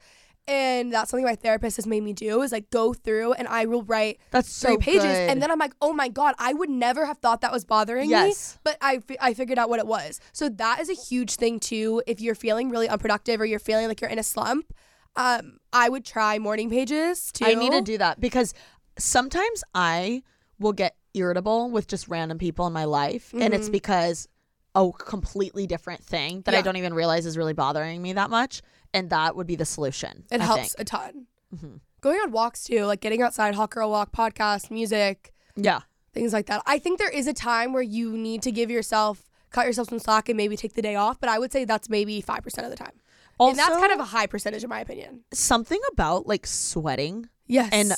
And 0.52 0.92
that's 0.92 1.10
something 1.12 1.24
my 1.26 1.36
therapist 1.36 1.78
has 1.78 1.88
made 1.88 2.04
me 2.04 2.12
do 2.12 2.42
is 2.42 2.52
like 2.52 2.70
go 2.72 2.94
through 2.94 3.32
and 3.34 3.48
I 3.48 3.66
will 3.66 3.84
write 3.84 4.20
That's 4.32 4.50
so 4.52 4.68
three 4.76 4.78
pages 4.78 5.04
good. 5.04 5.30
and 5.30 5.42
then 5.42 5.50
I'm 5.50 5.60
like, 5.60 5.74
oh 5.82 5.94
my 5.94 6.10
god, 6.10 6.36
I 6.40 6.52
would 6.54 6.70
never 6.70 7.06
have 7.06 7.20
thought 7.20 7.40
that 7.42 7.52
was 7.54 7.64
bothering 7.64 8.10
Yes. 8.10 8.56
me, 8.56 8.60
but 8.66 8.78
I 8.82 9.00
fi- 9.00 9.18
I 9.22 9.34
figured 9.34 9.58
out 9.58 9.70
what 9.70 9.80
it 9.80 9.88
was. 9.88 10.20
So 10.34 10.50
that 10.50 10.82
is 10.82 10.90
a 10.90 10.94
huge 10.94 11.36
thing 11.36 11.60
too. 11.60 12.04
If 12.06 12.20
you're 12.20 12.36
feeling 12.36 12.70
really 12.70 12.90
unproductive 12.90 13.40
or 13.40 13.46
you're 13.46 13.60
feeling 13.60 13.88
like 13.88 14.02
you're 14.02 14.10
in 14.10 14.20
a 14.20 14.24
slump, 14.24 14.74
um, 15.16 15.58
I 15.72 15.88
would 15.88 16.04
try 16.06 16.38
morning 16.38 16.70
pages 16.70 17.32
too. 17.32 17.46
I 17.46 17.54
need 17.56 17.72
to 17.72 17.82
do 17.82 17.98
that 18.00 18.20
because 18.20 18.54
sometimes 18.98 19.64
I 19.74 20.24
will 20.60 20.74
get 20.74 20.96
irritable 21.14 21.72
with 21.72 21.88
just 21.88 22.08
random 22.10 22.38
people 22.38 22.68
in 22.68 22.74
my 22.74 22.86
life, 22.86 23.34
and 23.34 23.54
it's 23.54 23.70
because 23.70 24.28
a 24.76 24.90
completely 24.92 25.68
different 25.68 26.04
thing 26.04 26.42
that 26.44 26.54
I 26.54 26.58
Mm-hmm. 26.60 26.66
Don't 26.66 26.78
even 26.78 26.94
realize 26.94 27.26
is 27.26 27.38
really 27.38 27.54
bothering 27.54 28.02
me 28.02 28.14
that 28.14 28.30
much, 28.30 28.62
and 28.94 29.10
that 29.10 29.36
would 29.36 29.48
be 29.48 29.56
the 29.56 29.66
solution. 29.66 30.24
It 30.32 30.42
I 30.42 30.46
helps 30.46 30.74
think. 30.76 30.80
a 30.80 30.84
ton. 30.86 31.28
Mm-hmm. 31.56 31.76
Going 32.02 32.20
on 32.20 32.32
walks 32.32 32.64
too, 32.64 32.86
like 32.86 33.00
getting 33.02 33.22
outside, 33.22 33.56
hot 33.56 33.70
girl 33.72 33.90
walk, 33.92 34.12
podcast, 34.12 34.72
music, 34.72 35.34
Yeah. 35.56 35.82
things 36.14 36.34
like 36.34 36.48
that. 36.48 36.64
I 36.66 36.80
think 36.80 36.98
there 37.00 37.10
is 37.10 37.28
a 37.28 37.34
time 37.34 37.74
where 37.74 37.84
you 37.84 38.18
need 38.18 38.42
to 38.44 38.52
give 38.52 38.72
yourself, 38.72 39.30
cut 39.52 39.66
yourself 39.68 39.90
some 39.90 40.00
slack 40.00 40.30
and 40.30 40.38
maybe 40.38 40.56
take 40.58 40.74
the 40.74 40.82
day 40.82 40.96
off, 40.96 41.20
but 41.20 41.30
I 41.30 41.38
would 41.40 41.52
say 41.52 41.64
that's 41.66 41.90
maybe 41.90 42.22
5% 42.22 42.64
of 42.64 42.70
the 42.70 42.76
time. 42.76 42.94
and 43.40 43.58
that's 43.58 43.76
kind 43.78 43.92
of 43.92 44.00
a 44.00 44.04
high 44.06 44.28
percentage 44.28 44.64
in 44.64 44.70
my 44.70 44.80
opinion. 44.82 45.22
Something 45.34 45.80
about 45.92 46.28
like 46.28 46.46
sweating 46.48 47.28
Yes. 47.48 47.70
and 47.74 47.92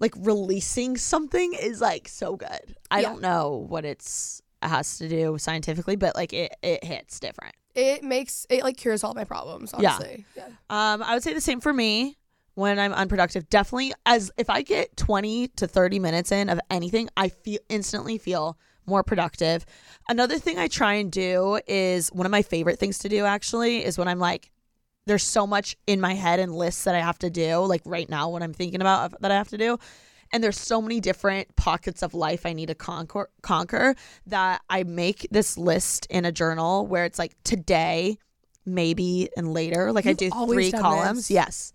like 0.00 0.14
releasing 0.18 0.96
something 0.96 1.52
is 1.54 1.80
like 1.80 2.08
so 2.08 2.36
good. 2.36 2.76
I 2.90 3.00
Yeah. 3.00 3.08
don't 3.10 3.20
know 3.22 3.66
what 3.68 3.84
it's 3.84 4.42
it 4.62 4.68
has 4.68 4.98
to 4.98 5.08
do 5.08 5.38
scientifically, 5.38 5.96
but 5.96 6.14
like 6.16 6.32
it 6.32 6.54
it 6.62 6.84
hits 6.84 7.18
different. 7.20 7.54
It 7.74 8.02
makes 8.02 8.46
it 8.50 8.62
like 8.62 8.76
cures 8.76 9.04
all 9.04 9.14
my 9.14 9.24
problems, 9.24 9.72
Yeah. 9.78 9.92
honestly. 9.94 10.24
Yeah. 10.36 10.46
Um, 10.68 11.02
I 11.02 11.14
would 11.14 11.22
say 11.22 11.34
the 11.34 11.40
same 11.40 11.60
for 11.60 11.72
me 11.72 12.18
when 12.54 12.78
I'm 12.78 12.92
unproductive. 12.92 13.48
Definitely, 13.48 13.92
as 14.06 14.30
if 14.36 14.50
I 14.50 14.62
get 14.62 14.96
20 14.96 15.48
to 15.48 15.66
30 15.66 15.98
minutes 15.98 16.32
in 16.32 16.48
of 16.48 16.60
anything, 16.70 17.08
I 17.16 17.28
feel 17.28 17.58
instantly 17.68 18.18
feel 18.18 18.58
more 18.86 19.02
productive. 19.04 19.64
Another 20.08 20.38
thing 20.38 20.58
I 20.58 20.66
try 20.66 20.94
and 20.94 21.12
do 21.12 21.60
is 21.66 22.08
one 22.12 22.26
of 22.26 22.32
my 22.32 22.42
favorite 22.42 22.78
things 22.78 22.98
to 23.00 23.08
do 23.08 23.24
actually 23.24 23.84
is 23.84 23.96
when 23.98 24.08
I'm 24.08 24.18
like, 24.18 24.50
there's 25.06 25.22
so 25.22 25.46
much 25.46 25.76
in 25.86 26.00
my 26.00 26.14
head 26.14 26.40
and 26.40 26.54
lists 26.54 26.84
that 26.84 26.94
I 26.94 27.00
have 27.00 27.18
to 27.20 27.30
do, 27.30 27.58
like 27.58 27.82
right 27.84 28.08
now, 28.08 28.28
what 28.30 28.42
I'm 28.42 28.52
thinking 28.52 28.80
about 28.80 29.20
that 29.22 29.30
I 29.30 29.34
have 29.36 29.48
to 29.48 29.58
do. 29.58 29.78
And 30.32 30.44
there's 30.44 30.58
so 30.58 30.80
many 30.80 31.00
different 31.00 31.54
pockets 31.56 32.02
of 32.02 32.14
life 32.14 32.46
I 32.46 32.52
need 32.52 32.66
to 32.66 32.74
conquer, 32.74 33.30
conquer 33.42 33.96
that 34.26 34.62
I 34.70 34.84
make 34.84 35.26
this 35.30 35.58
list 35.58 36.06
in 36.08 36.24
a 36.24 36.32
journal 36.32 36.86
where 36.86 37.04
it's 37.04 37.18
like 37.18 37.34
today, 37.42 38.18
maybe, 38.64 39.28
and 39.36 39.52
later. 39.52 39.92
Like 39.92 40.06
I 40.06 40.10
You've 40.10 40.18
do 40.18 40.30
three 40.46 40.70
columns. 40.70 41.28
this. 41.28 41.30
Yes. 41.30 41.72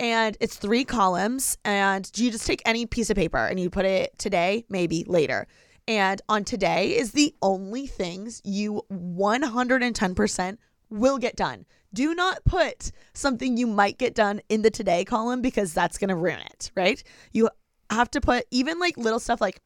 And 0.00 0.36
it's 0.40 0.56
three 0.56 0.84
columns, 0.84 1.56
and 1.64 2.10
you 2.16 2.32
just 2.32 2.46
take 2.46 2.62
any 2.64 2.84
piece 2.84 3.10
of 3.10 3.16
paper 3.16 3.38
and 3.38 3.60
you 3.60 3.70
put 3.70 3.84
it 3.84 4.18
today, 4.18 4.64
maybe 4.68 5.04
later. 5.06 5.46
And 5.86 6.20
on 6.28 6.44
today 6.44 6.96
is 6.96 7.12
the 7.12 7.34
only 7.42 7.86
things 7.86 8.40
you 8.44 8.82
110% 8.90 10.56
will 10.90 11.18
get 11.18 11.36
done. 11.36 11.66
Do 11.92 12.14
not 12.14 12.44
put 12.44 12.90
something 13.12 13.56
you 13.56 13.66
might 13.66 13.98
get 13.98 14.14
done 14.14 14.40
in 14.48 14.62
the 14.62 14.70
today 14.70 15.04
column 15.04 15.42
because 15.42 15.72
that's 15.72 15.98
going 15.98 16.08
to 16.08 16.16
ruin 16.16 16.40
it, 16.40 16.72
right? 16.74 17.02
You 17.32 17.50
have 17.90 18.10
to 18.12 18.20
put 18.20 18.44
even 18.50 18.78
like 18.78 18.96
little 18.96 19.20
stuff 19.20 19.40
like, 19.40 19.60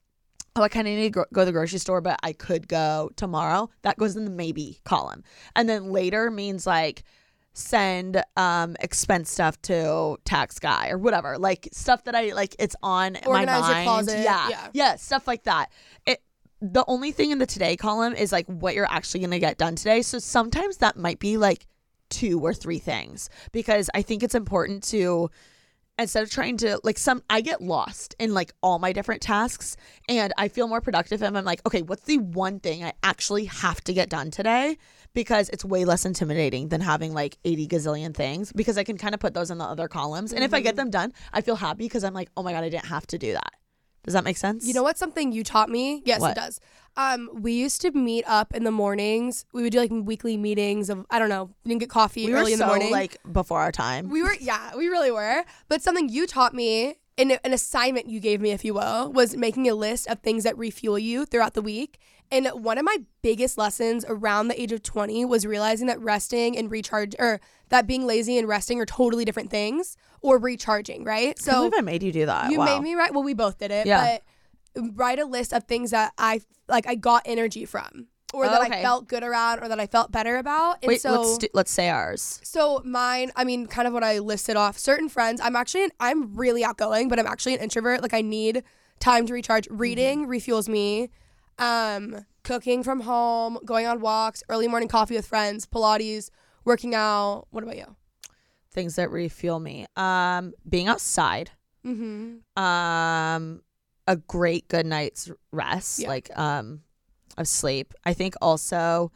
oh, 0.57 0.63
I 0.63 0.69
kind 0.69 0.89
of 0.89 0.95
need 0.95 1.05
to 1.05 1.11
go, 1.11 1.25
go 1.33 1.43
to 1.43 1.47
the 1.47 1.53
grocery 1.53 1.79
store, 1.79 2.01
but 2.01 2.19
I 2.23 2.33
could 2.33 2.69
go 2.69 3.11
tomorrow. 3.17 3.71
That 3.83 3.97
goes 3.97 4.17
in 4.17 4.25
the 4.25 4.31
maybe 4.31 4.81
column. 4.85 5.23
And 5.55 5.69
then 5.69 5.91
later 5.91 6.31
means 6.31 6.67
like, 6.67 7.05
send 7.55 8.23
um 8.37 8.77
expense 8.79 9.33
stuff 9.33 9.61
to 9.63 10.17
tax 10.25 10.61
guy 10.61 10.91
or 10.91 10.99
whatever 10.99 11.37
like 11.39 11.69
stuff 11.73 12.05
that 12.05 12.15
i 12.15 12.33
like 12.33 12.55
it's 12.61 12.77
on 12.85 13.15
my 13.15 13.21
Organize 13.27 13.69
your 13.69 13.83
closet, 13.83 14.21
yeah 14.23 14.49
yeah. 14.49 14.69
yeah 14.73 14.95
stuff 14.95 15.27
like 15.27 15.43
that 15.43 15.73
it 16.07 16.23
the 16.61 16.85
only 16.89 17.13
thing 17.13 17.31
in 17.31 17.39
the 17.39 17.47
today 17.47 17.77
column 17.77 18.15
is 18.15 18.33
like 18.33 18.47
what 18.47 18.75
you're 18.75 18.91
actually 18.91 19.21
going 19.21 19.31
to 19.31 19.39
get 19.39 19.59
done 19.59 19.77
today. 19.77 20.03
So 20.03 20.19
sometimes 20.19 20.79
that 20.79 20.97
might 20.97 21.19
be 21.19 21.37
like 21.37 21.67
two 22.11 22.41
or 22.41 22.53
three 22.53 22.79
things 22.79 23.31
because 23.53 23.91
I 23.95 24.03
think 24.03 24.23
it's 24.23 24.35
important 24.35 24.83
to 24.85 25.31
instead 25.99 26.23
of 26.23 26.31
trying 26.31 26.57
to 26.59 26.81
like 26.85 26.99
some 26.99 27.23
I 27.29 27.41
get 27.41 27.61
lost 27.61 28.15
in 28.19 28.33
like 28.33 28.53
all 28.63 28.79
my 28.79 28.93
different 28.93 29.21
tasks 29.21 29.77
and 30.09 30.33
I 30.39 30.49
feel 30.49 30.69
more 30.69 30.81
productive 30.81 31.23
and 31.23 31.37
I'm 31.37 31.45
like, 31.45 31.61
okay, 31.67 31.83
what's 31.83 32.05
the 32.05 32.19
one 32.19 32.61
thing 32.61 32.85
I 32.85 32.93
actually 33.03 33.47
have 33.47 33.83
to 33.85 33.93
get 33.93 34.09
done 34.09 34.31
today? 34.31 34.79
Because 35.15 35.49
it's 35.51 35.65
way 35.65 35.85
less 35.85 36.05
intimidating 36.05 36.69
than 36.69 36.81
having 36.81 37.13
like 37.13 37.39
80 37.45 37.69
gazillion 37.69 38.15
things 38.15 38.53
because 38.53 38.79
I 38.79 38.85
can 38.85 38.99
kind 38.99 39.15
of 39.15 39.21
put 39.21 39.35
those 39.35 39.51
in 39.51 39.59
the 39.59 39.65
other 39.65 39.89
columns. 39.89 40.33
And 40.33 40.45
if 40.45 40.55
I 40.55 40.61
get 40.61 40.71
mm-hmm. 40.71 40.77
them 40.77 40.91
done, 40.91 41.13
I 41.33 41.41
feel 41.41 41.57
happy 41.57 41.85
because 41.85 42.05
I'm 42.05 42.15
like, 42.15 42.31
oh 42.37 42.43
my 42.43 42.53
God, 42.53 42.65
I 42.65 42.69
didn't 42.69 42.87
have 42.87 43.07
to 43.09 43.19
do 43.19 43.33
that. 43.33 43.53
Does 44.09 44.15
that 44.15 44.25
make 44.25 44.37
sense? 44.37 44.67
You 44.67 44.75
know 44.75 44.83
what? 44.83 44.99
Something 44.99 45.33
you 45.33 45.45
taught 45.45 45.69
me. 45.71 46.03
Yes, 46.05 46.21
What? 46.21 46.33
it 46.33 46.35
does. 46.41 46.61
Um, 46.97 47.29
we 47.33 47.53
used 47.53 47.81
to 47.83 47.93
meet 47.93 48.25
up 48.27 48.53
in 48.55 48.65
the 48.65 48.73
mornings. 48.73 49.45
We 49.53 49.63
would 49.63 49.73
do 49.73 49.79
like 49.79 49.91
weekly 49.93 50.37
meetings 50.37 50.91
of 50.91 51.07
I 51.11 51.19
don't 51.21 51.29
know. 51.29 51.51
We 51.65 51.69
didn't 51.69 51.81
get 51.81 51.91
coffee 51.91 52.27
we 52.27 52.33
early 52.35 52.43
were 52.45 52.49
in 52.55 52.59
the 52.59 52.65
so 52.65 52.67
morning. 52.67 52.91
like 52.91 53.19
before 53.33 53.61
our 53.61 53.71
time. 53.71 54.09
we 54.09 54.23
were, 54.23 54.35
yeah, 54.41 54.75
we 54.77 54.89
really 54.89 55.11
were. 55.13 55.45
But 55.69 55.81
something 55.83 56.09
you 56.09 56.27
taught 56.27 56.55
me, 56.55 56.97
in 57.17 57.33
an 57.45 57.53
assignment 57.53 58.09
you 58.09 58.19
gave 58.21 58.41
me, 58.41 58.51
if 58.53 58.65
you 58.65 58.75
will, 58.75 59.13
was 59.13 59.37
making 59.37 59.69
a 59.69 59.75
list 59.75 60.07
of 60.09 60.21
things 60.21 60.45
that 60.45 60.57
refuel 60.59 60.99
you 60.99 61.25
throughout 61.25 61.55
the 61.55 61.63
week. 61.63 61.99
And 62.31 62.47
one 62.49 62.79
of 62.79 62.85
my 62.85 62.99
biggest 63.23 63.57
lessons 63.59 64.05
around 64.09 64.49
the 64.49 64.61
age 64.61 64.71
of 64.73 64.83
20 64.83 65.25
was 65.25 65.47
realizing 65.47 65.87
that 65.89 66.01
resting 66.01 66.57
and 66.59 66.71
recharge, 66.71 67.15
or 67.19 67.41
that 67.71 67.87
being 67.87 68.07
lazy 68.07 68.39
and 68.39 68.49
resting 68.49 68.81
are 68.81 68.87
totally 68.87 69.25
different 69.25 69.51
things, 69.51 69.97
or 70.21 70.39
recharging, 70.39 71.05
right? 71.05 71.37
I 71.39 71.43
So 71.43 71.53
believe 71.53 71.73
I 71.77 71.81
made 71.83 72.03
you 72.03 72.13
do 72.13 72.27
that. 72.27 72.51
you 72.51 72.59
Wow. 72.59 72.65
made 72.65 72.81
me 72.81 72.95
write. 72.95 73.13
Well, 73.15 73.23
we 73.23 73.35
both 73.35 73.59
did 73.59 73.71
it. 73.71 73.87
Yeah. 73.87 74.19
But 74.75 74.93
write 74.95 75.19
a 75.19 75.25
list 75.25 75.53
of 75.53 75.65
things 75.65 75.91
that 75.91 76.13
I 76.19 76.41
like. 76.69 76.87
I 76.87 76.95
got 76.95 77.23
energy 77.25 77.65
from, 77.65 78.07
or 78.33 78.47
that 78.47 78.63
Okay. 78.63 78.81
I 78.81 78.83
felt 78.83 79.09
good 79.09 79.23
around, 79.23 79.61
or 79.61 79.69
that 79.69 79.81
I 79.81 79.87
felt 79.87 80.13
better 80.13 80.37
about. 80.37 80.79
And 80.83 80.89
Wait, 80.89 81.01
so, 81.01 81.13
let's 81.13 81.39
do, 81.39 81.47
let's 81.55 81.71
say 81.71 81.89
ours. 81.89 82.41
so 82.43 82.81
mine. 82.85 83.33
I 83.37 83.45
mean, 83.45 83.67
kind 83.67 83.87
of 83.89 83.95
what 83.95 84.05
I 84.05 84.19
listed 84.19 84.57
off. 84.57 84.79
Certain 84.79 85.09
friends. 85.09 85.41
I'm 85.43 85.57
actually. 85.57 85.85
An, 85.85 85.91
I'm 86.01 86.37
really 86.37 86.65
outgoing, 86.65 87.09
but 87.09 87.19
I'm 87.19 87.27
actually 87.27 87.55
an 87.55 87.61
introvert. 87.61 88.03
Like 88.03 88.15
I 88.15 88.21
need 88.21 88.63
time 89.01 89.27
to 89.27 89.33
recharge. 89.33 89.67
Reading 89.71 90.27
refuels 90.27 90.69
me. 90.69 91.11
Um, 91.59 92.25
cooking 92.45 92.83
from 92.85 93.01
home, 93.01 93.59
going 93.65 93.87
on 93.87 94.01
walks, 94.01 94.43
early 94.49 94.69
morning 94.69 94.89
coffee 94.89 95.17
with 95.17 95.27
friends, 95.27 95.67
Pilates, 95.67 96.31
working 96.69 96.95
out. 96.95 97.47
What 97.51 97.65
about 97.65 97.77
you? 97.77 97.97
Things 98.71 98.95
that 98.97 99.11
refuel 99.11 99.59
me. 99.59 99.87
Um, 99.97 100.53
being 100.69 100.87
outside. 100.87 101.51
Mm-hmm. 101.85 102.63
Um, 102.63 103.63
a 104.07 104.17
great 104.17 104.69
good 104.69 104.87
night's 104.87 105.31
rest, 105.53 105.99
Yeah. 106.01 106.09
like 106.09 106.31
um, 106.39 106.83
of 107.37 107.49
sleep. 107.49 107.95
I 108.05 108.13
think 108.15 108.35
also 108.41 109.11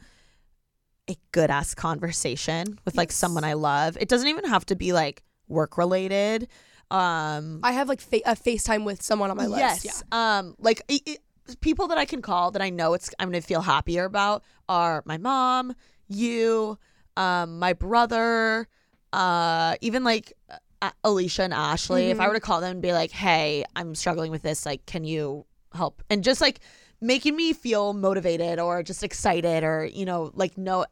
a 1.09 1.15
good 1.31 1.49
ass 1.51 1.73
conversation 1.75 2.79
with 2.85 2.95
like 2.95 3.11
someone 3.11 3.43
I 3.43 3.53
love. 3.53 3.97
It 3.99 4.09
doesn't 4.09 4.27
even 4.27 4.45
have 4.45 4.65
to 4.67 4.75
be 4.75 4.93
like 4.93 5.23
work 5.47 5.77
related. 5.77 6.47
Um, 6.91 7.59
I 7.63 7.71
have 7.73 7.87
like 7.89 8.01
fa- 8.01 8.21
a 8.25 8.35
FaceTime 8.35 8.85
with 8.85 9.01
someone 9.01 9.29
on 9.31 9.37
my 9.37 9.47
list. 9.47 9.85
Yes. 9.85 10.03
Um, 10.11 10.55
like 10.59 10.81
i 10.89 10.99
i 11.07 11.17
people 11.59 11.87
that 11.89 11.97
I 11.97 12.05
can 12.05 12.21
call 12.21 12.51
that 12.51 12.61
I 12.61 12.69
know 12.69 12.93
it's 12.93 13.09
I'm 13.19 13.27
gonna 13.29 13.41
feel 13.41 13.61
happier 13.61 14.05
about 14.05 14.43
are 14.69 15.03
my 15.05 15.17
mom, 15.17 15.75
you, 16.07 16.77
um, 17.17 17.59
my 17.59 17.73
brother, 17.73 18.67
uh, 19.11 19.75
even 19.81 20.03
like 20.03 20.33
uh, 20.81 20.91
Alicia 21.03 21.43
and 21.43 21.53
Ashley. 21.53 22.09
If 22.09 22.19
I 22.19 22.27
were 22.27 22.33
to 22.33 22.39
call 22.39 22.61
them 22.61 22.71
and 22.71 22.81
be 22.81 22.93
like, 22.93 23.11
"Hey, 23.11 23.65
I'm 23.75 23.95
struggling 23.95 24.31
with 24.31 24.41
this. 24.41 24.65
Like, 24.65 24.85
can 24.85 25.03
you 25.03 25.45
help?" 25.73 26.03
and 26.09 26.23
just 26.23 26.41
like 26.41 26.59
making 27.01 27.35
me 27.35 27.51
feel 27.51 27.93
motivated 27.93 28.59
or 28.59 28.81
just 28.81 29.03
excited 29.03 29.63
or 29.63 29.85
you 29.85 30.05
know 30.05 30.31
like 30.35 30.57
no 30.57 30.85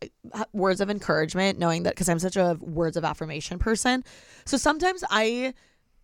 words 0.52 0.82
of 0.82 0.90
encouragement 0.90 1.58
knowing 1.58 1.84
that 1.84 1.94
because 1.94 2.10
i'm 2.10 2.20
such 2.20 2.36
a 2.36 2.58
words 2.60 2.98
of 2.98 3.06
affirmation 3.06 3.58
person 3.58 4.04
so 4.46 4.58
sometimes 4.58 5.06
i 5.10 5.54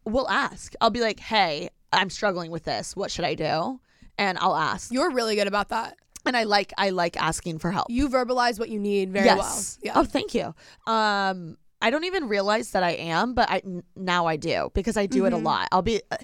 will 0.06 0.30
ask 0.30 0.74
i'll 0.80 0.90
be 0.90 1.02
like 1.02 1.20
hey 1.20 1.68
i'm 1.92 2.10
struggling 2.10 2.52
with 2.52 2.64
this 2.64 2.96
what 2.96 3.12
should 3.12 3.26
i 3.26 3.36
do 3.36 3.82
and 4.18 4.38
i'll 4.38 4.56
ask 4.56 4.94
You're 4.94 5.12
really 5.12 5.36
good 5.36 5.48
about 5.48 5.70
that. 5.70 5.98
And 6.26 6.36
i 6.38 6.44
like 6.44 6.74
i 6.78 6.90
like 6.90 7.16
asking 7.22 7.60
for 7.60 7.72
help 7.72 7.88
You 7.90 8.10
verbalize 8.10 8.60
what 8.60 8.70
you 8.70 8.80
need 8.80 9.12
very 9.12 9.26
yes 9.26 9.78
well. 9.84 9.94
Yeah. 9.96 10.00
oh 10.02 10.04
thank 10.06 10.34
you 10.34 10.54
um 10.92 11.58
I 11.80 11.92
don't 11.92 12.06
even 12.06 12.28
realize 12.28 12.72
that 12.72 12.82
I 12.82 12.94
am, 12.94 13.36
but 13.36 13.52
I 13.52 13.58
n- 13.64 13.84
now 13.96 14.26
I 14.26 14.36
do 14.36 14.72
because 14.74 14.98
I 14.98 15.06
do 15.06 15.26
it 15.26 15.34
a 15.34 15.38
lot. 15.38 15.68
I'll 15.72 15.84
be 15.84 16.02
uh, 16.10 16.18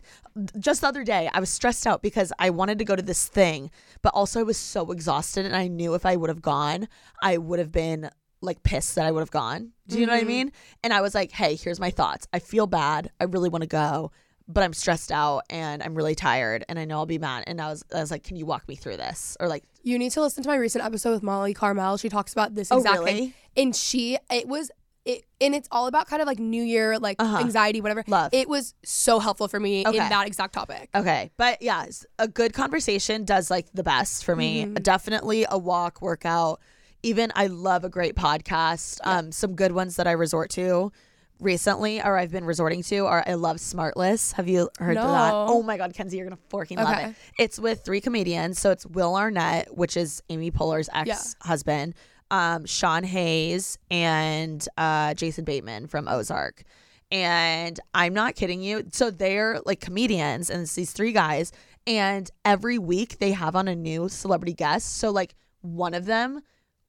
just 0.57 0.81
the 0.81 0.87
other 0.87 1.03
day 1.03 1.29
I 1.31 1.39
was 1.39 1.51
stressed 1.51 1.85
out 1.85 2.01
because 2.01 2.33
I 2.39 2.49
wanted 2.49 2.79
to 2.79 2.85
go 2.85 2.95
to 2.95 3.03
this 3.03 3.27
thing, 3.27 3.69
but 4.01 4.15
also 4.15 4.39
I 4.39 4.43
was 4.43 4.57
so 4.57 4.89
exhausted 4.91 5.45
and 5.45 5.55
I 5.55 5.67
knew 5.67 5.93
if 5.93 6.07
I 6.07 6.15
would 6.15 6.31
have 6.31 6.41
gone, 6.41 6.87
I 7.21 7.37
would 7.37 7.59
have 7.59 7.71
been 7.71 8.09
like 8.41 8.63
pissed 8.63 8.95
that 8.95 9.05
I 9.05 9.11
would 9.11 9.19
have 9.19 9.29
gone. 9.29 9.73
Do 9.87 9.99
you 9.99 10.07
know 10.07 10.13
what 10.13 10.23
I 10.23 10.25
mean? 10.25 10.51
And 10.83 10.91
I 10.91 11.01
was 11.01 11.13
like, 11.13 11.31
"Hey, 11.31 11.53
here's 11.55 11.79
my 11.79 11.91
thoughts. 11.91 12.27
I 12.33 12.39
feel 12.39 12.65
bad. 12.65 13.11
I 13.19 13.25
really 13.25 13.49
want 13.49 13.61
to 13.61 13.67
go, 13.67 14.11
but 14.47 14.63
I'm 14.63 14.73
stressed 14.73 15.11
out 15.11 15.43
and 15.51 15.83
I'm 15.83 15.93
really 15.93 16.15
tired 16.15 16.65
and 16.67 16.79
I 16.79 16.85
know 16.85 16.97
I'll 16.97 17.05
be 17.05 17.19
mad." 17.19 17.43
And 17.45 17.61
I 17.61 17.69
was 17.69 17.83
I 17.93 17.99
was 17.99 18.09
like, 18.09 18.23
"Can 18.23 18.37
you 18.37 18.47
walk 18.47 18.67
me 18.67 18.75
through 18.75 18.97
this?" 18.97 19.37
Or 19.39 19.47
like, 19.47 19.65
You 19.84 19.99
need 19.99 20.11
to 20.13 20.21
listen 20.21 20.43
to 20.43 20.49
my 20.49 20.55
recent 20.55 20.84
episode 20.84 21.11
with 21.11 21.23
Molly 21.23 21.53
Carmel. 21.53 21.97
She 21.97 22.09
talks 22.09 22.31
about 22.31 22.55
this 22.55 22.71
Oh, 22.71 22.81
really? 22.81 23.13
thing. 23.13 23.34
And 23.57 23.75
she, 23.75 24.17
it 24.31 24.47
was, 24.47 24.71
it, 25.05 25.25
and 25.41 25.53
it's 25.53 25.67
all 25.71 25.88
about 25.88 26.07
kind 26.07 26.21
of 26.21 26.27
like 26.27 26.39
New 26.39 26.63
Year, 26.63 26.97
like 26.97 27.17
Uh-huh. 27.19 27.39
anxiety, 27.39 27.81
whatever. 27.81 28.03
Love. 28.07 28.34
It 28.34 28.47
was 28.47 28.73
so 28.86 29.19
helpful 29.19 29.49
for 29.49 29.59
me 29.59 29.86
Okay. 29.86 29.97
in 30.01 30.09
that 30.09 30.25
exact 30.25 30.53
topic. 30.53 30.89
Okay. 30.95 31.31
But 31.36 31.61
yeah, 31.61 31.86
a 32.17 32.27
good 32.29 32.53
conversation 32.53 33.25
does 33.25 33.51
like 33.51 33.67
the 33.73 33.84
best 33.84 34.23
for 34.23 34.36
me. 34.36 34.65
Definitely 34.65 35.45
a 35.49 35.57
walk, 35.57 36.01
workout. 36.01 36.61
Even 37.03 37.34
I 37.36 37.47
love 37.47 37.84
a 37.84 37.89
great 37.89 38.15
podcast. 38.15 38.99
Um, 39.03 39.34
some 39.34 39.55
good 39.55 39.73
ones 39.73 39.97
that 39.97 40.07
I 40.07 40.11
resort 40.13 40.49
to 40.51 40.93
recently 41.39 42.01
or 42.01 42.17
I've 42.17 42.31
been 42.31 42.45
resorting 42.45 42.84
to 42.84 43.05
are 43.05 43.23
I 43.27 43.34
love 43.34 43.57
Smartless. 43.57 44.34
Have 44.34 44.47
you 44.47 44.69
heard 44.79 44.95
of 44.97 45.03
that? 45.11 45.34
Oh 45.34 45.61
my 45.63 45.77
god, 45.77 45.93
Kenzie, 45.93 46.17
you're 46.17 46.25
gonna 46.25 46.39
forking 46.49 46.77
love 46.77 46.88
it. 47.09 47.15
It's 47.39 47.59
with 47.59 47.84
three 47.84 48.01
comedians. 48.01 48.59
So 48.59 48.71
it's 48.71 48.86
Will 48.86 49.15
Arnett, 49.15 49.75
which 49.75 49.97
is 49.97 50.21
Amy 50.29 50.51
Poehler's 50.51 50.89
ex 50.93 51.36
husband, 51.41 51.95
um, 52.31 52.65
Sean 52.65 53.03
Hayes, 53.03 53.77
and 53.91 54.65
uh, 54.77 55.13
Jason 55.15 55.43
Bateman 55.43 55.88
from 55.88 56.07
Ozark. 56.07 56.63
And 57.11 57.79
I'm 57.93 58.13
not 58.13 58.36
kidding 58.36 58.61
you. 58.63 58.86
So 58.91 59.11
they're 59.11 59.59
like 59.65 59.79
comedians, 59.81 60.49
and 60.49 60.61
it's 60.63 60.73
these 60.75 60.93
three 60.93 61.11
guys. 61.11 61.51
And 61.86 62.29
every 62.45 62.77
week 62.79 63.19
they 63.19 63.34
have 63.34 63.55
on 63.55 63.67
a 63.67 63.75
new 63.75 64.07
celebrity 64.09 64.53
guest. 64.53 64.97
So 64.97 65.11
like 65.11 65.36
one 65.61 65.93
of 65.93 66.05
them 66.05 66.41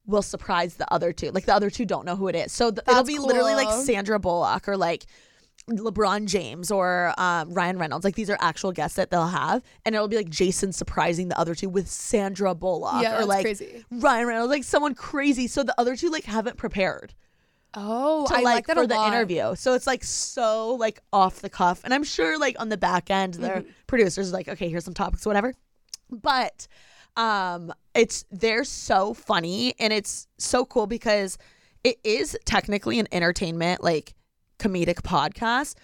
will 0.07 0.21
surprise 0.21 0.75
the 0.75 0.91
other 0.93 1.11
two. 1.13 1.31
Like 1.31 1.45
the 1.45 1.53
other 1.55 1.69
two 1.69 1.85
don't 1.85 2.05
know 2.05 2.15
who 2.15 2.27
it 2.27 2.35
is. 2.35 2.51
So 2.51 2.71
th- 2.71 2.87
it'll 2.87 3.03
be 3.03 3.19
literally 3.19 3.55
like. 3.55 3.71
Sandra 3.85 4.19
Bullock 4.19 4.67
or 4.67 4.77
like 4.77 5.05
LeBron 5.69 6.25
James 6.27 6.69
or 6.71 7.13
um, 7.17 7.51
Ryan 7.53 7.77
Reynolds. 7.79 8.05
Like 8.05 8.15
these 8.15 8.29
are 8.29 8.37
actual 8.39 8.71
guests 8.71 8.95
that 8.97 9.09
they'll 9.09 9.25
have, 9.27 9.63
and 9.83 9.95
it'll 9.95 10.07
be 10.07 10.15
like 10.15 10.29
Jason 10.29 10.71
surprising 10.71 11.27
the 11.27 11.39
other 11.39 11.55
two 11.55 11.69
with 11.69 11.87
Sandra 11.87 12.53
Bullock 12.53 13.01
Yeah, 13.01 13.19
or 13.19 13.25
like 13.25 13.45
crazy. 13.45 13.83
Ryan 13.91 14.27
Reynolds, 14.27 14.49
like 14.51 14.63
someone 14.63 14.93
crazy. 14.95 15.47
So 15.47 15.63
the 15.63 15.73
other 15.79 15.95
two 15.95 16.09
like 16.09 16.25
haven't 16.25 16.57
prepared 16.57 17.13
Oh, 17.77 18.25
to 18.27 18.35
I 18.37 18.41
like, 18.41 18.67
that 18.67 18.77
for 18.77 18.87
the 18.87 18.95
interview. 19.07 19.53
So 19.55 19.73
it's 19.73 19.85
like 19.87 20.03
so 20.03 20.75
like 20.75 21.01
off 21.11 21.41
the 21.41 21.49
cuff, 21.49 21.81
and 21.83 21.93
I'm 21.93 22.03
sure 22.03 22.39
like 22.39 22.55
on 22.59 22.69
the 22.69 22.77
back 22.77 23.09
end, 23.09 23.33
their 23.35 23.57
Mm-hmm. 23.57 23.69
producers 23.87 24.29
are 24.29 24.33
like, 24.33 24.47
okay, 24.47 24.69
here's 24.69 24.85
some 24.85 24.93
topics, 24.93 25.25
whatever. 25.25 25.53
But 26.09 26.67
um, 27.17 27.73
it's 27.93 28.25
they're 28.31 28.63
so 28.63 29.13
funny, 29.13 29.73
and 29.79 29.93
it's 29.93 30.27
so 30.37 30.65
cool 30.65 30.87
because 30.87 31.37
it 31.83 31.97
is 32.03 32.37
technically 32.45 32.99
an 32.99 33.07
entertainment 33.11 33.83
like 33.83 34.15
comedic 34.59 35.01
podcast, 35.01 35.75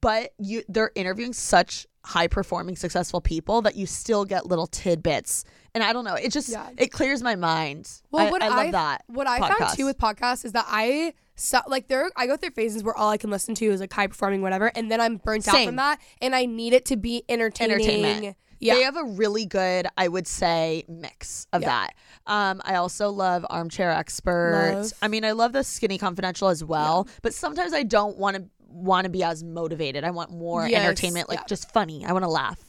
but 0.00 0.32
you 0.38 0.62
they're 0.68 0.92
interviewing 0.94 1.32
such 1.32 1.86
high 2.04 2.26
performing 2.26 2.74
successful 2.74 3.20
people 3.20 3.60
that 3.60 3.76
you 3.76 3.84
still 3.84 4.24
get 4.24 4.46
little 4.46 4.66
tidbits. 4.66 5.44
And 5.74 5.84
I 5.84 5.92
don't 5.92 6.04
know, 6.04 6.14
it 6.14 6.32
just 6.32 6.48
Yeah. 6.48 6.70
it 6.78 6.90
clears 6.90 7.22
my 7.22 7.36
mind. 7.36 7.90
Well, 8.10 8.28
I, 8.28 8.30
what 8.30 8.42
I 8.42 8.48
love 8.48 8.72
that. 8.72 9.04
What 9.08 9.26
I 9.26 9.38
found 9.38 9.76
too 9.76 9.84
with 9.84 9.98
podcasts 9.98 10.44
is 10.44 10.52
that 10.52 10.64
I 10.68 11.12
so, 11.36 11.60
like 11.66 11.88
there 11.88 12.10
I 12.16 12.26
go 12.26 12.36
through 12.36 12.50
phases 12.50 12.82
where 12.82 12.96
all 12.96 13.10
I 13.10 13.16
can 13.18 13.30
listen 13.30 13.54
to 13.56 13.66
is 13.66 13.80
like 13.80 13.92
high 13.92 14.06
performing 14.06 14.40
whatever, 14.42 14.72
and 14.74 14.90
then 14.90 15.00
I'm 15.00 15.18
burnt 15.18 15.46
out 15.48 15.64
from 15.66 15.76
that, 15.76 16.00
and 16.22 16.34
I 16.34 16.46
need 16.46 16.72
it 16.72 16.84
to 16.86 16.96
be 16.96 17.24
entertaining. 17.28 18.34
Yeah. 18.60 18.74
They 18.74 18.82
have 18.82 18.96
a 18.96 19.04
really 19.04 19.46
good, 19.46 19.86
I 19.96 20.08
would 20.08 20.26
say, 20.26 20.84
mix 20.88 21.46
of 21.52 21.62
Yeah. 21.62 21.68
that. 21.68 21.94
Um, 22.26 22.60
I 22.64 22.74
also 22.76 23.10
love 23.10 23.46
Armchair 23.48 23.90
Expert. 23.90 24.72
Love. 24.74 24.92
I 25.00 25.08
mean, 25.08 25.24
I 25.24 25.32
love 25.32 25.52
the 25.52 25.62
Skinny 25.64 25.96
Confidential 25.98 26.48
as 26.48 26.62
well, 26.64 27.06
but 27.22 27.32
sometimes 27.34 27.72
I 27.72 27.82
don't 27.84 28.18
want 28.18 28.36
to 28.36 28.44
want 28.70 29.04
to 29.04 29.10
be 29.10 29.22
as 29.22 29.42
motivated. 29.42 30.04
I 30.04 30.10
want 30.10 30.30
more 30.30 30.68
Yes, 30.68 30.82
entertainment, 30.84 31.28
like 31.28 31.38
yeah. 31.38 31.44
just 31.48 31.72
funny. 31.72 32.04
I 32.04 32.12
want 32.12 32.24
to 32.24 32.28
laugh. 32.28 32.60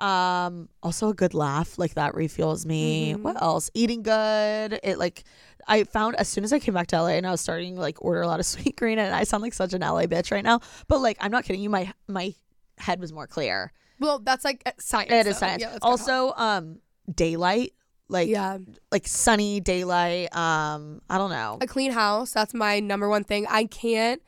Um, 0.00 0.68
also 0.82 1.08
a 1.08 1.14
good 1.14 1.34
laugh, 1.34 1.78
like 1.78 1.94
that 1.94 2.12
refuels 2.14 2.66
me. 2.66 3.12
Mm-hmm. 3.12 3.22
What 3.22 3.40
else? 3.40 3.70
Eating 3.72 4.02
good. 4.02 4.78
It 4.82 4.98
like 4.98 5.24
I 5.68 5.84
found 5.84 6.16
as 6.16 6.28
soon 6.28 6.44
as 6.44 6.52
I 6.52 6.58
came 6.58 6.74
back 6.74 6.88
to 6.88 7.00
LA 7.00 7.10
and 7.10 7.26
I 7.26 7.30
was 7.30 7.40
starting 7.40 7.76
like 7.76 8.02
order 8.04 8.20
a 8.22 8.26
lot 8.26 8.40
of 8.40 8.46
Sweetgreen 8.46 8.98
and 8.98 9.14
I 9.14 9.24
sound 9.24 9.42
like 9.42 9.54
such 9.54 9.72
an 9.72 9.80
LA 9.80 10.02
bitch 10.06 10.30
right 10.32 10.44
now. 10.44 10.60
But 10.88 11.00
like 11.00 11.16
I'm 11.20 11.30
not 11.30 11.44
kidding 11.44 11.62
you, 11.62 11.70
my 11.70 11.92
my 12.08 12.34
head 12.78 13.00
was 13.00 13.12
more 13.12 13.26
clear. 13.26 13.72
Well, 14.00 14.18
that's 14.18 14.44
like 14.44 14.62
science. 14.78 15.10
It 15.10 15.26
is 15.26 15.36
though. 15.36 15.46
science. 15.46 15.62
Yeah, 15.62 15.70
that's 15.70 15.78
good 15.80 15.86
help. 15.88 16.00
also, 16.00 16.32
um, 16.36 16.78
daylight, 17.12 17.72
like 18.08 18.28
yeah. 18.28 18.58
like 18.92 19.06
sunny 19.06 19.60
daylight. 19.60 20.34
Um, 20.36 21.00
I 21.10 21.18
don't 21.18 21.30
know. 21.30 21.58
A 21.60 21.66
clean 21.66 21.92
house. 21.92 22.32
That's 22.32 22.54
my 22.54 22.80
number 22.80 23.08
one 23.08 23.24
thing. 23.24 23.46
I 23.48 23.64
can't. 23.64 24.22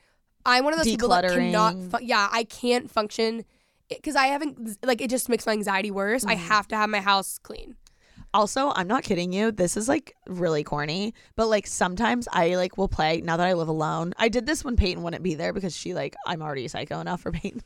I'm 0.47 0.65
one 0.65 0.73
of 0.73 0.79
those 0.79 0.87
people 0.87 1.09
that 1.11 1.25
cannot. 1.25 1.75
Fu- 1.75 2.03
yeah, 2.05 2.29
I 2.33 2.45
can't 2.45 2.91
function 2.91 3.45
because 3.89 4.17
I 4.17 4.27
haven't. 4.29 4.79
Like 4.85 5.01
it 5.01 5.11
just 5.11 5.29
makes 5.29 5.45
my 5.47 5.53
anxiety 5.53 5.91
worse. 5.91 6.25
I 6.25 6.35
Mm-hmm. 6.37 6.47
have 6.49 6.69
to 6.69 6.77
have 6.77 6.89
my 6.91 7.01
house 7.01 7.39
clean. 7.39 7.77
Also, 8.35 8.71
I'm 8.75 8.87
not 8.87 9.03
kidding 9.05 9.33
you. 9.33 9.51
This 9.51 9.77
is 9.77 9.89
like 9.89 10.15
really 10.27 10.63
corny, 10.63 11.15
but 11.35 11.47
like 11.47 11.67
sometimes 11.67 12.29
I 12.33 12.57
like 12.57 12.77
will 12.77 12.89
play 12.89 13.21
now 13.23 13.37
that 13.39 13.47
I 13.47 13.55
live 13.55 13.69
alone. 13.69 14.13
I 14.19 14.29
did 14.29 14.45
this 14.47 14.65
when 14.65 14.77
Peyton 14.77 15.03
wouldn't 15.03 15.23
be 15.23 15.35
there 15.35 15.53
because 15.53 15.75
she 15.77 15.95
like 15.95 16.15
I'm 16.27 16.43
already 16.43 16.69
psycho 16.69 17.01
enough 17.01 17.23
for 17.23 17.33
Peyton. 17.39 17.63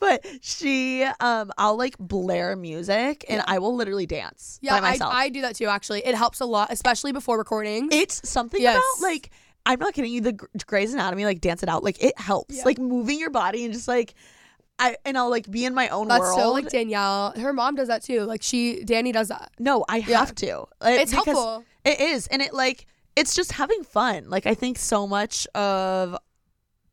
but 0.00 0.24
she 0.40 1.02
um 1.20 1.50
I'll 1.58 1.76
like 1.76 1.96
blare 1.98 2.56
music 2.56 3.24
and 3.28 3.42
I 3.46 3.58
will 3.58 3.74
literally 3.76 4.06
dance 4.06 4.58
Yeah, 4.62 4.80
by 4.80 4.86
I, 4.88 4.90
myself. 4.92 5.12
I 5.14 5.28
do 5.28 5.42
that 5.42 5.56
too. 5.56 5.66
Actually, 5.66 6.04
it 6.06 6.14
helps 6.14 6.40
a 6.40 6.46
lot, 6.46 6.72
especially 6.72 7.12
before 7.12 7.36
recording. 7.38 7.88
it's 7.92 8.26
something 8.28 8.60
Yes. 8.62 8.76
about 8.76 9.06
like 9.06 9.30
I'm 9.66 9.78
not 9.78 9.92
kidding 9.94 10.10
you. 10.12 10.20
The 10.22 10.32
Gr- 10.32 10.46
Grey's 10.66 10.92
Anatomy 10.94 11.24
like 11.24 11.40
dance 11.40 11.62
it 11.62 11.68
out 11.68 11.84
like 11.84 12.02
it 12.02 12.18
helps 12.18 12.56
Yeah. 12.56 12.64
like 12.64 12.78
moving 12.78 13.18
your 13.20 13.30
body 13.30 13.64
and 13.64 13.72
just 13.74 13.88
like 13.88 14.14
I 14.84 14.96
and 15.04 15.16
I'll 15.16 15.30
like 15.30 15.50
be 15.50 15.64
in 15.64 15.74
my 15.74 15.88
own 15.88 16.08
That's 16.08 16.20
world. 16.20 16.38
so 16.40 16.52
like 16.52 16.68
Danielle. 16.68 17.32
Her 17.38 17.52
mom 17.52 17.74
does 17.76 17.88
that 17.88 18.02
too. 18.02 18.22
Like 18.22 18.42
she, 18.42 18.82
Danny 18.84 19.12
does 19.12 19.28
that. 19.28 19.50
No, 19.58 19.84
I 19.88 19.98
Yeah. 19.98 20.18
have 20.20 20.34
to. 20.36 20.64
Like, 20.80 21.00
It's 21.00 21.10
because 21.12 21.26
helpful. 21.26 21.64
It 21.84 22.00
is, 22.00 22.26
and 22.28 22.42
it 22.42 22.52
like 22.52 22.86
it's 23.16 23.34
just 23.34 23.52
having 23.52 23.82
fun. 23.84 24.28
Like 24.28 24.46
I 24.46 24.54
think 24.54 24.78
so 24.78 25.06
much 25.06 25.46
of 25.54 26.16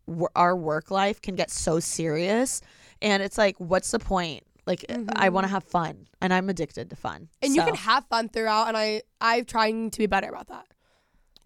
w- 0.08 0.28
our 0.36 0.56
work 0.56 0.92
life 0.92 1.22
can 1.22 1.36
get 1.36 1.50
so 1.52 1.80
serious, 1.80 2.62
and 3.02 3.24
it's 3.24 3.38
like, 3.38 3.56
what's 3.60 3.92
the 3.92 4.00
point? 4.00 4.44
Like 4.66 4.86
I 5.16 5.30
want 5.30 5.46
to 5.46 5.52
have 5.52 5.64
fun, 5.64 6.08
and 6.22 6.32
I'm 6.34 6.48
addicted 6.50 6.90
to 6.92 6.96
fun. 6.96 7.22
Mm-hmm. 7.22 7.46
And 7.46 7.56
you 7.56 7.62
So, 7.62 7.66
can 7.68 7.76
have 7.76 8.06
fun 8.06 8.30
throughout. 8.30 8.68
And 8.68 8.78
I, 8.78 9.02
I'm 9.20 9.46
trying 9.46 9.90
to 9.92 9.98
be 9.98 10.06
better 10.06 10.30
about 10.30 10.48
that. 10.48 10.68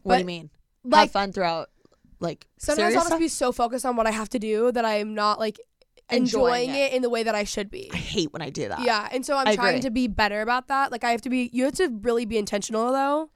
What 0.02 0.16
do 0.16 0.20
you 0.20 0.24
but, 0.24 0.28
mean? 0.28 0.50
like- 0.84 1.00
have 1.02 1.12
fun 1.12 1.32
throughout, 1.32 1.70
like 2.20 2.46
Sometimes 2.58 2.78
serious 2.78 2.96
I'll 2.96 3.02
just 3.02 3.08
stuff? 3.08 3.20
be 3.20 3.28
so 3.30 3.52
focused 3.54 3.86
on 3.86 3.96
what 3.96 4.08
I 4.08 4.12
have 4.12 4.28
to 4.30 4.40
do 4.40 4.72
that 4.74 4.84
I'm 4.84 5.14
not 5.14 5.40
like 5.40 5.58
Enjoying 6.14 6.70
enjoying, 6.70 6.70
it. 6.82 6.92
it. 6.92 6.94
in 6.94 7.02
the 7.02 7.10
way 7.10 7.24
that 7.24 7.36
I 7.36 7.44
should 7.44 7.70
be. 7.70 7.90
I 7.94 7.98
hate 7.98 8.32
when 8.34 8.42
I 8.42 8.50
do 8.50 8.68
that. 8.70 8.82
Yeah, 8.82 9.08
and 9.12 9.26
so 9.26 9.36
I'm 9.38 9.48
I 9.48 9.56
trying 9.56 9.76
agree. 9.76 9.82
to 9.82 9.92
be 9.92 10.08
better 10.08 10.42
about 10.42 10.68
that. 10.68 10.92
Like 10.92 11.04
I 11.04 11.12
have 11.12 11.22
to 11.22 11.30
be. 11.30 11.50
You 11.54 11.66
have 11.66 11.74
to 11.76 11.90
really 12.02 12.26
be 12.26 12.38
intentional 12.38 12.92
though. 12.92 13.30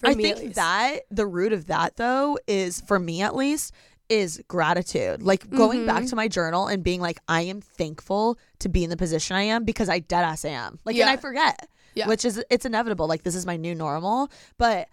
For 0.00 0.08
I 0.10 0.14
me, 0.14 0.32
think 0.32 0.54
that 0.54 1.00
the 1.10 1.26
root 1.26 1.52
of 1.52 1.66
that 1.66 1.96
though 1.96 2.38
is 2.46 2.80
for 2.82 2.98
me 2.98 3.20
at 3.22 3.34
least 3.34 3.72
is 4.08 4.40
gratitude. 4.48 5.22
Like 5.22 5.50
going 5.50 5.84
back 5.84 5.96
Mm-hmm. 5.98 6.06
to 6.06 6.16
my 6.16 6.28
journal 6.28 6.66
and 6.66 6.82
being 6.82 7.00
like, 7.00 7.18
I 7.28 7.42
am 7.42 7.60
thankful 7.60 8.38
to 8.60 8.68
be 8.68 8.84
in 8.84 8.90
the 8.90 8.96
position 8.96 9.36
I 9.36 9.42
am 9.42 9.64
because 9.64 9.88
I 9.88 9.98
dead 9.98 10.22
ass 10.24 10.44
am. 10.44 10.78
Like, 10.84 10.96
and 10.96 11.10
I 11.10 11.16
forget, 11.16 11.68
Yeah. 11.94 12.06
which 12.08 12.24
is 12.24 12.42
it's 12.48 12.64
inevitable. 12.64 13.06
Like 13.06 13.22
this 13.24 13.34
is 13.34 13.44
my 13.44 13.56
new 13.56 13.74
normal, 13.74 14.30
but. 14.56 14.88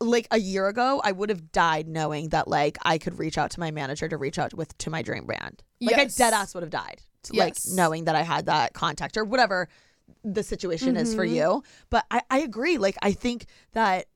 Like 0.00 0.26
a 0.30 0.38
year 0.38 0.66
ago, 0.66 1.00
I 1.04 1.12
would 1.12 1.28
have 1.30 1.52
died 1.52 1.86
knowing 1.86 2.30
that 2.30 2.48
like 2.48 2.78
I 2.82 2.98
could 2.98 3.18
reach 3.18 3.38
out 3.38 3.50
to 3.52 3.60
my 3.60 3.70
manager 3.70 4.08
to 4.08 4.16
reach 4.16 4.38
out 4.38 4.52
with 4.54 4.76
to 4.78 4.90
my 4.90 5.02
dream 5.02 5.24
brand. 5.24 5.62
Like 5.80 5.96
Yes. 5.96 6.20
I 6.20 6.24
dead 6.24 6.34
ass 6.34 6.54
would 6.54 6.62
have 6.64 6.70
died. 6.70 7.00
to, 7.24 7.36
Like 7.36 7.54
Yes. 7.54 7.72
knowing 7.72 8.04
that 8.06 8.16
I 8.16 8.22
had 8.22 8.46
that 8.46 8.72
contact 8.74 9.16
or 9.16 9.24
whatever 9.24 9.68
the 10.24 10.42
situation 10.42 10.96
is 10.96 11.14
for 11.14 11.24
Mm-hmm. 11.24 11.34
you. 11.36 11.62
But 11.90 12.04
I, 12.10 12.22
I 12.28 12.38
agree. 12.40 12.76
Like 12.78 12.96
I 13.02 13.12
think 13.12 13.46
that 13.72 14.06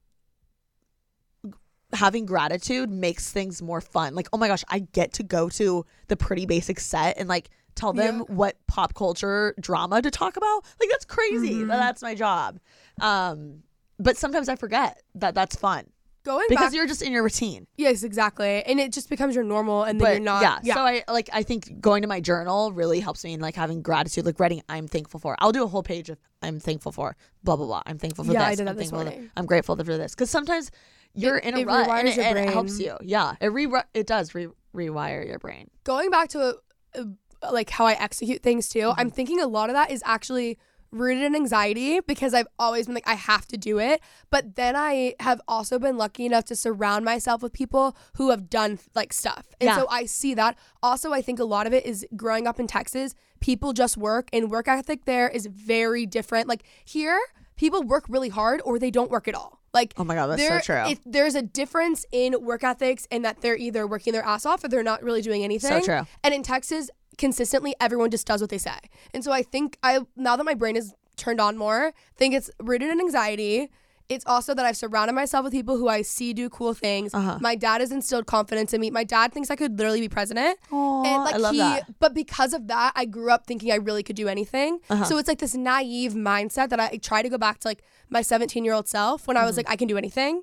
having 1.93 2.27
gratitude 2.27 2.91
makes 2.91 3.31
things 3.31 3.63
more 3.63 3.81
fun. 3.81 4.15
Like, 4.15 4.29
oh 4.33 4.39
my 4.39 4.49
gosh, 4.49 4.65
I 4.69 4.81
get 4.81 5.13
to 5.15 5.23
go 5.23 5.49
to 5.51 5.87
the 6.09 6.17
pretty 6.17 6.45
basic 6.47 6.81
set 6.81 7.17
and 7.19 7.29
like 7.29 7.49
tell 7.77 7.93
them 7.93 8.19
Yeah. 8.29 8.35
what 8.35 8.57
pop 8.67 8.95
culture 8.95 9.55
drama 9.61 10.03
to 10.03 10.11
talk 10.11 10.37
about. 10.37 10.65
Like 10.81 10.89
that's 10.91 11.05
crazy. 11.05 11.55
Mm-hmm. 11.55 11.69
That's 11.69 12.03
my 12.03 12.15
job. 12.15 12.59
Um 13.01 13.63
but 13.99 14.17
sometimes 14.17 14.49
I 14.49 14.57
forget 14.57 15.03
that 15.15 15.35
that's 15.35 15.57
fun 15.57 15.85
going 16.25 16.47
because 16.49 16.67
back. 16.67 16.75
you're 16.75 16.87
just 16.89 17.03
in 17.03 17.13
your 17.13 17.23
routine. 17.23 17.67
yes, 17.77 18.03
exactly, 18.03 18.63
and 18.65 18.81
it 18.81 18.93
just 18.93 19.09
becomes 19.09 19.35
your 19.35 19.45
normal, 19.45 19.85
and 19.85 20.01
then 20.01 20.05
But 20.07 20.11
you're 20.15 20.21
not. 20.25 20.65
yeah, 20.65 20.75
so 20.75 20.81
I 20.81 21.05
like 21.09 21.31
I 21.33 21.43
think 21.43 21.81
going 21.81 22.03
to 22.03 22.09
my 22.09 22.21
journal 22.21 22.73
really 22.73 23.01
helps 23.01 23.23
me 23.25 23.33
in 23.35 23.41
like 23.41 23.55
having 23.55 23.81
gratitude, 23.83 24.27
like 24.27 24.41
writing 24.41 24.63
I'm 24.69 24.89
thankful 24.89 25.21
for. 25.21 25.37
I'll 25.39 25.53
do 25.53 25.63
a 25.63 25.69
whole 25.69 25.83
page 25.85 26.11
of 26.11 26.19
I'm 26.43 26.59
thankful 26.61 26.93
for 26.93 27.17
blah 27.45 27.57
blah 27.57 27.67
blah. 27.67 27.83
I'm 27.87 27.99
thankful 27.99 28.25
for 28.25 28.33
Yeah, 28.33 28.43
I 28.45 28.51
this. 28.51 28.59
did 28.59 28.67
that 28.67 28.71
I'm 28.73 28.77
this 28.77 28.91
thankful 28.91 29.05
morning. 29.13 29.31
I'm 29.37 29.47
grateful 29.47 29.77
for 29.77 29.85
this 29.85 30.15
because 30.15 30.31
sometimes 30.31 30.71
you're 31.15 31.39
in 31.39 31.55
a 31.55 31.61
it 31.61 31.67
rut 31.67 31.89
and, 31.89 32.09
it, 32.09 32.17
your 32.17 32.25
and 32.27 32.39
it 32.39 32.49
helps 32.51 32.79
you. 32.81 32.97
Yeah, 33.03 33.37
it 33.41 33.49
re 33.49 33.69
it 33.95 34.07
does 34.07 34.35
re- 34.35 34.49
rewire 34.75 35.27
your 35.27 35.39
brain. 35.39 35.71
going 35.85 36.11
back 36.11 36.29
to 36.31 36.57
uh, 36.99 37.05
like 37.53 37.71
how 37.71 37.87
I 37.87 37.93
execute 37.93 38.43
things 38.43 38.69
too, 38.69 38.93
I'm 38.97 39.07
Mm-hmm. 39.07 39.15
thinking 39.15 39.41
a 39.41 39.47
lot 39.47 39.71
of 39.71 39.75
that 39.75 39.91
is 39.91 40.03
actually 40.05 40.59
rooted 40.99 41.23
in 41.25 41.35
anxiety 41.35 42.01
because 42.01 42.35
I've 42.35 42.49
always 42.59 42.87
been 42.87 42.95
like 42.95 43.09
I 43.09 43.15
have 43.15 43.47
to 43.49 43.57
do 43.57 43.79
it, 43.79 44.01
but 44.31 44.57
then 44.57 44.75
I 44.77 45.15
have 45.21 45.41
also 45.47 45.79
been 45.79 45.97
lucky 45.97 46.27
enough 46.27 46.45
to 46.47 46.57
surround 46.57 47.05
myself 47.05 47.43
with 47.43 47.53
people 47.53 47.97
who 48.15 48.31
have 48.31 48.49
done 48.51 48.79
like 48.95 49.13
stuff. 49.13 49.47
And 49.61 49.69
Yeah. 49.69 49.77
so 49.79 49.87
I 49.91 50.07
see 50.07 50.35
that. 50.35 50.57
Also, 50.83 51.13
I 51.13 51.23
think 51.23 51.39
a 51.39 51.45
lot 51.45 51.67
of 51.67 51.73
it 51.73 51.85
is 51.87 52.07
growing 52.17 52.47
up 52.47 52.59
in 52.61 52.67
Texas, 52.67 53.15
people 53.41 53.73
just 53.73 53.97
work 53.97 54.29
and 54.33 54.51
work 54.51 54.69
ethic 54.69 55.05
there 55.05 55.29
is 55.29 55.47
very 55.47 56.07
different. 56.07 56.49
Like 56.49 56.63
here, 56.85 57.21
people 57.57 57.83
work 57.83 58.05
really 58.09 58.29
hard 58.29 58.61
or 58.65 58.79
they 58.79 58.91
don't 58.91 59.11
work 59.11 59.29
at 59.29 59.35
all. 59.35 59.61
Like 59.75 59.93
Oh 59.99 60.05
my 60.05 60.15
God, 60.15 60.29
that's 60.29 60.43
so 60.47 60.59
true. 60.61 60.91
If 60.91 61.01
there's 61.05 61.35
a 61.35 61.43
difference 61.43 62.07
in 62.11 62.43
work 62.43 62.65
ethics 62.65 63.07
and 63.11 63.25
that 63.27 63.43
they're 63.43 63.57
either 63.59 63.87
working 63.87 64.13
their 64.15 64.25
ass 64.25 64.47
off 64.47 64.65
or 64.65 64.69
they're 64.69 64.83
not 64.83 65.03
really 65.03 65.21
doing 65.23 65.45
anything. 65.45 65.83
So 65.83 65.85
true. 65.85 66.07
And 66.25 66.33
in 66.33 66.43
Texas, 66.43 66.91
consistently 67.19 67.75
everyone 67.81 68.11
just 68.11 68.27
does 68.27 68.41
what 68.41 68.51
they 68.51 68.59
say. 68.59 68.79
And 69.15 69.23
so 69.25 69.33
I 69.33 69.43
think 69.43 69.79
I 69.83 70.01
now 70.17 70.37
that 70.37 70.45
my 70.45 70.55
brain 70.55 70.77
is 70.77 70.95
turned 71.17 71.41
on 71.41 71.57
more, 71.57 71.93
think 72.17 72.35
it's 72.35 72.51
rooted 72.63 72.91
in 72.91 73.01
anxiety. 73.01 73.71
It's 74.09 74.25
also 74.25 74.55
that 74.55 74.65
I've 74.65 74.77
surrounded 74.77 75.15
myself 75.15 75.43
with 75.43 75.53
people 75.53 75.79
who 75.79 75.89
I 75.89 76.03
see 76.03 76.33
do 76.33 76.49
cool 76.49 76.75
things. 76.75 77.13
Uh-huh. 77.13 77.39
My 77.41 77.57
dad 77.57 77.81
has 77.81 77.91
instilled 77.91 78.27
confidence 78.27 78.73
in 78.73 78.81
me. 78.81 78.89
My 78.91 79.03
dad 79.03 79.33
thinks 79.33 79.51
I 79.51 79.57
could 79.57 79.77
literally 79.77 80.01
be 80.01 80.09
president. 80.09 80.61
Aw, 80.71 81.27
I 81.35 81.37
love 81.39 81.53
he 81.53 81.59
that. 81.59 81.99
but 81.99 82.15
because 82.15 82.53
of 82.55 82.69
that, 82.69 82.93
I 82.95 83.05
grew 83.05 83.33
up 83.33 83.47
thinking 83.49 83.73
I 83.73 83.77
really 83.77 84.05
could 84.05 84.15
do 84.15 84.29
anything. 84.29 84.79
Uh-huh. 84.89 85.05
So 85.07 85.19
it's 85.19 85.27
like 85.27 85.41
this 85.41 85.57
naive 85.57 86.13
mindset 86.13 86.69
that 86.69 86.79
I 86.79 86.99
try 86.99 87.21
to 87.23 87.29
go 87.29 87.37
back 87.37 87.59
to 87.61 87.69
like 87.69 87.83
my 88.09 88.23
17 88.23 88.65
year 88.65 88.75
old 88.75 88.87
self 88.87 89.27
when 89.27 89.37
I 89.37 89.41
Mm-hmm. 89.41 89.47
was 89.49 89.57
like, 89.57 89.69
I 89.69 89.75
can 89.75 89.89
do 89.89 89.97
anything. 89.97 90.43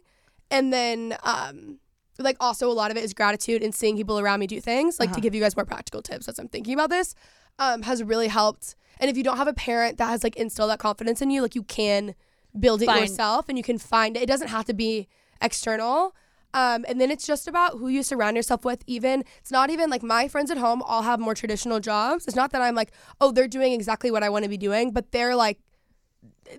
And 0.51 0.73
then 0.73 1.15
um 1.23 1.79
like 2.19 2.37
also 2.39 2.69
a 2.69 2.73
lot 2.73 2.91
of 2.91 2.97
it 2.97 3.03
is 3.03 3.13
gratitude 3.13 3.63
and 3.63 3.73
seeing 3.73 3.95
people 3.97 4.19
around 4.19 4.39
me 4.39 4.47
do 4.47 4.59
things. 4.61 4.99
Like 4.99 5.09
to 5.09 5.13
Uh-huh. 5.13 5.21
give 5.21 5.35
you 5.35 5.41
guys 5.41 5.55
more 5.55 5.65
practical 5.65 6.01
tips 6.01 6.27
as 6.27 6.37
I'm 6.39 6.47
thinking 6.47 6.73
about 6.73 6.89
this, 6.89 7.15
um, 7.59 7.81
has 7.83 8.03
really 8.03 8.27
helped. 8.27 8.75
And 8.99 9.09
if 9.09 9.17
you 9.17 9.23
don't 9.23 9.37
have 9.37 9.47
a 9.47 9.53
parent 9.53 9.97
that 9.97 10.07
has 10.09 10.23
like 10.23 10.35
instilled 10.35 10.69
that 10.69 10.79
confidence 10.79 11.21
in 11.21 11.31
you, 11.31 11.41
like 11.41 11.55
you 11.55 11.63
can 11.63 12.13
build 12.59 12.81
it 12.83 12.87
yourself 13.01 13.49
and 13.49 13.57
you 13.57 13.63
can 13.63 13.77
find 13.79 14.15
it. 14.15 14.23
It 14.23 14.27
doesn't 14.27 14.49
have 14.49 14.65
to 14.65 14.73
be 14.73 15.07
external. 15.41 16.15
Um, 16.53 16.85
and 16.87 17.01
then 17.01 17.09
it's 17.09 17.25
just 17.25 17.47
about 17.47 17.79
who 17.79 17.87
you 17.87 18.03
surround 18.03 18.35
yourself 18.35 18.63
with. 18.63 18.83
Even 18.85 19.23
it's 19.39 19.49
not 19.51 19.71
even 19.71 19.89
like 19.89 20.03
my 20.03 20.27
friends 20.27 20.51
at 20.51 20.57
home 20.57 20.83
all 20.83 21.01
have 21.01 21.19
more 21.19 21.33
traditional 21.33 21.79
jobs. 21.79 22.27
It's 22.27 22.35
not 22.35 22.51
that 22.51 22.61
I'm 22.61 22.75
like, 22.75 22.91
oh, 23.19 23.31
they're 23.31 23.47
doing 23.47 23.73
exactly 23.73 24.11
what 24.11 24.21
I 24.21 24.29
want 24.29 24.43
to 24.43 24.49
be 24.49 24.57
doing, 24.57 24.91
but 24.91 25.11
they're 25.11 25.35
like, 25.35 25.59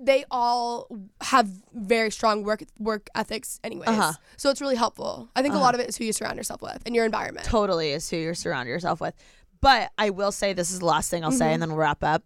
they 0.01 0.25
all 0.31 0.87
have 1.21 1.49
very 1.73 2.11
strong 2.11 2.43
work 2.43 2.65
work 2.79 3.09
ethics, 3.15 3.61
anyways. 3.63 3.89
Uh-huh. 3.89 4.13
So 4.37 4.51
it's 4.51 4.61
really 4.61 4.77
helpful. 4.77 5.29
I 5.37 5.43
think 5.43 5.55
a 5.55 5.59
lot 5.59 5.75
of 5.75 5.81
it 5.81 5.89
is 5.89 5.97
who 5.97 6.05
you 6.05 6.13
surround 6.13 6.37
yourself 6.37 6.63
with 6.63 6.83
and 6.87 6.95
your 6.95 7.05
environment. 7.05 7.47
Totally 7.47 7.93
is 7.93 8.09
who 8.11 8.17
you 8.17 8.35
surround 8.35 8.69
yourself 8.69 9.01
with. 9.01 9.15
But 9.61 9.91
I 9.97 10.11
will 10.11 10.33
say 10.33 10.53
this 10.53 10.71
is 10.73 10.81
the 10.81 10.87
last 10.87 11.11
thing 11.11 11.25
I'll 11.25 11.31
say, 11.33 11.45
Mm-hmm. 11.47 11.53
and 11.55 11.63
then 11.63 11.69
we'll 11.71 11.79
wrap 11.79 12.03
up. 12.05 12.23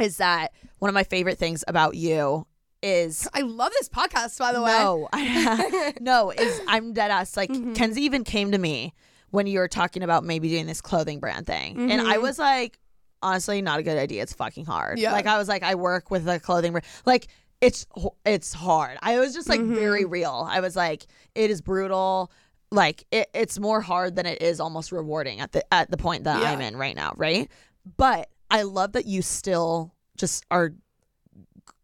Is 0.00 0.18
that 0.18 0.52
one 0.78 0.88
of 0.88 0.94
my 0.94 1.04
favorite 1.04 1.38
things 1.38 1.64
about 1.68 1.96
you 1.96 2.46
is 2.82 3.28
I 3.34 3.42
love 3.42 3.72
this 3.78 3.88
podcast, 3.88 4.38
by 4.38 4.52
the 4.52 4.62
way. 4.62 4.72
No, 4.72 5.08
I, 5.12 5.92
no, 6.00 6.30
is 6.30 6.60
I'm 6.66 6.92
dead 6.92 7.10
ass. 7.10 7.36
Like 7.36 7.50
Mm-hmm. 7.50 7.74
Kenzie 7.74 8.02
even 8.02 8.24
came 8.24 8.52
to 8.52 8.58
me 8.58 8.94
when 9.30 9.46
you 9.46 9.58
were 9.58 9.68
talking 9.68 10.02
about 10.02 10.24
maybe 10.24 10.48
doing 10.48 10.66
this 10.66 10.80
clothing 10.80 11.20
brand 11.20 11.46
thing, 11.46 11.90
and 11.90 12.00
I 12.00 12.16
Mhm. 12.16 12.22
was 12.22 12.38
like, 12.38 12.78
honestly, 13.22 13.62
not 13.62 13.78
a 13.78 13.82
good 13.82 13.98
idea. 13.98 14.22
It's 14.22 14.32
fucking 14.32 14.64
hard. 14.66 14.98
Yeah. 14.98 15.12
Like 15.12 15.26
I 15.26 15.38
was 15.38 15.48
like, 15.48 15.62
I 15.62 15.74
work 15.76 16.10
with 16.10 16.28
a 16.28 16.38
clothing 16.40 16.72
brand. 16.72 16.84
Like 17.06 17.28
it's 17.60 17.86
it's 18.26 18.52
hard. 18.52 18.98
I 19.02 19.18
was 19.20 19.34
just 19.34 19.48
like 19.48 19.60
Mm-hmm. 19.60 19.74
very 19.74 20.04
real. 20.04 20.46
I 20.50 20.60
was 20.60 20.74
like, 20.76 21.06
it 21.34 21.50
is 21.50 21.60
brutal. 21.60 22.30
Like 22.70 23.04
it, 23.10 23.28
it's 23.34 23.58
more 23.60 23.80
hard 23.80 24.16
than 24.16 24.26
it 24.26 24.42
is 24.42 24.58
almost 24.60 24.92
rewarding 24.92 25.40
at 25.40 25.52
the 25.52 25.62
at 25.72 25.90
the 25.90 25.96
point 25.96 26.24
that 26.24 26.40
Yeah. 26.42 26.50
I'm 26.52 26.60
in 26.60 26.76
right 26.76 26.96
now, 26.96 27.12
right? 27.16 27.50
But 27.96 28.28
I 28.50 28.62
love 28.62 28.92
that 28.92 29.06
you 29.06 29.22
still 29.22 29.94
just 30.16 30.44
are 30.50 30.72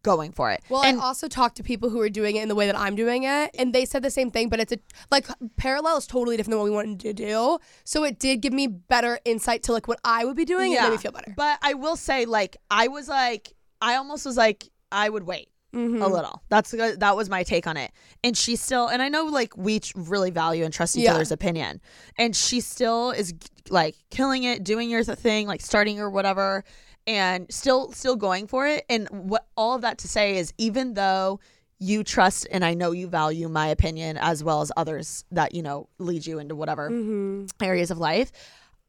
going 0.09 0.31
for 0.31 0.51
it. 0.51 0.61
Well, 0.69 0.83
and 0.83 0.99
I 0.99 1.03
also 1.03 1.27
talked 1.27 1.57
to 1.57 1.63
people 1.63 1.89
who 1.89 1.99
are 2.01 2.09
doing 2.09 2.35
it 2.35 2.41
in 2.43 2.49
the 2.49 2.55
way 2.55 2.65
that 2.65 2.77
I'm 2.77 2.95
doing 2.95 3.23
it, 3.23 3.51
and 3.59 3.73
they 3.73 3.85
said 3.85 4.01
the 4.03 4.11
same 4.11 4.31
thing, 4.31 4.49
but 4.49 4.59
it's 4.59 4.71
a 4.73 4.79
like 5.11 5.27
parallel 5.57 5.97
is 5.97 6.07
totally 6.07 6.35
different 6.37 6.51
than 6.53 6.59
what 6.59 6.65
we 6.65 6.71
wanted 6.79 6.99
to 7.01 7.13
do. 7.13 7.59
So 7.83 8.03
it 8.03 8.19
did 8.19 8.41
give 8.41 8.53
me 8.53 8.67
better 8.67 9.19
insight 9.25 9.63
to 9.63 9.71
like 9.73 9.87
what 9.87 9.99
I 10.03 10.25
would 10.25 10.35
be 10.35 10.45
doing, 10.45 10.75
and 10.75 10.83
made 10.85 10.91
me 10.91 10.97
feel 10.97 11.11
better. 11.11 11.33
But 11.37 11.59
I 11.61 11.73
will 11.75 11.95
say, 11.95 12.25
like, 12.25 12.57
I 12.71 12.87
was 12.87 13.07
like, 13.07 13.53
I 13.81 13.95
almost 13.95 14.25
was 14.25 14.37
like, 14.37 14.69
I 14.91 15.07
would 15.09 15.23
wait 15.23 15.49
Mm-hmm. 15.71 16.01
a 16.01 16.07
little. 16.07 16.41
That's 16.49 16.71
that 16.71 17.15
was 17.15 17.29
my 17.29 17.43
take 17.43 17.67
on 17.67 17.77
it. 17.77 17.91
And 18.23 18.35
she 18.35 18.55
still, 18.55 18.87
and 18.87 19.03
I 19.03 19.07
know 19.09 19.25
like 19.25 19.55
we 19.55 19.79
really 19.95 20.31
value 20.31 20.65
and 20.65 20.73
trust 20.73 20.97
each 20.97 21.03
Yeah. 21.03 21.13
other's 21.13 21.31
opinion. 21.31 21.79
And 22.17 22.35
she 22.35 22.59
still 22.59 23.11
is 23.11 23.35
like 23.69 23.95
killing 24.09 24.45
it, 24.45 24.63
doing 24.63 24.89
your 24.89 25.03
th- 25.03 25.19
thing, 25.19 25.45
like 25.45 25.61
starting 25.61 25.99
or 25.99 26.09
whatever. 26.09 26.63
And 27.09 27.51
still 27.51 27.91
still 27.91 28.15
going 28.15 28.45
for 28.45 28.67
it. 28.67 28.85
And 28.87 29.09
what 29.09 29.47
all 29.57 29.75
of 29.75 29.81
that 29.81 29.97
to 29.99 30.07
say 30.07 30.37
is 30.37 30.53
even 30.59 30.93
though 30.93 31.39
you 31.79 32.03
trust 32.03 32.45
and 32.51 32.63
I 32.63 32.75
know 32.75 32.91
you 32.91 33.07
value 33.07 33.49
my 33.49 33.67
opinion 33.69 34.17
as 34.17 34.43
well 34.43 34.61
as 34.61 34.71
others 34.77 35.25
that, 35.31 35.55
you 35.55 35.63
know, 35.63 35.89
lead 35.97 36.27
you 36.27 36.37
into 36.37 36.55
whatever 36.55 36.89
Mm-hmm. 36.91 37.45
areas 37.63 37.89
of 37.89 37.97
life. 37.97 38.31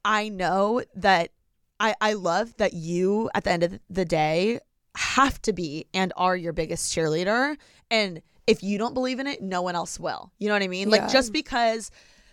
I 0.04 0.28
know 0.28 0.82
that 0.96 1.30
I, 1.78 1.94
I 2.00 2.12
love 2.12 2.54
that 2.58 2.74
you 2.74 3.30
at 3.34 3.44
the 3.44 3.52
end 3.52 3.62
of 3.62 3.78
the 3.88 4.04
day 4.04 4.60
have 4.96 5.40
to 5.42 5.52
be 5.54 5.86
and 5.94 6.12
are 6.16 6.36
your 6.36 6.52
biggest 6.52 6.92
cheerleader. 6.94 7.56
And 7.90 8.20
if 8.46 8.62
you 8.62 8.76
don't 8.76 8.92
believe 8.92 9.18
in 9.18 9.26
it, 9.26 9.40
no 9.40 9.62
one 9.62 9.76
else 9.76 9.98
will. 9.98 10.30
You 10.38 10.48
know 10.48 10.54
what 10.54 10.62
I 10.62 10.68
mean? 10.68 10.90
Yeah. 10.90 10.96
Like 11.02 11.10
just 11.12 11.32
because 11.32 11.90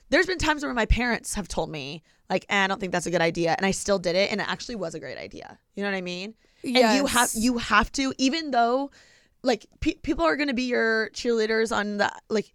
there's 0.10 0.26
been 0.26 0.38
times 0.38 0.64
where 0.64 0.74
my 0.74 0.86
parents 0.86 1.34
have 1.36 1.48
told 1.48 1.70
me, 1.70 2.04
like, 2.30 2.46
eh, 2.50 2.64
I 2.64 2.68
don't 2.68 2.80
think 2.80 2.92
that's 2.92 3.06
a 3.06 3.12
good 3.12 3.22
idea. 3.22 3.56
And 3.58 3.66
I 3.66 3.72
still 3.72 4.00
did 4.00 4.16
it. 4.16 4.32
And 4.32 4.42
it 4.42 4.50
actually 4.50 4.76
was 4.76 4.96
a 4.96 5.00
great 5.00 5.18
idea. 5.18 5.58
You 5.76 5.84
know 5.84 5.90
what 5.90 5.98
I 5.98 6.02
mean? 6.02 6.34
And 6.64 6.98
you 6.98 7.06
have 7.06 7.30
you 7.36 7.58
have 7.58 7.92
to, 7.94 8.14
even 8.18 8.52
though 8.52 8.92
like 9.44 9.66
pe- 9.80 9.96
people 9.96 10.26
are 10.26 10.36
going 10.36 10.48
to 10.48 10.54
be 10.54 10.64
your 10.64 11.10
cheerleaders 11.12 11.76
on 11.76 11.98
the 11.98 12.12
like 12.30 12.54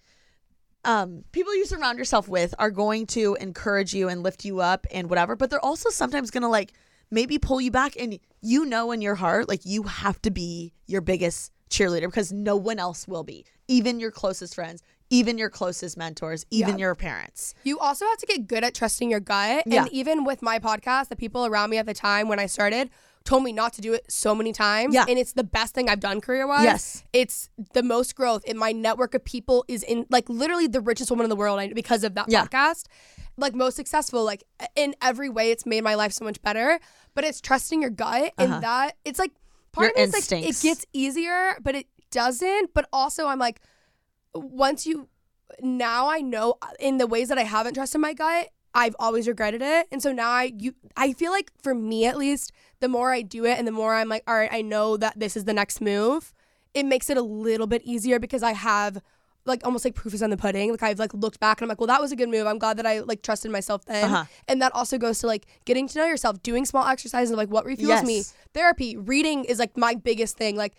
um 0.85 1.25
people 1.33 1.55
you 1.55 1.65
surround 1.65 1.99
yourself 1.99 2.29
with 2.29 2.55
are 2.59 2.71
going 2.71 3.07
to 3.07 3.37
encourage 3.41 3.95
you 3.95 4.09
and 4.09 4.23
lift 4.23 4.45
you 4.45 4.61
up 4.61 4.87
and 4.91 5.09
whatever 5.09 5.37
but 5.37 5.49
they're 5.51 5.65
also 5.65 5.91
sometimes 5.91 6.31
going 6.31 6.43
to 6.43 6.49
like 6.49 6.73
maybe 7.11 7.39
pull 7.39 7.61
you 7.61 7.71
back 7.71 7.97
and 7.99 8.19
you 8.41 8.65
know 8.65 8.91
in 8.91 9.01
your 9.01 9.15
heart 9.15 9.49
like 9.49 9.61
you 9.65 9.85
have 9.85 10.21
to 10.23 10.31
be 10.31 10.73
your 10.87 11.01
biggest 11.01 11.53
cheerleader 11.71 12.07
because 12.07 12.33
no 12.33 12.57
one 12.57 12.79
else 12.79 13.07
will 13.07 13.25
be 13.25 13.45
even 13.69 14.01
your 14.01 14.11
closest 14.11 14.55
friends 14.55 14.83
even 15.13 15.37
your 15.39 15.51
closest 15.51 15.97
mentors 15.97 16.45
even 16.51 16.79
Yeah. 16.79 16.87
your 16.87 16.95
parents 16.95 17.55
You 17.65 17.79
also 17.79 18.05
have 18.07 18.19
to 18.19 18.27
get 18.27 18.47
good 18.47 18.65
at 18.65 18.75
trusting 18.75 19.11
your 19.11 19.21
gut. 19.21 19.65
Yeah. 19.67 19.83
And 19.83 19.93
even 19.93 20.25
with 20.25 20.41
my 20.43 20.59
podcast, 20.59 21.09
the 21.09 21.17
people 21.17 21.45
around 21.47 21.71
me 21.71 21.77
at 21.79 21.87
the 21.87 21.95
time 21.95 22.29
when 22.29 22.39
I 22.41 22.47
started 22.47 22.89
told 23.25 23.45
me 23.45 23.53
not 23.53 23.73
to 23.75 23.81
do 23.81 23.93
it 23.93 24.11
so 24.11 24.35
many 24.35 24.53
times. 24.53 24.95
Yeah. 24.95 25.05
And 25.09 25.17
it's 25.19 25.33
the 25.35 25.45
best 25.45 25.75
thing 25.75 25.89
I've 25.89 26.01
done 26.01 26.21
career 26.21 26.47
wise. 26.47 26.65
Yes. 26.65 27.05
It's 27.13 27.51
the 27.73 27.83
most 27.83 28.17
growth. 28.17 28.43
And 28.49 28.59
my 28.59 28.73
network 28.73 29.15
of 29.15 29.23
people 29.25 29.65
is 29.69 29.83
in 29.85 30.07
like 30.11 30.29
literally 30.29 30.67
the 30.67 30.81
richest 30.81 31.09
woman 31.11 31.25
in 31.25 31.31
the 31.31 31.37
world 31.37 31.61
because 31.75 32.03
of 32.05 32.15
that 32.17 32.27
Yeah. 32.29 32.45
podcast. 32.47 32.87
Like 33.37 33.55
most 33.55 33.77
successful. 33.77 34.25
Like 34.25 34.43
in 34.75 34.95
every 35.01 35.29
way, 35.29 35.51
it's 35.53 35.65
made 35.67 35.85
my 35.85 35.95
life 35.95 36.13
so 36.13 36.25
much 36.25 36.41
better. 36.43 36.81
But 37.15 37.25
it's 37.25 37.41
trusting 37.41 37.81
your 37.83 37.91
gut 37.91 38.33
Uh-huh. 38.39 38.55
and 38.55 38.63
that 38.63 38.97
it's 39.05 39.19
like 39.21 39.33
part 39.73 39.85
Your 39.97 40.05
of 40.07 40.13
me 40.13 40.19
is 40.19 40.31
like 40.33 40.43
it 40.45 40.61
gets 40.61 40.87
easier, 40.93 41.57
but 41.63 41.75
it 41.77 41.87
doesn't. 42.11 42.75
But 42.75 42.89
also 42.93 43.27
I'm 43.29 43.39
like, 43.39 43.61
once 44.35 44.87
you 44.87 45.09
now 45.61 46.09
I 46.09 46.21
know 46.21 46.57
uh, 46.63 46.69
in 46.81 46.99
the 46.99 47.07
ways 47.07 47.29
that 47.29 47.39
I 47.39 47.43
haven't 47.43 47.75
trusted 47.75 48.01
my 48.01 48.15
gut, 48.15 48.49
I've 48.75 48.97
always 48.99 49.29
regretted 49.29 49.63
it. 49.63 49.87
And 49.93 50.03
so 50.03 50.13
now 50.13 50.31
I 50.31 50.53
you 50.59 50.75
I 50.97 51.13
feel 51.13 51.31
like 51.31 51.51
for 51.61 51.75
me 51.75 52.07
at 52.07 52.17
least, 52.17 52.53
the 52.81 52.89
more 52.89 53.13
I 53.13 53.23
do 53.23 53.45
it 53.45 53.59
and 53.59 53.67
the 53.67 53.73
more 53.73 53.95
I'm 53.95 54.09
like, 54.09 54.23
all 54.27 54.35
right, 54.35 54.53
I 54.53 54.63
know 54.63 54.97
that 54.97 55.19
this 55.19 55.37
is 55.37 55.45
the 55.45 55.53
next 55.53 55.81
move, 55.81 56.33
it 56.75 56.85
makes 56.85 57.11
it 57.11 57.17
a 57.17 57.23
little 57.23 57.67
bit 57.67 57.83
easier 57.85 58.19
because 58.19 58.43
I 58.43 58.53
have 58.53 59.03
like 59.45 59.65
almost 59.65 59.85
like 59.85 59.95
proof 59.95 60.15
is 60.15 60.23
on 60.23 60.31
the 60.31 60.37
pudding. 60.37 60.71
Like 60.71 60.83
I've 60.83 60.99
like 60.99 61.13
looked 61.15 61.41
back 61.41 61.61
and 61.61 61.65
I'm 61.65 61.69
like, 61.69 61.81
well, 61.81 61.89
that 61.89 62.01
was 62.01 62.13
a 62.13 62.17
good 62.17 62.29
move. 62.29 62.47
I'm 62.47 62.59
glad 62.59 62.77
that 62.77 62.87
I 62.87 63.01
like 63.01 63.23
trusted 63.23 63.51
myself 63.51 63.85
then. 63.85 64.05
Uh-huh. 64.05 64.25
And 64.49 64.63
that 64.63 64.73
also 64.75 64.99
goes 64.99 65.19
to 65.21 65.27
like 65.27 65.47
getting 65.65 65.89
to 65.89 65.99
know 65.99 66.07
yourself, 66.07 66.43
doing 66.43 66.65
small 66.65 66.87
exercises 66.87 67.33
of 67.33 67.39
like 67.39 67.49
what 67.49 67.67
refuels 67.67 68.05
me. 68.05 68.23
Therapy, 68.55 68.97
reading 68.97 69.45
is 69.45 69.59
like 69.59 69.77
my 69.77 69.95
biggest 69.95 70.37
thing. 70.37 70.57
Like 70.57 70.75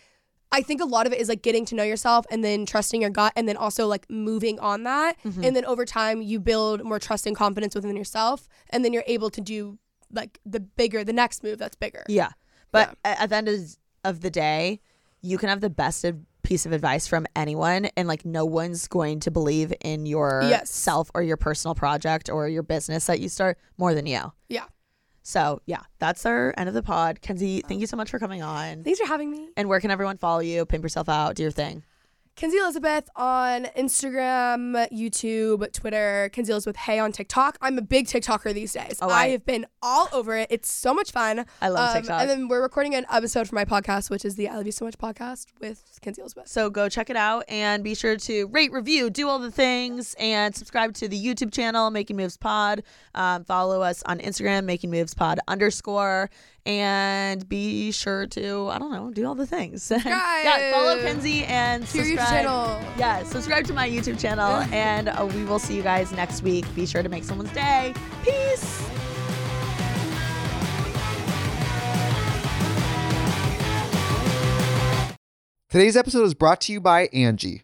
I 0.53 0.61
think 0.61 0.81
a 0.81 0.85
lot 0.85 1.05
of 1.07 1.11
it 1.13 1.19
is 1.19 1.27
like 1.27 1.41
getting 1.41 1.65
to 1.65 1.75
know 1.75 1.83
yourself 1.83 2.25
and 2.31 2.43
then 2.43 2.65
trusting 2.65 3.01
your 3.01 3.09
gut 3.09 3.33
and 3.35 3.47
then 3.49 3.57
also 3.57 3.87
like 3.87 4.05
moving 4.09 4.59
on 4.59 4.83
that. 4.83 5.17
Mm-hmm. 5.23 5.43
And 5.43 5.55
then 5.55 5.65
over 5.65 5.83
time 5.85 6.21
you 6.21 6.39
build 6.39 6.83
more 6.83 6.99
trust 6.99 7.25
and 7.25 7.35
confidence 7.35 7.75
within 7.75 7.95
yourself 7.97 8.47
and 8.69 8.85
then 8.85 8.93
you're 8.93 9.03
able 9.07 9.29
to 9.31 9.41
do 9.41 9.77
like 10.11 10.39
the 10.45 10.59
bigger 10.59 11.03
the 11.03 11.11
next 11.13 11.43
move 11.43 11.57
that's 11.57 11.75
bigger. 11.75 12.03
Yeah. 12.07 12.29
But 12.71 12.95
a- 13.03 13.19
at 13.21 13.29
the 13.29 13.35
end 13.35 13.49
of, 13.49 13.59
of 14.05 14.21
the 14.21 14.29
day, 14.29 14.79
you 15.21 15.37
can 15.37 15.49
have 15.49 15.59
the 15.61 15.69
best 15.69 16.05
of 16.05 16.17
piece 16.43 16.65
of 16.65 16.71
advice 16.73 17.07
from 17.07 17.25
anyone 17.37 17.85
and 17.95 18.07
like 18.07 18.25
no 18.25 18.43
one's 18.45 18.87
going 18.87 19.21
to 19.21 19.31
believe 19.31 19.73
in 19.81 20.05
your 20.05 20.41
Yes. 20.43 20.69
self 20.69 21.09
or 21.15 21.23
your 21.23 21.37
personal 21.37 21.73
project 21.73 22.29
or 22.29 22.49
your 22.49 22.63
business 22.63 23.05
that 23.05 23.19
you 23.21 23.29
start 23.29 23.57
more 23.77 23.93
than 23.95 24.05
you. 24.05 24.33
Yeah. 24.49 24.65
So 25.23 25.61
yeah, 25.65 25.81
that's 25.99 26.25
our 26.25 26.53
end 26.57 26.67
of 26.69 26.75
the 26.75 26.83
pod. 26.83 27.21
Kenzie, 27.21 27.61
thank 27.61 27.81
you 27.81 27.87
so 27.87 27.97
much 27.97 28.11
for 28.11 28.19
coming 28.19 28.43
on. 28.43 28.83
Thanks 28.83 28.99
for 28.99 29.07
having 29.07 29.31
me. 29.31 29.49
And 29.57 29.67
where 29.69 29.79
can 29.79 29.89
everyone 29.89 30.17
follow 30.17 30.41
you? 30.41 30.65
Pimp 30.65 30.83
yourself 30.83 31.09
out, 31.09 31.35
do 31.35 31.43
your 31.43 31.51
thing. 31.51 31.83
Kenzie 32.35 32.57
Elizabeth 32.57 33.07
on 33.15 33.65
Instagram, 33.77 34.89
YouTube, 34.91 35.71
Twitter, 35.71 36.31
Kenzie 36.33 36.51
Elizabeth 36.51 36.75
Hey 36.77 36.97
on 36.97 37.11
TikTok. 37.11 37.59
I'm 37.61 37.77
a 37.77 37.81
big 37.83 38.07
TikToker 38.07 38.51
these 38.55 38.73
days. 38.73 38.97
Oh, 39.01 39.07
I 39.09 39.25
I- 39.25 39.27
have 39.29 39.45
been 39.45 39.67
all 39.83 40.09
over 40.11 40.35
it. 40.37 40.47
It's 40.49 40.71
so 40.71 40.95
much 40.95 41.11
fun. 41.11 41.45
I 41.61 41.69
love 41.69 41.95
Um, 41.95 42.01
TikTok. 42.01 42.21
And 42.21 42.29
then 42.29 42.47
we're 42.47 42.63
recording 42.63 42.95
an 42.95 43.05
episode 43.11 43.47
for 43.47 43.53
my 43.53 43.65
podcast, 43.65 44.09
which 44.09 44.25
is 44.25 44.35
the 44.35 44.49
I 44.49 44.55
Love 44.57 44.65
You 44.65 44.71
So 44.71 44.83
Much 44.85 44.97
podcast 44.97 45.45
with 45.61 45.83
Kenzie 46.01 46.21
Elizabeth. 46.21 46.47
So 46.47 46.71
go 46.71 46.89
check 46.89 47.11
it 47.11 47.15
out 47.15 47.45
and 47.49 47.83
be 47.83 47.93
sure 47.93 48.17
to 48.17 48.47
rate, 48.47 48.71
review, 48.71 49.11
do 49.11 49.29
all 49.29 49.37
the 49.37 49.51
things, 49.51 50.15
and 50.17 50.55
subscribe 50.55 50.95
to 50.95 51.07
the 51.07 51.23
YouTube 51.23 51.53
channel, 51.53 51.91
Making 51.91 52.17
Moves 52.17 52.37
Pod. 52.37 52.81
Um, 53.13 53.43
follow 53.45 53.83
us 53.83 54.01
on 54.07 54.17
Instagram, 54.17 54.65
Making 54.65 54.89
Moves 54.89 55.13
Pod 55.13 55.39
underscore, 55.47 56.31
and 56.65 57.47
be 57.49 57.91
sure 57.91 58.25
to 58.27 58.69
I 58.69 58.79
don't 58.79 58.91
know, 58.91 59.11
do 59.11 59.25
all 59.25 59.35
the 59.35 59.47
things. 59.47 59.91
yeah, 60.05 60.71
follow 60.71 60.99
Kenzie 61.01 61.43
and 61.45 61.85
To 61.87 61.97
your 61.97 62.05
subscribe. 62.05 62.29
channel. 62.45 62.81
Yeah, 62.97 63.23
subscribe 63.23 63.65
to 63.67 63.73
my 63.73 63.89
YouTube 63.89 64.19
channel, 64.19 64.51
and 64.73 65.09
uh, 65.09 65.27
we 65.33 65.43
will 65.45 65.59
see 65.59 65.75
you 65.75 65.83
guys 65.83 66.11
next 66.11 66.41
week. 66.43 66.65
Be 66.75 66.85
sure 66.85 67.03
to 67.03 67.09
make 67.09 67.23
someone's 67.23 67.51
day. 67.51 67.93
Peace. 68.23 68.81
Today's 75.69 75.97
episode 75.97 76.23
is 76.25 76.35
brought 76.35 76.61
to 76.61 76.71
you 76.71 76.79
by 76.79 77.07
Angi. 77.07 77.63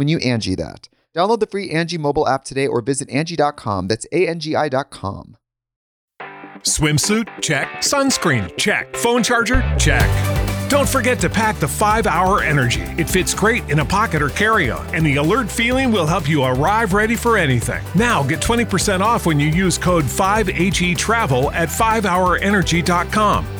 when 0.00 0.08
you 0.08 0.16
Angi 0.16 0.56
that. 0.56 0.88
Download 1.14 1.40
the 1.40 1.46
free 1.46 1.68
Angi 1.68 1.98
mobile 1.98 2.26
app 2.26 2.42
today 2.42 2.66
or 2.66 2.80
visit 2.80 3.10
Angi.com. 3.10 3.86
That's 3.86 4.06
A-N-G-I.com. 4.12 5.36
Swimsuit? 6.60 7.42
Check. 7.42 7.68
Sunscreen? 7.80 8.56
Check. 8.56 8.96
Phone 8.96 9.22
charger? 9.22 9.60
Check. 9.78 10.08
Don't 10.70 10.88
forget 10.88 11.18
to 11.18 11.28
pack 11.28 11.56
the 11.56 11.68
5 11.68 12.06
Hour 12.06 12.42
Energy. 12.42 12.80
It 12.96 13.10
fits 13.10 13.34
great 13.34 13.68
in 13.68 13.80
a 13.80 13.84
pocket 13.84 14.22
or 14.22 14.30
carry 14.30 14.70
on, 14.70 14.86
and 14.94 15.04
the 15.04 15.16
alert 15.16 15.50
feeling 15.50 15.92
will 15.92 16.06
help 16.06 16.26
you 16.26 16.44
arrive 16.44 16.94
ready 16.94 17.16
for 17.16 17.36
anything. 17.36 17.84
Now 17.94 18.22
get 18.22 18.40
20% 18.40 19.00
off 19.00 19.26
when 19.26 19.38
you 19.38 19.48
use 19.48 19.76
code 19.76 20.04
5HE 20.04 20.96
Travel 20.96 21.50
at 21.50 21.68
5hourenergy.com. 21.68 23.59